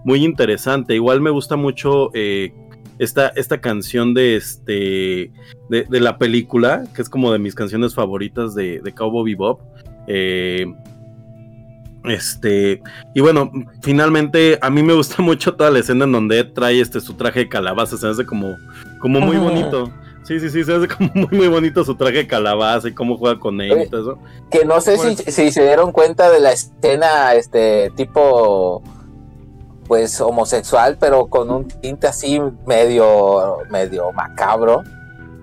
muy 0.09 0.25
interesante. 0.25 0.95
Igual 0.95 1.21
me 1.21 1.29
gusta 1.29 1.57
mucho 1.57 2.11
eh, 2.15 2.55
esta, 2.99 3.29
esta 3.37 3.61
canción 3.61 4.15
de 4.15 4.37
este 4.37 5.31
de, 5.69 5.85
de 5.85 6.01
la 6.01 6.17
película, 6.17 6.85
que 6.95 7.03
es 7.03 7.11
como 7.11 7.31
de 7.31 7.39
mis 7.39 7.55
canciones 7.55 7.95
favoritas 7.95 8.55
de, 8.55 8.81
de 8.81 8.95
Cowboy 8.95 9.33
Bebop. 9.33 9.61
Eh, 10.07 10.67
este, 12.05 12.81
y 13.15 13.21
bueno, 13.21 13.53
finalmente 13.83 14.59
a 14.63 14.71
mí 14.71 14.83
me 14.83 14.95
gusta 14.95 15.23
mucho 15.23 15.55
toda 15.55 15.71
la 15.71 15.81
escena 15.81 16.07
en 16.07 16.13
donde 16.13 16.39
Ed 16.39 16.53
trae 16.55 16.81
este 16.81 17.01
su 17.01 17.13
traje 17.13 17.41
de 17.41 17.49
calabaza, 17.51 17.99
se 17.99 18.09
hace 18.09 18.25
como, 18.25 18.57
como 19.01 19.21
muy 19.21 19.37
bonito. 19.37 19.93
Sí, 20.23 20.41
sí, 20.41 20.49
sí, 20.49 20.65
se 20.65 20.75
hace 20.75 20.89
como 20.89 21.11
muy, 21.13 21.39
muy 21.39 21.49
bonito 21.49 21.85
su 21.85 21.95
traje 21.95 22.19
de 22.19 22.27
calabaza 22.27 22.89
y 22.89 22.95
cómo 22.95 23.19
juega 23.19 23.39
con 23.39 23.61
él 23.61 23.83
y 23.83 23.89
todo 23.91 24.01
eso. 24.01 24.19
Que 24.51 24.65
no 24.65 24.81
sé 24.81 24.97
si, 24.97 25.31
si 25.31 25.53
se 25.53 25.65
dieron 25.65 25.93
cuenta 25.93 26.31
de 26.31 26.41
la 26.41 26.53
escena, 26.53 27.35
este 27.35 27.91
tipo, 27.95 28.83
pues 29.89 30.21
homosexual, 30.21 30.99
pero 31.01 31.27
con 31.27 31.51
un 31.51 31.67
tinte 31.67 32.07
así 32.07 32.41
medio, 32.67 33.59
medio 33.71 34.13
macabro, 34.13 34.85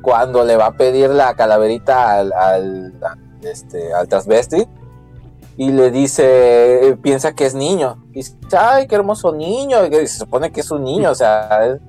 cuando 0.01 0.45
le 0.45 0.55
va 0.55 0.67
a 0.67 0.71
pedir 0.77 1.09
la 1.09 1.33
calaverita 1.33 2.19
al, 2.19 2.31
al, 2.31 2.93
este, 3.41 3.91
al 3.91 4.07
transvesti 4.07 4.67
y 5.57 5.71
le 5.71 5.89
dice, 5.89 6.97
piensa 7.01 7.33
que 7.33 7.45
es 7.45 7.55
niño, 7.55 8.03
y 8.11 8.15
dice, 8.15 8.35
ay, 8.57 8.87
qué 8.87 8.95
hermoso 8.95 9.31
niño, 9.31 9.85
y 9.85 10.07
se 10.07 10.19
supone 10.19 10.51
que 10.51 10.61
es 10.61 10.69
un 10.69 10.83
niño, 10.83 11.11
o 11.11 11.15
sea, 11.15 11.79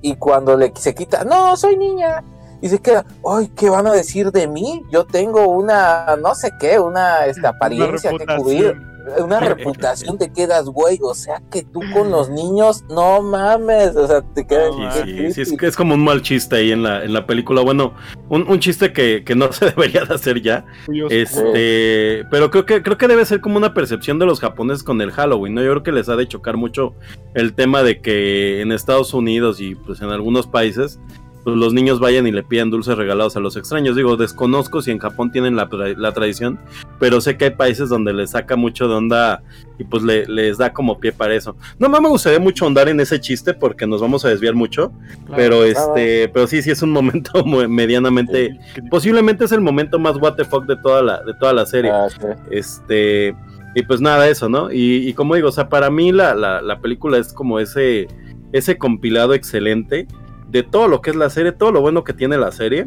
y 0.00 0.16
cuando 0.16 0.56
le 0.56 0.72
se 0.76 0.94
quita, 0.94 1.24
no, 1.24 1.56
soy 1.56 1.76
niña, 1.76 2.22
y 2.60 2.68
se 2.68 2.80
queda, 2.80 3.04
ay, 3.28 3.48
¿qué 3.56 3.70
van 3.70 3.86
a 3.86 3.92
decir 3.92 4.32
de 4.32 4.48
mí? 4.48 4.82
Yo 4.90 5.04
tengo 5.04 5.48
una, 5.48 6.16
no 6.20 6.34
sé 6.34 6.50
qué, 6.58 6.78
una 6.78 7.26
esta, 7.26 7.50
apariencia 7.50 8.10
que 8.10 8.26
cubrir, 8.36 8.76
una 9.18 9.40
reputación 9.54 10.18
te 10.18 10.32
quedas, 10.32 10.66
güey, 10.66 10.98
o 11.02 11.14
sea 11.14 11.42
que 11.50 11.62
tú 11.62 11.80
con 11.92 12.10
los 12.10 12.30
niños, 12.30 12.84
no 12.88 13.22
mames, 13.22 13.96
o 13.96 14.06
sea, 14.06 14.22
te 14.34 14.46
quedas... 14.46 14.74
Sí, 15.04 15.16
sí, 15.16 15.32
sí, 15.32 15.40
es, 15.42 15.52
que 15.58 15.66
es 15.66 15.76
como 15.76 15.94
un 15.94 16.04
mal 16.04 16.22
chiste 16.22 16.56
ahí 16.56 16.72
en 16.72 16.82
la, 16.82 17.04
en 17.04 17.12
la 17.12 17.26
película. 17.26 17.62
Bueno, 17.62 17.94
un, 18.28 18.48
un 18.48 18.60
chiste 18.60 18.92
que, 18.92 19.22
que 19.24 19.34
no 19.34 19.52
se 19.52 19.66
debería 19.66 20.04
de 20.04 20.14
hacer 20.14 20.40
ya. 20.40 20.64
Este, 21.10 22.24
pero 22.30 22.50
creo 22.50 22.66
que, 22.66 22.82
creo 22.82 22.98
que 22.98 23.08
debe 23.08 23.24
ser 23.24 23.40
como 23.40 23.56
una 23.56 23.74
percepción 23.74 24.18
de 24.18 24.26
los 24.26 24.40
japoneses 24.40 24.82
con 24.82 25.00
el 25.00 25.10
Halloween, 25.10 25.54
¿no? 25.54 25.62
Yo 25.62 25.70
creo 25.70 25.82
que 25.82 25.92
les 25.92 26.08
ha 26.08 26.16
de 26.16 26.28
chocar 26.28 26.56
mucho 26.56 26.94
el 27.34 27.54
tema 27.54 27.82
de 27.82 28.00
que 28.00 28.60
en 28.60 28.72
Estados 28.72 29.14
Unidos 29.14 29.60
y 29.60 29.74
pues 29.74 30.00
en 30.00 30.10
algunos 30.10 30.46
países 30.46 30.98
pues, 31.44 31.56
los 31.56 31.72
niños 31.72 31.98
vayan 32.00 32.26
y 32.26 32.32
le 32.32 32.42
pidan 32.42 32.70
dulces 32.70 32.96
regalados 32.96 33.36
a 33.36 33.40
los 33.40 33.56
extraños. 33.56 33.96
Digo, 33.96 34.16
desconozco 34.16 34.80
si 34.82 34.90
en 34.90 34.98
Japón 34.98 35.32
tienen 35.32 35.56
la, 35.56 35.68
tra- 35.68 35.96
la 35.96 36.12
tradición, 36.12 36.58
pero 36.98 37.20
sé 37.20 37.36
que 37.36 37.46
hay 37.46 37.50
países 37.50 37.88
donde 37.88 38.12
les 38.12 38.30
saca 38.30 38.56
mucho 38.56 38.88
de 38.88 38.94
onda 38.94 39.42
y 39.78 39.84
pues 39.84 40.02
le- 40.02 40.26
les 40.26 40.58
da 40.58 40.72
como 40.72 41.00
pie 41.00 41.12
para 41.12 41.34
eso. 41.34 41.56
No 41.78 41.88
más 41.88 42.00
me 42.00 42.08
gustaría 42.08 42.38
mucho 42.38 42.66
andar 42.66 42.88
en 42.88 43.00
ese 43.00 43.20
chiste 43.20 43.54
porque 43.54 43.86
nos 43.86 44.00
vamos 44.00 44.24
a 44.24 44.28
desviar 44.28 44.54
mucho, 44.54 44.92
Claro. 45.26 45.34
pero 45.36 45.64
este, 45.64 46.28
pero 46.28 46.46
sí, 46.46 46.62
sí 46.62 46.70
es 46.70 46.82
un 46.82 46.90
momento 46.90 47.32
muy- 47.44 47.68
medianamente, 47.68 48.58
posiblemente 48.90 49.44
es 49.44 49.52
el 49.52 49.60
momento 49.60 49.98
más 49.98 50.16
what 50.18 50.34
the 50.34 50.44
fuck 50.44 50.66
de 50.66 50.76
toda 50.76 51.02
la, 51.02 51.22
de 51.22 51.34
toda 51.34 51.52
la 51.52 51.66
serie. 51.66 51.90
Ah, 51.90 52.06
sí. 52.08 52.26
Este, 52.50 53.34
y 53.74 53.82
pues 53.82 54.00
nada, 54.00 54.28
eso, 54.28 54.48
¿no? 54.48 54.70
Y, 54.70 55.08
y 55.08 55.14
como 55.14 55.34
digo, 55.34 55.48
o 55.48 55.52
sea, 55.52 55.68
para 55.68 55.90
mí 55.90 56.12
la, 56.12 56.34
la, 56.34 56.60
la 56.62 56.78
película 56.80 57.18
es 57.18 57.32
como 57.32 57.58
ese, 57.58 58.06
ese 58.52 58.76
compilado 58.78 59.32
excelente 59.34 60.06
de 60.52 60.62
todo 60.62 60.86
lo 60.86 61.00
que 61.00 61.10
es 61.10 61.16
la 61.16 61.30
serie, 61.30 61.50
todo 61.50 61.72
lo 61.72 61.80
bueno 61.80 62.04
que 62.04 62.12
tiene 62.12 62.38
la 62.38 62.52
serie. 62.52 62.86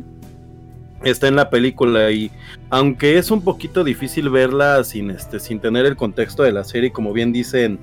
Está 1.03 1.27
en 1.27 1.35
la 1.35 1.49
película 1.49 2.09
y 2.11 2.31
aunque 2.69 3.17
es 3.17 3.29
un 3.29 3.41
poquito 3.41 3.83
difícil 3.83 4.29
verla 4.29 4.83
sin, 4.83 5.11
este, 5.11 5.39
sin 5.39 5.59
tener 5.59 5.85
el 5.85 5.95
contexto 5.97 6.43
de 6.43 6.51
la 6.51 6.63
serie, 6.63 6.91
como 6.91 7.11
bien 7.11 7.33
dicen, 7.33 7.79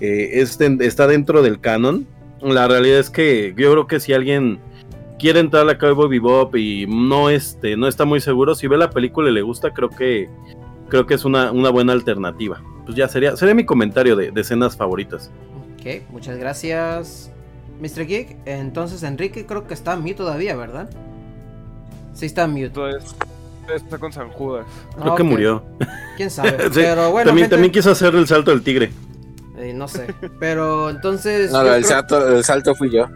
es 0.00 0.58
den- 0.58 0.80
está 0.80 1.06
dentro 1.06 1.42
del 1.42 1.60
canon. 1.60 2.06
La 2.40 2.66
realidad 2.66 2.98
es 2.98 3.10
que 3.10 3.54
yo 3.56 3.70
creo 3.72 3.86
que 3.86 4.00
si 4.00 4.12
alguien 4.12 4.58
quiere 5.18 5.40
entrar 5.40 5.62
a 5.62 5.66
la 5.66 5.78
Cowboy 5.78 6.08
Bebop 6.08 6.56
y 6.56 6.86
no, 6.88 7.30
este, 7.30 7.76
no 7.76 7.86
está 7.86 8.04
muy 8.04 8.20
seguro, 8.20 8.54
si 8.54 8.66
ve 8.66 8.76
la 8.76 8.90
película 8.90 9.30
y 9.30 9.34
le 9.34 9.42
gusta, 9.42 9.72
creo 9.72 9.90
que 9.90 10.28
creo 10.88 11.06
que 11.06 11.14
es 11.14 11.24
una, 11.24 11.50
una 11.52 11.70
buena 11.70 11.92
alternativa. 11.92 12.62
Pues 12.84 12.96
ya 12.96 13.08
sería, 13.08 13.36
sería 13.36 13.54
mi 13.54 13.64
comentario 13.64 14.14
de, 14.16 14.30
de 14.30 14.40
escenas 14.40 14.76
favoritas. 14.76 15.30
Ok, 15.74 16.02
muchas 16.10 16.38
gracias, 16.38 17.32
Mr. 17.80 18.06
Geek. 18.06 18.36
Entonces, 18.46 19.02
Enrique 19.02 19.46
creo 19.46 19.66
que 19.66 19.74
está 19.74 19.94
en 19.94 20.00
mute 20.00 20.14
todavía, 20.14 20.56
¿verdad? 20.56 20.88
Sí, 22.14 22.26
está 22.26 22.44
en 22.44 22.50
mute. 22.52 22.64
Entonces, 22.66 23.14
está 23.74 23.98
con 23.98 24.12
San 24.12 24.30
Judas. 24.30 24.66
Creo 24.98 25.12
Ah, 25.12 25.16
que 25.16 25.22
murió. 25.22 25.64
Quién 26.16 26.30
sabe. 26.30 26.50
Sí, 26.72 26.80
Pero 26.80 27.10
bueno, 27.10 27.28
también, 27.28 27.44
gente, 27.46 27.56
también 27.56 27.72
quiso 27.72 27.90
hacer 27.90 28.14
el 28.14 28.26
salto 28.26 28.50
del 28.50 28.62
tigre. 28.62 28.92
eh, 29.58 29.72
no 29.74 29.88
sé. 29.88 30.06
Pero 30.40 30.90
entonces. 30.90 31.50
No, 31.52 31.62
el 31.62 31.82
creo- 31.82 31.88
salto, 31.88 32.36
el 32.36 32.44
salto 32.44 32.74
fui 32.74 32.90
yo. 32.90 33.06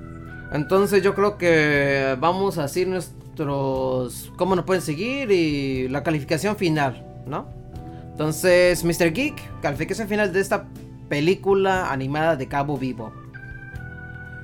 Entonces 0.53 1.03
yo 1.03 1.15
creo 1.15 1.37
que 1.37 2.17
vamos 2.19 2.57
a 2.59 2.63
decir 2.63 2.89
nuestros... 2.89 4.33
cómo 4.37 4.57
nos 4.57 4.65
pueden 4.65 4.83
seguir 4.83 5.31
y 5.31 5.89
la 5.89 6.03
calificación 6.03 6.57
final, 6.57 7.05
¿no? 7.27 7.47
Entonces, 8.13 8.83
Mr. 8.83 9.13
Geek, 9.13 9.61
calificación 9.61 10.09
final 10.09 10.33
de 10.33 10.41
esta 10.41 10.65
película 11.09 11.93
animada 11.93 12.35
de 12.35 12.49
Cabo 12.49 12.77
Vivo. 12.79 13.13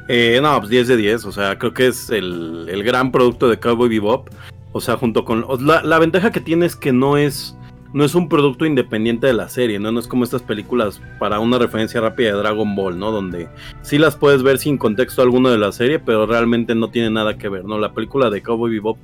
Eh, 0.09 0.39
no, 0.43 0.59
pues 0.59 0.71
10 0.71 0.89
de 0.89 0.97
10. 0.97 1.25
O 1.25 1.33
sea, 1.33 1.59
creo 1.59 1.73
que 1.73 1.89
es 1.89 2.11
el, 2.11 2.67
el 2.69 2.83
gran 2.83 3.13
producto 3.13 3.49
de 3.49 3.59
Cowboy 3.59 3.89
Bebop. 3.89 4.29
O 4.73 4.81
sea, 4.81 4.97
junto 4.97 5.25
con. 5.25 5.47
La, 5.61 5.83
la 5.83 5.99
ventaja 5.99 6.31
que 6.31 6.41
tiene 6.41 6.67
es 6.67 6.77
que 6.77 6.93
no 6.93 7.17
es. 7.17 7.57
No 7.93 8.05
es 8.05 8.17
un 8.17 8.29
producto 8.29 8.67
independiente 8.67 9.29
de 9.29 9.35
la 9.35 9.49
serie, 9.49 9.79
¿no? 9.79 9.93
No 9.93 10.01
es 10.01 10.09
como 10.09 10.25
estas 10.25 10.43
películas 10.43 11.01
para 11.21 11.39
una 11.39 11.61
referencia 11.61 12.01
rápida 12.01 12.33
de 12.33 12.39
Dragon 12.39 12.75
Ball, 12.75 12.99
¿no? 12.99 13.13
Donde 13.13 13.49
sí 13.83 13.99
las 13.99 14.17
puedes 14.17 14.43
ver 14.43 14.59
sin 14.59 14.79
contexto 14.79 15.23
alguno 15.23 15.49
de 15.49 15.59
la 15.59 15.71
serie, 15.71 16.01
pero 16.01 16.27
realmente 16.27 16.75
no 16.75 16.91
tiene 16.91 17.11
nada 17.11 17.39
que 17.39 17.49
ver, 17.49 17.65
¿no? 17.65 17.79
La 17.79 17.93
película 17.93 18.31
de 18.31 18.43
Cowboy 18.43 18.73
Bebop 18.73 18.99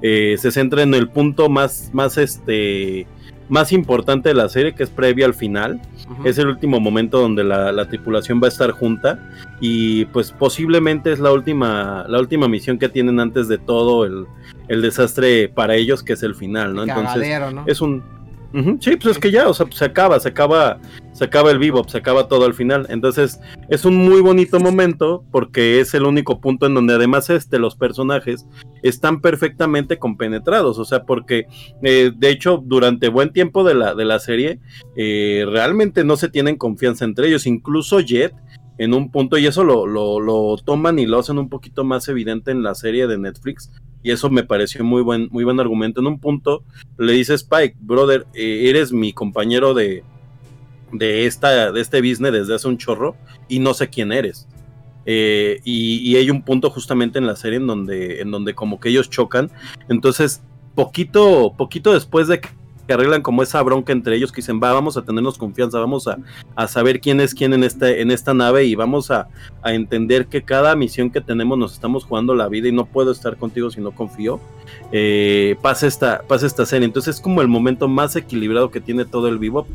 eh, 0.00 0.36
se 0.38 0.52
centra 0.52 0.82
en 0.82 0.94
el 0.94 1.08
punto 1.08 1.48
más, 1.48 1.90
más, 1.92 2.18
este, 2.18 3.08
más 3.48 3.72
importante 3.72 4.28
de 4.28 4.34
la 4.34 4.48
serie, 4.48 4.74
que 4.74 4.82
es 4.82 4.90
previo 4.90 5.26
al 5.26 5.34
final. 5.34 5.80
Es 6.24 6.38
el 6.38 6.48
último 6.48 6.80
momento 6.80 7.20
donde 7.20 7.44
la, 7.44 7.72
la 7.72 7.88
tripulación 7.88 8.40
va 8.40 8.46
a 8.46 8.50
estar 8.50 8.70
junta 8.70 9.18
y 9.60 10.04
pues 10.06 10.32
posiblemente 10.32 11.12
es 11.12 11.18
la 11.18 11.32
última, 11.32 12.04
la 12.08 12.20
última 12.20 12.48
misión 12.48 12.78
que 12.78 12.88
tienen 12.88 13.18
antes 13.20 13.48
de 13.48 13.58
todo 13.58 14.04
el, 14.04 14.26
el 14.68 14.82
desastre 14.82 15.48
para 15.48 15.74
ellos, 15.74 16.02
que 16.02 16.12
es 16.12 16.22
el 16.22 16.34
final, 16.34 16.74
¿no? 16.74 16.82
Entonces 16.84 17.52
¿no? 17.52 17.64
es 17.66 17.80
un... 17.80 18.15
Sí, 18.80 18.96
pues 18.96 19.16
es 19.16 19.18
que 19.18 19.30
ya, 19.30 19.48
o 19.48 19.54
sea, 19.54 19.66
se 19.70 19.84
acaba, 19.84 20.18
se 20.18 20.28
acaba, 20.28 20.80
se 21.12 21.24
acaba 21.24 21.50
el 21.50 21.58
bebop, 21.58 21.88
se 21.88 21.98
acaba 21.98 22.26
todo 22.28 22.46
al 22.46 22.54
final. 22.54 22.86
Entonces 22.88 23.38
es 23.68 23.84
un 23.84 23.96
muy 23.96 24.20
bonito 24.20 24.60
momento 24.60 25.24
porque 25.30 25.80
es 25.80 25.92
el 25.94 26.04
único 26.04 26.40
punto 26.40 26.66
en 26.66 26.74
donde 26.74 26.94
además 26.94 27.28
este, 27.28 27.58
los 27.58 27.76
personajes 27.76 28.46
están 28.82 29.20
perfectamente 29.20 29.98
compenetrados, 29.98 30.78
o 30.78 30.84
sea, 30.84 31.04
porque 31.04 31.46
eh, 31.82 32.12
de 32.16 32.30
hecho 32.30 32.62
durante 32.64 33.08
buen 33.08 33.32
tiempo 33.32 33.64
de 33.64 33.74
la, 33.74 33.94
de 33.94 34.04
la 34.04 34.18
serie 34.20 34.60
eh, 34.96 35.44
realmente 35.48 36.04
no 36.04 36.16
se 36.16 36.28
tienen 36.28 36.56
confianza 36.56 37.04
entre 37.04 37.28
ellos, 37.28 37.46
incluso 37.46 38.00
Jet 38.00 38.32
en 38.78 38.92
un 38.92 39.10
punto, 39.10 39.38
y 39.38 39.46
eso 39.46 39.64
lo, 39.64 39.86
lo, 39.86 40.20
lo 40.20 40.56
toman 40.58 40.98
y 40.98 41.06
lo 41.06 41.18
hacen 41.18 41.38
un 41.38 41.48
poquito 41.48 41.82
más 41.84 42.08
evidente 42.08 42.50
en 42.50 42.62
la 42.62 42.74
serie 42.74 43.06
de 43.06 43.16
Netflix, 43.16 43.72
y 44.06 44.12
eso 44.12 44.30
me 44.30 44.44
pareció 44.44 44.84
muy 44.84 45.02
buen, 45.02 45.26
muy 45.32 45.42
buen 45.42 45.58
argumento. 45.58 46.00
En 46.00 46.06
un 46.06 46.20
punto 46.20 46.62
le 46.96 47.12
dice 47.14 47.34
Spike, 47.34 47.74
brother, 47.80 48.24
eh, 48.34 48.66
eres 48.68 48.92
mi 48.92 49.12
compañero 49.12 49.74
de, 49.74 50.04
de, 50.92 51.26
esta, 51.26 51.72
de 51.72 51.80
este 51.80 52.00
business 52.00 52.30
desde 52.30 52.54
hace 52.54 52.68
un 52.68 52.78
chorro 52.78 53.16
y 53.48 53.58
no 53.58 53.74
sé 53.74 53.88
quién 53.88 54.12
eres. 54.12 54.46
eh, 55.06 55.60
y, 55.64 56.14
hay 56.14 56.30
un 56.30 56.42
punto 56.42 56.70
justamente 56.70 57.18
en 57.18 57.26
la 57.26 57.34
serie 57.34 57.58
en 57.58 57.66
donde, 57.66 58.20
en 58.20 58.30
donde 58.30 58.54
como 58.54 58.78
que 58.78 58.90
ellos 58.90 59.10
chocan. 59.10 59.50
Entonces, 59.88 60.40
poquito, 60.76 61.54
poquito 61.58 61.92
después 61.92 62.28
de 62.28 62.38
que 62.38 62.50
arreglan 62.92 63.22
como 63.22 63.42
esa 63.42 63.62
bronca 63.62 63.92
entre 63.92 64.16
ellos 64.16 64.32
que 64.32 64.36
dicen, 64.36 64.60
va, 64.62 64.72
vamos 64.72 64.96
a 64.96 65.02
tenernos 65.02 65.38
confianza, 65.38 65.78
vamos 65.78 66.06
a, 66.06 66.18
a 66.54 66.68
saber 66.68 67.00
quién 67.00 67.20
es 67.20 67.34
quién 67.34 67.52
en, 67.52 67.64
este, 67.64 68.00
en 68.00 68.10
esta 68.10 68.34
nave 68.34 68.64
y 68.64 68.74
vamos 68.74 69.10
a, 69.10 69.28
a 69.62 69.72
entender 69.72 70.26
que 70.26 70.42
cada 70.42 70.76
misión 70.76 71.10
que 71.10 71.20
tenemos 71.20 71.58
nos 71.58 71.72
estamos 71.74 72.04
jugando 72.04 72.34
la 72.34 72.48
vida 72.48 72.68
y 72.68 72.72
no 72.72 72.86
puedo 72.86 73.12
estar 73.12 73.36
contigo 73.36 73.70
si 73.70 73.80
no 73.80 73.92
confío. 73.92 74.40
Eh, 74.92 75.56
pasa, 75.62 75.86
esta, 75.86 76.22
pasa 76.22 76.46
esta 76.46 76.66
serie. 76.66 76.86
Entonces 76.86 77.16
es 77.16 77.20
como 77.20 77.42
el 77.42 77.48
momento 77.48 77.88
más 77.88 78.16
equilibrado 78.16 78.70
que 78.70 78.80
tiene 78.80 79.04
todo 79.04 79.28
el 79.28 79.38
vivo 79.38 79.66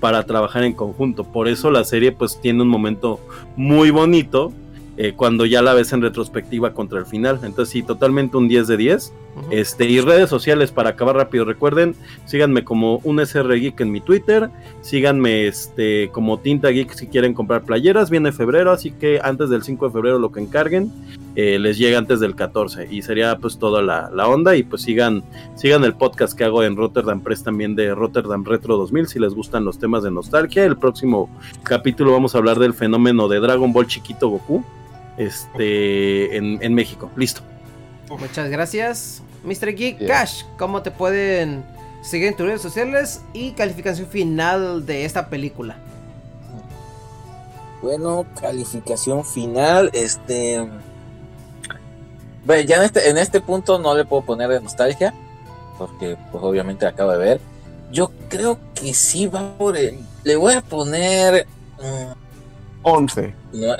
para 0.00 0.24
trabajar 0.24 0.64
en 0.64 0.74
conjunto. 0.74 1.24
Por 1.24 1.48
eso 1.48 1.70
la 1.70 1.84
serie 1.84 2.12
pues 2.12 2.40
tiene 2.40 2.62
un 2.62 2.68
momento 2.68 3.20
muy 3.56 3.90
bonito 3.90 4.52
eh, 5.00 5.12
cuando 5.14 5.46
ya 5.46 5.62
la 5.62 5.74
ves 5.74 5.92
en 5.92 6.02
retrospectiva 6.02 6.74
contra 6.74 6.98
el 6.98 7.06
final. 7.06 7.38
Entonces 7.44 7.72
sí, 7.72 7.84
totalmente 7.84 8.36
un 8.36 8.48
10 8.48 8.66
de 8.66 8.76
10. 8.76 9.12
Ujú. 9.36 9.46
Este, 9.52 9.84
y 9.84 10.00
redes 10.00 10.28
sociales 10.28 10.72
para 10.72 10.90
acabar 10.90 11.14
rápido. 11.14 11.44
Recuerden, 11.44 11.94
síganme 12.24 12.64
como 12.64 12.96
un 13.04 13.20
SR 13.20 13.60
Geek 13.60 13.80
en 13.80 13.92
mi 13.92 14.00
Twitter. 14.00 14.50
Síganme 14.80 15.46
este, 15.46 16.10
como 16.10 16.40
Tinta 16.40 16.70
Geek 16.70 16.92
si 16.94 17.06
quieren 17.06 17.32
comprar 17.32 17.62
playeras. 17.62 18.10
Viene 18.10 18.32
febrero, 18.32 18.72
así 18.72 18.90
que 18.90 19.20
antes 19.22 19.50
del 19.50 19.62
5 19.62 19.86
de 19.86 19.92
febrero 19.92 20.18
lo 20.18 20.32
que 20.32 20.40
encarguen 20.40 20.90
eh, 21.36 21.60
les 21.60 21.78
llega 21.78 21.96
antes 21.96 22.18
del 22.18 22.34
14. 22.34 22.88
Y 22.90 23.02
sería 23.02 23.38
pues 23.38 23.56
toda 23.56 23.82
la, 23.82 24.10
la 24.12 24.26
onda. 24.26 24.56
Y 24.56 24.64
pues 24.64 24.82
sigan, 24.82 25.22
sigan 25.54 25.84
el 25.84 25.94
podcast 25.94 26.36
que 26.36 26.42
hago 26.42 26.64
en 26.64 26.74
Rotterdam 26.74 27.20
Press 27.20 27.44
también 27.44 27.76
de 27.76 27.94
Rotterdam 27.94 28.44
Retro 28.44 28.76
2000 28.76 29.06
si 29.06 29.20
les 29.20 29.32
gustan 29.32 29.64
los 29.64 29.78
temas 29.78 30.02
de 30.02 30.10
nostalgia. 30.10 30.64
El 30.64 30.76
próximo 30.76 31.30
capítulo 31.62 32.10
vamos 32.10 32.34
a 32.34 32.38
hablar 32.38 32.58
del 32.58 32.74
fenómeno 32.74 33.28
de 33.28 33.38
Dragon 33.38 33.72
Ball 33.72 33.86
chiquito 33.86 34.28
Goku. 34.28 34.64
Este 35.18 36.36
en, 36.36 36.62
en 36.62 36.74
México. 36.74 37.10
Listo. 37.16 37.42
Muchas 38.08 38.48
gracias, 38.48 39.22
Mr. 39.44 39.74
Geek. 39.74 39.98
Yeah. 39.98 40.08
Cash, 40.08 40.44
¿cómo 40.56 40.82
te 40.82 40.90
pueden 40.90 41.64
seguir 42.02 42.28
en 42.28 42.36
tus 42.36 42.46
redes 42.46 42.62
sociales 42.62 43.22
y 43.32 43.52
calificación 43.52 44.08
final 44.08 44.86
de 44.86 45.04
esta 45.04 45.28
película? 45.28 45.76
Bueno, 47.82 48.26
calificación 48.40 49.24
final, 49.24 49.90
este... 49.92 50.68
Bueno, 52.44 52.62
ya 52.62 52.76
en 52.76 52.82
este, 52.82 53.10
en 53.10 53.18
este 53.18 53.40
punto 53.40 53.78
no 53.78 53.94
le 53.94 54.04
puedo 54.04 54.24
poner 54.24 54.48
de 54.48 54.60
nostalgia, 54.60 55.12
porque 55.76 56.16
pues 56.32 56.42
obviamente 56.42 56.86
acabo 56.86 57.12
de 57.12 57.18
ver. 57.18 57.40
Yo 57.92 58.10
creo 58.28 58.58
que 58.74 58.94
sí 58.94 59.26
va 59.26 59.56
por 59.56 59.76
el... 59.76 59.98
Le 60.24 60.36
voy 60.36 60.54
a 60.54 60.62
poner... 60.62 61.46
mm, 61.78 62.12
11. 62.82 63.34
no, 63.52 63.76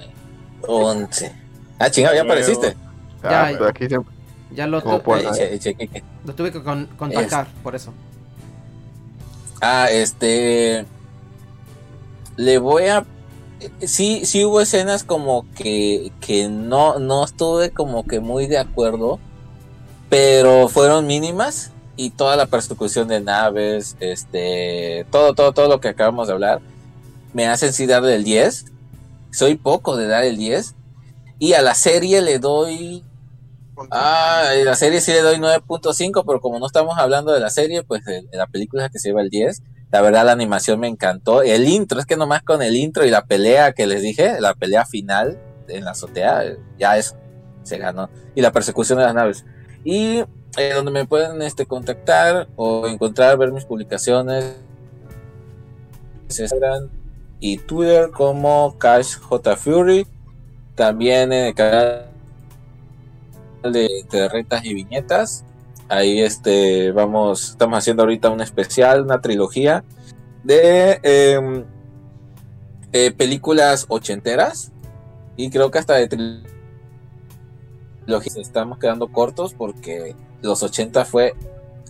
11. 0.68 1.32
Ah, 1.78 1.90
chingado, 1.90 2.14
ya 2.14 2.22
apareciste. 2.22 2.76
Ah, 3.22 3.50
Ya, 3.50 3.58
pero 3.58 3.68
aquí 3.68 3.86
siempre. 3.88 4.14
Ya 4.52 4.66
lo, 4.66 4.82
¿Cómo 4.82 4.98
tu- 4.98 5.02
puedo? 5.04 5.34
eh, 5.34 5.58
Che- 5.58 5.58
che- 5.58 5.74
che- 5.76 5.88
che. 5.88 6.04
lo 6.24 6.34
tuve 6.34 6.50
que 6.52 6.62
con- 6.62 6.86
contactar, 6.96 7.46
por 7.62 7.74
eso. 7.74 7.92
Ah, 9.60 9.88
este. 9.90 10.86
Le 12.36 12.58
voy 12.58 12.84
a. 12.88 13.04
Sí, 13.80 14.24
sí 14.24 14.44
hubo 14.44 14.60
escenas 14.60 15.02
como 15.02 15.44
que, 15.56 16.12
que 16.20 16.48
no, 16.48 16.98
no 17.00 17.24
estuve 17.24 17.70
como 17.70 18.04
que 18.04 18.20
muy 18.20 18.46
de 18.46 18.58
acuerdo. 18.58 19.18
Pero 20.08 20.68
fueron 20.68 21.06
mínimas. 21.06 21.72
Y 21.96 22.10
toda 22.10 22.36
la 22.36 22.46
persecución 22.46 23.08
de 23.08 23.20
naves, 23.20 23.96
este. 23.98 25.04
Todo, 25.10 25.34
todo, 25.34 25.52
todo 25.52 25.68
lo 25.68 25.80
que 25.80 25.88
acabamos 25.88 26.28
de 26.28 26.34
hablar. 26.34 26.60
Me 27.34 27.46
hacen 27.48 27.72
sí 27.72 27.86
darle 27.86 28.14
el 28.14 28.22
10. 28.24 28.66
Soy 29.38 29.54
poco 29.54 29.96
de 29.96 30.08
dar 30.08 30.24
el 30.24 30.36
10. 30.36 30.74
Y 31.38 31.52
a 31.52 31.62
la 31.62 31.74
serie 31.74 32.20
le 32.22 32.40
doy 32.40 33.04
Ah, 33.92 34.54
y 34.60 34.64
la 34.64 34.74
serie 34.74 35.00
sí 35.00 35.12
le 35.12 35.22
doy 35.22 35.36
9.5, 35.36 36.24
pero 36.26 36.40
como 36.40 36.58
no 36.58 36.66
estamos 36.66 36.98
hablando 36.98 37.30
de 37.30 37.38
la 37.38 37.48
serie, 37.48 37.84
pues 37.84 38.04
de, 38.04 38.22
de 38.22 38.36
la 38.36 38.48
película 38.48 38.86
es 38.86 38.90
que 38.90 38.98
se 38.98 39.10
lleva 39.10 39.22
el 39.22 39.30
10. 39.30 39.62
La 39.92 40.00
verdad 40.00 40.26
la 40.26 40.32
animación 40.32 40.80
me 40.80 40.88
encantó. 40.88 41.42
El 41.42 41.68
intro, 41.68 42.00
es 42.00 42.06
que 42.06 42.16
nomás 42.16 42.42
con 42.42 42.60
el 42.62 42.74
intro 42.74 43.06
y 43.06 43.10
la 43.10 43.26
pelea 43.26 43.74
que 43.74 43.86
les 43.86 44.02
dije, 44.02 44.40
la 44.40 44.54
pelea 44.54 44.84
final 44.84 45.38
en 45.68 45.84
la 45.84 45.92
azotea, 45.92 46.42
ya 46.76 46.96
eso, 46.96 47.14
se 47.62 47.78
ganó. 47.78 48.10
Y 48.34 48.40
la 48.40 48.50
persecución 48.50 48.98
de 48.98 49.04
las 49.04 49.14
naves. 49.14 49.44
Y 49.84 50.24
eh, 50.56 50.72
donde 50.74 50.90
me 50.90 51.06
pueden 51.06 51.40
este, 51.42 51.64
contactar 51.64 52.48
o 52.56 52.88
encontrar, 52.88 53.38
ver 53.38 53.52
mis 53.52 53.66
publicaciones, 53.66 54.56
es 56.28 56.40
Instagram 56.40 56.97
y 57.40 57.58
Twitter 57.58 58.10
como 58.10 58.76
Cash 58.78 59.18
J 59.18 59.56
Fury. 59.56 60.06
También 60.74 61.32
en 61.32 61.46
el 61.46 61.54
canal 61.54 62.06
de, 63.62 63.88
de 64.10 64.46
y 64.64 64.74
viñetas. 64.74 65.44
Ahí 65.88 66.20
este 66.20 66.92
vamos, 66.92 67.50
estamos 67.50 67.78
haciendo 67.78 68.02
ahorita 68.02 68.30
un 68.30 68.40
especial, 68.40 69.02
una 69.02 69.20
trilogía 69.20 69.84
de 70.44 71.00
em, 71.02 71.64
eh, 72.92 73.10
películas 73.12 73.86
ochenteras. 73.88 74.72
Y 75.36 75.50
creo 75.50 75.70
que 75.70 75.78
hasta 75.78 75.94
de 75.94 76.08
trilogías 78.06 78.36
estamos 78.36 78.78
quedando 78.78 79.08
cortos 79.08 79.54
porque 79.54 80.14
los 80.42 80.62
80 80.62 81.04
fue 81.04 81.34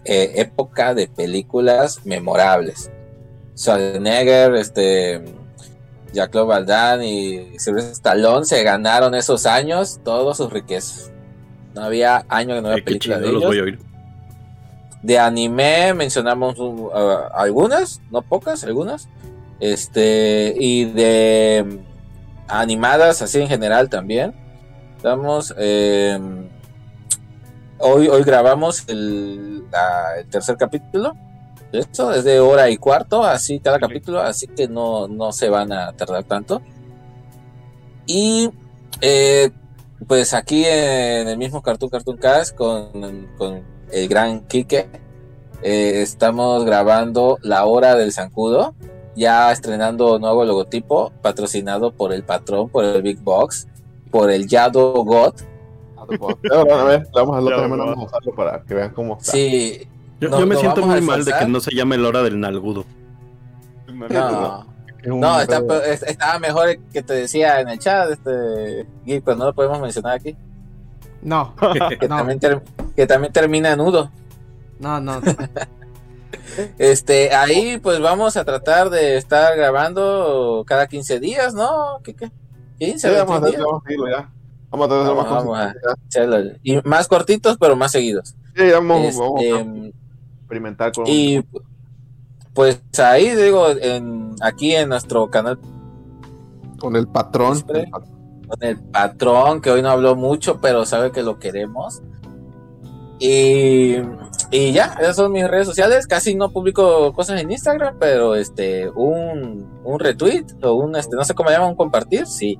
eh, 0.04 0.32
época 0.36 0.94
de 0.94 1.08
películas 1.08 2.04
memorables. 2.04 2.90
Schwarzenegger, 3.56 4.54
este, 4.54 5.24
Jean-Claude 6.12 6.64
Damme 6.64 7.06
y 7.06 7.58
Sylvester 7.58 7.92
Stallone 7.92 8.44
se 8.44 8.62
ganaron 8.62 9.14
esos 9.14 9.46
años 9.46 10.00
todas 10.04 10.36
sus 10.36 10.52
riquezas. 10.52 11.10
No 11.74 11.82
había 11.82 12.24
año 12.28 12.54
que 12.54 12.62
no 12.62 12.68
había 12.70 12.84
película 12.84 13.18
de 13.18 13.26
chido, 13.26 13.32
los 13.32 13.42
ellos. 13.42 13.50
voy 13.50 13.58
a 13.58 13.62
oír. 13.62 13.78
De 15.02 15.18
anime 15.18 15.94
mencionamos 15.94 16.58
uh, 16.58 16.64
uh, 16.64 16.90
algunas, 17.34 18.00
no 18.10 18.22
pocas, 18.22 18.64
algunas. 18.64 19.08
Este, 19.60 20.54
y 20.58 20.86
de 20.86 21.64
mm, 21.66 21.76
animadas, 22.48 23.22
así 23.22 23.40
en 23.40 23.48
general 23.48 23.88
también. 23.88 24.34
Estamos. 24.96 25.54
eh, 25.56 26.18
hoy, 27.78 28.08
hoy 28.08 28.22
grabamos 28.24 28.84
el, 28.88 29.62
la- 29.70 30.18
el 30.18 30.26
tercer 30.28 30.56
capítulo. 30.56 31.14
De 31.72 31.78
Esto 31.80 32.12
es 32.12 32.24
de 32.24 32.40
hora 32.40 32.70
y 32.70 32.76
cuarto, 32.76 33.24
así 33.24 33.60
cada 33.60 33.78
capítulo, 33.78 34.20
así 34.20 34.46
que 34.46 34.68
no, 34.68 35.08
no 35.08 35.32
se 35.32 35.48
van 35.48 35.72
a 35.72 35.92
tardar 35.92 36.24
tanto. 36.24 36.62
Y 38.06 38.50
eh, 39.00 39.50
pues 40.06 40.34
aquí 40.34 40.64
en 40.64 41.28
el 41.28 41.36
mismo 41.36 41.62
Cartoon 41.62 41.90
Cartoon 41.90 42.16
Cast 42.16 42.56
con, 42.56 43.28
con 43.36 43.62
el 43.90 44.08
gran 44.08 44.40
Quique, 44.46 44.88
eh, 45.62 46.02
estamos 46.02 46.64
grabando 46.64 47.38
La 47.42 47.64
Hora 47.64 47.96
del 47.96 48.12
Zancudo, 48.12 48.74
ya 49.16 49.50
estrenando 49.50 50.18
nuevo 50.18 50.44
logotipo, 50.44 51.12
patrocinado 51.20 51.92
por 51.92 52.12
el 52.12 52.22
patrón, 52.22 52.68
por 52.68 52.84
el 52.84 53.02
Big 53.02 53.18
Box, 53.20 53.66
por 54.10 54.30
el 54.30 54.46
Yado 54.46 54.92
God. 55.04 55.34
Ahora, 56.50 56.80
a 56.80 56.84
ver, 56.84 57.08
vamos 57.12 57.36
a 57.36 57.56
vamos 57.56 57.80
a 57.80 58.04
usarlo 58.04 58.34
para 58.34 58.62
que 58.62 58.72
vean 58.72 58.94
cómo 58.94 59.18
está. 59.18 59.32
Sí, 59.32 59.86
Yo, 60.20 60.28
No, 60.30 60.40
yo 60.40 60.46
me 60.46 60.56
siento 60.56 60.84
muy 60.84 61.00
mal 61.00 61.24
de 61.24 61.32
que 61.32 61.46
no 61.46 61.60
se 61.60 61.74
llame 61.74 61.96
el 61.96 62.04
hora 62.04 62.22
del 62.22 62.38
nalgudo. 62.40 62.84
no. 63.86 64.66
No, 65.04 65.40
está, 65.40 65.62
estaba 65.92 66.38
mejor 66.40 66.70
el 66.70 66.80
que 66.92 67.02
te 67.02 67.14
decía 67.14 67.60
en 67.60 67.68
el 67.68 67.78
chat, 67.78 68.10
este, 68.10 68.84
Gui, 69.06 69.20
pero 69.20 69.36
no 69.36 69.44
lo 69.46 69.54
podemos 69.54 69.80
mencionar 69.80 70.14
aquí. 70.16 70.36
No, 71.22 71.54
Que, 71.98 72.08
No. 72.08 72.16
también, 72.16 72.40
ter- 72.40 72.62
que 72.96 73.06
también 73.06 73.32
termina 73.32 73.72
en 73.72 73.78
nudo. 73.78 74.10
no, 74.80 75.00
no. 75.00 75.20
Este, 76.78 77.32
ahí 77.34 77.78
pues 77.78 78.00
vamos 78.00 78.36
a 78.36 78.44
tratar 78.44 78.90
de 78.90 79.16
estar 79.16 79.56
grabando 79.56 80.64
cada 80.66 80.88
15 80.88 81.20
días, 81.20 81.54
¿no? 81.54 82.00
¿Qué, 82.02 82.14
qué? 82.14 82.32
15, 82.78 83.08
Sí, 83.08 83.14
vamos 83.14 83.36
a 83.36 83.40
21 83.40 83.44
hacer, 83.44 83.50
días. 83.50 83.64
vamos 83.66 83.82
a 83.82 83.86
seguirlo 83.86 84.10
ya. 84.10 84.30
Vamos 84.70 84.90
a 84.90 85.02
hacer 85.02 85.14
más 85.14 85.30
Vamos. 85.30 86.58
Y 86.64 86.80
más 86.88 87.06
cortitos, 87.08 87.56
pero 87.58 87.76
más 87.76 87.92
seguidos. 87.92 88.34
Sí, 88.56 88.70
vamos, 88.72 89.00
Este, 89.06 89.20
vamos 89.52 89.90
experimentar 90.48 90.92
con 90.92 91.06
y 91.06 91.40
pues 92.54 92.80
ahí 92.98 93.34
digo, 93.36 93.68
en, 93.70 94.34
aquí 94.40 94.74
en 94.74 94.88
nuestro 94.88 95.30
canal 95.30 95.58
con 96.78 96.96
el 96.96 97.06
patrón. 97.08 97.56
Siempre. 97.56 97.90
Con 97.90 98.62
el 98.62 98.78
patrón, 98.78 99.60
que 99.60 99.70
hoy 99.70 99.82
no 99.82 99.90
habló 99.90 100.16
mucho, 100.16 100.58
pero 100.60 100.86
sabe 100.86 101.12
que 101.12 101.22
lo 101.22 101.38
queremos. 101.38 102.02
Y, 103.18 103.96
y 104.50 104.72
ya, 104.72 104.96
esas 105.00 105.16
son 105.16 105.32
mis 105.32 105.46
redes 105.46 105.66
sociales. 105.66 106.06
Casi 106.06 106.34
no 106.34 106.50
publico 106.50 107.12
cosas 107.12 107.40
en 107.42 107.50
Instagram, 107.50 107.96
pero 107.98 108.34
este, 108.34 108.88
un, 108.88 109.68
un 109.84 110.00
retweet 110.00 110.46
o 110.62 110.74
un, 110.74 110.96
este, 110.96 111.16
no 111.16 111.24
sé 111.24 111.34
cómo 111.34 111.50
llaman, 111.50 111.70
un 111.70 111.76
compartir, 111.76 112.26
sí. 112.26 112.58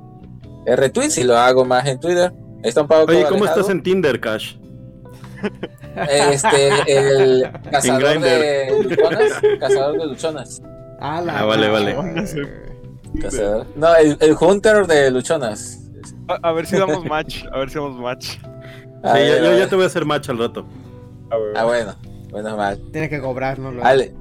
El 0.66 0.76
retweet 0.76 1.10
sí 1.10 1.24
lo 1.24 1.38
hago 1.38 1.64
más 1.64 1.86
en 1.86 1.98
Twitter. 1.98 2.32
Ahí 2.62 2.68
está 2.68 2.82
un 2.82 2.88
Pablo 2.88 3.06
Oye, 3.08 3.22
¿cómo 3.24 3.36
alejado. 3.36 3.60
estás 3.60 3.70
en 3.70 3.82
Tinder, 3.82 4.20
Cash? 4.20 4.56
Este, 6.04 6.68
el 6.86 7.50
cazador 7.70 8.20
de 8.20 8.82
luchonas. 8.82 9.32
Cazador 9.60 9.98
de 9.98 10.06
luchonas. 10.06 10.62
Ah, 11.00 11.20
la 11.24 11.38
Ah, 11.40 11.44
vale, 11.44 11.68
vale. 11.68 11.96
Cazador. 13.20 13.66
No, 13.76 13.94
el, 13.96 14.16
el 14.20 14.36
hunter 14.40 14.86
de 14.86 15.10
luchonas. 15.10 15.80
A, 16.28 16.48
a 16.48 16.52
ver 16.52 16.66
si 16.66 16.76
damos 16.76 17.04
match. 17.04 17.44
A 17.52 17.58
ver 17.58 17.70
si 17.70 17.76
damos 17.76 17.98
match. 18.00 18.36
A 19.02 19.14
Sí, 19.16 19.22
ver, 19.22 19.42
yo, 19.42 19.58
ya 19.58 19.68
te 19.68 19.74
voy 19.76 19.84
a 19.84 19.86
hacer 19.86 20.04
match 20.04 20.28
al 20.28 20.38
rato. 20.38 20.66
A 21.30 21.36
ver. 21.36 21.56
Ah, 21.56 21.64
bueno. 21.64 21.94
Bueno, 22.30 22.56
mal. 22.56 22.80
Tiene 22.92 23.08
que 23.08 23.20
cobrarnos. 23.20 23.76
Vale. 23.76 24.14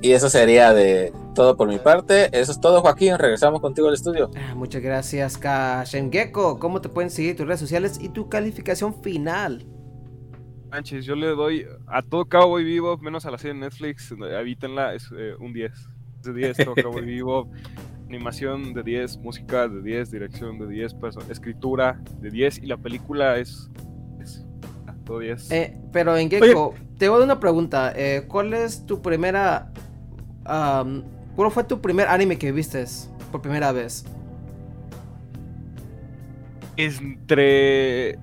Y 0.00 0.12
eso 0.12 0.30
sería 0.30 0.72
de 0.72 1.12
todo 1.34 1.56
por 1.56 1.66
mi 1.66 1.78
parte. 1.78 2.28
Eso 2.38 2.52
es 2.52 2.60
todo, 2.60 2.80
Joaquín. 2.82 3.18
Regresamos 3.18 3.60
contigo 3.60 3.88
al 3.88 3.94
estudio. 3.94 4.30
Ah, 4.36 4.54
Muchas 4.54 4.80
gracias, 4.82 5.36
Kashem 5.36 6.12
Gecko. 6.12 6.58
¿Cómo 6.60 6.80
te 6.80 6.88
pueden 6.88 7.10
seguir 7.10 7.36
tus 7.36 7.46
redes 7.46 7.58
sociales 7.60 7.98
y 8.00 8.10
tu 8.10 8.28
calificación 8.28 8.94
final? 9.02 9.66
Manches, 10.70 11.04
yo 11.06 11.14
le 11.14 11.28
doy 11.28 11.66
a 11.86 12.02
todo 12.02 12.26
Cowboy 12.26 12.62
Vivo, 12.64 12.98
menos 12.98 13.24
a 13.26 13.30
la 13.30 13.38
serie 13.38 13.54
de 13.54 13.60
Netflix, 13.60 14.12
evítenla, 14.12 14.94
es 14.94 15.08
eh, 15.16 15.34
un 15.40 15.52
10. 15.52 15.72
Es 15.72 16.22
de 16.22 16.32
10, 16.34 16.56
todo 16.58 16.74
Cowboy 16.74 17.04
Vivo. 17.06 17.50
Animación 18.06 18.72
de 18.74 18.82
10, 18.82 19.18
música 19.18 19.68
de 19.68 19.82
10, 19.82 20.10
dirección 20.10 20.58
de 20.58 20.66
10, 20.68 20.94
perso- 20.96 21.30
escritura 21.30 22.00
de 22.20 22.30
10 22.30 22.58
y 22.62 22.66
la 22.66 22.76
película 22.78 23.36
es, 23.38 23.70
es 24.20 24.44
todo 25.04 25.18
10. 25.20 25.50
Eh, 25.52 25.76
pero 25.92 26.16
en 26.16 26.30
Gecko, 26.30 26.74
te 26.98 27.08
voy 27.08 27.16
a 27.16 27.18
dar 27.20 27.26
una 27.26 27.40
pregunta. 27.40 27.92
Eh, 27.94 28.24
¿Cuál 28.28 28.52
es 28.54 28.84
tu 28.86 29.00
primera. 29.02 29.70
am, 30.44 31.02
¿Cuál 31.36 31.50
fue 31.50 31.64
tu 31.64 31.80
primer 31.80 32.08
anime 32.08 32.36
que 32.38 32.50
viste 32.50 32.84
por 33.30 33.40
primera 33.42 33.72
vez? 33.72 34.04
Entre 36.76 38.18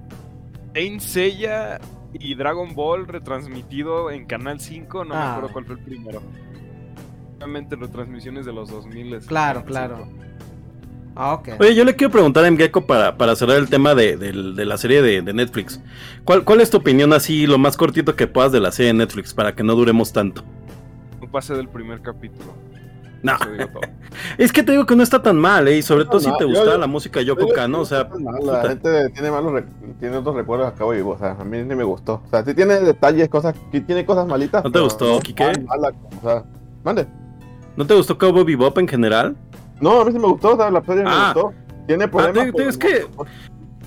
Saint 0.73 0.99
Seiya 1.01 1.79
y 2.19 2.35
Dragon 2.35 2.73
Ball 2.75 3.07
retransmitido 3.07 4.11
en 4.11 4.25
Canal 4.25 4.59
5, 4.59 5.03
no 5.05 5.13
me 5.13 5.19
Ah. 5.19 5.31
acuerdo 5.33 5.53
cuál 5.53 5.65
fue 5.65 5.75
el 5.75 5.81
primero. 5.81 6.21
Obviamente 7.37 7.75
retransmisiones 7.75 8.45
de 8.45 8.53
los 8.53 8.69
2000. 8.69 9.13
es 9.13 9.25
Claro, 9.27 9.63
claro. 9.65 10.07
5. 10.09 10.21
Ah, 11.17 11.33
ok. 11.33 11.49
Oye, 11.59 11.75
yo 11.75 11.85
le 11.85 11.95
quiero 11.95 12.11
preguntar 12.11 12.43
a 12.43 12.51
Mgeko 12.51 12.85
para, 12.85 13.17
para 13.17 13.35
cerrar 13.35 13.57
el 13.57 13.69
tema 13.69 13.95
de, 13.95 14.17
de 14.17 14.65
la 14.65 14.77
serie 14.77 15.01
de, 15.01 15.21
de 15.21 15.33
Netflix. 15.33 15.81
¿Cuál, 16.25 16.43
¿Cuál 16.43 16.59
es 16.61 16.69
tu 16.69 16.77
opinión 16.77 17.13
así, 17.13 17.47
lo 17.47 17.57
más 17.57 17.77
cortito 17.77 18.15
que 18.15 18.27
puedas 18.27 18.51
de 18.51 18.59
la 18.59 18.71
serie 18.71 18.87
de 18.91 18.97
Netflix 18.99 19.33
para 19.33 19.55
que 19.55 19.63
no 19.63 19.75
duremos 19.75 20.11
tanto? 20.11 20.43
No 21.21 21.31
pase 21.31 21.53
del 21.53 21.69
primer 21.69 22.01
capítulo. 22.01 22.53
No, 23.25 23.33
es 24.37 24.51
que 24.51 24.61
te 24.63 24.71
digo 24.71 24.85
que 24.85 24.95
no 24.95 25.01
está 25.03 25.21
tan 25.21 25.37
mal, 25.37 25.67
¿eh? 25.67 25.77
Y 25.77 25.81
sobre 25.81 26.05
todo 26.05 26.19
si 26.19 26.29
te 26.37 26.47
yo- 26.51 26.77
la 26.77 26.87
música 26.87 27.19
de 27.19 27.25
Yoko 27.25 27.47
Kano, 27.49 27.81
o 27.81 27.85
sea, 27.85 28.07
la 28.43 28.61
gente 28.69 29.09
tiene 29.09 29.31
malos 29.31 29.63
tiene 29.99 30.17
otros 30.17 30.35
recuerdos 30.35 30.67
a 30.67 30.73
cabo 30.73 30.91
vivo, 30.91 31.11
o 31.11 31.17
sea, 31.17 31.31
a 31.31 31.43
mí 31.43 31.57
ni 31.63 31.75
me 31.75 31.83
gustó. 31.83 32.21
O 32.25 32.29
sea, 32.29 32.43
sí 32.45 32.53
tiene 32.53 32.75
detalles, 32.81 33.27
cosas, 33.29 33.55
sí 33.71 33.81
tiene 33.81 34.05
cosas 34.05 34.27
malitas. 34.27 34.63
¿No 34.63 34.71
te 34.71 34.79
gustó, 34.79 35.19
tan 35.35 35.65
mala, 35.65 35.91
o 36.19 36.21
sea, 36.21 36.43
mande. 36.83 37.07
¿no 37.75 37.85
te 37.87 37.93
gustó 37.95 38.17
Cowboy 38.17 38.43
Bebop 38.43 38.77
en 38.77 38.87
general? 38.87 39.35
No, 39.81 40.01
a 40.01 40.05
mí 40.05 40.11
sí 40.11 40.19
me 40.19 40.27
gustó, 40.27 40.53
o 40.53 40.57
sea, 40.57 40.69
la 40.69 40.83
serie 40.83 41.03
Ah. 41.07 41.33
me 41.35 41.41
gustó. 41.41 41.53
Tiene 41.87 42.07
problemas. 42.07 42.33
te- 42.45 42.51
te- 42.51 42.57
pero 42.57 42.69
es 42.69 42.77
que- 42.77 43.07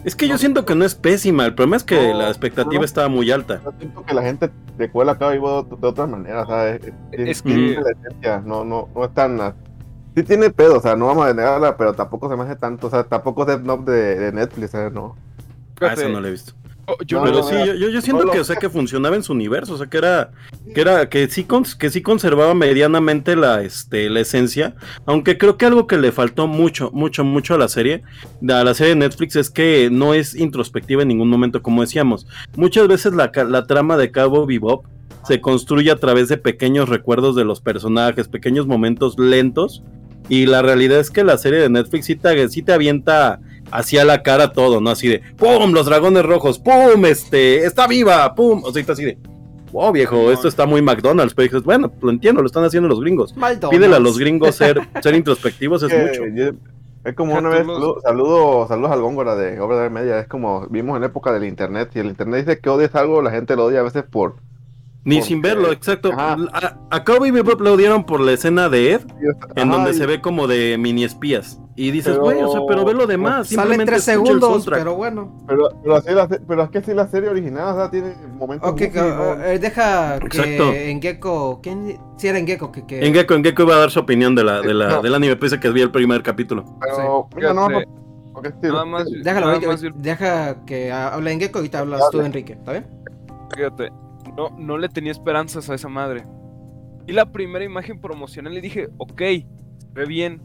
Es 0.05 0.15
que 0.15 0.29
yo 0.29 0.39
siento 0.39 0.65
que 0.65 0.75
no 0.75 0.85
es 0.85 0.95
pésima, 0.95 1.45
el 1.45 1.55
problema 1.55 1.77
es 1.77 1.85
que 1.85 1.97
No, 2.13 2.19
la 2.19 2.29
expectativa 2.29 2.81
no. 2.81 2.85
estaba 2.85 3.09
muy 3.09 3.31
alta. 3.31 3.61
Yo 3.65 3.73
siento 3.79 4.05
que 4.05 4.15
la 4.15 4.23
gente 4.23 4.51
recuerda 4.79 5.13
a 5.13 5.19
cabo 5.19 5.33
vivo 5.33 5.63
de, 5.65 5.77
de 5.77 5.87
otras 5.87 6.09
maneras, 6.09 6.45
o 6.45 6.51
sea, 6.51 6.69
es, 6.75 6.81
Es 7.13 7.43
que- 7.43 7.49
tiene 7.55 7.81
la 7.83 7.91
esencia, 7.91 8.43
no, 8.45 8.65
no, 8.65 8.89
no 8.95 9.05
es 9.05 9.13
tan... 9.15 9.55
Sí 10.17 10.23
tiene 10.25 10.51
pedo, 10.51 10.79
o 10.79 10.81
sea, 10.81 10.97
no 10.97 11.07
vamos 11.07 11.27
a 11.27 11.35
negarla, 11.35 11.77
pero 11.77 11.93
tampoco 11.95 12.29
se 12.29 12.37
me 12.37 12.43
hace 12.43 12.57
tanto, 12.57 12.87
o 12.89 12.91
sea, 12.91 13.05
tampoco 13.05 13.43
es 13.43 13.49
de, 13.85 14.15
de 14.17 14.33
Netflix, 14.33 14.71
¿sabes? 14.73 14.93
No. 14.93 15.15
Ah, 15.81 15.93
eso 15.93 16.09
no 16.09 16.21
lo 16.21 16.27
he 16.27 16.33
visto. 16.33 16.55
Oh, 16.89 16.97
yo 17.07 17.19
No, 17.19 17.25
Pero 17.25 17.43
sí, 17.43 17.55
yo, 17.79 18.01
siento 18.01 18.25
no 18.25 18.33
que, 18.33 18.41
o 18.41 18.45
sea, 18.45 18.57
que 18.57 18.69
funcionaba 18.69 19.15
en 19.15 19.23
su 19.23 19.33
universo, 19.33 19.75
o 19.75 19.79
sea, 19.79 19.87
que 19.87 19.99
era, 19.99 20.31
que 20.75 20.81
era, 20.81 21.09
que 21.09 21.29
sí, 21.29 21.47
que 21.79 21.91
sí 21.91 22.03
conservaba 22.03 22.55
medianamente 22.55 23.37
la, 23.37 23.63
este, 23.63 24.11
la 24.11 24.21
esencia, 24.21 24.75
aunque 25.07 25.39
creo 25.39 25.57
que 25.57 25.67
algo 25.67 25.87
que 25.87 25.99
le 25.99 26.11
faltó 26.11 26.47
mucho, 26.47 26.91
mucho, 26.93 27.25
mucho 27.25 27.55
a 27.55 27.59
la 27.59 27.69
serie, 27.69 28.03
a 28.49 28.65
la 28.65 28.75
serie 28.75 28.95
de 28.95 29.01
Netflix 29.01 29.37
es 29.37 29.51
que 29.51 29.89
no 29.93 30.15
es 30.15 30.35
introspectiva 30.35 31.03
en 31.03 31.09
ningún 31.09 31.29
momento, 31.29 31.63
como 31.63 31.83
decíamos. 31.83 32.27
Muchas 32.57 32.89
veces 32.89 33.13
la, 33.13 33.31
la 33.49 33.67
trama 33.67 33.97
de 33.97 34.11
Cabo 34.11 34.47
Bebop 34.47 34.87
se 35.25 35.41
construye 35.41 35.91
a 35.91 35.97
través 35.97 36.29
de 36.29 36.39
pequeños 36.39 36.89
recuerdos 36.89 37.37
de 37.37 37.45
los 37.45 37.61
personajes, 37.61 38.29
pequeños 38.29 38.67
momentos 38.67 39.19
lentos, 39.19 39.83
y 40.29 40.47
la 40.47 40.63
realidad 40.63 41.01
es 41.01 41.11
que 41.11 41.25
la 41.25 41.39
serie 41.39 41.61
de 41.61 41.71
Netflix 41.71 42.07
sí 42.07 42.17
te, 42.17 42.49
sí 42.49 42.63
te 42.63 42.73
avienta 42.73 43.41
hacia 43.71 44.05
la 44.05 44.23
cara 44.23 44.53
todo, 44.53 44.81
¿no? 44.81 44.91
Así 44.91 45.09
de, 45.09 45.23
¡pum! 45.37 45.73
Los 45.73 45.87
dragones 45.87 46.25
rojos, 46.25 46.59
¡pum! 46.59 47.05
Este, 47.07 47.65
está 47.65 47.87
viva, 47.87 48.35
¡pum! 48.35 48.63
O 48.65 48.73
sea, 48.73 48.81
está 48.81 48.93
así 48.95 49.05
de, 49.05 49.19
wow, 49.73 49.93
viejo, 49.93 50.31
esto 50.31 50.49
está 50.49 50.67
muy 50.67 50.83
McDonald's. 50.83 51.35
Pero 51.35 51.45
dices, 51.49 51.63
bueno, 51.65 51.93
lo 52.01 52.11
entiendo, 52.11 52.41
lo 52.43 52.47
están 52.47 52.65
haciendo 52.65 52.89
los 52.89 53.01
gringos. 53.01 53.37
Maldito. 53.37 53.71
Pídele 53.71 53.97
a 53.97 54.01
los 54.01 54.19
gringos 54.19 54.55
ser, 54.55 54.81
ser 55.03 55.15
introspectivos, 55.15 55.83
es 55.83 55.91
que 55.93 55.99
mucho. 55.99 56.35
yo- 56.35 56.53
es 57.05 57.15
como 57.15 57.39
una 57.39 57.49
vez, 57.49 57.65
los- 57.65 57.77
saludos, 57.77 58.03
saludos, 58.03 58.69
saludos 58.69 58.91
al 58.91 59.01
Góngora 59.01 59.37
de 59.37 59.59
Obra 59.61 59.81
de 59.83 59.89
Media, 59.91 60.19
es 60.19 60.27
como 60.27 60.67
vimos 60.69 60.97
en 60.97 61.03
la 61.03 61.07
época 61.07 61.33
del 61.33 61.45
internet, 61.45 61.91
y 61.95 62.01
el 62.01 62.07
internet 62.07 62.45
dice 62.47 62.59
que 62.61 62.69
odias 62.69 62.95
algo, 62.97 63.23
la 63.23 63.31
gente 63.31 63.55
lo 63.57 63.65
odia 63.67 63.81
a 63.81 63.85
veces 63.85 64.03
por... 64.03 64.35
Ni 65.09 65.17
porque- 65.17 65.29
sin 65.29 65.41
verlo, 65.43 65.73
exacto. 65.73 66.13
Ajá. 66.13 66.37
A, 66.53 66.97
a 66.97 67.05
Cowboy 67.05 67.31
Bebop 67.31 67.61
le 67.63 67.71
odiaron 67.71 68.05
por 68.05 68.21
la 68.21 68.33
escena 68.33 68.69
de 68.69 68.93
Ed, 68.93 69.01
en 69.57 69.69
Ajá, 69.69 69.77
donde 69.77 69.91
y- 69.93 69.95
se 69.95 70.07
ve 70.07 70.21
como 70.21 70.47
de 70.47 70.77
mini 70.79 71.05
espías. 71.05 71.61
Y 71.77 71.93
dices, 71.93 72.13
Pero- 72.15 72.25
güey, 72.25 72.43
o 72.43 72.49
sea, 72.51 72.61
pero 72.67 72.85
ve 72.85 72.93
lo 72.93 73.07
demás. 73.07 73.49
Tres 73.87 74.03
segundos, 74.03 74.51
soundtrack". 74.51 74.81
pero 74.81 74.97
bueno. 74.97 75.33
Pero, 75.47 75.69
pero, 75.81 75.95
así 75.97 76.11
la 76.13 76.27
pero 76.29 76.63
es 76.65 76.71
que 76.71 76.83
si 76.83 76.93
la 76.93 77.07
serie 77.07 77.29
original, 77.31 77.75
o 77.75 77.79
sea, 77.79 77.91
tiene 77.91 78.15
momentos... 78.37 78.69
Ok, 78.69 78.81
muy- 78.81 78.91
que, 78.91 78.99
eh, 79.55 79.59
deja 79.61 80.17
Exacto. 80.17 80.73
que 80.73 80.91
en 80.91 81.01
Gecko. 81.01 81.61
¿Quién? 81.63 81.99
Si 82.17 82.27
era 82.27 82.39
en 82.39 82.47
Gecko 82.49 82.73
que. 82.73 82.85
que... 82.85 83.07
En 83.07 83.15
Gecko, 83.15 83.35
en 83.35 83.45
Gecko 83.45 83.63
iba 83.63 83.77
a 83.77 83.79
dar 83.79 83.91
su 83.93 84.01
opinión 84.01 84.35
de 84.35 84.43
la, 84.45 84.61
de 84.61 84.75
la, 84.75 84.89
No. 84.89 85.03
del 85.03 85.15
anime, 85.15 85.37
pese 85.37 85.61
que 85.61 85.71
vi 85.71 85.81
el 85.83 85.93
primer 85.93 86.23
capítulo. 86.25 86.65
pero, 86.81 87.29
mira, 87.37 87.55
no, 87.55 87.69
no, 87.69 87.79
sí, 87.81 87.87
nada 88.63 88.85
más, 88.85 89.05
Déjalo, 89.23 89.47
nada 89.47 89.61
más 89.69 89.83
deja 89.95 90.65
que 90.67 90.91
hable 90.93 91.31
en 91.33 91.39
Gecko 91.41 91.59
y 91.59 91.61
ahorita 91.61 91.79
hablas 91.79 92.03
tú, 92.11 92.21
Enrique. 92.21 92.55
¿Está 92.55 92.73
bien? 92.73 92.87
Fíjate, 93.57 93.91
no, 94.39 94.51
no 94.57 94.79
le 94.79 94.89
tenía 94.89 95.11
esperanzas 95.11 95.69
a 95.69 95.75
esa 95.75 95.89
madre. 95.89 96.25
Y 97.09 97.13
la 97.13 97.33
primera 97.33 97.65
imagen 97.65 98.01
promocional 98.01 98.55
le 98.55 98.61
dije, 98.61 98.89
ok, 98.99 99.19
se 99.21 99.47
ve 99.95 100.05
bien. 100.07 100.41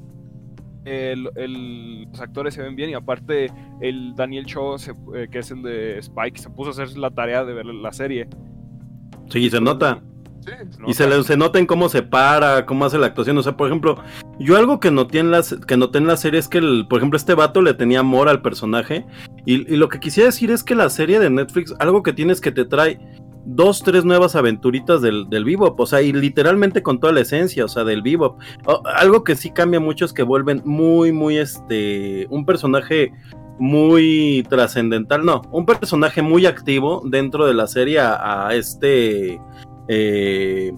El- 0.86 1.30
el- 1.36 2.03
los 2.06 2.20
actores 2.20 2.56
se 2.56 2.61
ven 2.61 2.76
bien 2.76 2.90
y 2.90 2.94
aparte 2.94 3.49
el 3.80 4.15
Daniel 4.15 4.45
Cho, 4.45 4.78
se- 4.78 4.91
eh, 5.15 5.28
que 5.32 5.40
es 5.40 5.52
el 5.52 5.61
de 5.61 5.99
Spike, 5.99 6.40
se 6.40 6.49
puso 6.49 6.70
a 6.70 6.74
hacer 6.84 6.98
la 6.98 7.11
tarea 7.11 7.45
de 7.45 7.53
ver 7.53 7.65
la 7.68 7.94
serie. 7.94 8.28
Sí, 9.30 9.49
se 9.49 9.61
nota. 9.61 10.02
Sí, 10.41 10.52
Y 10.88 10.94
se, 10.94 11.07
le, 11.07 11.24
se 11.24 11.38
nota 11.38 11.57
en 11.60 11.65
cómo 11.65 11.88
se 11.88 12.02
para, 12.03 12.65
cómo 12.65 12.84
hace 12.84 12.98
la 12.98 13.06
actuación. 13.06 13.38
O 13.38 13.44
sea, 13.44 13.56
por 13.56 13.68
ejemplo, 13.68 13.95
yo 14.40 14.57
algo 14.57 14.82
que 14.82 14.91
noté 14.91 15.20
en, 15.20 15.32
las, 15.32 15.56
que 15.68 15.78
noté 15.78 15.99
en 15.99 16.07
la 16.07 16.18
serie 16.18 16.38
es 16.41 16.49
que, 16.49 16.57
el, 16.57 16.86
por 16.90 16.98
ejemplo, 16.99 17.15
este 17.15 17.34
vato 17.34 17.61
le 17.61 17.74
tenía 17.74 18.02
amor 18.02 18.28
al 18.28 18.41
personaje. 18.41 19.06
Y, 19.45 19.72
y 19.74 19.78
lo 19.78 19.88
que 19.88 20.02
quisiera 20.02 20.28
decir 20.28 20.52
es 20.52 20.61
que 20.65 20.76
la 20.76 20.90
serie 20.90 21.20
de 21.22 21.30
Netflix, 21.30 21.74
algo 21.80 22.03
que 22.03 22.11
tienes 22.11 22.41
que 22.41 22.52
te 22.52 22.65
trae 22.65 22.99
dos, 23.45 23.82
tres 23.84 24.06
nuevas 24.06 24.36
aventuritas 24.36 25.02
del, 25.02 25.30
del 25.30 25.44
Bebop. 25.45 25.80
O 25.80 25.86
sea, 25.86 26.02
y 26.02 26.14
literalmente 26.14 26.82
con 26.84 26.99
toda 26.99 27.14
la 27.14 27.22
esencia, 27.22 27.65
o 27.65 27.68
sea, 27.68 27.84
del 27.84 28.02
Bebop. 28.02 28.40
O- 28.65 28.82
algo 28.95 29.24
que 29.24 29.36
sí 29.36 29.52
cambia 29.52 29.80
mucho 29.80 30.06
es 30.06 30.14
que 30.14 30.24
vuelven 30.24 30.61
muy, 30.65 31.11
muy, 31.11 31.38
este, 31.38 32.28
un 32.30 32.45
personaje 32.45 33.11
muy 33.60 34.45
trascendental. 34.49 35.24
No, 35.26 35.41
un 35.52 35.65
personaje 35.65 36.22
muy 36.22 36.45
activo 36.45 37.02
dentro 37.06 37.45
de 37.45 37.53
la 37.53 37.68
serie 37.68 37.99
a, 37.99 38.48
a 38.48 38.56
este... 38.56 39.40
Eh, 39.88 40.72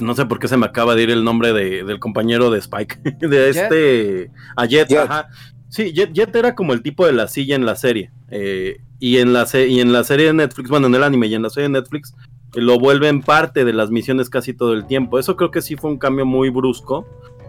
no 0.00 0.14
sé 0.14 0.26
por 0.26 0.38
qué 0.38 0.46
se 0.48 0.56
me 0.56 0.66
acaba 0.66 0.94
de 0.94 1.04
ir 1.04 1.10
el 1.10 1.24
nombre 1.24 1.52
de- 1.52 1.84
del 1.84 1.98
compañero 1.98 2.50
de 2.50 2.58
Spike. 2.58 2.98
De 3.20 3.28
Jet. 3.52 3.56
este. 3.56 4.30
A 4.56 4.66
Jet, 4.66 4.88
Jet. 4.88 4.98
ajá. 4.98 5.28
Sí, 5.74 5.92
Jet, 5.92 6.12
Jet 6.12 6.34
era 6.36 6.54
como 6.54 6.72
el 6.72 6.82
tipo 6.82 7.04
de 7.04 7.12
la 7.12 7.26
silla 7.26 7.56
en 7.56 7.66
la 7.66 7.74
serie. 7.76 8.10
eh, 8.30 8.78
y, 9.00 9.18
en 9.18 9.32
la 9.32 9.44
se- 9.46 9.66
y 9.68 9.80
en 9.80 9.92
la 9.92 10.02
serie 10.04 10.26
de 10.26 10.32
Netflix, 10.32 10.70
bueno, 10.70 10.86
en 10.86 10.94
el 10.94 11.02
anime 11.02 11.26
y 11.26 11.34
en 11.34 11.42
la 11.42 11.50
serie 11.50 11.68
de 11.68 11.72
Netflix, 11.80 12.14
eh, 12.54 12.60
lo 12.60 12.78
vuelven 12.78 13.20
parte 13.22 13.64
de 13.64 13.72
las 13.72 13.90
misiones 13.90 14.30
casi 14.30 14.54
todo 14.54 14.72
el 14.72 14.86
tiempo. 14.86 15.18
Eso 15.18 15.36
creo 15.36 15.50
que 15.50 15.60
sí 15.62 15.76
fue 15.76 15.90
un 15.90 15.98
cambio 15.98 16.24
muy 16.26 16.48
brusco. 16.50 17.06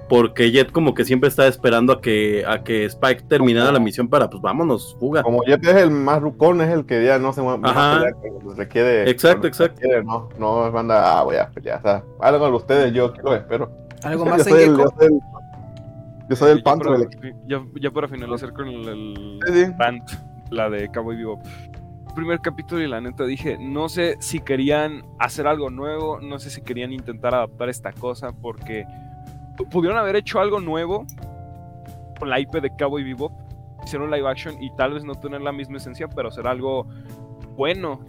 Porque 0.07 0.51
Jet 0.51 0.71
como 0.71 0.93
que 0.93 1.03
siempre 1.03 1.29
estaba 1.29 1.47
esperando 1.47 1.91
a 1.93 1.99
que, 1.99 2.43
a 2.47 2.63
que 2.63 2.85
Spike 2.85 3.23
terminara 3.27 3.71
la 3.71 3.79
misión 3.79 4.07
para, 4.07 4.29
pues 4.29 4.39
vámonos, 4.39 4.95
fuga. 4.99 5.23
Como 5.23 5.43
Jet 5.45 5.65
es 5.65 5.75
el 5.77 5.89
más 5.89 6.21
rucón, 6.21 6.61
es 6.61 6.69
el 6.69 6.85
que 6.85 7.03
ya 7.03 7.17
no 7.17 7.33
se 7.33 7.41
mueve, 7.41 7.61
Ajá. 7.63 8.01
pelea 8.21 8.55
requiere. 8.55 9.09
Exacto, 9.09 9.47
exacto. 9.47 9.79
requiere, 9.81 10.03
no, 10.03 10.29
no 10.37 10.69
manda, 10.71 11.17
ah, 11.19 11.23
voy 11.23 11.37
a 11.37 11.49
pelear, 11.49 11.79
o 11.79 11.81
sea, 11.81 12.03
háganlo 12.21 12.55
ustedes, 12.57 12.93
yo 12.93 13.05
aquí 13.05 13.19
lo 13.23 13.33
espero. 13.33 13.71
¿Algo 14.03 14.25
Yo 14.25 14.29
más 14.29 14.45
en 14.45 14.53
soy 14.53 14.63
el- 14.65 14.77
yo 16.29 16.35
soy 16.35 16.51
el- 16.51 16.63
pantro 16.63 16.91
para, 16.91 16.99
del 17.03 17.07
equipo. 17.13 17.37
ya, 17.47 17.63
ya 17.81 17.91
para 17.91 18.07
finalizar 18.07 18.53
con 18.53 18.67
el, 18.67 18.87
el 18.87 19.39
Sí, 19.47 19.65
sí. 19.65 19.71
rant, 19.77 20.09
la 20.51 20.69
de 20.69 20.89
Cowboy 20.89 21.15
Bebop. 21.17 21.41
Primer 22.15 22.39
capítulo 22.39 22.81
y 22.81 22.87
la 22.87 23.01
neta 23.01 23.25
dije, 23.25 23.57
no 23.59 23.89
sé 23.89 24.15
si 24.19 24.39
querían 24.39 25.03
hacer 25.19 25.47
algo 25.47 25.69
nuevo, 25.69 26.19
no 26.21 26.39
sé 26.39 26.49
si 26.49 26.61
querían 26.61 26.93
intentar 26.93 27.35
adaptar 27.35 27.67
esta 27.69 27.91
cosa, 27.91 28.31
porque 28.31 28.85
pudieron 29.69 29.97
haber 29.97 30.15
hecho 30.15 30.39
algo 30.39 30.59
nuevo 30.61 31.05
con 32.19 32.29
la 32.29 32.39
IP 32.39 32.51
de 32.61 32.69
Cowboy 32.77 33.03
Bebop, 33.03 33.33
hicieron 33.83 34.09
live 34.09 34.27
action 34.29 34.61
y 34.63 34.73
tal 34.77 34.93
vez 34.93 35.03
no 35.03 35.15
tener 35.15 35.41
la 35.41 35.51
misma 35.51 35.77
esencia, 35.77 36.07
pero 36.07 36.31
ser 36.31 36.47
algo 36.47 36.87
bueno. 37.57 37.99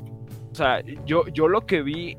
O 0.53 0.55
sea, 0.55 0.81
yo, 1.05 1.27
yo 1.29 1.49
lo 1.49 1.67
que 1.67 1.83
vi 1.83 2.17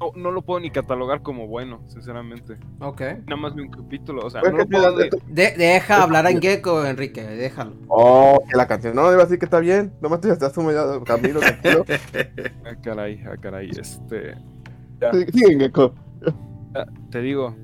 no, 0.00 0.12
no 0.14 0.30
lo 0.30 0.42
puedo 0.42 0.60
ni 0.60 0.70
catalogar 0.70 1.22
como 1.22 1.46
bueno, 1.46 1.80
sinceramente. 1.86 2.56
Ok. 2.80 3.00
Nada 3.26 3.36
más 3.36 3.54
vi 3.54 3.62
un 3.62 3.70
capítulo, 3.70 4.22
o 4.24 4.30
sea, 4.30 4.42
no 4.42 4.50
lo 4.58 4.66
puedo 4.66 4.96
de- 4.96 5.10
De- 5.28 5.54
deja 5.56 6.02
hablar 6.02 6.26
en 6.26 6.40
Gecko, 6.40 6.84
Enrique, 6.84 7.22
déjalo. 7.22 7.72
Oh, 7.88 8.38
que 8.48 8.56
la 8.56 8.66
canción. 8.66 8.94
No, 8.94 9.10
iba 9.12 9.22
a 9.22 9.24
decir 9.24 9.38
que 9.38 9.46
está 9.46 9.60
bien. 9.60 9.92
Nomás 10.00 10.20
te 10.20 10.30
estás 10.30 10.56
humillado, 10.56 11.02
Camilo, 11.04 11.40
tranquilo. 11.40 11.84
Ah, 12.64 12.74
caray, 12.82 13.22
ah, 13.26 13.36
caray, 13.40 13.70
este... 13.70 14.34
Sí, 15.12 15.26
Siguen, 15.32 15.60
Gecko. 15.60 15.94
ah, 16.74 16.86
te 17.10 17.20
digo, 17.20 17.54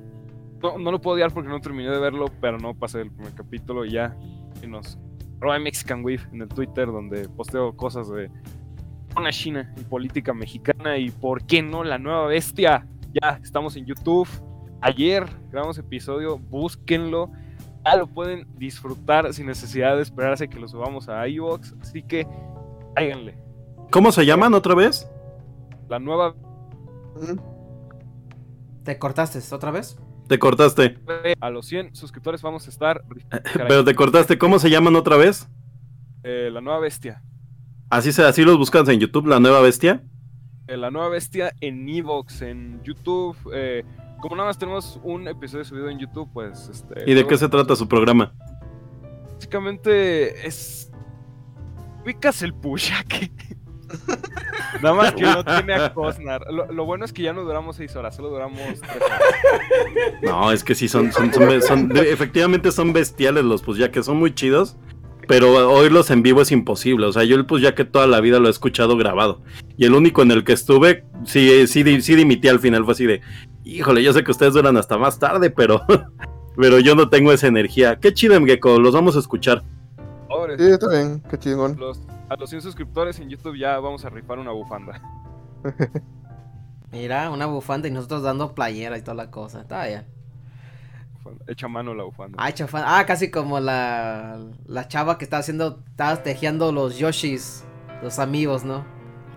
no, 0.62 0.78
no 0.78 0.90
lo 0.92 1.00
puedo 1.00 1.14
odiar 1.16 1.32
porque 1.32 1.48
no 1.48 1.60
terminé 1.60 1.90
de 1.90 1.98
verlo, 1.98 2.26
pero 2.40 2.59
no 2.59 2.74
pasé 2.74 3.00
el 3.00 3.10
primer 3.10 3.34
capítulo 3.34 3.84
y 3.84 3.92
ya. 3.92 4.16
Y 4.62 4.66
nos... 4.66 4.98
Arroba 5.40 5.59
Mexican 5.59 6.04
Wave 6.04 6.20
en 6.32 6.42
el 6.42 6.48
Twitter, 6.48 6.86
donde 6.86 7.28
posteo 7.28 7.74
cosas 7.76 8.09
de 8.09 8.30
una 9.16 9.30
China 9.30 9.72
y 9.76 9.84
política 9.84 10.32
mexicana 10.32 10.97
y 10.98 11.10
por 11.10 11.44
qué 11.47 11.62
no 11.62 11.84
la 11.84 11.98
nueva 11.98 12.26
bestia. 12.26 12.86
Ya 13.12 13.39
estamos 13.43 13.76
en 13.76 13.86
YouTube. 13.86 14.28
Ayer 14.80 15.26
grabamos 15.51 15.78
episodio, 15.78 16.39
búsquenlo. 16.39 17.30
Ya 17.84 17.97
lo 17.97 18.06
pueden 18.06 18.47
disfrutar 18.56 19.32
sin 19.34 19.47
necesidad 19.47 19.97
de 19.97 20.02
esperarse 20.02 20.48
que 20.48 20.59
lo 20.59 20.68
subamos 20.68 21.09
a 21.09 21.26
iVoox. 21.28 21.74
Así 21.80 22.02
que, 22.02 22.26
háganle. 22.97 23.36
¿Cómo 23.90 24.12
se 24.12 24.24
llaman 24.24 24.55
otra 24.55 24.74
vez? 24.74 25.09
La 25.89 25.98
nueva 25.98 26.34
¿Te 28.84 28.98
cortaste 28.98 29.39
otra 29.55 29.70
vez? 29.70 29.98
Te 30.28 30.39
cortaste. 30.39 30.98
a 31.40 31.51
los 31.51 31.66
100 31.66 31.94
suscriptores 31.94 32.40
vamos 32.43 32.66
a 32.66 32.70
estar. 32.70 33.02
Caray, 33.28 33.68
Pero 33.68 33.84
te 33.84 33.94
cortaste. 33.94 34.39
¿Cómo 34.39 34.59
se 34.59 34.70
llaman 34.70 34.97
otra 34.97 35.16
vez? 35.16 35.48
eh, 36.24 36.51
la 36.52 36.60
nueva 36.60 36.78
bestia. 36.80 37.22
Así, 37.93 38.10
se, 38.10 38.24
así 38.24 38.43
los 38.43 38.56
buscas 38.56 38.89
en 38.89 39.01
YouTube, 39.01 39.27
la 39.27 39.39
nueva 39.39 39.60
bestia. 39.60 40.02
Eh, 40.66 40.78
la 40.78 40.90
nueva 40.90 41.09
bestia 41.10 41.52
en 41.60 41.86
Evox, 41.89 42.40
en 42.40 42.82
YouTube. 42.82 43.36
eh, 43.52 43.85
como 44.20 44.35
nada 44.36 44.48
más 44.48 44.56
tenemos 44.56 44.98
un 45.02 45.28
episodio 45.28 45.62
subido 45.64 45.90
en 45.90 45.98
YouTube, 45.98 46.28
pues. 46.32 46.69
Este, 46.70 47.05
¿Y 47.10 47.12
de 47.12 47.27
qué 47.27 47.36
se 47.36 47.48
trata 47.51 47.77
su 47.77 47.86
programa? 47.89 48.32
Básicamente 49.35 50.47
es. 50.47 50.90
Ubicas 52.02 52.40
el 52.43 52.55
Pushake. 52.55 53.31
Nada 54.82 54.94
más 54.94 55.12
que 55.12 55.23
no 55.23 55.44
tiene 55.44 55.74
a 55.74 55.93
Cosnar. 55.93 56.47
Lo, 56.51 56.73
lo 56.73 56.85
bueno 56.86 57.05
es 57.05 57.12
que 57.12 57.23
ya 57.23 57.35
no 57.35 57.43
duramos 57.43 57.77
6 57.77 57.94
horas, 57.97 58.16
solo 58.16 58.31
duramos 58.31 58.59
3 58.81 58.81
horas. 58.97 59.20
No, 60.23 60.51
es 60.51 60.64
que 60.64 60.74
sí, 60.74 60.89
son, 60.89 61.12
son, 61.12 61.31
son- 61.32 61.60
son- 61.62 61.97
efectivamente 61.98 62.73
son 62.73 62.93
bestiales 62.94 63.44
los 63.44 63.62
pues 63.62 63.77
ya 63.77 63.90
que 63.90 64.02
son 64.02 64.16
muy 64.16 64.35
chidos, 64.35 64.77
pero 65.28 65.70
oírlos 65.70 66.11
en 66.11 66.23
vivo 66.23 66.43
es 66.43 66.53
imposible. 66.53 67.07
O 67.07 67.12
sea, 67.12 67.24
yo 67.24 67.36
el 67.36 67.47
pues 67.47 67.62
ya 67.62 67.74
que 67.74 67.85
toda 67.85 68.07
la 68.07 68.20
vida 68.20 68.39
lo 68.39 68.49
he 68.49 68.51
escuchado 68.51 68.97
grabado. 68.97 69.43
Y 69.77 69.85
el 69.85 69.94
único 69.94 70.23
en 70.23 70.31
el 70.31 70.44
que 70.44 70.53
estuve, 70.53 71.05
sí, 71.24 71.66
sí, 71.66 72.03
sí 72.03 72.15
dimití 72.15 72.49
al 72.49 72.61
final, 72.61 72.85
fue 72.85 72.93
así 72.93 73.07
de, 73.07 73.20
híjole, 73.65 74.03
yo 74.03 74.12
sé 74.12 74.24
que 74.24 74.31
ustedes 74.31 74.55
duran 74.55 74.77
hasta 74.77 74.99
más 74.99 75.19
tarde, 75.19 75.51
pero, 75.51 75.82
pero 76.57 76.78
yo 76.81 76.94
no 76.94 77.09
tengo 77.09 77.32
esa 77.32 77.47
energía. 77.47 77.99
Qué 78.01 78.12
chido, 78.12 78.40
Mgeko, 78.40 78.78
los 78.78 78.94
vamos 78.94 79.16
a 79.16 79.20
escuchar. 79.20 79.62
Sí, 80.59 80.65
está 80.65 80.89
bien, 80.89 81.23
qué 81.31 81.39
chingón. 81.39 81.77
Los, 81.78 82.03
a 82.28 82.36
los 82.36 82.51
100 82.51 82.62
suscriptores 82.62 83.19
en 83.20 83.28
YouTube 83.28 83.57
ya 83.57 83.78
vamos 83.78 84.05
a 84.05 84.11
rifar 84.11 84.39
una 84.39 84.51
bufanda. 84.51 85.01
Mira, 86.93 87.31
una 87.31 87.47
bufanda 87.47 87.89
y 87.89 87.90
nosotros 87.90 88.23
dando 88.23 88.55
playera 88.55 88.99
y 88.99 89.03
toda 89.03 89.15
la 89.15 89.31
cosa. 89.31 89.62
Está 89.62 89.86
bien. 89.86 90.05
Bufanda. 91.23 91.44
Echa 91.49 91.69
mano 91.69 91.94
la 91.94 92.05
bufanda. 92.05 92.36
Ay, 92.40 92.53
chafán. 92.53 92.85
Ah, 92.86 93.05
casi 93.07 93.31
como 93.31 93.61
la, 93.61 94.39
la 94.66 94.89
chava 94.89 95.19
que 95.19 95.24
estaba 95.24 95.40
haciendo, 95.40 95.81
estaba 95.90 96.23
tejiendo 96.23 96.73
los 96.73 96.99
Yoshis, 96.99 97.65
los 98.03 98.19
amigos, 98.19 98.65
¿no? 98.65 98.85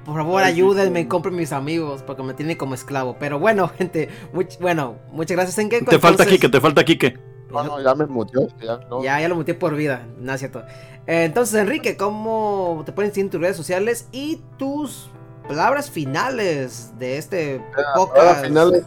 Por 0.05 0.15
favor, 0.17 0.43
Ay, 0.43 0.53
ayúdenme, 0.53 1.01
sí. 1.01 1.07
compren 1.07 1.35
mis 1.35 1.51
amigos, 1.51 2.03
porque 2.03 2.21
me 2.23 2.33
tienen 2.35 2.57
como 2.57 2.75
esclavo. 2.75 3.17
Pero 3.19 3.39
bueno, 3.39 3.67
gente, 3.77 4.09
much- 4.33 4.59
bueno, 4.59 4.97
muchas 5.11 5.35
gracias 5.37 5.57
en 5.57 5.69
Te 5.69 5.99
falta 5.99 6.25
Kike, 6.25 6.49
te 6.49 6.61
falta 6.61 6.83
Kike. 6.85 7.17
No, 7.51 7.63
no, 7.63 7.81
ya 7.81 7.95
me 7.95 8.05
muteó. 8.05 8.47
Ya, 8.61 8.77
no. 8.89 9.01
Ya, 9.03 9.19
ya 9.21 9.29
lo 9.29 9.35
metí 9.35 9.53
por 9.53 9.75
vida, 9.75 10.05
no 10.19 10.33
es 10.33 10.39
cierto. 10.39 10.59
Eh, 11.07 11.23
entonces, 11.25 11.55
Enrique, 11.55 11.95
¿cómo 11.95 12.83
te 12.85 12.91
pueden 12.91 13.11
seguir 13.11 13.25
en 13.25 13.29
tus 13.31 13.39
redes 13.41 13.55
sociales 13.55 14.07
y 14.11 14.41
tus 14.57 15.09
palabras 15.47 15.89
finales 15.89 16.91
de 16.99 17.17
este 17.17 17.61
podcast? 17.95 18.43
finales. 18.45 18.83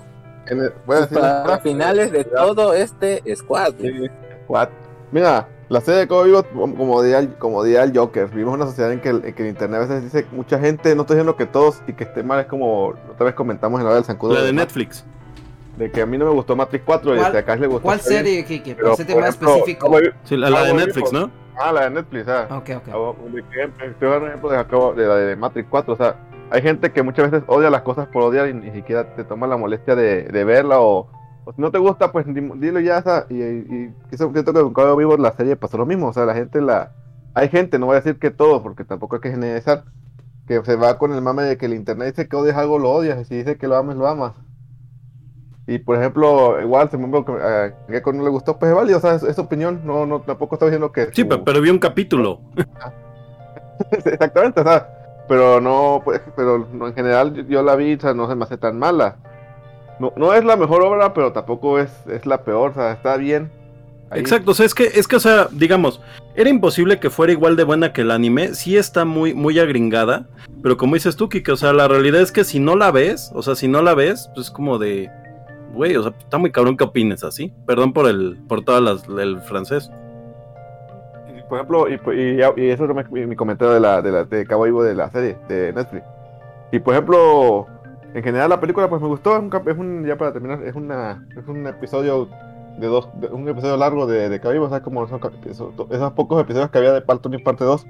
En 0.50 0.60
el- 0.60 0.72
voy 0.86 0.96
a 0.96 1.00
decir 1.00 1.18
Para 1.18 1.58
finales 1.60 2.12
de 2.12 2.24
todo 2.24 2.72
este 2.74 3.22
squad. 3.36 3.74
Sí, 3.80 3.92
what? 4.48 4.68
Mira, 5.12 5.48
la 5.68 5.80
serie 5.80 6.00
de 6.00 6.08
Código 6.08 6.42
Vivo, 6.42 6.74
como 6.76 7.02
diría, 7.02 7.28
como 7.38 7.62
diría 7.64 7.82
el 7.82 7.96
Joker, 7.96 8.26
vivimos 8.28 8.54
en 8.54 8.60
una 8.62 8.66
sociedad 8.70 8.92
en 8.92 9.00
que, 9.00 9.08
el, 9.10 9.24
en 9.24 9.34
que 9.34 9.42
el 9.42 9.48
internet 9.48 9.78
a 9.78 9.86
veces 9.86 10.02
dice 10.04 10.26
mucha 10.32 10.58
gente, 10.58 10.94
no 10.94 11.02
estoy 11.02 11.16
diciendo 11.16 11.36
que 11.36 11.46
todos 11.46 11.82
y 11.86 11.92
que 11.92 12.04
esté 12.04 12.22
mal, 12.22 12.40
es 12.40 12.46
como 12.46 12.88
otra 13.10 13.26
vez 13.26 13.34
comentamos 13.34 13.78
en 13.80 13.84
la 13.84 13.90
hora 13.90 13.96
del 13.96 14.04
zancudo. 14.04 14.34
La 14.34 14.40
de 14.40 14.46
de, 14.46 14.52
Netflix. 14.54 15.04
de 15.76 15.90
que 15.90 16.00
a 16.02 16.06
mí 16.06 16.18
no 16.18 16.24
me 16.26 16.32
gustó 16.32 16.56
Matrix 16.56 16.84
4 16.84 17.14
y 17.14 17.18
¿Cuál- 17.18 17.36
a 17.36 17.38
acá 17.38 17.56
le 17.56 17.66
gustó. 17.66 17.82
¿Cuál 17.82 18.00
serie, 18.00 18.44
Kike? 18.44 18.74
pero, 18.74 18.90
más 18.90 19.00
ejemplo, 19.00 19.26
específico. 19.28 19.96
Sí, 20.24 20.36
la, 20.36 20.50
la 20.50 20.64
de 20.64 20.74
Netflix, 20.74 21.10
Vivo. 21.12 21.26
¿no? 21.26 21.30
Ah, 21.60 21.72
la 21.72 21.82
de 21.84 21.90
Netflix, 21.90 22.28
ah. 22.28 22.46
Ok, 22.50 22.70
ok. 22.76 22.88
Acabo- 22.88 23.16
de 23.32 23.42
que- 23.44 23.86
Estoy 23.86 24.08
dando 24.08 24.24
un 24.26 24.28
ejemplo 24.28 24.50
de, 24.94 25.02
de 25.02 25.08
la 25.08 25.14
de 25.16 25.36
Matrix 25.36 25.68
4, 25.70 25.94
o 25.94 25.96
sea, 25.96 26.16
hay 26.50 26.62
gente 26.62 26.92
que 26.92 27.02
muchas 27.02 27.30
veces 27.30 27.44
odia 27.48 27.70
las 27.70 27.82
cosas 27.82 28.08
por 28.08 28.22
odiar 28.22 28.48
y 28.48 28.54
ni 28.54 28.70
siquiera 28.72 29.14
te 29.14 29.24
toma 29.24 29.46
la 29.46 29.56
molestia 29.56 29.94
de, 29.94 30.24
de 30.24 30.44
verla 30.44 30.80
o, 30.80 31.08
o 31.44 31.52
si 31.52 31.60
no 31.60 31.70
te 31.70 31.78
gusta, 31.78 32.12
pues 32.12 32.26
di- 32.26 32.50
dilo 32.56 32.80
ya, 32.80 32.98
o 32.98 33.02
sea, 33.02 33.26
y, 33.28 33.34
y, 33.36 33.38
y 33.40 33.94
eso 34.10 34.30
siento 34.32 34.52
que 34.52 34.60
con 34.60 34.72
Código 34.72 34.96
Vivo 34.96 35.16
la 35.16 35.32
serie 35.32 35.56
pasó 35.56 35.78
lo 35.78 35.86
mismo, 35.86 36.08
o 36.08 36.12
sea, 36.12 36.24
la 36.24 36.34
gente 36.34 36.60
la... 36.60 36.92
Hay 37.34 37.48
gente, 37.48 37.78
no 37.78 37.86
voy 37.86 37.94
a 37.94 38.00
decir 38.00 38.18
que 38.18 38.30
todo, 38.30 38.62
porque 38.62 38.84
tampoco 38.84 39.16
hay 39.16 39.20
que 39.20 39.30
generalizar, 39.30 39.84
que 40.46 40.64
se 40.64 40.76
va 40.76 40.98
con 40.98 41.12
el 41.12 41.20
mame 41.22 41.44
de 41.44 41.56
que 41.56 41.66
el 41.66 41.74
internet 41.74 42.08
dice 42.16 42.28
que 42.28 42.36
odias 42.36 42.56
algo, 42.56 42.78
lo 42.78 42.90
odias, 42.90 43.20
y 43.20 43.24
si 43.24 43.36
dice 43.36 43.56
que 43.58 43.68
lo 43.68 43.76
amas, 43.76 43.96
lo 43.96 44.06
amas. 44.08 44.32
Y 45.66 45.78
por 45.78 45.96
ejemplo, 45.98 46.60
igual, 46.62 46.90
si 46.90 46.96
me 46.96 47.24
que 47.24 47.32
a 47.32 47.74
Gecko 47.88 48.12
no 48.14 48.24
le 48.24 48.30
gustó, 48.30 48.58
pues 48.58 48.70
es 48.70 48.74
válido, 48.76 48.98
o 48.98 49.00
sea, 49.02 49.14
es, 49.16 49.38
opinión, 49.38 49.82
no, 49.84 50.06
no, 50.06 50.20
tampoco 50.22 50.54
estoy 50.54 50.70
diciendo 50.70 50.90
que... 50.90 51.12
Sí, 51.12 51.22
su- 51.30 51.44
pero 51.44 51.60
vi 51.60 51.68
un 51.68 51.78
capítulo. 51.78 52.40
Exactamente, 53.90 54.60
o 54.60 54.64
sea, 54.64 54.88
pero 55.28 55.60
no, 55.60 56.00
pues, 56.04 56.20
pero 56.34 56.66
en 56.72 56.94
general 56.94 57.46
yo, 57.48 57.62
la 57.62 57.76
vi, 57.76 57.94
o 57.94 58.00
sea, 58.00 58.14
no 58.14 58.28
se 58.28 58.34
me 58.34 58.44
hace 58.44 58.56
tan 58.56 58.78
mala. 58.78 59.16
No, 60.00 60.12
no 60.16 60.32
es 60.32 60.44
la 60.44 60.56
mejor 60.56 60.82
obra, 60.82 61.12
pero 61.12 61.32
tampoco 61.32 61.78
es, 61.78 61.90
es 62.06 62.24
la 62.24 62.42
peor, 62.42 62.70
o 62.70 62.74
sea, 62.74 62.92
está 62.92 63.16
bien. 63.16 63.50
Exacto, 64.12 64.52
o 64.52 64.54
sea, 64.54 64.64
es 64.64 64.74
que, 64.74 64.84
es 64.84 65.06
que, 65.06 65.16
o 65.16 65.20
sea, 65.20 65.48
digamos, 65.50 66.00
era 66.34 66.48
imposible 66.48 66.98
que 66.98 67.10
fuera 67.10 67.32
igual 67.32 67.56
de 67.56 67.64
buena 67.64 67.92
que 67.92 68.00
el 68.00 68.10
anime. 68.10 68.54
Sí 68.54 68.76
está 68.76 69.04
muy, 69.04 69.34
muy 69.34 69.58
agringada, 69.58 70.28
pero 70.62 70.76
como 70.76 70.94
dices 70.94 71.16
tú, 71.16 71.28
Kike, 71.28 71.52
o 71.52 71.56
sea, 71.56 71.72
la 71.72 71.88
realidad 71.88 72.20
es 72.20 72.32
que 72.32 72.44
si 72.44 72.58
no 72.58 72.74
la 72.74 72.90
ves, 72.90 73.30
o 73.34 73.42
sea, 73.42 73.54
si 73.54 73.68
no 73.68 73.82
la 73.82 73.94
ves, 73.94 74.30
pues 74.34 74.46
es 74.46 74.52
como 74.52 74.78
de, 74.78 75.10
güey, 75.74 75.96
o 75.96 76.02
sea, 76.02 76.14
está 76.18 76.38
muy 76.38 76.50
cabrón 76.50 76.76
que 76.76 76.84
opines 76.84 77.22
así. 77.22 77.52
Perdón 77.66 77.92
por 77.92 78.08
el, 78.08 78.38
por 78.48 78.64
todas 78.64 78.82
las, 78.82 79.08
el 79.18 79.40
francés. 79.40 79.90
Por 81.48 81.58
ejemplo, 81.58 81.88
y, 81.88 81.94
y, 81.94 82.40
y 82.56 82.70
eso 82.70 82.84
es 82.84 83.10
mi, 83.10 83.26
mi 83.26 83.36
comentario 83.36 83.72
de 83.74 83.80
la, 83.80 84.02
de 84.02 84.12
la 84.12 84.24
de 84.24 84.46
Cabo 84.46 84.64
Vivo 84.64 84.82
de 84.82 84.94
la 84.94 85.10
serie 85.10 85.36
de 85.48 85.72
Netflix. 85.72 86.04
Y 86.72 86.78
por 86.80 86.94
ejemplo, 86.94 87.66
en 88.14 88.22
general 88.22 88.50
la 88.50 88.60
película 88.60 88.88
pues 88.88 89.00
me 89.00 89.08
gustó, 89.08 89.36
es 89.36 89.42
un, 89.42 89.50
es 89.66 89.78
un- 89.78 90.04
ya 90.06 90.16
para 90.16 90.32
terminar, 90.32 90.62
es 90.64 90.74
una 90.74 91.26
es 91.36 91.46
un 91.48 91.66
episodio 91.66 92.28
de 92.78 92.86
dos, 92.86 93.08
de- 93.14 93.28
un 93.28 93.48
episodio 93.48 93.76
largo 93.76 94.06
de, 94.06 94.28
de 94.28 94.40
Cabo 94.40 94.52
Vivo, 94.52 94.64
o 94.66 94.68
sea, 94.68 94.82
como 94.82 95.04
esos, 95.04 95.20
esos, 95.46 95.72
esos 95.90 96.12
pocos 96.12 96.40
episodios 96.42 96.70
que 96.70 96.78
había 96.78 96.92
de 96.92 97.00
parte 97.00 97.28
1 97.28 97.38
y 97.38 97.42
parte 97.42 97.64
2. 97.64 97.86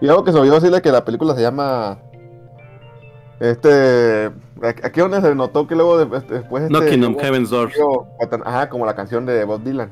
Y 0.00 0.08
algo 0.08 0.24
que 0.24 0.32
se 0.32 0.38
olvidó 0.38 0.54
decirle 0.54 0.82
que 0.82 0.90
la 0.92 1.04
película 1.04 1.34
se 1.34 1.42
llama 1.42 1.98
este 3.40 4.30
aquí 4.84 5.00
donde 5.00 5.20
se 5.20 5.34
notó 5.34 5.66
que 5.66 5.74
luego 5.74 5.98
de- 5.98 6.20
después 6.20 6.64
este, 6.64 6.72
Knocking 6.72 7.04
on 7.04 7.18
Heaven's 7.18 7.50
Ajá, 8.44 8.68
como 8.68 8.86
la 8.86 8.94
canción 8.94 9.26
de 9.26 9.44
Bob 9.44 9.62
Dylan. 9.62 9.90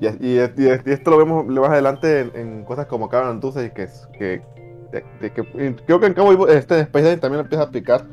Y, 0.00 0.06
y- 0.06 0.38
y- 0.40 0.80
y 0.86 0.90
esto 0.92 1.10
lo 1.10 1.18
vemos 1.18 1.46
más 1.46 1.70
adelante 1.70 2.20
en, 2.20 2.30
en 2.34 2.64
cosas 2.64 2.86
como 2.86 3.08
Cameron 3.08 3.32
Antuce 3.36 3.64
y 3.64 3.70
que, 3.70 3.82
es- 3.84 4.08
que, 4.18 4.42
de- 4.92 5.04
de 5.20 5.32
que- 5.32 5.42
y 5.42 5.72
creo 5.84 5.98
que 6.00 6.06
en 6.06 6.14
Cabo 6.14 6.46
este 6.48 6.80
Space 6.80 7.04
Jam 7.10 7.20
también 7.20 7.38
lo 7.38 7.42
empieza 7.42 7.64
a 7.64 7.66
aplicar 7.66 8.04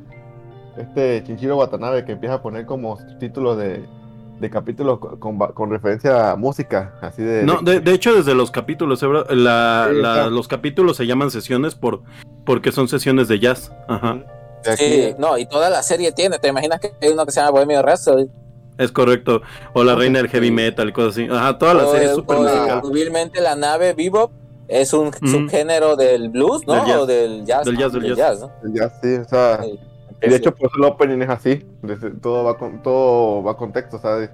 este 0.78 1.24
Chinchiro 1.24 1.57
Watanabe 1.57 2.03
que 2.06 2.12
empieza 2.14 2.36
a 2.36 2.41
poner 2.41 2.66
como 2.66 2.98
títulos 3.20 3.57
de, 3.57 3.86
de 4.40 4.49
capítulos 4.49 4.99
con, 4.99 5.18
con, 5.20 5.38
ba- 5.38 5.53
con 5.53 5.70
referencia 5.70 6.32
a 6.32 6.36
música, 6.36 6.94
así 7.02 7.22
de... 7.24 7.44
No, 7.44 7.62
de, 7.62 7.80
de 7.80 7.91
hecho, 7.94 8.14
desde 8.14 8.36
los 8.36 8.52
capítulos, 8.52 9.02
la- 9.02 9.88
Sí, 9.90 9.95
la- 10.02 10.28
los 10.30 10.48
capítulos 10.49 10.98
se 10.98 11.07
llaman 11.07 11.32
sesiones 11.32 11.76
por, 11.76 12.02
porque 12.45 12.72
son 12.74 12.88
sesiones 12.90 13.28
de 13.30 13.40
jazz. 13.40 13.72
Ajá. 13.88 14.20
Sí, 14.76 15.16
no, 15.20 15.38
y 15.38 15.45
toda 15.45 15.70
la 15.70 15.84
serie 15.84 16.12
tiene. 16.12 16.40
¿Te 16.40 16.48
imaginas 16.48 16.80
que 16.80 16.91
hay 16.99 17.10
uno 17.14 17.24
que 17.26 17.32
se 17.32 17.40
llama 17.40 17.52
Bohemio 17.52 17.82
Rhapsody? 17.84 18.26
Es 18.77 18.91
correcto. 18.91 19.41
O 19.73 19.84
la 19.84 19.95
reina 19.95 20.19
del 20.19 20.27
heavy 20.30 20.52
metal, 20.52 20.91
cosas 20.91 21.11
así. 21.14 21.27
Ajá, 21.31 21.57
toda 21.57 21.73
la 21.73 21.85
O, 21.88 21.91
serie 21.91 22.07
es 22.10 22.15
súper 22.15 22.38
musical. 22.38 22.81
La 23.41 23.56
nave 23.56 23.93
Bebop 23.93 24.31
es 24.68 24.93
un 24.93 25.11
subgénero 25.14 25.95
del 25.95 26.30
blues, 26.30 26.65
¿no? 26.68 26.73
Del 26.73 26.85
jazz. 26.85 26.97
O 26.97 27.06
del 27.06 27.45
jazz. 27.45 27.65
Del 27.65 27.73
¿no? 27.76 27.80
jazz, 27.80 27.93
del 27.93 28.15
jazz. 28.15 28.39
¿no? 28.41 28.52
Sí, 29.02 29.14
o 29.15 29.23
sea... 29.26 29.60
Sí. 29.64 29.80
Y 30.22 30.30
de 30.30 30.35
hecho, 30.38 30.56
por 30.56 30.68
eso 30.68 30.77
el 30.77 30.85
opening 30.85 31.22
es 31.22 31.30
así. 31.30 31.65
desde- 31.81 32.11
todo 32.11 32.43
va 32.43 32.57
con 32.57 32.81
todo 32.81 33.43
va 33.43 33.56
con 33.57 33.72
texto, 33.72 33.99
¿sabes? 33.99 34.30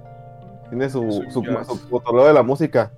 Tiene 0.70 0.88
su, 0.88 1.02
Su 1.30 1.42
su 1.42 1.88
cotorreo 1.90 2.26
de 2.28 2.32
la 2.32 2.42
música. 2.42 2.90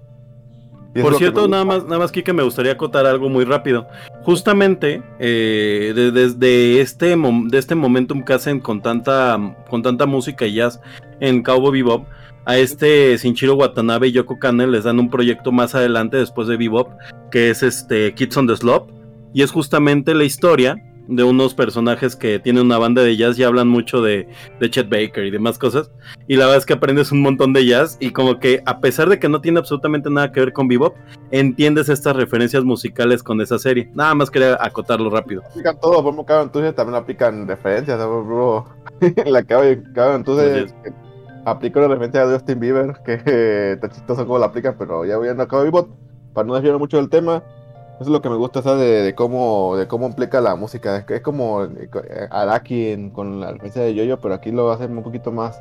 Por 1.03 1.17
cierto, 1.17 1.49
nada 1.49 1.65
más, 1.65 1.83
nada 1.85 1.99
más, 1.99 2.13
Kike, 2.13 2.33
me 2.33 2.45
gustaría 2.45 2.73
acotar 2.73 3.05
algo 3.05 3.29
muy 3.29 3.45
rápido. 3.45 3.89
Justamente 4.25 5.03
eh, 5.19 5.93
de- 5.95 6.11
desde 6.11 6.81
este, 6.81 7.17
mom- 7.17 7.49
de 7.49 7.59
este 7.59 7.75
momentum 7.75 8.23
que 8.25 8.33
hacen 8.33 8.59
con 8.61 8.81
tanta, 8.83 9.39
con 9.71 9.83
tanta 9.83 10.07
música 10.07 10.47
y 10.47 10.55
jazz 10.55 10.81
en 11.21 11.43
Cowboy 11.43 11.73
Bebop, 11.83 12.07
a 12.47 12.59
este 12.59 13.17
Shinjiro 13.17 13.55
Watanabe 13.55 14.09
y 14.09 14.13
Yoko 14.13 14.39
Kanno 14.39 14.67
les 14.67 14.85
dan 14.85 14.99
un 14.99 15.09
proyecto 15.09 15.51
más 15.53 15.75
adelante 15.75 16.17
después 16.19 16.47
de 16.49 16.57
Bebop, 16.57 16.91
que 17.31 17.51
es 17.51 17.63
este 17.63 18.13
Kids 18.15 18.37
on 18.37 18.47
the 18.47 18.57
Slope, 18.57 18.93
y 19.33 19.43
es 19.43 19.51
justamente 19.51 20.15
la 20.15 20.25
historia 20.25 20.77
de 21.09 21.25
unos 21.25 21.55
personajes 21.55 22.17
que 22.17 22.39
tienen 22.39 22.67
una 22.67 22.79
banda 22.79 23.03
de 23.03 23.17
jazz 23.17 23.39
y 23.39 23.45
hablan 23.45 23.69
mucho 23.69 24.03
de, 24.03 24.29
de 24.61 24.71
Chet 24.71 24.89
Baker 24.89 25.25
y 25.25 25.31
demás 25.31 25.59
cosas. 25.59 25.91
Y 26.27 26.37
la 26.37 26.45
verdad 26.45 26.59
es 26.59 26.67
que 26.67 26.73
aprendes 26.73 27.13
un 27.13 27.23
montón 27.23 27.53
de 27.53 27.67
jazz 27.67 27.97
y 28.01 28.11
como 28.11 28.39
que 28.39 28.63
a 28.67 28.81
pesar 28.81 29.09
de 29.09 29.19
que 29.19 29.29
no 29.29 29.41
tiene 29.41 29.59
absolutamente 29.59 30.11
nada 30.11 30.33
que 30.33 30.41
ver 30.41 30.53
con 30.53 30.69
Bebop, 30.69 30.95
entiendes 31.31 31.89
estas 31.89 32.17
referencias 32.17 32.65
musicales 32.65 33.23
con 33.23 33.41
esa 33.41 33.59
serie. 33.59 33.91
Nada 33.95 34.15
más 34.15 34.31
quería 34.31 34.57
acotarlo 34.61 35.11
rápido. 35.11 35.43
Aplican 35.51 35.79
todo, 35.81 35.97
por 35.97 36.05
ejemplo, 36.05 36.25
Cabo 36.25 36.43
Entonces 36.45 36.75
también 36.75 36.97
aplican 36.97 37.47
referencias, 37.47 37.99
¿no, 37.99 38.25
bro? 38.25 38.67
la 39.27 39.43
Cabo 39.43 39.65
Entonces 39.65 40.75
aplica 41.45 41.79
una 41.81 41.89
referencia 41.89 42.27
de 42.27 42.35
Justin 42.35 42.61
Bieber, 42.61 42.95
que 43.05 43.73
está 43.73 43.89
chistoso 43.91 44.27
cómo 44.27 44.39
la 44.39 44.47
aplican, 44.47 44.77
pero 44.79 45.05
ya 45.05 45.17
voy 45.17 45.29
a 45.29 45.37
Cabo 45.37 45.63
Bebop, 45.65 45.89
para 46.33 46.47
no 46.47 46.55
desviarme 46.55 46.79
mucho 46.79 46.97
del 46.97 47.11
tema. 47.11 47.43
Eso 47.95 48.05
es 48.05 48.09
lo 48.09 48.21
que 48.21 48.29
me 48.29 48.37
gusta, 48.37 48.61
¿sabes? 48.61 48.81
De, 48.81 49.03
de 49.03 49.15
cómo, 49.15 49.77
de 49.77 49.87
cómo 49.87 50.07
implica 50.07 50.41
la 50.41 50.57
música. 50.57 50.97
Es, 50.97 51.09
es 51.09 51.21
como 51.23 51.65
eh, 51.65 51.89
eh, 52.09 52.27
Araki 52.31 52.89
en- 52.89 53.11
con 53.11 53.41
la 53.41 53.53
referencia 53.53 53.83
de 53.83 53.95
Yoyo, 53.95 54.19
pero 54.21 54.35
aquí 54.35 54.51
lo 54.51 54.71
hacen 54.73 54.97
un 54.97 55.03
poquito 55.05 55.31
más, 55.31 55.61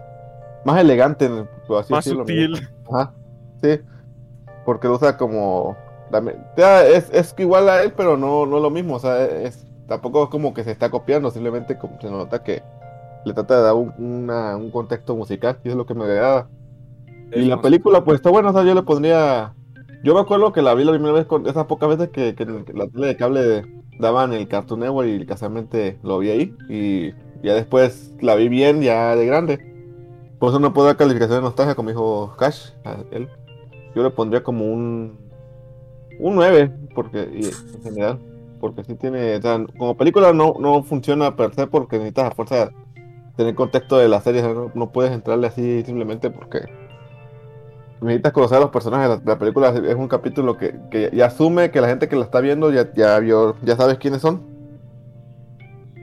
más 0.66 0.80
elegante, 0.82 1.30
por 1.68 1.80
así 1.80 1.94
Más 1.94 2.04
decirlo. 2.06 2.24
sutil. 2.24 2.68
Ajá, 2.92 3.14
sí. 3.62 3.80
Porque 4.66 4.88
lo 4.88 4.96
usa 4.96 5.16
como. 5.18 5.76
ya, 6.58 6.84
es, 6.86 7.10
es 7.12 7.36
igual 7.38 7.70
a 7.70 7.84
él, 7.84 7.94
pero 7.96 8.18
no, 8.18 8.46
no 8.46 8.60
lo 8.60 8.70
mismo. 8.70 8.96
O 8.96 9.00
sea, 9.00 9.24
es, 9.24 9.66
tampoco 9.88 10.24
es 10.24 10.30
como 10.30 10.54
que 10.54 10.64
se 10.64 10.72
está 10.72 10.90
copiando, 10.90 11.30
simplemente 11.32 11.78
como 11.78 12.00
se 12.02 12.10
nota 12.10 12.44
que 12.44 12.64
le 13.26 13.34
trata 13.34 13.58
de 13.58 13.62
dar 13.64 13.74
un, 13.76 13.94
una- 14.00 14.58
un 14.58 14.72
contexto 14.72 15.16
musical, 15.16 15.60
y 15.64 15.70
es 15.70 15.76
lo 15.76 15.86
que 15.86 15.94
me 15.94 16.06
agrada. 16.06 16.48
Y 17.32 17.46
la 17.46 17.62
película, 17.62 18.04
pues 18.04 18.16
está 18.16 18.30
buena, 18.32 18.50
o 18.50 18.54
sea, 18.54 18.64
yo 18.64 18.74
le 18.74 18.84
pondría. 18.84 19.54
Yo 20.04 20.14
me 20.14 20.20
acuerdo 20.20 20.52
que 20.52 20.62
la 20.62 20.74
vi 20.74 20.84
la 20.84 20.92
primera 20.92 21.14
vez 21.14 21.26
con 21.26 21.48
esas 21.48 21.66
pocas 21.66 21.88
veces 21.88 22.10
que, 22.10 22.36
la 22.74 22.88
tele 22.88 23.08
de 23.08 23.16
cable 23.16 23.66
daban 24.00 24.34
el 24.34 24.50
Cartoon 24.50 24.82
Network 24.82 25.08
y 25.08 25.26
casualmente 25.26 25.98
lo 26.04 26.20
vi 26.20 26.30
ahí. 26.30 26.56
Y 26.68 27.12
ya 27.42 27.54
después 27.54 28.14
la 28.20 28.36
vi 28.36 28.50
bien, 28.50 28.82
ya 28.82 29.16
de 29.16 29.26
grande. 29.26 29.74
Por 30.40 30.50
eso 30.50 30.60
no 30.60 30.74
puedo 30.74 30.88
dar 30.88 30.98
calificación 30.98 31.38
de 31.38 31.44
nostalgia 31.44 31.76
como 31.76 31.90
dijo 31.90 32.36
Cash, 32.38 32.72
a 32.84 32.98
él. 33.12 33.30
Yo 33.96 34.04
le 34.04 34.10
pondría 34.10 34.44
como 34.44 34.66
un. 34.66 35.18
Un 36.20 36.36
9, 36.36 36.72
porque, 36.94 37.22
en 37.22 37.84
general. 37.84 38.20
Porque 38.60 38.84
sí 38.84 38.96
tiene. 38.96 39.40
Como 39.78 39.96
película 39.96 40.34
no, 40.34 40.56
no 40.60 40.84
funciona 40.84 41.38
per 41.38 41.54
se 41.56 41.66
porque 41.68 41.98
necesitas 41.98 42.32
a 42.32 42.36
fuerza 42.36 42.72
tener 43.38 43.56
contexto 43.56 43.98
de 43.98 44.10
la 44.10 44.20
serie. 44.20 44.42
No, 44.42 44.70
no 44.76 44.92
puedes 44.92 45.14
entrarle 45.14 45.48
así 45.48 45.82
simplemente 45.84 46.30
porque 46.30 46.66
necesitas 48.04 48.32
conocer 48.34 48.58
a 48.58 48.62
los 48.62 48.70
personajes. 48.70 49.10
La, 49.26 49.34
la 49.34 49.40
película 49.40 49.70
es- 49.70 49.96
un 49.96 50.08
capítulo 50.08 50.58
que, 50.58 50.80
que 50.92 51.10
ya 51.14 51.28
asume 51.28 51.72
que 51.72 51.82
la 51.82 51.88
gente 51.88 52.08
que 52.08 52.16
la 52.16 52.24
está 52.24 52.40
viendo 52.42 52.72
ya, 52.72 52.92
ya 52.94 53.18
vio, 53.20 53.56
ya 53.64 53.76
sabes 53.76 53.98
quiénes 53.98 54.22
son. 54.22 54.42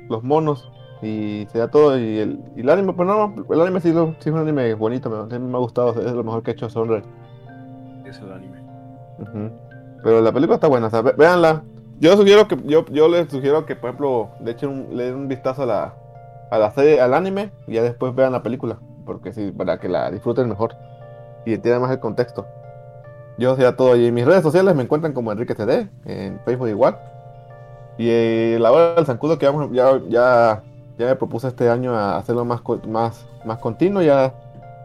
Los 0.09 0.23
monos. 0.23 0.71
Y 1.03 1.47
se 1.51 1.59
da 1.59 1.69
todo. 1.71 1.99
Y 1.99 2.19
el, 2.19 2.41
y 2.57 2.61
el 2.61 2.69
anime, 2.71 2.93
pues 2.93 3.09
no, 3.09 3.35
el 3.51 3.61
anime 3.61 3.81
sí, 3.81 3.93
lo- 3.93 4.15
sí 4.19 4.29
es 4.29 4.35
un 4.35 4.39
anime 4.39 4.75
bonito, 4.75 5.09
me, 5.09 5.39
me 5.39 5.57
ha 5.57 5.61
gustado. 5.61 5.91
Es 6.01 6.13
lo 6.13 6.25
mejor 6.25 6.43
que 6.43 6.51
ha 6.51 6.55
hecho 6.55 6.69
Sunrise. 6.69 7.07
Es 8.05 8.19
el 8.19 8.33
anime. 8.33 8.61
Pero 10.03 10.21
la 10.21 10.33
película 10.33 10.57
está 10.57 10.69
buena, 10.69 10.87
o 10.87 10.91
sea, 10.91 11.03
ve- 11.03 11.15
véanla. 11.17 11.63
Yo 12.01 12.17
sugiero 12.17 12.49
que, 12.49 12.57
yo, 12.65 12.85
yo 12.87 13.09
les 13.09 13.29
sugiero 13.31 13.67
que, 13.67 13.77
por 13.77 13.91
ejemplo, 13.91 14.31
le 14.43 14.53
echen 14.53 14.71
un, 14.71 14.97
le 14.97 15.05
den 15.05 15.15
un 15.15 15.29
vistazo 15.29 15.63
a 15.65 15.67
la, 15.67 15.95
a 16.51 16.59
la 16.59 16.71
serie, 16.71 17.01
al 17.01 17.13
anime, 17.13 17.51
y 17.67 17.75
ya 17.75 17.83
después 17.83 18.15
vean 18.15 18.33
la 18.33 18.43
película. 18.43 18.79
Porque 19.05 19.33
sí, 19.33 19.53
para 19.53 19.79
que 19.79 19.89
la 19.89 20.11
disfruten 20.11 20.49
mejor. 20.49 20.75
Y 21.45 21.55
entiendan 21.55 21.83
más 21.83 21.91
el 21.91 22.01
contexto. 22.01 22.47
Yo 23.39 23.57
sea 23.57 23.77
todo. 23.77 23.97
Y 23.97 24.07
en 24.07 24.15
mis 24.15 24.27
redes 24.27 24.43
sociales 24.43 24.75
me 24.75 24.83
encuentran 24.83 25.13
como 25.13 25.33
Enrique 25.33 25.55
CD, 25.55 25.89
en 26.05 26.41
Facebook 26.45 26.69
igual. 26.69 26.99
Y 27.99 28.09
eh, 28.11 28.59
la 28.61 28.73
hora 28.73 28.95
del 28.95 29.07
zancudo 29.07 29.39
que 29.39 29.47
vamos, 29.47 29.71
ya, 29.73 30.01
ya, 30.09 30.63
ya 30.99 31.07
me 31.07 31.17
propuse 31.17 31.49
este 31.49 31.69
año 31.69 31.95
a 31.95 32.17
hacerlo 32.17 32.45
más, 32.45 32.61
más, 32.87 33.27
más 33.45 33.59
continuo. 33.59 34.03
Ya, 34.03 34.33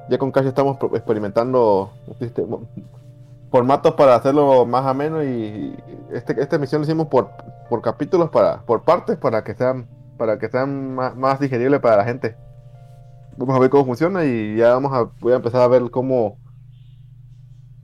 ya 0.09 0.17
con 0.17 0.31
Cash 0.31 0.45
estamos 0.47 0.77
experimentando 0.93 1.91
sistema- 2.19 2.59
formatos 3.51 3.93
para 3.93 4.15
hacerlo 4.15 4.65
más 4.65 4.85
ameno 4.85 5.23
y 5.23 5.75
este, 6.11 6.41
esta 6.41 6.57
emisión 6.57 6.81
lo 6.81 6.85
hicimos 6.85 7.07
por, 7.07 7.29
por 7.69 7.81
capítulos, 7.81 8.29
para, 8.29 8.61
por 8.61 8.83
partes, 8.83 9.17
para 9.17 9.43
que 9.43 9.53
sean, 9.53 9.87
para 10.17 10.37
que 10.37 10.49
sean 10.49 10.93
más, 10.95 11.15
más 11.15 11.39
digeribles 11.39 11.79
para 11.79 11.97
la 11.97 12.03
gente. 12.03 12.35
Vamos 13.37 13.55
a 13.55 13.59
ver 13.59 13.69
cómo 13.69 13.85
funciona 13.85 14.25
y 14.25 14.57
ya 14.57 14.73
vamos 14.73 14.91
a, 14.93 15.09
voy 15.21 15.33
a 15.33 15.37
empezar 15.37 15.61
a 15.61 15.67
ver 15.67 15.89
cómo, 15.89 16.37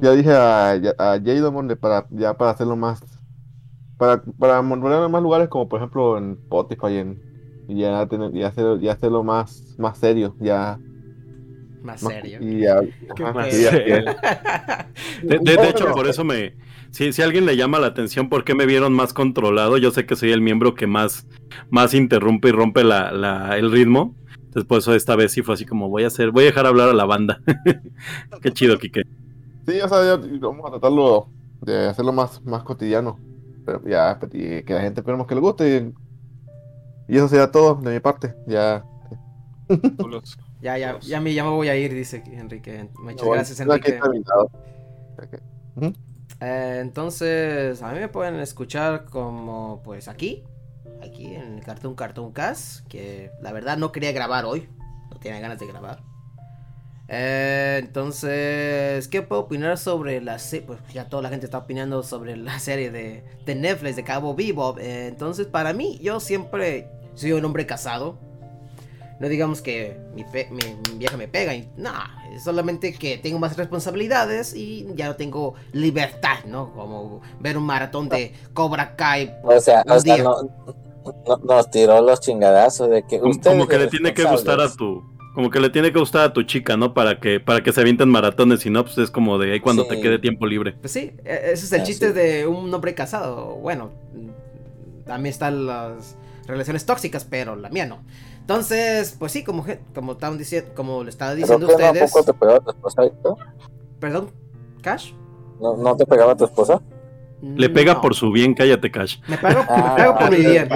ya 0.02 0.12
dije 0.12 0.32
a, 0.34 0.72
a 0.72 1.20
Jadon 1.24 1.68
de 1.68 1.76
para, 1.76 2.08
ya 2.10 2.34
para 2.36 2.52
hacerlo 2.52 2.76
más, 2.76 3.02
para, 3.98 4.22
para 4.40 4.60
en 4.60 5.12
más 5.12 5.22
lugares 5.22 5.48
como 5.48 5.70
por 5.70 5.80
ejemplo 5.80 6.18
en 6.18 6.34
Spotify 6.44 6.98
en, 6.98 7.22
y 7.68 7.82
ya, 7.82 8.06
tener, 8.08 8.36
y 8.36 8.44
hacer, 8.44 8.82
y 8.82 8.90
hacerlo 8.90 9.24
más, 9.24 9.76
más 9.78 9.98
serio, 9.98 10.36
ya. 10.40 10.80
Más 11.84 12.02
más- 12.04 12.14
serio. 12.14 12.40
y 12.42 12.62
ya- 12.62 12.82
Qué 13.16 13.24
ajá, 13.24 13.34
más 13.34 13.54
y 13.54 13.64
ya- 13.64 13.72
serio. 13.72 14.16
De, 15.24 15.40
de- 15.40 15.58
de 15.58 15.70
hecho, 15.70 15.92
por 15.94 16.08
eso 16.08 16.24
me. 16.24 16.56
Si, 16.92 17.14
si 17.14 17.22
alguien 17.22 17.46
le 17.46 17.56
llama 17.56 17.80
la 17.80 17.88
atención 17.88 18.28
por 18.30 18.44
qué 18.44 18.56
me 18.56 18.66
vieron 18.66 18.94
más 18.94 19.14
controlado, 19.14 19.78
yo 19.78 19.92
sé 19.92 20.06
que 20.06 20.16
soy 20.16 20.32
el 20.32 20.42
miembro 20.42 20.76
que 20.76 20.88
más, 20.88 21.26
más 21.70 21.94
interrumpe 21.94 22.50
y 22.50 22.52
rompe 22.52 22.84
la, 22.84 23.12
la- 23.12 23.58
el 23.58 23.72
ritmo. 23.72 24.16
Entonces, 24.46 24.68
por 24.68 24.80
eso 24.80 24.94
esta 24.94 25.16
vez 25.16 25.32
sí 25.32 25.42
fue 25.42 25.54
así 25.54 25.66
como 25.66 25.90
voy 25.90 26.04
a 26.04 26.08
hacer, 26.08 26.32
voy 26.32 26.44
a 26.44 26.48
dejar 26.48 26.66
hablar 26.66 26.90
a 26.90 26.94
la 26.94 27.06
banda. 27.06 27.42
qué 28.42 28.52
chido, 28.52 28.78
Kike. 28.78 29.04
Sí, 29.68 29.80
o 29.82 29.88
sea, 29.88 30.04
ya- 30.04 30.40
vamos 30.40 30.66
a 30.66 30.72
tratarlo 30.72 31.28
de 31.62 31.88
hacerlo 31.90 32.12
más, 32.14 32.42
más 32.44 32.64
cotidiano. 32.64 33.20
Pero 33.66 33.82
ya, 33.88 34.18
pues, 34.20 34.32
y 34.34 34.64
que 34.64 34.74
la 34.74 34.82
gente 34.82 35.02
esperemos 35.02 35.28
que 35.28 35.36
le 35.36 35.42
guste. 35.42 35.94
Y, 37.08 37.14
y 37.14 37.18
eso 37.18 37.28
sería 37.28 37.52
todo 37.52 37.76
de 37.76 37.94
mi 37.94 38.00
parte. 38.00 38.36
Ya. 38.48 38.84
Ya, 40.62 40.78
ya, 40.78 41.00
ya 41.00 41.20
me, 41.20 41.34
ya 41.34 41.44
me 41.44 41.50
voy 41.50 41.70
a 41.70 41.76
ir, 41.76 41.92
dice 41.94 42.24
Enrique. 42.28 42.88
Muchas 43.00 43.18
Bueno, 43.26 43.34
gracias, 43.34 43.60
aquí 43.62 43.70
Enrique. 43.70 43.90
está 43.96 44.10
mi 44.10 44.20
lado. 44.20 44.52
Eh, 46.40 46.80
entonces, 46.82 47.82
a 47.82 47.92
mí 47.92 48.00
me 48.00 48.08
pueden 48.08 48.36
escuchar 48.36 49.06
como, 49.06 49.82
pues 49.84 50.08
aquí, 50.08 50.44
aquí 51.02 51.34
en 51.34 51.56
el 51.56 51.64
Cartoon 51.64 51.96
Cartoon 51.96 52.32
Cast, 52.32 52.88
que 52.88 53.32
la 53.42 53.52
verdad 53.52 53.78
no 53.78 53.92
quería 53.92 54.12
grabar 54.12 54.46
hoy, 54.46 54.70
no 55.10 55.18
tenía 55.20 55.40
ganas 55.40 55.60
de 55.60 55.68
grabar. 55.68 56.04
Eh, 57.14 57.78
entonces, 57.84 59.06
¿qué 59.10 59.22
puedo 59.22 59.42
opinar 59.42 59.78
sobre 59.78 60.22
la 60.22 60.40
serie? 60.40 60.66
Pues 60.68 60.80
ya 60.94 61.10
toda 61.10 61.22
la 61.22 61.30
gente 61.30 61.46
está 61.46 61.58
opinando 61.58 62.04
sobre 62.04 62.38
la 62.38 62.58
serie 62.60 62.90
de, 62.90 63.26
de 63.46 63.56
Netflix 63.56 63.98
de 63.98 64.04
Cabo 64.06 64.34
Vivo. 64.34 64.78
Eh, 64.80 65.08
entonces, 65.08 65.46
para 65.46 65.74
mí, 65.74 66.00
yo 66.02 66.22
siempre 66.22 66.88
soy 67.16 67.34
un 67.34 67.44
hombre 67.44 67.66
casado. 67.66 68.18
No 69.20 69.28
digamos 69.28 69.62
que 69.62 69.98
mi, 70.16 70.24
pe- 70.24 70.48
mi, 70.50 70.60
mi 70.90 70.98
vieja 71.00 71.16
me 71.18 71.28
pega, 71.28 71.54
y, 71.54 71.70
no, 71.78 71.92
es 72.34 72.44
solamente 72.44 72.94
que 72.94 73.18
tengo 73.20 73.38
más 73.38 73.56
responsabilidades 73.56 74.56
y 74.56 74.88
ya 74.96 75.08
no 75.10 75.16
tengo 75.16 75.54
libertad, 75.74 76.40
¿no? 76.46 76.74
Como 76.74 77.22
ver 77.40 77.56
un 77.58 77.66
maratón 77.66 78.10
de 78.10 78.34
Cobra 78.54 78.96
Kai. 78.96 79.36
O 79.44 79.60
sea, 79.60 79.84
un 79.86 79.92
o 79.92 80.00
sea 80.00 80.16
día. 80.16 80.24
no, 80.24 80.42
no- 81.28 81.38
nos 81.44 81.70
tiró 81.70 82.02
los 82.02 82.20
chingadazos 82.22 82.90
de 82.90 83.04
que 83.04 83.20
Como, 83.20 83.32
ustedes 83.32 83.58
como 83.58 83.68
que 83.68 83.78
le 83.78 83.88
tiene 83.88 84.14
que 84.14 84.24
gustar 84.24 84.60
a 84.62 84.72
tu. 84.72 85.04
Como 85.34 85.50
que 85.50 85.60
le 85.62 85.70
tiene 85.70 85.94
que 85.94 86.00
gustar 86.00 86.26
a 86.26 86.34
tu 86.34 86.44
chica, 86.44 86.76
¿no? 86.76 86.94
Para 86.94 87.20
que, 87.20 87.40
para 87.40 87.62
que 87.64 87.72
se 87.72 87.80
avienten 87.80 88.10
maratones, 88.10 88.66
y 88.66 88.70
no, 88.70 88.84
pues 88.84 88.98
es 88.98 89.10
como 89.12 89.38
de 89.38 89.54
ahí 89.54 89.60
cuando 89.62 89.84
Sí. 89.84 89.90
te 89.90 90.02
quede 90.02 90.20
tiempo 90.20 90.46
libre. 90.46 90.74
Pues 90.74 90.92
sí, 90.92 91.14
e- 91.24 91.52
ese 91.54 91.66
es 91.66 91.72
el 91.72 91.82
Ah, 91.82 91.84
chiste 91.84 92.08
sí. 92.10 92.14
de 92.14 92.48
un 92.48 92.74
hombre 92.74 92.94
casado. 92.94 93.56
Bueno, 93.56 93.92
también 95.06 95.32
están 95.32 95.66
las 95.66 96.18
relaciones 96.48 96.86
tóxicas, 96.86 97.24
pero 97.24 97.56
la 97.56 97.70
mía 97.70 97.86
no. 97.86 98.00
Entonces, 98.42 99.16
pues 99.18 99.32
sí, 99.32 99.44
como, 99.44 99.66
como, 99.96 100.14
estaban 100.14 100.38
diciendo, 100.38 100.72
como 100.76 101.04
le 101.04 101.10
estaba 101.12 101.32
¿Pero 101.32 101.42
diciendo 101.44 101.68
no, 101.68 101.74
¿A 101.74 101.76
ustedes. 101.92 102.12
poco 102.12 102.26
te 102.26 102.34
pegaba 102.34 102.60
tu 102.60 102.70
esposa? 102.72 103.04
Héctor? 103.06 103.36
Perdón, 104.00 104.32
Cash. 104.82 105.14
¿No, 105.62 105.78
¿No 105.78 105.96
te 105.96 106.06
pegaba 106.06 106.36
tu 106.36 106.44
esposa? 106.46 106.82
Le 107.42 107.70
pega 107.70 107.96
No, 107.96 108.02
por 108.02 108.16
su 108.16 108.32
bien, 108.32 108.54
cállate, 108.54 108.92
Cash. 108.92 109.18
Me 109.28 109.38
pego, 109.38 109.66
Ah, 109.68 109.96
me 109.98 110.20
por 110.20 110.32
mi 110.32 110.46
bien. 110.46 110.70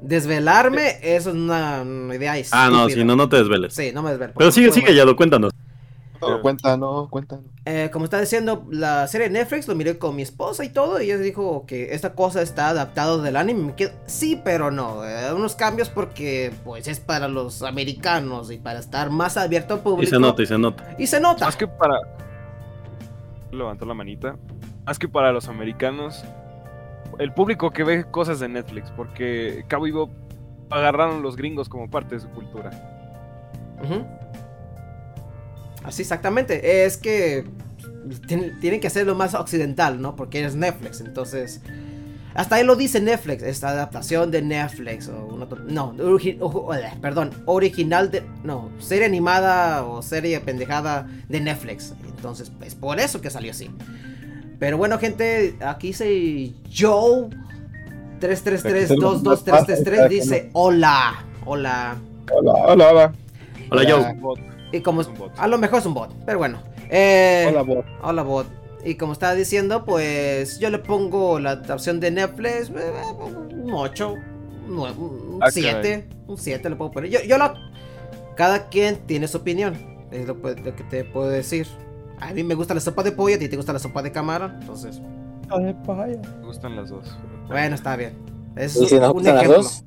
Desvelarme, 0.00 0.98
eso 1.02 1.30
es 1.30 1.36
una, 1.36 1.82
idea 2.14 2.38
estúpida. 2.38 2.66
Ah, 2.66 2.70
no, 2.70 2.88
si 2.88 3.04
no, 3.04 3.16
no 3.16 3.28
te 3.28 3.36
desveles. 3.36 3.74
Sí, 3.74 3.90
no 3.92 4.02
me 4.02 4.10
desvelo. 4.10 4.32
Pero 4.36 4.50
sigue, 4.52 4.70
sigue, 4.72 4.94
ya 4.94 5.04
lo 5.04 5.16
cuéntanos. 5.16 5.52
No, 6.20 6.40
cuenta, 6.40 6.76
no, 6.76 7.08
cuenta. 7.10 7.40
Eh, 7.64 7.90
como 7.92 8.04
está 8.04 8.20
diciendo, 8.20 8.66
la 8.70 9.06
serie 9.06 9.28
de 9.28 9.34
Netflix 9.34 9.68
lo 9.68 9.74
miré 9.74 9.98
con 9.98 10.16
mi 10.16 10.22
esposa 10.22 10.64
y 10.64 10.70
todo. 10.70 11.00
Y 11.00 11.06
ella 11.06 11.18
dijo 11.18 11.64
que 11.66 11.94
esta 11.94 12.14
cosa 12.14 12.42
está 12.42 12.68
adaptado 12.68 13.20
del 13.22 13.36
anime. 13.36 13.64
Me 13.64 13.74
quedo, 13.74 13.90
sí, 14.06 14.40
pero 14.42 14.70
no. 14.70 15.04
eh, 15.04 15.32
unos 15.34 15.54
cambios 15.54 15.88
porque 15.88 16.52
pues 16.64 16.88
es 16.88 17.00
para 17.00 17.28
los 17.28 17.62
americanos 17.62 18.50
y 18.50 18.58
para 18.58 18.78
estar 18.78 19.10
más 19.10 19.36
abierto 19.36 19.74
al 19.74 19.80
público. 19.80 20.04
Y 20.04 20.06
se 20.06 20.18
nota, 20.18 20.42
y 20.42 20.46
se 20.46 20.58
nota. 20.58 20.96
Y 20.98 21.06
se 21.06 21.20
nota. 21.20 21.44
Más 21.44 21.56
que 21.56 21.66
para. 21.66 21.98
Levantó 23.52 23.84
la 23.84 23.94
manita. 23.94 24.36
Más 24.86 24.98
que 24.98 25.08
para 25.08 25.32
los 25.32 25.48
americanos. 25.48 26.24
el 27.18 27.32
público 27.32 27.70
que 27.70 27.82
ve 27.82 28.04
cosas 28.04 28.40
de 28.40 28.48
Netflix, 28.48 28.90
porque 28.90 29.64
Cabo 29.68 29.84
Vivo 29.84 30.10
agarraron 30.70 31.22
los 31.22 31.36
gringos 31.36 31.68
como 31.68 31.88
parte 31.90 32.16
de 32.16 32.20
su 32.20 32.28
cultura. 32.30 32.70
Ujú. 33.82 34.06
Así 35.82 36.02
exactamente. 36.02 36.84
Es 36.84 36.96
que 36.96 37.44
tienen, 38.26 38.80
que 38.80 38.86
hacerlo 38.86 39.14
más 39.14 39.34
occidental, 39.34 40.00
¿no? 40.00 40.16
Porque 40.16 40.44
es 40.44 40.54
Netflix. 40.54 41.00
Entonces, 41.00 41.60
hasta 42.34 42.56
ahí 42.56 42.64
lo 42.64 42.76
dice 42.76 43.00
Netflix. 43.00 43.42
Esta 43.42 43.68
adaptación 43.68 44.30
de 44.30 44.42
Netflix. 44.42 45.08
O 45.08 45.36
no, 45.68 45.94
eh, 46.24 46.92
perdón. 47.00 47.30
Original 47.46 48.10
de. 48.10 48.24
No, 48.44 48.70
serie 48.78 49.06
animada 49.06 49.84
o 49.84 50.02
serie 50.02 50.40
pendejada 50.40 51.08
de 51.28 51.40
Netflix. 51.40 51.94
Entonces, 52.04 52.52
es 52.62 52.74
por 52.74 52.98
eso 52.98 53.20
que 53.20 53.30
salió 53.30 53.52
así. 53.52 53.70
Pero 54.58 54.78
bueno, 54.78 54.98
gente, 54.98 55.56
aquí 55.60 55.88
dice 55.88 56.52
Joe. 56.74 57.28
333-22333 58.20 60.08
dice 60.08 60.50
hola, 60.54 61.24
hola. 61.44 61.96
Hola, 62.32 62.52
hola, 62.52 62.90
hola. 62.90 63.12
Hola. 63.70 63.82
Joe. 63.90 64.34
Y 64.72 64.80
como 64.80 65.02
a 65.36 65.46
lo 65.46 65.58
mejor 65.58 65.78
es 65.80 65.86
un 65.86 65.94
bot, 65.94 66.12
pero 66.24 66.38
bueno. 66.38 66.58
Eh, 66.88 67.46
Hola, 67.48 67.62
bot. 67.62 67.84
Hola 68.02 68.22
bot. 68.22 68.46
Y 68.84 68.94
como 68.94 69.12
estaba 69.12 69.34
diciendo, 69.34 69.84
pues 69.84 70.58
yo 70.58 70.70
le 70.70 70.78
pongo 70.78 71.38
la 71.40 71.50
adaptación 71.50 71.98
de 72.00 72.10
Netflix 72.12 72.70
eh, 72.70 72.92
un 73.18 73.70
8, 73.72 74.14
un 74.68 75.38
Ah, 75.42 75.50
7, 75.50 76.08
un 76.28 76.38
7 76.38 76.70
le 76.70 76.76
puedo 76.76 76.90
poner. 76.92 77.10
Yo, 77.10 77.20
yo 77.26 77.36
lo... 77.38 77.52
Cada 78.36 78.68
quien 78.68 78.96
tiene 79.06 79.28
su 79.28 79.38
opinión, 79.38 79.74
es 80.10 80.26
lo, 80.26 80.36
pu- 80.40 80.56
lo 80.62 80.76
que 80.76 80.84
te 80.84 81.04
puedo 81.04 81.28
decir. 81.28 81.66
A 82.20 82.32
mí 82.32 82.42
me 82.42 82.54
gusta 82.54 82.74
la 82.74 82.80
sopa 82.80 83.02
de 83.02 83.12
pollo, 83.12 83.36
a 83.36 83.38
ti 83.38 83.48
te 83.48 83.56
gusta 83.56 83.72
la 83.72 83.78
sopa 83.78 84.02
de 84.02 84.12
camarón, 84.12 84.56
entonces, 84.60 85.00
Me 86.40 86.46
gustan 86.46 86.76
las 86.76 86.88
dos. 86.90 87.16
bueno, 87.48 87.74
está 87.74 87.96
bien. 87.96 88.14
Es 88.56 88.74
¿Y 88.76 88.86
si 88.88 88.94
un 88.96 89.02
ejemplo. 89.38 89.58
dos? 89.58 89.84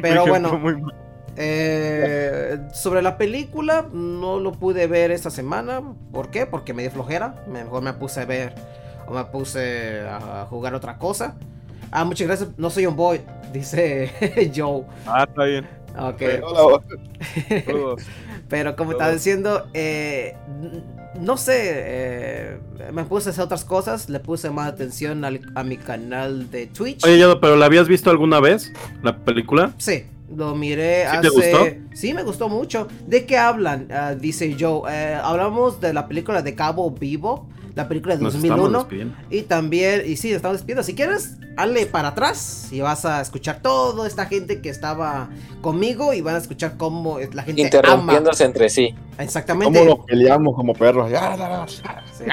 Pero 0.00 0.26
bueno, 0.26 0.48
ejemplo 0.48 0.72
muy 0.72 0.82
mal. 0.82 0.94
Eh, 1.36 2.58
sobre 2.74 3.02
la 3.02 3.16
película, 3.16 3.86
no 3.92 4.38
lo 4.40 4.52
pude 4.52 4.86
ver 4.86 5.10
esta 5.10 5.30
semana. 5.30 5.82
¿Por 6.12 6.30
qué? 6.30 6.46
Porque 6.46 6.74
me 6.74 6.82
dio 6.82 6.90
flojera. 6.90 7.44
Mejor 7.46 7.82
me 7.82 7.92
puse 7.94 8.20
a 8.20 8.24
ver 8.24 8.54
o 9.06 9.12
me 9.14 9.24
puse 9.26 10.00
a 10.08 10.46
jugar 10.48 10.74
otra 10.74 10.98
cosa. 10.98 11.36
Ah, 11.90 12.04
muchas 12.04 12.26
gracias. 12.26 12.50
No 12.56 12.70
soy 12.70 12.86
un 12.86 12.96
boy, 12.96 13.20
dice 13.52 14.10
Joe. 14.54 14.84
Ah, 15.06 15.24
está 15.28 15.44
bien. 15.44 15.66
Ok. 15.98 16.22
Hola. 16.42 16.82
Pero 18.48 18.76
como 18.76 18.92
estaba 18.92 19.12
diciendo, 19.12 19.66
eh, 19.72 20.34
no 21.20 21.36
sé, 21.36 21.54
eh, 21.64 22.58
me 22.92 23.04
puse 23.04 23.28
a 23.28 23.32
hacer 23.32 23.44
otras 23.44 23.64
cosas. 23.64 24.08
Le 24.08 24.20
puse 24.20 24.50
más 24.50 24.68
atención 24.68 25.24
al- 25.24 25.40
a 25.54 25.62
mi 25.64 25.76
canal 25.76 26.50
de 26.50 26.66
Twitch. 26.66 27.04
Oye, 27.04 27.18
Yado, 27.18 27.40
¿pero 27.40 27.56
la 27.56 27.66
habías 27.66 27.88
visto 27.88 28.10
alguna 28.10 28.40
vez? 28.40 28.72
¿La 29.02 29.16
película? 29.16 29.72
Sí, 29.78 30.04
lo 30.34 30.54
miré 30.54 31.02
¿Sí 31.10 31.16
hace... 31.16 31.20
te 31.22 31.34
gustó? 31.34 31.66
Sí, 31.94 32.14
me 32.14 32.22
gustó 32.22 32.48
mucho. 32.48 32.88
¿De 33.06 33.24
qué 33.26 33.38
hablan? 33.38 33.88
Ah, 33.90 34.14
dice 34.14 34.54
Joe. 34.58 34.82
Eh, 34.92 35.18
hablamos 35.22 35.80
de 35.80 35.92
la 35.92 36.06
película 36.08 36.42
de 36.42 36.54
Cabo 36.54 36.90
Vivo, 36.90 37.48
la 37.74 37.88
película 37.88 38.16
de 38.16 38.22
Nos 38.22 38.34
estamos 38.34 38.56
2001. 38.70 38.78
despidiendo. 38.80 39.16
Y 39.30 39.42
también, 39.42 40.02
y 40.06 40.16
sí, 40.16 40.28
nos 40.28 40.36
estamos 40.36 40.56
despidiendo. 40.58 40.82
Si 40.82 40.94
quieres, 40.94 41.36
hazle 41.56 41.86
para 41.86 42.08
atrás 42.08 42.68
y 42.70 42.80
vas 42.80 43.04
a 43.04 43.20
escuchar 43.20 43.60
toda 43.62 44.06
esta 44.06 44.26
gente 44.26 44.60
que 44.60 44.68
estaba 44.68 45.28
conmigo 45.60 46.12
y 46.12 46.20
van 46.20 46.34
a 46.34 46.38
escuchar 46.38 46.76
cómo 46.76 47.18
la 47.32 47.42
gente 47.42 47.62
ama. 47.62 47.66
Interrumpiéndose 47.66 48.44
entre 48.44 48.68
sí. 48.68 48.94
Exactamente. 49.18 49.78
¿Cómo 49.78 49.96
nos 49.96 50.06
peleamos 50.06 50.54
como 50.54 50.72
perros? 50.74 51.10
Ya, 51.10 51.36
ya, 51.36 51.66
ya. 51.66 51.66
Sí. 52.12 52.24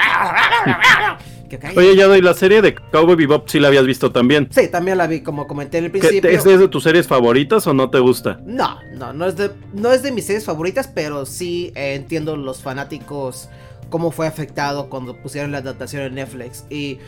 Cae. 1.60 1.76
Oye, 1.76 1.96
Yado, 1.96 2.14
¿y 2.16 2.22
la 2.22 2.32
serie 2.32 2.62
de 2.62 2.76
Cowboy 2.76 3.16
Bebop 3.16 3.48
sí 3.48 3.58
la 3.58 3.66
habías 3.68 3.84
visto 3.84 4.12
también? 4.12 4.46
Sí, 4.52 4.68
también 4.68 4.96
la 4.98 5.08
vi, 5.08 5.20
como 5.20 5.48
comenté 5.48 5.78
en 5.78 5.86
el 5.86 5.90
¿Qué- 5.92 5.98
principio. 5.98 6.30
¿Es 6.30 6.44
de 6.44 6.68
tus 6.68 6.84
series 6.84 7.08
favoritas 7.08 7.66
o 7.66 7.74
no 7.74 7.90
te 7.90 7.98
gusta? 7.98 8.40
No, 8.46 8.78
no, 8.96 9.12
no 9.12 9.26
es 9.26 9.34
de, 9.36 9.50
no 9.72 9.90
es 9.92 10.04
de 10.04 10.12
mis 10.12 10.26
series 10.26 10.44
favoritas, 10.44 10.86
pero 10.94 11.26
sí 11.26 11.72
eh, 11.74 11.94
entiendo 11.96 12.36
los 12.36 12.62
fanáticos 12.62 13.48
cómo 13.90 14.10
fue 14.10 14.26
afectado 14.26 14.88
cuando 14.88 15.16
pusieron 15.20 15.52
la 15.52 15.58
adaptación 15.58 16.02
en 16.04 16.14
Netflix. 16.14 16.64
Y, 16.70 16.98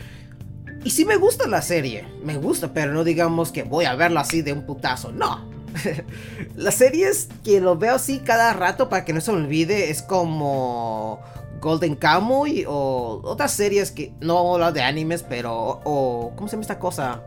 y 0.83 0.89
sí 0.91 1.05
me 1.05 1.15
gusta 1.15 1.47
la 1.47 1.61
serie, 1.61 2.05
me 2.23 2.37
gusta, 2.37 2.73
pero 2.73 2.93
no 2.93 3.03
digamos 3.03 3.51
que 3.51 3.63
voy 3.63 3.85
a 3.85 3.95
verla 3.95 4.21
así 4.21 4.41
de 4.41 4.53
un 4.53 4.65
putazo, 4.65 5.11
no. 5.11 5.51
Las 6.55 6.75
series 6.75 7.29
que 7.43 7.59
lo 7.59 7.77
veo 7.77 7.95
así 7.95 8.19
cada 8.19 8.53
rato 8.53 8.89
para 8.89 9.05
que 9.05 9.13
no 9.13 9.21
se 9.21 9.31
me 9.31 9.39
olvide 9.39 9.89
es 9.89 10.03
como 10.03 11.19
Golden 11.61 11.95
Kamuy 11.95 12.65
o 12.67 13.21
otras 13.23 13.53
series 13.53 13.89
que 13.91 14.13
no 14.19 14.53
hablo 14.53 14.71
de 14.71 14.81
animes, 14.83 15.23
pero 15.23 15.81
o 15.83 16.33
¿cómo 16.35 16.47
se 16.47 16.51
llama 16.53 16.61
esta 16.61 16.77
cosa? 16.77 17.23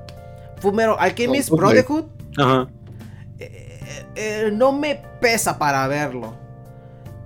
Fumero 0.60 0.98
Alchemist 1.00 1.50
Oh, 1.50 1.56
Brotherhood 1.56 2.04
Ajá. 2.38 2.68
eh, 3.38 3.80
eh, 4.14 4.50
no 4.52 4.72
me 4.72 5.02
pesa 5.20 5.58
para 5.58 5.86
verlo. 5.88 6.34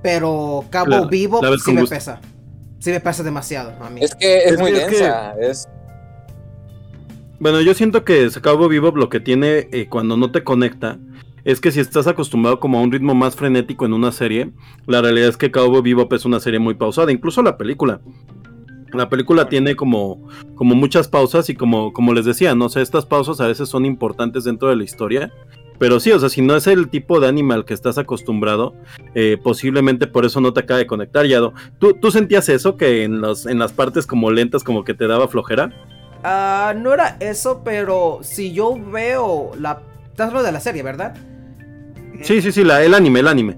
Pero 0.02 0.64
Cabo 0.70 0.88
La- 0.90 1.06
Vivo 1.06 1.40
la 1.42 1.56
sí 1.58 1.72
me 1.72 1.80
gusto. 1.82 1.94
pesa. 1.94 2.20
Sí 2.78 2.90
me 2.90 3.00
pesa 3.00 3.22
demasiado 3.22 3.72
a 3.82 3.90
mí. 3.90 4.00
Es 4.02 4.14
que 4.14 4.38
es, 4.44 4.52
Es 4.52 4.58
muy 4.60 4.72
que- 4.72 4.78
es 4.78 4.84
que- 4.84 4.96
densa. 4.96 5.34
Es, 5.40 5.68
Bueno, 7.38 7.60
yo 7.62 7.72
siento 7.74 8.04
que 8.04 8.28
Cowboy 8.42 8.68
Bebop 8.68 8.96
lo 8.96 9.08
que 9.08 9.20
tiene 9.20 9.68
eh, 9.72 9.86
cuando 9.88 10.16
no 10.16 10.30
te 10.30 10.44
conecta 10.44 10.98
es 11.44 11.60
que 11.60 11.70
si 11.72 11.80
estás 11.80 12.06
acostumbrado 12.06 12.60
como 12.60 12.78
a 12.78 12.82
un 12.82 12.92
ritmo 12.92 13.14
más 13.14 13.34
frenético 13.34 13.86
en 13.86 13.94
una 13.94 14.12
serie, 14.12 14.50
la 14.86 15.00
realidad 15.00 15.28
es 15.30 15.36
que 15.38 15.50
Cowboy 15.50 15.80
Bebop 15.80 16.12
es 16.12 16.26
una 16.26 16.38
serie 16.38 16.58
muy 16.58 16.74
pausada, 16.74 17.10
incluso 17.12 17.42
la 17.42 17.56
película. 17.56 18.00
La 18.92 19.08
película 19.08 19.48
tiene 19.48 19.74
como, 19.76 20.28
como 20.54 20.74
muchas 20.74 21.08
pausas 21.08 21.48
y 21.48 21.54
como, 21.54 21.92
como 21.94 22.12
les 22.12 22.24
decía, 22.26 22.54
no 22.54 22.68
sé, 22.68 22.82
estas 22.82 23.06
pausas 23.06 23.40
a 23.40 23.46
veces 23.46 23.68
son 23.70 23.86
importantes 23.86 24.44
dentro 24.44 24.68
de 24.68 24.76
la 24.76 24.84
historia. 24.84 25.32
Pero 25.80 25.98
sí, 25.98 26.12
o 26.12 26.18
sea, 26.20 26.28
si 26.28 26.42
no 26.42 26.54
es 26.56 26.66
el 26.66 26.90
tipo 26.90 27.20
de 27.20 27.26
anime 27.26 27.54
al 27.54 27.64
que 27.64 27.72
estás 27.72 27.96
acostumbrado, 27.96 28.74
eh, 29.14 29.38
posiblemente 29.42 30.06
por 30.06 30.26
eso 30.26 30.38
no 30.42 30.52
te 30.52 30.60
acaba 30.60 30.76
de 30.76 30.86
conectar, 30.86 31.24
Yado. 31.24 31.54
¿Tú, 31.78 31.94
¿Tú 31.94 32.10
sentías 32.10 32.50
eso 32.50 32.76
que 32.76 33.02
en, 33.02 33.22
los, 33.22 33.46
en 33.46 33.58
las 33.58 33.72
partes 33.72 34.06
como 34.06 34.30
lentas 34.30 34.62
como 34.62 34.84
que 34.84 34.92
te 34.92 35.06
daba 35.06 35.26
flojera? 35.26 35.72
Ah, 36.22 36.74
no 36.76 36.92
era 36.92 37.16
eso, 37.20 37.62
pero 37.64 38.18
si 38.20 38.52
yo 38.52 38.78
veo 38.78 39.52
la. 39.58 39.80
Estás 40.10 40.28
hablando 40.28 40.46
de 40.48 40.52
la 40.52 40.60
serie, 40.60 40.82
¿verdad? 40.82 41.16
Sí, 42.20 42.42
sí, 42.42 42.52
sí, 42.52 42.62
la, 42.62 42.84
el 42.84 42.92
anime, 42.92 43.20
el 43.20 43.28
anime. 43.28 43.56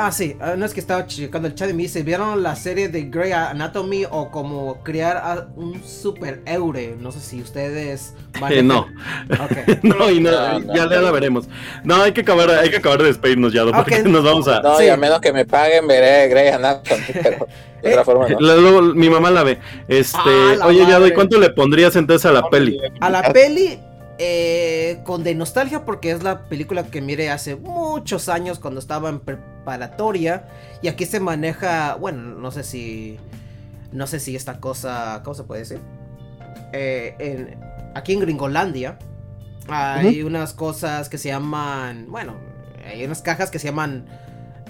Ah, 0.00 0.12
sí. 0.12 0.36
ah, 0.40 0.54
no 0.56 0.64
es 0.64 0.72
que 0.74 0.80
estaba 0.80 1.06
checando 1.06 1.48
el 1.48 1.54
chat 1.56 1.68
y 1.70 1.72
me 1.72 1.82
dice: 1.82 2.02
¿Vieron 2.04 2.42
la 2.42 2.54
serie 2.54 2.88
de 2.88 3.02
Grey 3.02 3.32
Anatomy 3.32 4.04
o 4.08 4.30
como 4.30 4.82
crear 4.84 5.16
a 5.16 5.48
un 5.56 5.82
super 5.84 6.40
eure? 6.46 6.94
No 7.00 7.10
sé 7.10 7.20
si 7.20 7.40
ustedes. 7.42 8.14
Eh, 8.38 8.62
manejan- 8.62 8.66
no. 8.68 8.86
No, 9.82 10.10
y 10.10 10.20
no, 10.20 10.30
No, 10.30 10.58
no, 10.60 10.74
ya, 10.74 10.88
ya 10.88 11.00
la 11.00 11.10
veremos. 11.10 11.48
No, 11.82 12.00
hay 12.02 12.12
que 12.12 12.20
acabar, 12.20 12.48
hay 12.50 12.70
que 12.70 12.76
acabar 12.76 12.98
de 13.00 13.06
despedirnos 13.06 13.52
ya, 13.52 13.64
porque 13.66 14.00
nos 14.04 14.22
vamos 14.22 14.46
a. 14.46 14.60
no, 14.60 14.76
Sí. 14.78 14.84
y 14.84 14.88
a 14.88 14.96
menos 14.96 15.20
que 15.20 15.32
me 15.32 15.44
paguen, 15.44 15.88
veré 15.88 16.28
Grey 16.28 16.48
Anatomy, 16.48 17.02
pero 17.22 17.48
de 17.82 17.90
otra 17.90 18.04
forma 18.04 18.28
no. 18.28 18.38
La- 18.38 18.54
luego 18.54 18.82
mi 18.82 19.10
mamá 19.10 19.30
la 19.32 19.42
ve. 19.42 19.58
Este, 19.88 20.16
Ah, 20.24 20.54
la 20.58 20.66
oye, 20.66 20.80
Yado, 20.80 21.00
madre. 21.00 21.08
¿y 21.08 21.14
cuánto 21.14 21.38
le 21.40 21.50
pondrías 21.50 21.96
entonces 21.96 22.26
a 22.26 22.32
la 22.32 22.48
peli? 22.48 22.78
A 23.00 23.10
la 23.10 23.32
peli, 23.32 23.80
eh, 24.18 25.00
con 25.04 25.22
de 25.24 25.34
nostalgia, 25.34 25.84
porque 25.84 26.10
es 26.10 26.22
la 26.22 26.48
película 26.48 26.84
que 26.86 27.00
miré 27.00 27.30
hace 27.30 27.56
muchos 27.56 28.28
años 28.28 28.58
cuando 28.58 28.80
estaba 28.80 29.08
en 29.08 29.20
preparatoria. 29.20 30.48
Y 30.82 30.88
aquí 30.88 31.06
se 31.06 31.20
maneja, 31.20 31.94
bueno, 31.96 32.20
no 32.38 32.50
sé 32.50 32.64
si. 32.64 33.18
No 33.92 34.06
sé 34.06 34.20
si 34.20 34.36
esta 34.36 34.60
cosa. 34.60 35.20
¿Cómo 35.24 35.34
se 35.34 35.44
puede 35.44 35.60
decir? 35.62 35.80
Eh, 36.72 37.14
en- 37.18 37.58
aquí 37.94 38.12
en 38.12 38.20
Gringolandia 38.20 38.98
hay 39.68 40.22
unas 40.22 40.52
cosas 40.52 41.08
que 41.08 41.18
se 41.18 41.28
llaman. 41.28 42.06
Bueno, 42.10 42.34
hay 42.86 43.04
unas 43.04 43.22
cajas 43.22 43.50
que 43.50 43.58
se 43.58 43.68
llaman. 43.68 44.06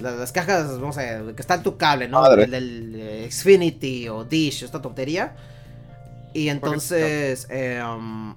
Las, 0.00 0.14
las 0.14 0.30
cajas, 0.30 0.78
vamos 0.80 0.96
a 0.98 1.00
ver, 1.02 1.34
que 1.34 1.42
está 1.42 1.54
en 1.54 1.62
tu 1.64 1.76
cable, 1.76 2.06
¿no? 2.06 2.20
Madre. 2.20 2.44
El 2.44 2.50
del 2.52 2.94
eh, 2.96 3.28
Xfinity 3.30 4.08
o 4.08 4.24
Dish, 4.24 4.62
esta 4.62 4.80
tontería. 4.80 5.34
Y 6.34 6.50
entonces 6.50 7.46
eh, 7.50 7.82
um, 7.82 8.36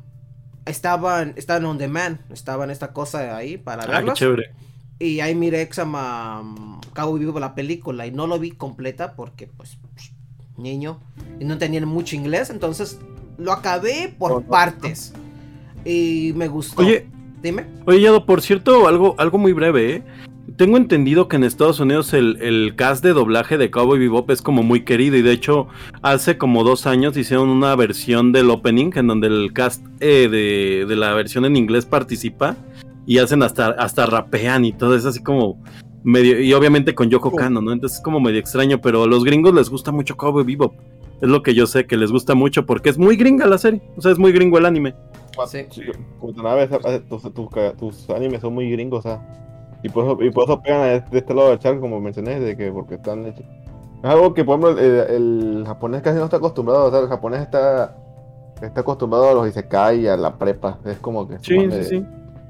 estaban, 0.65 1.33
estaban 1.37 1.65
on 1.65 1.77
demand, 1.77 2.19
estaban 2.31 2.69
esta 2.71 2.93
cosa 2.93 3.35
ahí 3.35 3.57
para 3.57 3.83
Ah, 3.83 3.87
qué 3.87 3.91
verlas. 3.93 4.17
chévere. 4.19 4.51
Y 4.99 5.19
ahí 5.19 5.33
miré 5.33 5.67
llama 5.71 6.41
um, 6.41 6.79
Cabo 6.93 7.13
Vivo 7.15 7.39
la 7.39 7.55
película 7.55 8.05
y 8.05 8.11
no 8.11 8.27
lo 8.27 8.37
vi 8.37 8.51
completa 8.51 9.15
porque 9.15 9.47
pues 9.47 9.77
psh, 9.95 10.11
niño 10.57 10.99
y 11.39 11.45
no 11.45 11.57
tenían 11.57 11.85
mucho 11.87 12.15
inglés, 12.15 12.49
entonces 12.51 12.99
lo 13.37 13.51
acabé 13.51 14.13
por 14.17 14.31
Oh, 14.31 14.39
no. 14.41 14.47
partes. 14.47 15.13
Y 15.83 16.33
me 16.35 16.47
gustó. 16.47 16.83
Oye, 16.83 17.07
dime. 17.41 17.65
oye, 17.87 18.01
Yado, 18.01 18.25
por 18.27 18.41
cierto, 18.43 18.87
algo, 18.87 19.15
algo 19.17 19.39
muy 19.39 19.53
breve, 19.53 19.95
¿eh? 19.95 20.03
Tengo 20.57 20.77
entendido 20.77 21.27
que 21.27 21.35
en 21.35 21.43
Estados 21.43 21.79
Unidos 21.79 22.13
el, 22.13 22.41
el 22.41 22.75
cast 22.75 23.03
de 23.03 23.13
doblaje 23.13 23.57
de 23.57 23.69
Cowboy 23.69 23.99
Bebop 23.99 24.29
es 24.31 24.41
como 24.41 24.63
muy 24.63 24.83
querido 24.83 25.15
y 25.15 25.21
de 25.21 25.31
hecho 25.31 25.67
hace 26.01 26.37
como 26.37 26.63
dos 26.63 26.87
años 26.87 27.15
hicieron 27.15 27.49
una 27.49 27.75
versión 27.75 28.31
del 28.31 28.49
opening 28.49 28.91
en 28.95 29.07
donde 29.07 29.27
el 29.27 29.53
cast 29.53 29.85
eh, 29.99 30.27
de, 30.29 30.85
de 30.87 30.95
la 30.95 31.13
versión 31.13 31.45
en 31.45 31.55
inglés 31.55 31.85
participa 31.85 32.55
y 33.05 33.19
hacen 33.19 33.43
hasta, 33.43 33.67
hasta 33.67 34.05
rapean 34.05 34.65
y 34.65 34.73
todo 34.73 34.95
es 34.95 35.05
así 35.05 35.21
como 35.21 35.61
medio 36.03 36.39
y 36.39 36.53
obviamente 36.53 36.95
con 36.95 37.09
Yoko 37.09 37.31
Kano, 37.35 37.61
¿no? 37.61 37.71
Entonces 37.71 37.99
es 37.99 38.03
como 38.03 38.19
medio 38.19 38.39
extraño, 38.39 38.81
pero 38.81 39.03
a 39.03 39.07
los 39.07 39.23
gringos 39.23 39.53
les 39.53 39.69
gusta 39.69 39.91
mucho 39.91 40.17
Cowboy 40.17 40.43
Bebop. 40.43 40.73
Es 41.21 41.29
lo 41.29 41.43
que 41.43 41.53
yo 41.53 41.67
sé 41.67 41.85
que 41.85 41.97
les 41.97 42.11
gusta 42.11 42.33
mucho 42.33 42.65
porque 42.65 42.89
es 42.89 42.97
muy 42.97 43.15
gringa 43.15 43.45
la 43.45 43.59
serie. 43.59 43.81
O 43.95 44.01
sea, 44.01 44.11
es 44.11 44.17
muy 44.17 44.31
gringo 44.31 44.57
el 44.57 44.65
anime. 44.65 44.95
Sí. 45.69 45.83
Como 46.19 46.33
eh, 46.57 47.01
tus, 47.07 47.21
tus, 47.33 47.49
tus 47.77 48.09
animes 48.09 48.41
son 48.41 48.55
muy 48.55 48.71
gringos, 48.71 49.05
o 49.05 49.09
sea. 49.09 49.50
Y 49.83 49.89
por 49.89 50.05
eso, 50.05 50.17
y 50.23 50.29
por 50.31 50.43
eso 50.45 50.61
pegan 50.61 50.81
de 50.83 50.99
de 51.09 51.17
este 51.17 51.33
lado 51.33 51.49
del 51.49 51.59
charco, 51.59 51.81
como 51.81 51.99
mencioné, 51.99 52.39
de 52.39 52.55
que 52.55 52.71
porque 52.71 52.95
están 52.95 53.25
hechos. 53.25 53.45
Es 54.03 54.09
algo 54.09 54.33
que, 54.33 54.43
por 54.43 54.59
ejemplo, 54.59 54.81
el, 54.81 55.59
el 55.59 55.63
japonés 55.65 56.01
casi 56.01 56.17
no 56.17 56.25
está 56.25 56.37
acostumbrado. 56.37 56.85
O 56.85 56.91
sea, 56.91 56.99
el 56.99 57.07
japonés 57.07 57.41
está, 57.41 57.95
está 58.61 58.81
acostumbrado 58.81 59.29
a 59.29 59.33
los 59.33 59.47
isekai 59.47 60.01
y 60.01 60.07
a 60.07 60.17
la 60.17 60.37
prepa. 60.37 60.79
Es 60.85 60.97
como 60.97 61.27
que. 61.27 61.37
Sí, 61.39 61.55
sí, 61.71 61.83
sí. 61.83 62.05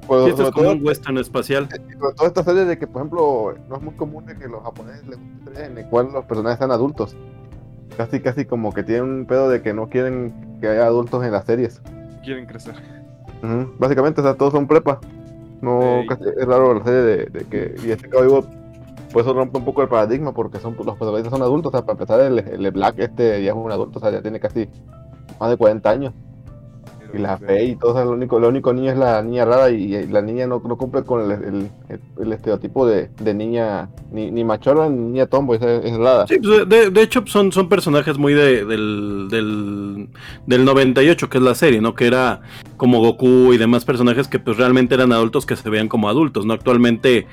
Pues, 0.06 0.24
Sí, 0.24 0.30
esto 0.30 0.42
es 0.42 0.50
como 0.50 0.64
todo- 0.66 0.74
un 0.76 0.84
western 0.86 1.18
espacial. 1.18 1.68
sobre 1.70 2.14
todo 2.16 2.26
esta 2.26 2.42
serie 2.42 2.64
de 2.64 2.76
que, 2.78 2.86
por 2.86 3.02
ejemplo, 3.02 3.54
no 3.68 3.76
es 3.76 3.82
muy 3.82 3.94
común 3.94 4.26
de 4.26 4.36
que 4.36 4.48
los 4.48 4.62
japoneses 4.62 5.06
les 5.06 5.18
guste 5.18 5.64
en 5.64 5.78
el 5.78 5.86
cual 5.86 6.10
los 6.12 6.24
personajes 6.24 6.58
sean 6.58 6.70
adultos. 6.72 7.16
Casi, 7.96 8.20
casi 8.20 8.44
como 8.46 8.72
que 8.72 8.82
tienen 8.82 9.04
un 9.04 9.26
pedo 9.26 9.48
de 9.48 9.62
que 9.62 9.72
no 9.74 9.88
quieren 9.88 10.58
que 10.60 10.68
haya 10.68 10.86
adultos 10.86 11.22
en 11.24 11.32
las 11.32 11.44
series. 11.44 11.80
Quieren 12.24 12.46
crecer. 12.46 12.74
Ujú, 13.42 13.72
Básicamente, 13.78 14.20
o 14.20 14.24
sea, 14.24 14.34
todos 14.34 14.52
son 14.52 14.66
prepa. 14.66 14.98
No, 15.62 16.02
casi- 16.08 16.24
es 16.36 16.44
raro 16.46 16.74
la 16.74 16.84
serie 16.84 17.00
de, 17.00 17.16
de 17.26 17.44
que. 17.46 17.74
Y 17.86 17.90
este 17.92 18.08
Vivo, 18.08 18.44
pues 19.12 19.24
eso 19.24 19.34
rompe 19.34 19.58
un 19.58 19.64
poco 19.64 19.82
el 19.82 19.88
paradigma 19.88 20.32
porque 20.34 20.58
son 20.58 20.74
los 20.76 20.96
protagonistas 20.96 21.30
son 21.32 21.42
adultos. 21.42 21.72
O 21.72 21.76
sea, 21.76 21.86
para 21.86 21.92
empezar, 21.94 22.20
el, 22.20 22.38
el 22.40 22.70
Black 22.72 22.98
este 22.98 23.42
ya 23.42 23.52
es 23.52 23.56
un 23.56 23.70
adulto, 23.72 23.98
o 23.98 24.02
sea, 24.02 24.10
ya 24.10 24.20
tiene 24.22 24.40
casi 24.40 24.68
más 25.40 25.50
de 25.50 25.56
40 25.56 25.88
años. 25.90 26.12
Y 27.14 27.18
la 27.18 27.36
fe 27.38 27.64
y 27.64 27.76
todo, 27.76 28.04
lo 28.04 28.12
único, 28.12 28.38
lo 28.38 28.48
único 28.48 28.72
niño 28.72 28.90
es 28.92 28.96
la 28.98 29.22
niña 29.22 29.44
rara 29.44 29.70
y, 29.70 30.06
la 30.06 30.22
niña 30.22 30.46
no, 30.46 30.62
no 30.66 30.76
cumple 30.76 31.02
con 31.04 31.30
el, 31.30 31.70
el- 32.18 32.32
estereotipo 32.32 32.86
de, 32.86 33.10
de 33.20 33.34
niña, 33.34 33.90
ni, 34.10 34.30
ni 34.30 34.44
ni 34.44 34.98
niña 34.98 35.26
tomboy, 35.26 35.58
es, 35.60 35.62
es 35.62 35.96
rara. 35.96 36.26
Sí, 36.26 36.38
pues, 36.42 36.68
de, 36.68 36.90
de 36.90 37.02
hecho 37.02 37.22
son, 37.26 37.52
son 37.52 37.68
personajes 37.68 38.16
muy 38.18 38.32
de, 38.34 38.64
del, 38.64 39.28
del, 39.30 40.08
del 40.46 40.64
98, 40.64 41.28
que 41.28 41.38
es 41.38 41.44
la 41.44 41.54
serie, 41.54 41.80
¿no? 41.80 41.94
Que 41.94 42.06
era 42.06 42.40
como 42.76 43.00
Goku 43.00 43.52
y 43.52 43.58
demás 43.58 43.84
personajes 43.84 44.28
que 44.28 44.38
pues 44.38 44.56
realmente 44.56 44.94
eran 44.94 45.12
adultos 45.12 45.46
que 45.46 45.56
se 45.56 45.68
veían 45.68 45.88
como 45.88 46.08
adultos, 46.08 46.46
¿no? 46.46 46.54
Actualmente, 46.54 47.26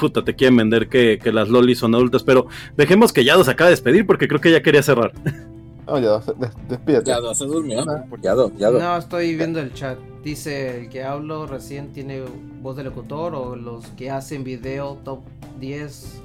puta, 0.00 0.24
te 0.24 0.34
quieren 0.34 0.56
vender 0.56 0.88
que, 0.88 1.18
que 1.22 1.32
las 1.32 1.48
lolis 1.48 1.78
son 1.78 1.94
adultas, 1.94 2.22
pero 2.24 2.46
dejemos 2.76 3.12
que 3.12 3.24
Yado 3.24 3.44
se 3.44 3.50
acaba 3.50 3.68
de 3.68 3.76
despedir 3.76 4.06
porque 4.06 4.28
creo 4.28 4.40
que 4.40 4.50
ya 4.50 4.62
quería 4.62 4.82
cerrar. 4.82 5.12
No, 5.86 5.98
ya, 6.00 6.18
des- 6.18 6.50
despídete. 6.68 7.10
Ya, 7.10 7.18
se 7.34 7.44
durmió. 7.44 7.84
Ya, 8.22 8.34
ya. 8.56 8.70
No, 8.70 8.96
estoy 8.96 9.36
viendo 9.36 9.60
el 9.60 9.72
chat. 9.72 9.98
Dice 10.24 10.80
el 10.80 10.88
que 10.88 11.04
hablo 11.04 11.46
recién 11.46 11.92
tiene 11.92 12.22
voz 12.60 12.76
de 12.76 12.82
locutor 12.84 13.34
o 13.36 13.54
los 13.54 13.86
que 13.88 14.10
hacen 14.10 14.42
video 14.42 14.98
top 15.04 15.20
10 15.60 16.20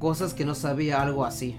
cosas 0.00 0.34
que 0.34 0.44
no 0.44 0.54
sabía, 0.54 1.00
algo 1.02 1.24
así. 1.24 1.56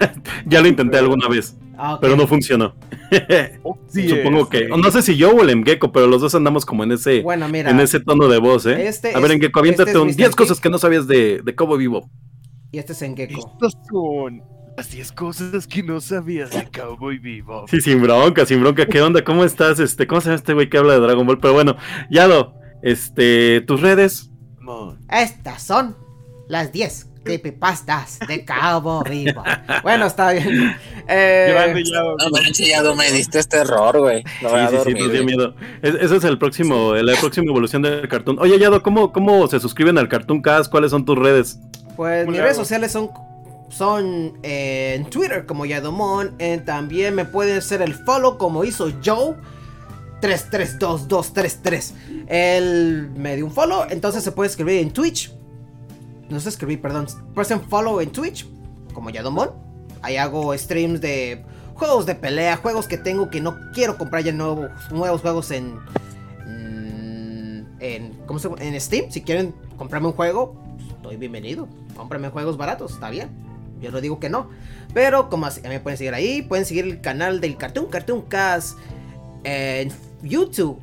Ya 0.46 0.60
lo 0.60 0.68
intenté 0.68 0.98
alguna 0.98 1.28
vez, 1.28 1.56
Ah, 1.76 1.98
pero 2.00 2.14
no 2.16 2.26
funcionó. 2.28 2.74
Supongo 3.88 4.48
que, 4.48 4.68
no 4.68 4.90
sé 4.90 5.02
si 5.02 5.16
yo 5.16 5.34
o 5.34 5.42
el 5.42 5.50
Emgeko, 5.50 5.90
pero 5.92 6.06
los 6.06 6.20
dos 6.20 6.34
andamos 6.34 6.64
como 6.64 6.84
en 6.84 6.92
ese, 6.92 7.22
Bueno, 7.22 7.48
mira. 7.48 7.70
en 7.70 7.80
ese 7.80 7.98
tono 8.00 8.28
de 8.28 8.38
voz, 8.38 8.66
¿eh? 8.66 8.86
Este 8.86 9.14
A 9.14 9.18
ver, 9.18 9.30
es- 9.30 9.34
Emgeko, 9.36 9.58
aviéntate 9.60 9.90
este 9.90 9.98
es 9.98 10.02
un 10.02 10.08
Mr. 10.08 10.16
10 10.16 10.36
cosas 10.36 10.60
que 10.60 10.70
no 10.70 10.78
sabías 10.78 11.06
de, 11.08 11.40
de 11.44 11.54
Cabo 11.54 11.76
Vivo. 11.76 12.08
Y 12.70 12.78
este 12.78 12.92
es 12.92 13.02
en 13.02 13.16
Gecko. 13.16 13.50
Estas 13.54 13.76
son 13.90 14.42
10 14.76 15.12
cosas 15.12 15.66
que 15.66 15.82
no 15.82 16.00
sabías 16.00 16.50
de 16.50 16.68
Cowboy 16.70 17.18
Vivo. 17.18 17.64
Sí, 17.70 17.80
sin 17.80 18.02
bronca, 18.02 18.44
sin 18.44 18.60
bronca. 18.60 18.86
¿Qué 18.86 19.00
onda? 19.00 19.22
¿Cómo 19.22 19.44
estás? 19.44 19.78
Este, 19.78 20.06
¿cómo 20.06 20.20
se 20.20 20.26
llama 20.26 20.36
este 20.36 20.52
güey 20.54 20.68
que 20.68 20.78
habla 20.78 20.94
de 20.94 21.00
Dragon 21.00 21.26
Ball? 21.26 21.38
Pero 21.38 21.54
bueno, 21.54 21.76
Yado, 22.10 22.54
este, 22.82 23.60
tus 23.62 23.80
redes. 23.80 24.30
Estas 25.10 25.62
son 25.62 25.96
las 26.48 26.72
10 26.72 27.10
creepypastas 27.22 28.18
de 28.26 28.44
Cabo 28.44 29.02
Vivo. 29.08 29.42
bueno, 29.82 30.06
está 30.06 30.32
bien. 30.32 30.74
Eh, 31.08 31.50
Grande 31.54 31.84
ya, 31.84 32.00
No 32.02 32.30
manches, 32.30 32.68
ya 32.68 32.82
no 32.82 32.94
me 32.96 33.10
diste 33.12 33.38
este 33.38 33.58
error, 33.58 33.98
güey. 33.98 34.24
No 34.42 34.48
sí, 34.50 34.76
sí, 34.76 34.82
sí, 34.86 34.94
nos 34.94 35.12
dio 35.12 35.24
miedo. 35.24 35.54
Es- 35.82 35.94
ese 35.94 36.16
es 36.16 36.24
el 36.24 36.36
próximo, 36.38 36.94
la 36.94 37.14
próxima 37.20 37.46
evolución 37.50 37.82
del 37.82 38.08
cartoon. 38.08 38.38
Oye, 38.40 38.58
Yado, 38.58 38.82
¿cómo, 38.82 39.12
¿cómo 39.12 39.46
se 39.46 39.60
suscriben 39.60 39.98
al 39.98 40.08
Cartoon 40.08 40.42
Cast? 40.42 40.70
¿Cuáles 40.70 40.90
son 40.90 41.04
tus 41.04 41.16
redes? 41.18 41.58
Pues 41.96 42.24
¿Cómo 42.24 42.32
mis 42.32 42.40
redes 42.40 42.56
sociales 42.56 42.90
son 42.92 43.08
son 43.68 44.38
eh, 44.42 44.94
en 44.96 45.10
Twitter 45.10 45.46
como 45.46 45.66
Yadomon. 45.66 46.36
también 46.64 47.14
me 47.14 47.24
pueden 47.24 47.58
hacer 47.58 47.82
el 47.82 47.94
follow 47.94 48.38
como 48.38 48.64
hizo 48.64 48.90
Joe. 49.04 49.36
332233. 50.20 51.94
Él 52.28 53.10
me 53.14 53.36
dio 53.36 53.44
un 53.44 53.52
follow. 53.52 53.84
Entonces 53.90 54.24
se 54.24 54.32
puede 54.32 54.48
escribir 54.48 54.80
en 54.80 54.90
Twitch. 54.90 55.32
No 56.30 56.40
sé 56.40 56.48
escribir, 56.48 56.80
perdón. 56.80 57.06
Presen 57.34 57.60
follow 57.60 58.00
en 58.00 58.10
Twitch 58.10 58.46
como 58.94 59.10
Yadomon. 59.10 59.50
Ahí 60.00 60.16
hago 60.16 60.56
streams 60.56 61.00
de 61.00 61.44
juegos 61.74 62.06
de 62.06 62.14
pelea, 62.14 62.56
juegos 62.56 62.86
que 62.86 62.96
tengo 62.96 63.28
que 63.30 63.40
no 63.40 63.58
quiero 63.72 63.98
comprar 63.98 64.22
ya 64.22 64.32
nuevos, 64.32 64.70
nuevos 64.90 65.20
juegos 65.20 65.50
en, 65.50 65.74
mm, 66.46 67.66
en, 67.80 68.14
¿cómo 68.26 68.38
se 68.38 68.48
en 68.58 68.80
Steam. 68.80 69.10
Si 69.10 69.22
quieren 69.22 69.54
comprarme 69.76 70.08
un 70.08 70.14
juego, 70.14 70.54
pues, 70.76 70.88
estoy 70.88 71.16
bienvenido. 71.16 71.68
Cómprame 71.96 72.30
juegos 72.30 72.56
baratos, 72.56 72.92
está 72.92 73.10
bien. 73.10 73.28
Yo 73.80 73.90
no 73.90 74.00
digo 74.00 74.18
que 74.20 74.28
no. 74.30 74.48
Pero 74.92 75.28
como 75.28 75.46
así, 75.46 75.60
me 75.62 75.80
pueden 75.80 75.98
seguir 75.98 76.14
ahí, 76.14 76.42
pueden 76.42 76.64
seguir 76.64 76.84
el 76.84 77.00
canal 77.00 77.40
del 77.40 77.56
Cartoon 77.56 77.86
Cartoon 77.86 78.22
Cast 78.22 78.78
en 79.44 79.90
YouTube. 80.22 80.78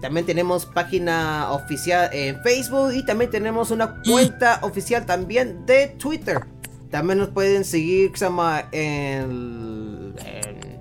También 0.00 0.26
tenemos 0.26 0.66
página 0.66 1.50
oficial 1.52 2.10
en 2.12 2.40
Facebook 2.42 2.92
y 2.94 3.04
también 3.04 3.30
tenemos 3.30 3.70
una 3.70 4.02
cuenta 4.02 4.60
oficial 4.62 5.04
también 5.06 5.64
de 5.66 5.88
Twitter. 5.88 6.44
También 6.90 7.18
nos 7.18 7.28
pueden 7.30 7.64
seguir, 7.64 8.12
se 8.14 8.26
llama 8.26 8.68
en, 8.72 10.14
en- 10.24 10.76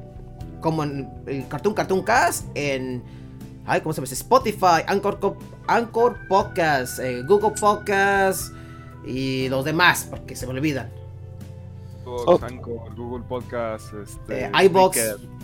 como 0.61 0.83
en 0.83 1.09
el 1.27 1.47
Cartoon 1.47 1.73
Cartoon 1.73 2.03
Cast 2.03 2.45
en 2.55 3.03
ay, 3.65 3.81
¿cómo 3.81 3.93
se 3.93 4.01
llama? 4.01 4.11
Spotify, 4.13 4.83
Anchor, 4.87 5.37
Anchor 5.67 6.17
Podcast, 6.27 6.99
eh, 6.99 7.23
Google 7.23 7.51
Podcast 7.59 8.51
y 9.07 9.49
los 9.49 9.65
demás, 9.65 10.05
porque 10.09 10.35
se 10.35 10.45
me 10.45 10.53
olvidan. 10.53 10.91
Xbox, 12.05 12.43
Anchor, 12.43 12.95
Google 12.95 13.23
Podcast, 13.27 13.93
este, 13.93 14.45
Eh, 14.45 14.51
iBox, 14.65 14.97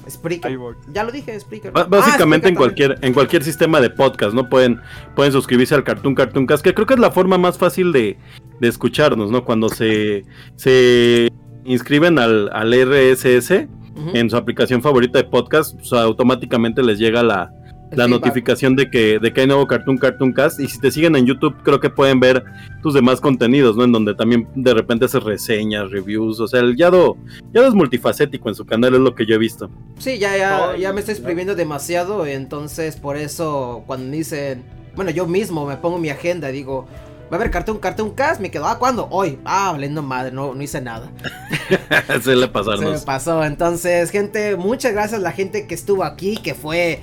Spreaker. 0.09 0.57
Ya 0.93 1.03
lo 1.03 1.11
dije, 1.11 1.39
Spreaker. 1.39 1.71
Ba- 1.71 1.81
Ah, 1.81 1.88
Básicamente 1.89 2.47
en 2.47 2.55
también. 2.55 2.55
cualquier, 2.55 2.97
en 3.01 3.13
cualquier 3.13 3.43
sistema 3.43 3.79
de 3.81 3.89
podcast, 3.89 4.33
¿no? 4.33 4.49
Pueden, 4.49 4.79
pueden 5.15 5.31
suscribirse 5.31 5.75
al 5.75 5.83
Cartoon 5.83 6.15
Cartoon 6.15 6.45
Cast, 6.45 6.63
que 6.63 6.73
creo 6.73 6.85
que 6.88 6.93
es 6.95 6.99
la 6.99 7.11
forma 7.11 7.38
más 7.38 7.57
fácil 7.57 7.91
de, 7.91 8.17
de 8.59 8.67
escucharnos, 8.67 9.29
¿no? 9.31 9.43
Cuando 9.45 9.69
se, 9.69 10.23
se 10.55 11.27
inscriben 11.65 12.17
al, 12.19 12.49
al 12.53 12.71
RSS 12.73 13.67
en 14.13 14.29
su 14.29 14.38
aplicación 14.38 14.81
favorita 14.81 15.19
de 15.19 15.25
podcast, 15.25 15.75
pues, 15.75 15.91
automáticamente 15.93 16.81
les 16.81 16.97
llega 16.97 17.21
la, 17.23 17.51
la 17.91 18.07
notificación 18.07 18.76
de 18.76 18.89
que, 18.89 19.19
de 19.19 19.34
que 19.34 19.41
hay 19.41 19.47
nuevo 19.47 19.68
Cartoon 19.68 19.97
Cartoon 19.97 20.34
Cast. 20.34 20.59
Y 20.59 20.68
si 20.68 20.80
te 20.80 20.91
siguen 20.91 21.15
en 21.15 21.26
YouTube, 21.26 21.55
creo 21.63 21.80
que 21.80 21.89
pueden 21.89 22.19
ver 22.19 22.43
tus 22.81 22.93
demás 22.93 23.22
contenidos, 23.22 23.76
¿no? 23.76 23.84
En 23.84 23.91
donde 23.91 24.15
también 24.15 24.47
de 24.55 24.73
repente 24.73 25.05
haces 25.05 25.23
reseñas, 25.23 25.91
reviews. 25.91 26.39
O 26.39 26.47
sea, 26.47 26.61
el 26.61 26.76
Yado, 26.76 27.18
Yado 27.53 27.68
es 27.68 27.73
multifacético 27.73 28.49
en 28.49 28.55
su 28.55 28.65
canal, 28.65 28.93
es 28.93 28.99
lo 28.99 29.15
que 29.15 29.26
yo 29.26 29.35
he 29.35 29.39
visto. 29.39 29.69
Sí, 29.97 30.18
ya, 30.18 30.38
ya, 30.38 30.76
ya 30.77 30.93
me 30.93 30.99
estoy 31.01 31.13
no. 31.13 31.19
exprimiendo 31.19 31.55
demasiado, 31.55 32.26
entonces 32.26 32.95
por 32.95 33.18
eso 33.18 33.84
cuando 33.85 34.11
dicen, 34.11 34.63
bueno, 34.95 35.11
yo 35.11 35.27
mismo 35.27 35.65
me 35.65 35.77
pongo 35.77 35.97
mi 35.97 36.09
agenda 36.09 36.49
y 36.49 36.53
digo, 36.53 36.88
va 37.31 37.35
a 37.38 37.39
haber 37.39 37.51
Cartoon 37.51 37.80
Cartoon 37.80 38.11
Cast, 38.11 38.41
me 38.41 38.51
quedo, 38.51 38.68
ah, 38.68 38.77
¿cuándo? 38.77 39.07
Hoy, 39.09 39.39
ah, 39.45 39.72
valiendo 39.72 40.01
madre, 40.01 40.31
no, 40.31 40.53
no 40.53 40.61
hice 40.61 40.81
nada. 40.81 41.09
Se 42.23 42.35
le 42.35 42.47
Se 42.47 42.85
me 42.85 42.99
pasó, 42.99 43.43
entonces, 43.43 44.09
gente, 44.11 44.55
muchas 44.57 44.93
gracias 44.93 45.19
a 45.19 45.23
la 45.23 45.31
gente 45.31 45.65
que 45.68 45.76
estuvo 45.76 46.03
aquí, 46.03 46.38
que 46.38 46.53
fue 46.53 46.99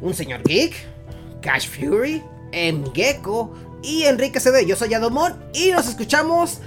un 0.00 0.14
señor 0.14 0.42
geek, 0.44 0.74
Cash 1.42 1.68
Fury, 1.68 2.22
Gecko 2.94 3.52
y 3.82 4.04
Enrique 4.04 4.40
CD. 4.40 4.66
Yo 4.66 4.76
soy 4.76 4.94
Adomón 4.94 5.34
y 5.54 5.70
nos 5.70 5.88
escuchamos 5.88 6.60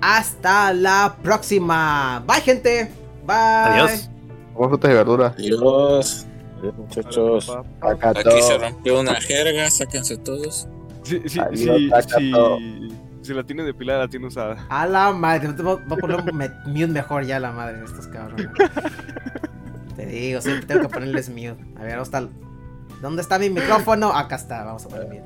hasta 0.00 0.72
la 0.72 1.16
próxima. 1.22 2.22
Bye, 2.26 2.40
gente. 2.40 2.90
Bye. 3.26 3.36
Adiós. 3.36 4.10
Como 4.54 4.68
frutas 4.70 4.90
y 4.90 4.94
verduras. 4.94 5.32
Adiós. 5.34 6.26
Adiós, 6.60 6.74
muchachos. 6.76 7.52
Aquí 7.80 8.42
se 8.42 8.58
rompió 8.58 9.00
una 9.00 9.20
jerga, 9.20 9.70
sáquense 9.70 10.16
todos. 10.16 10.68
Sí, 11.02 11.20
sí, 11.26 11.38
Adiós, 11.40 11.76
sí, 12.16 12.32
sí. 12.32 12.88
Si 13.22 13.32
la 13.32 13.42
tiene 13.42 13.62
depilada, 13.62 14.00
la 14.00 14.08
tiene 14.08 14.26
usada. 14.26 14.66
A 14.68 14.86
la 14.86 15.10
madre, 15.12 15.48
voy 15.48 15.78
voy 15.86 15.96
a 15.98 16.00
poner 16.00 16.16
un 16.20 16.26
mute 16.66 16.86
mejor 16.88 17.24
ya 17.24 17.40
la 17.40 17.52
madre 17.52 17.78
de 17.78 17.86
estos 17.86 18.06
cabrones. 18.08 18.48
Te 19.96 20.06
digo, 20.06 20.40
siempre 20.42 20.66
tengo 20.66 20.82
que 20.82 20.88
ponerles 20.88 21.30
mute. 21.30 21.56
A 21.78 21.82
ver, 21.84 21.96
¿dónde 21.96 22.02
está, 22.02 22.18
el- 22.18 22.28
¿dónde 23.04 23.20
está 23.20 23.38
mi 23.38 23.50
micrófono? 23.50 24.12
Acá 24.16 24.36
está, 24.36 24.64
vamos 24.64 24.86
a 24.86 24.88
poner 24.88 25.06
mute. 25.06 25.22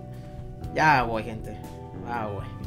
Ya 0.75 1.05
voy, 1.05 1.23
gente. 1.23 1.57
Ya 2.09 2.27
voy. 2.27 2.58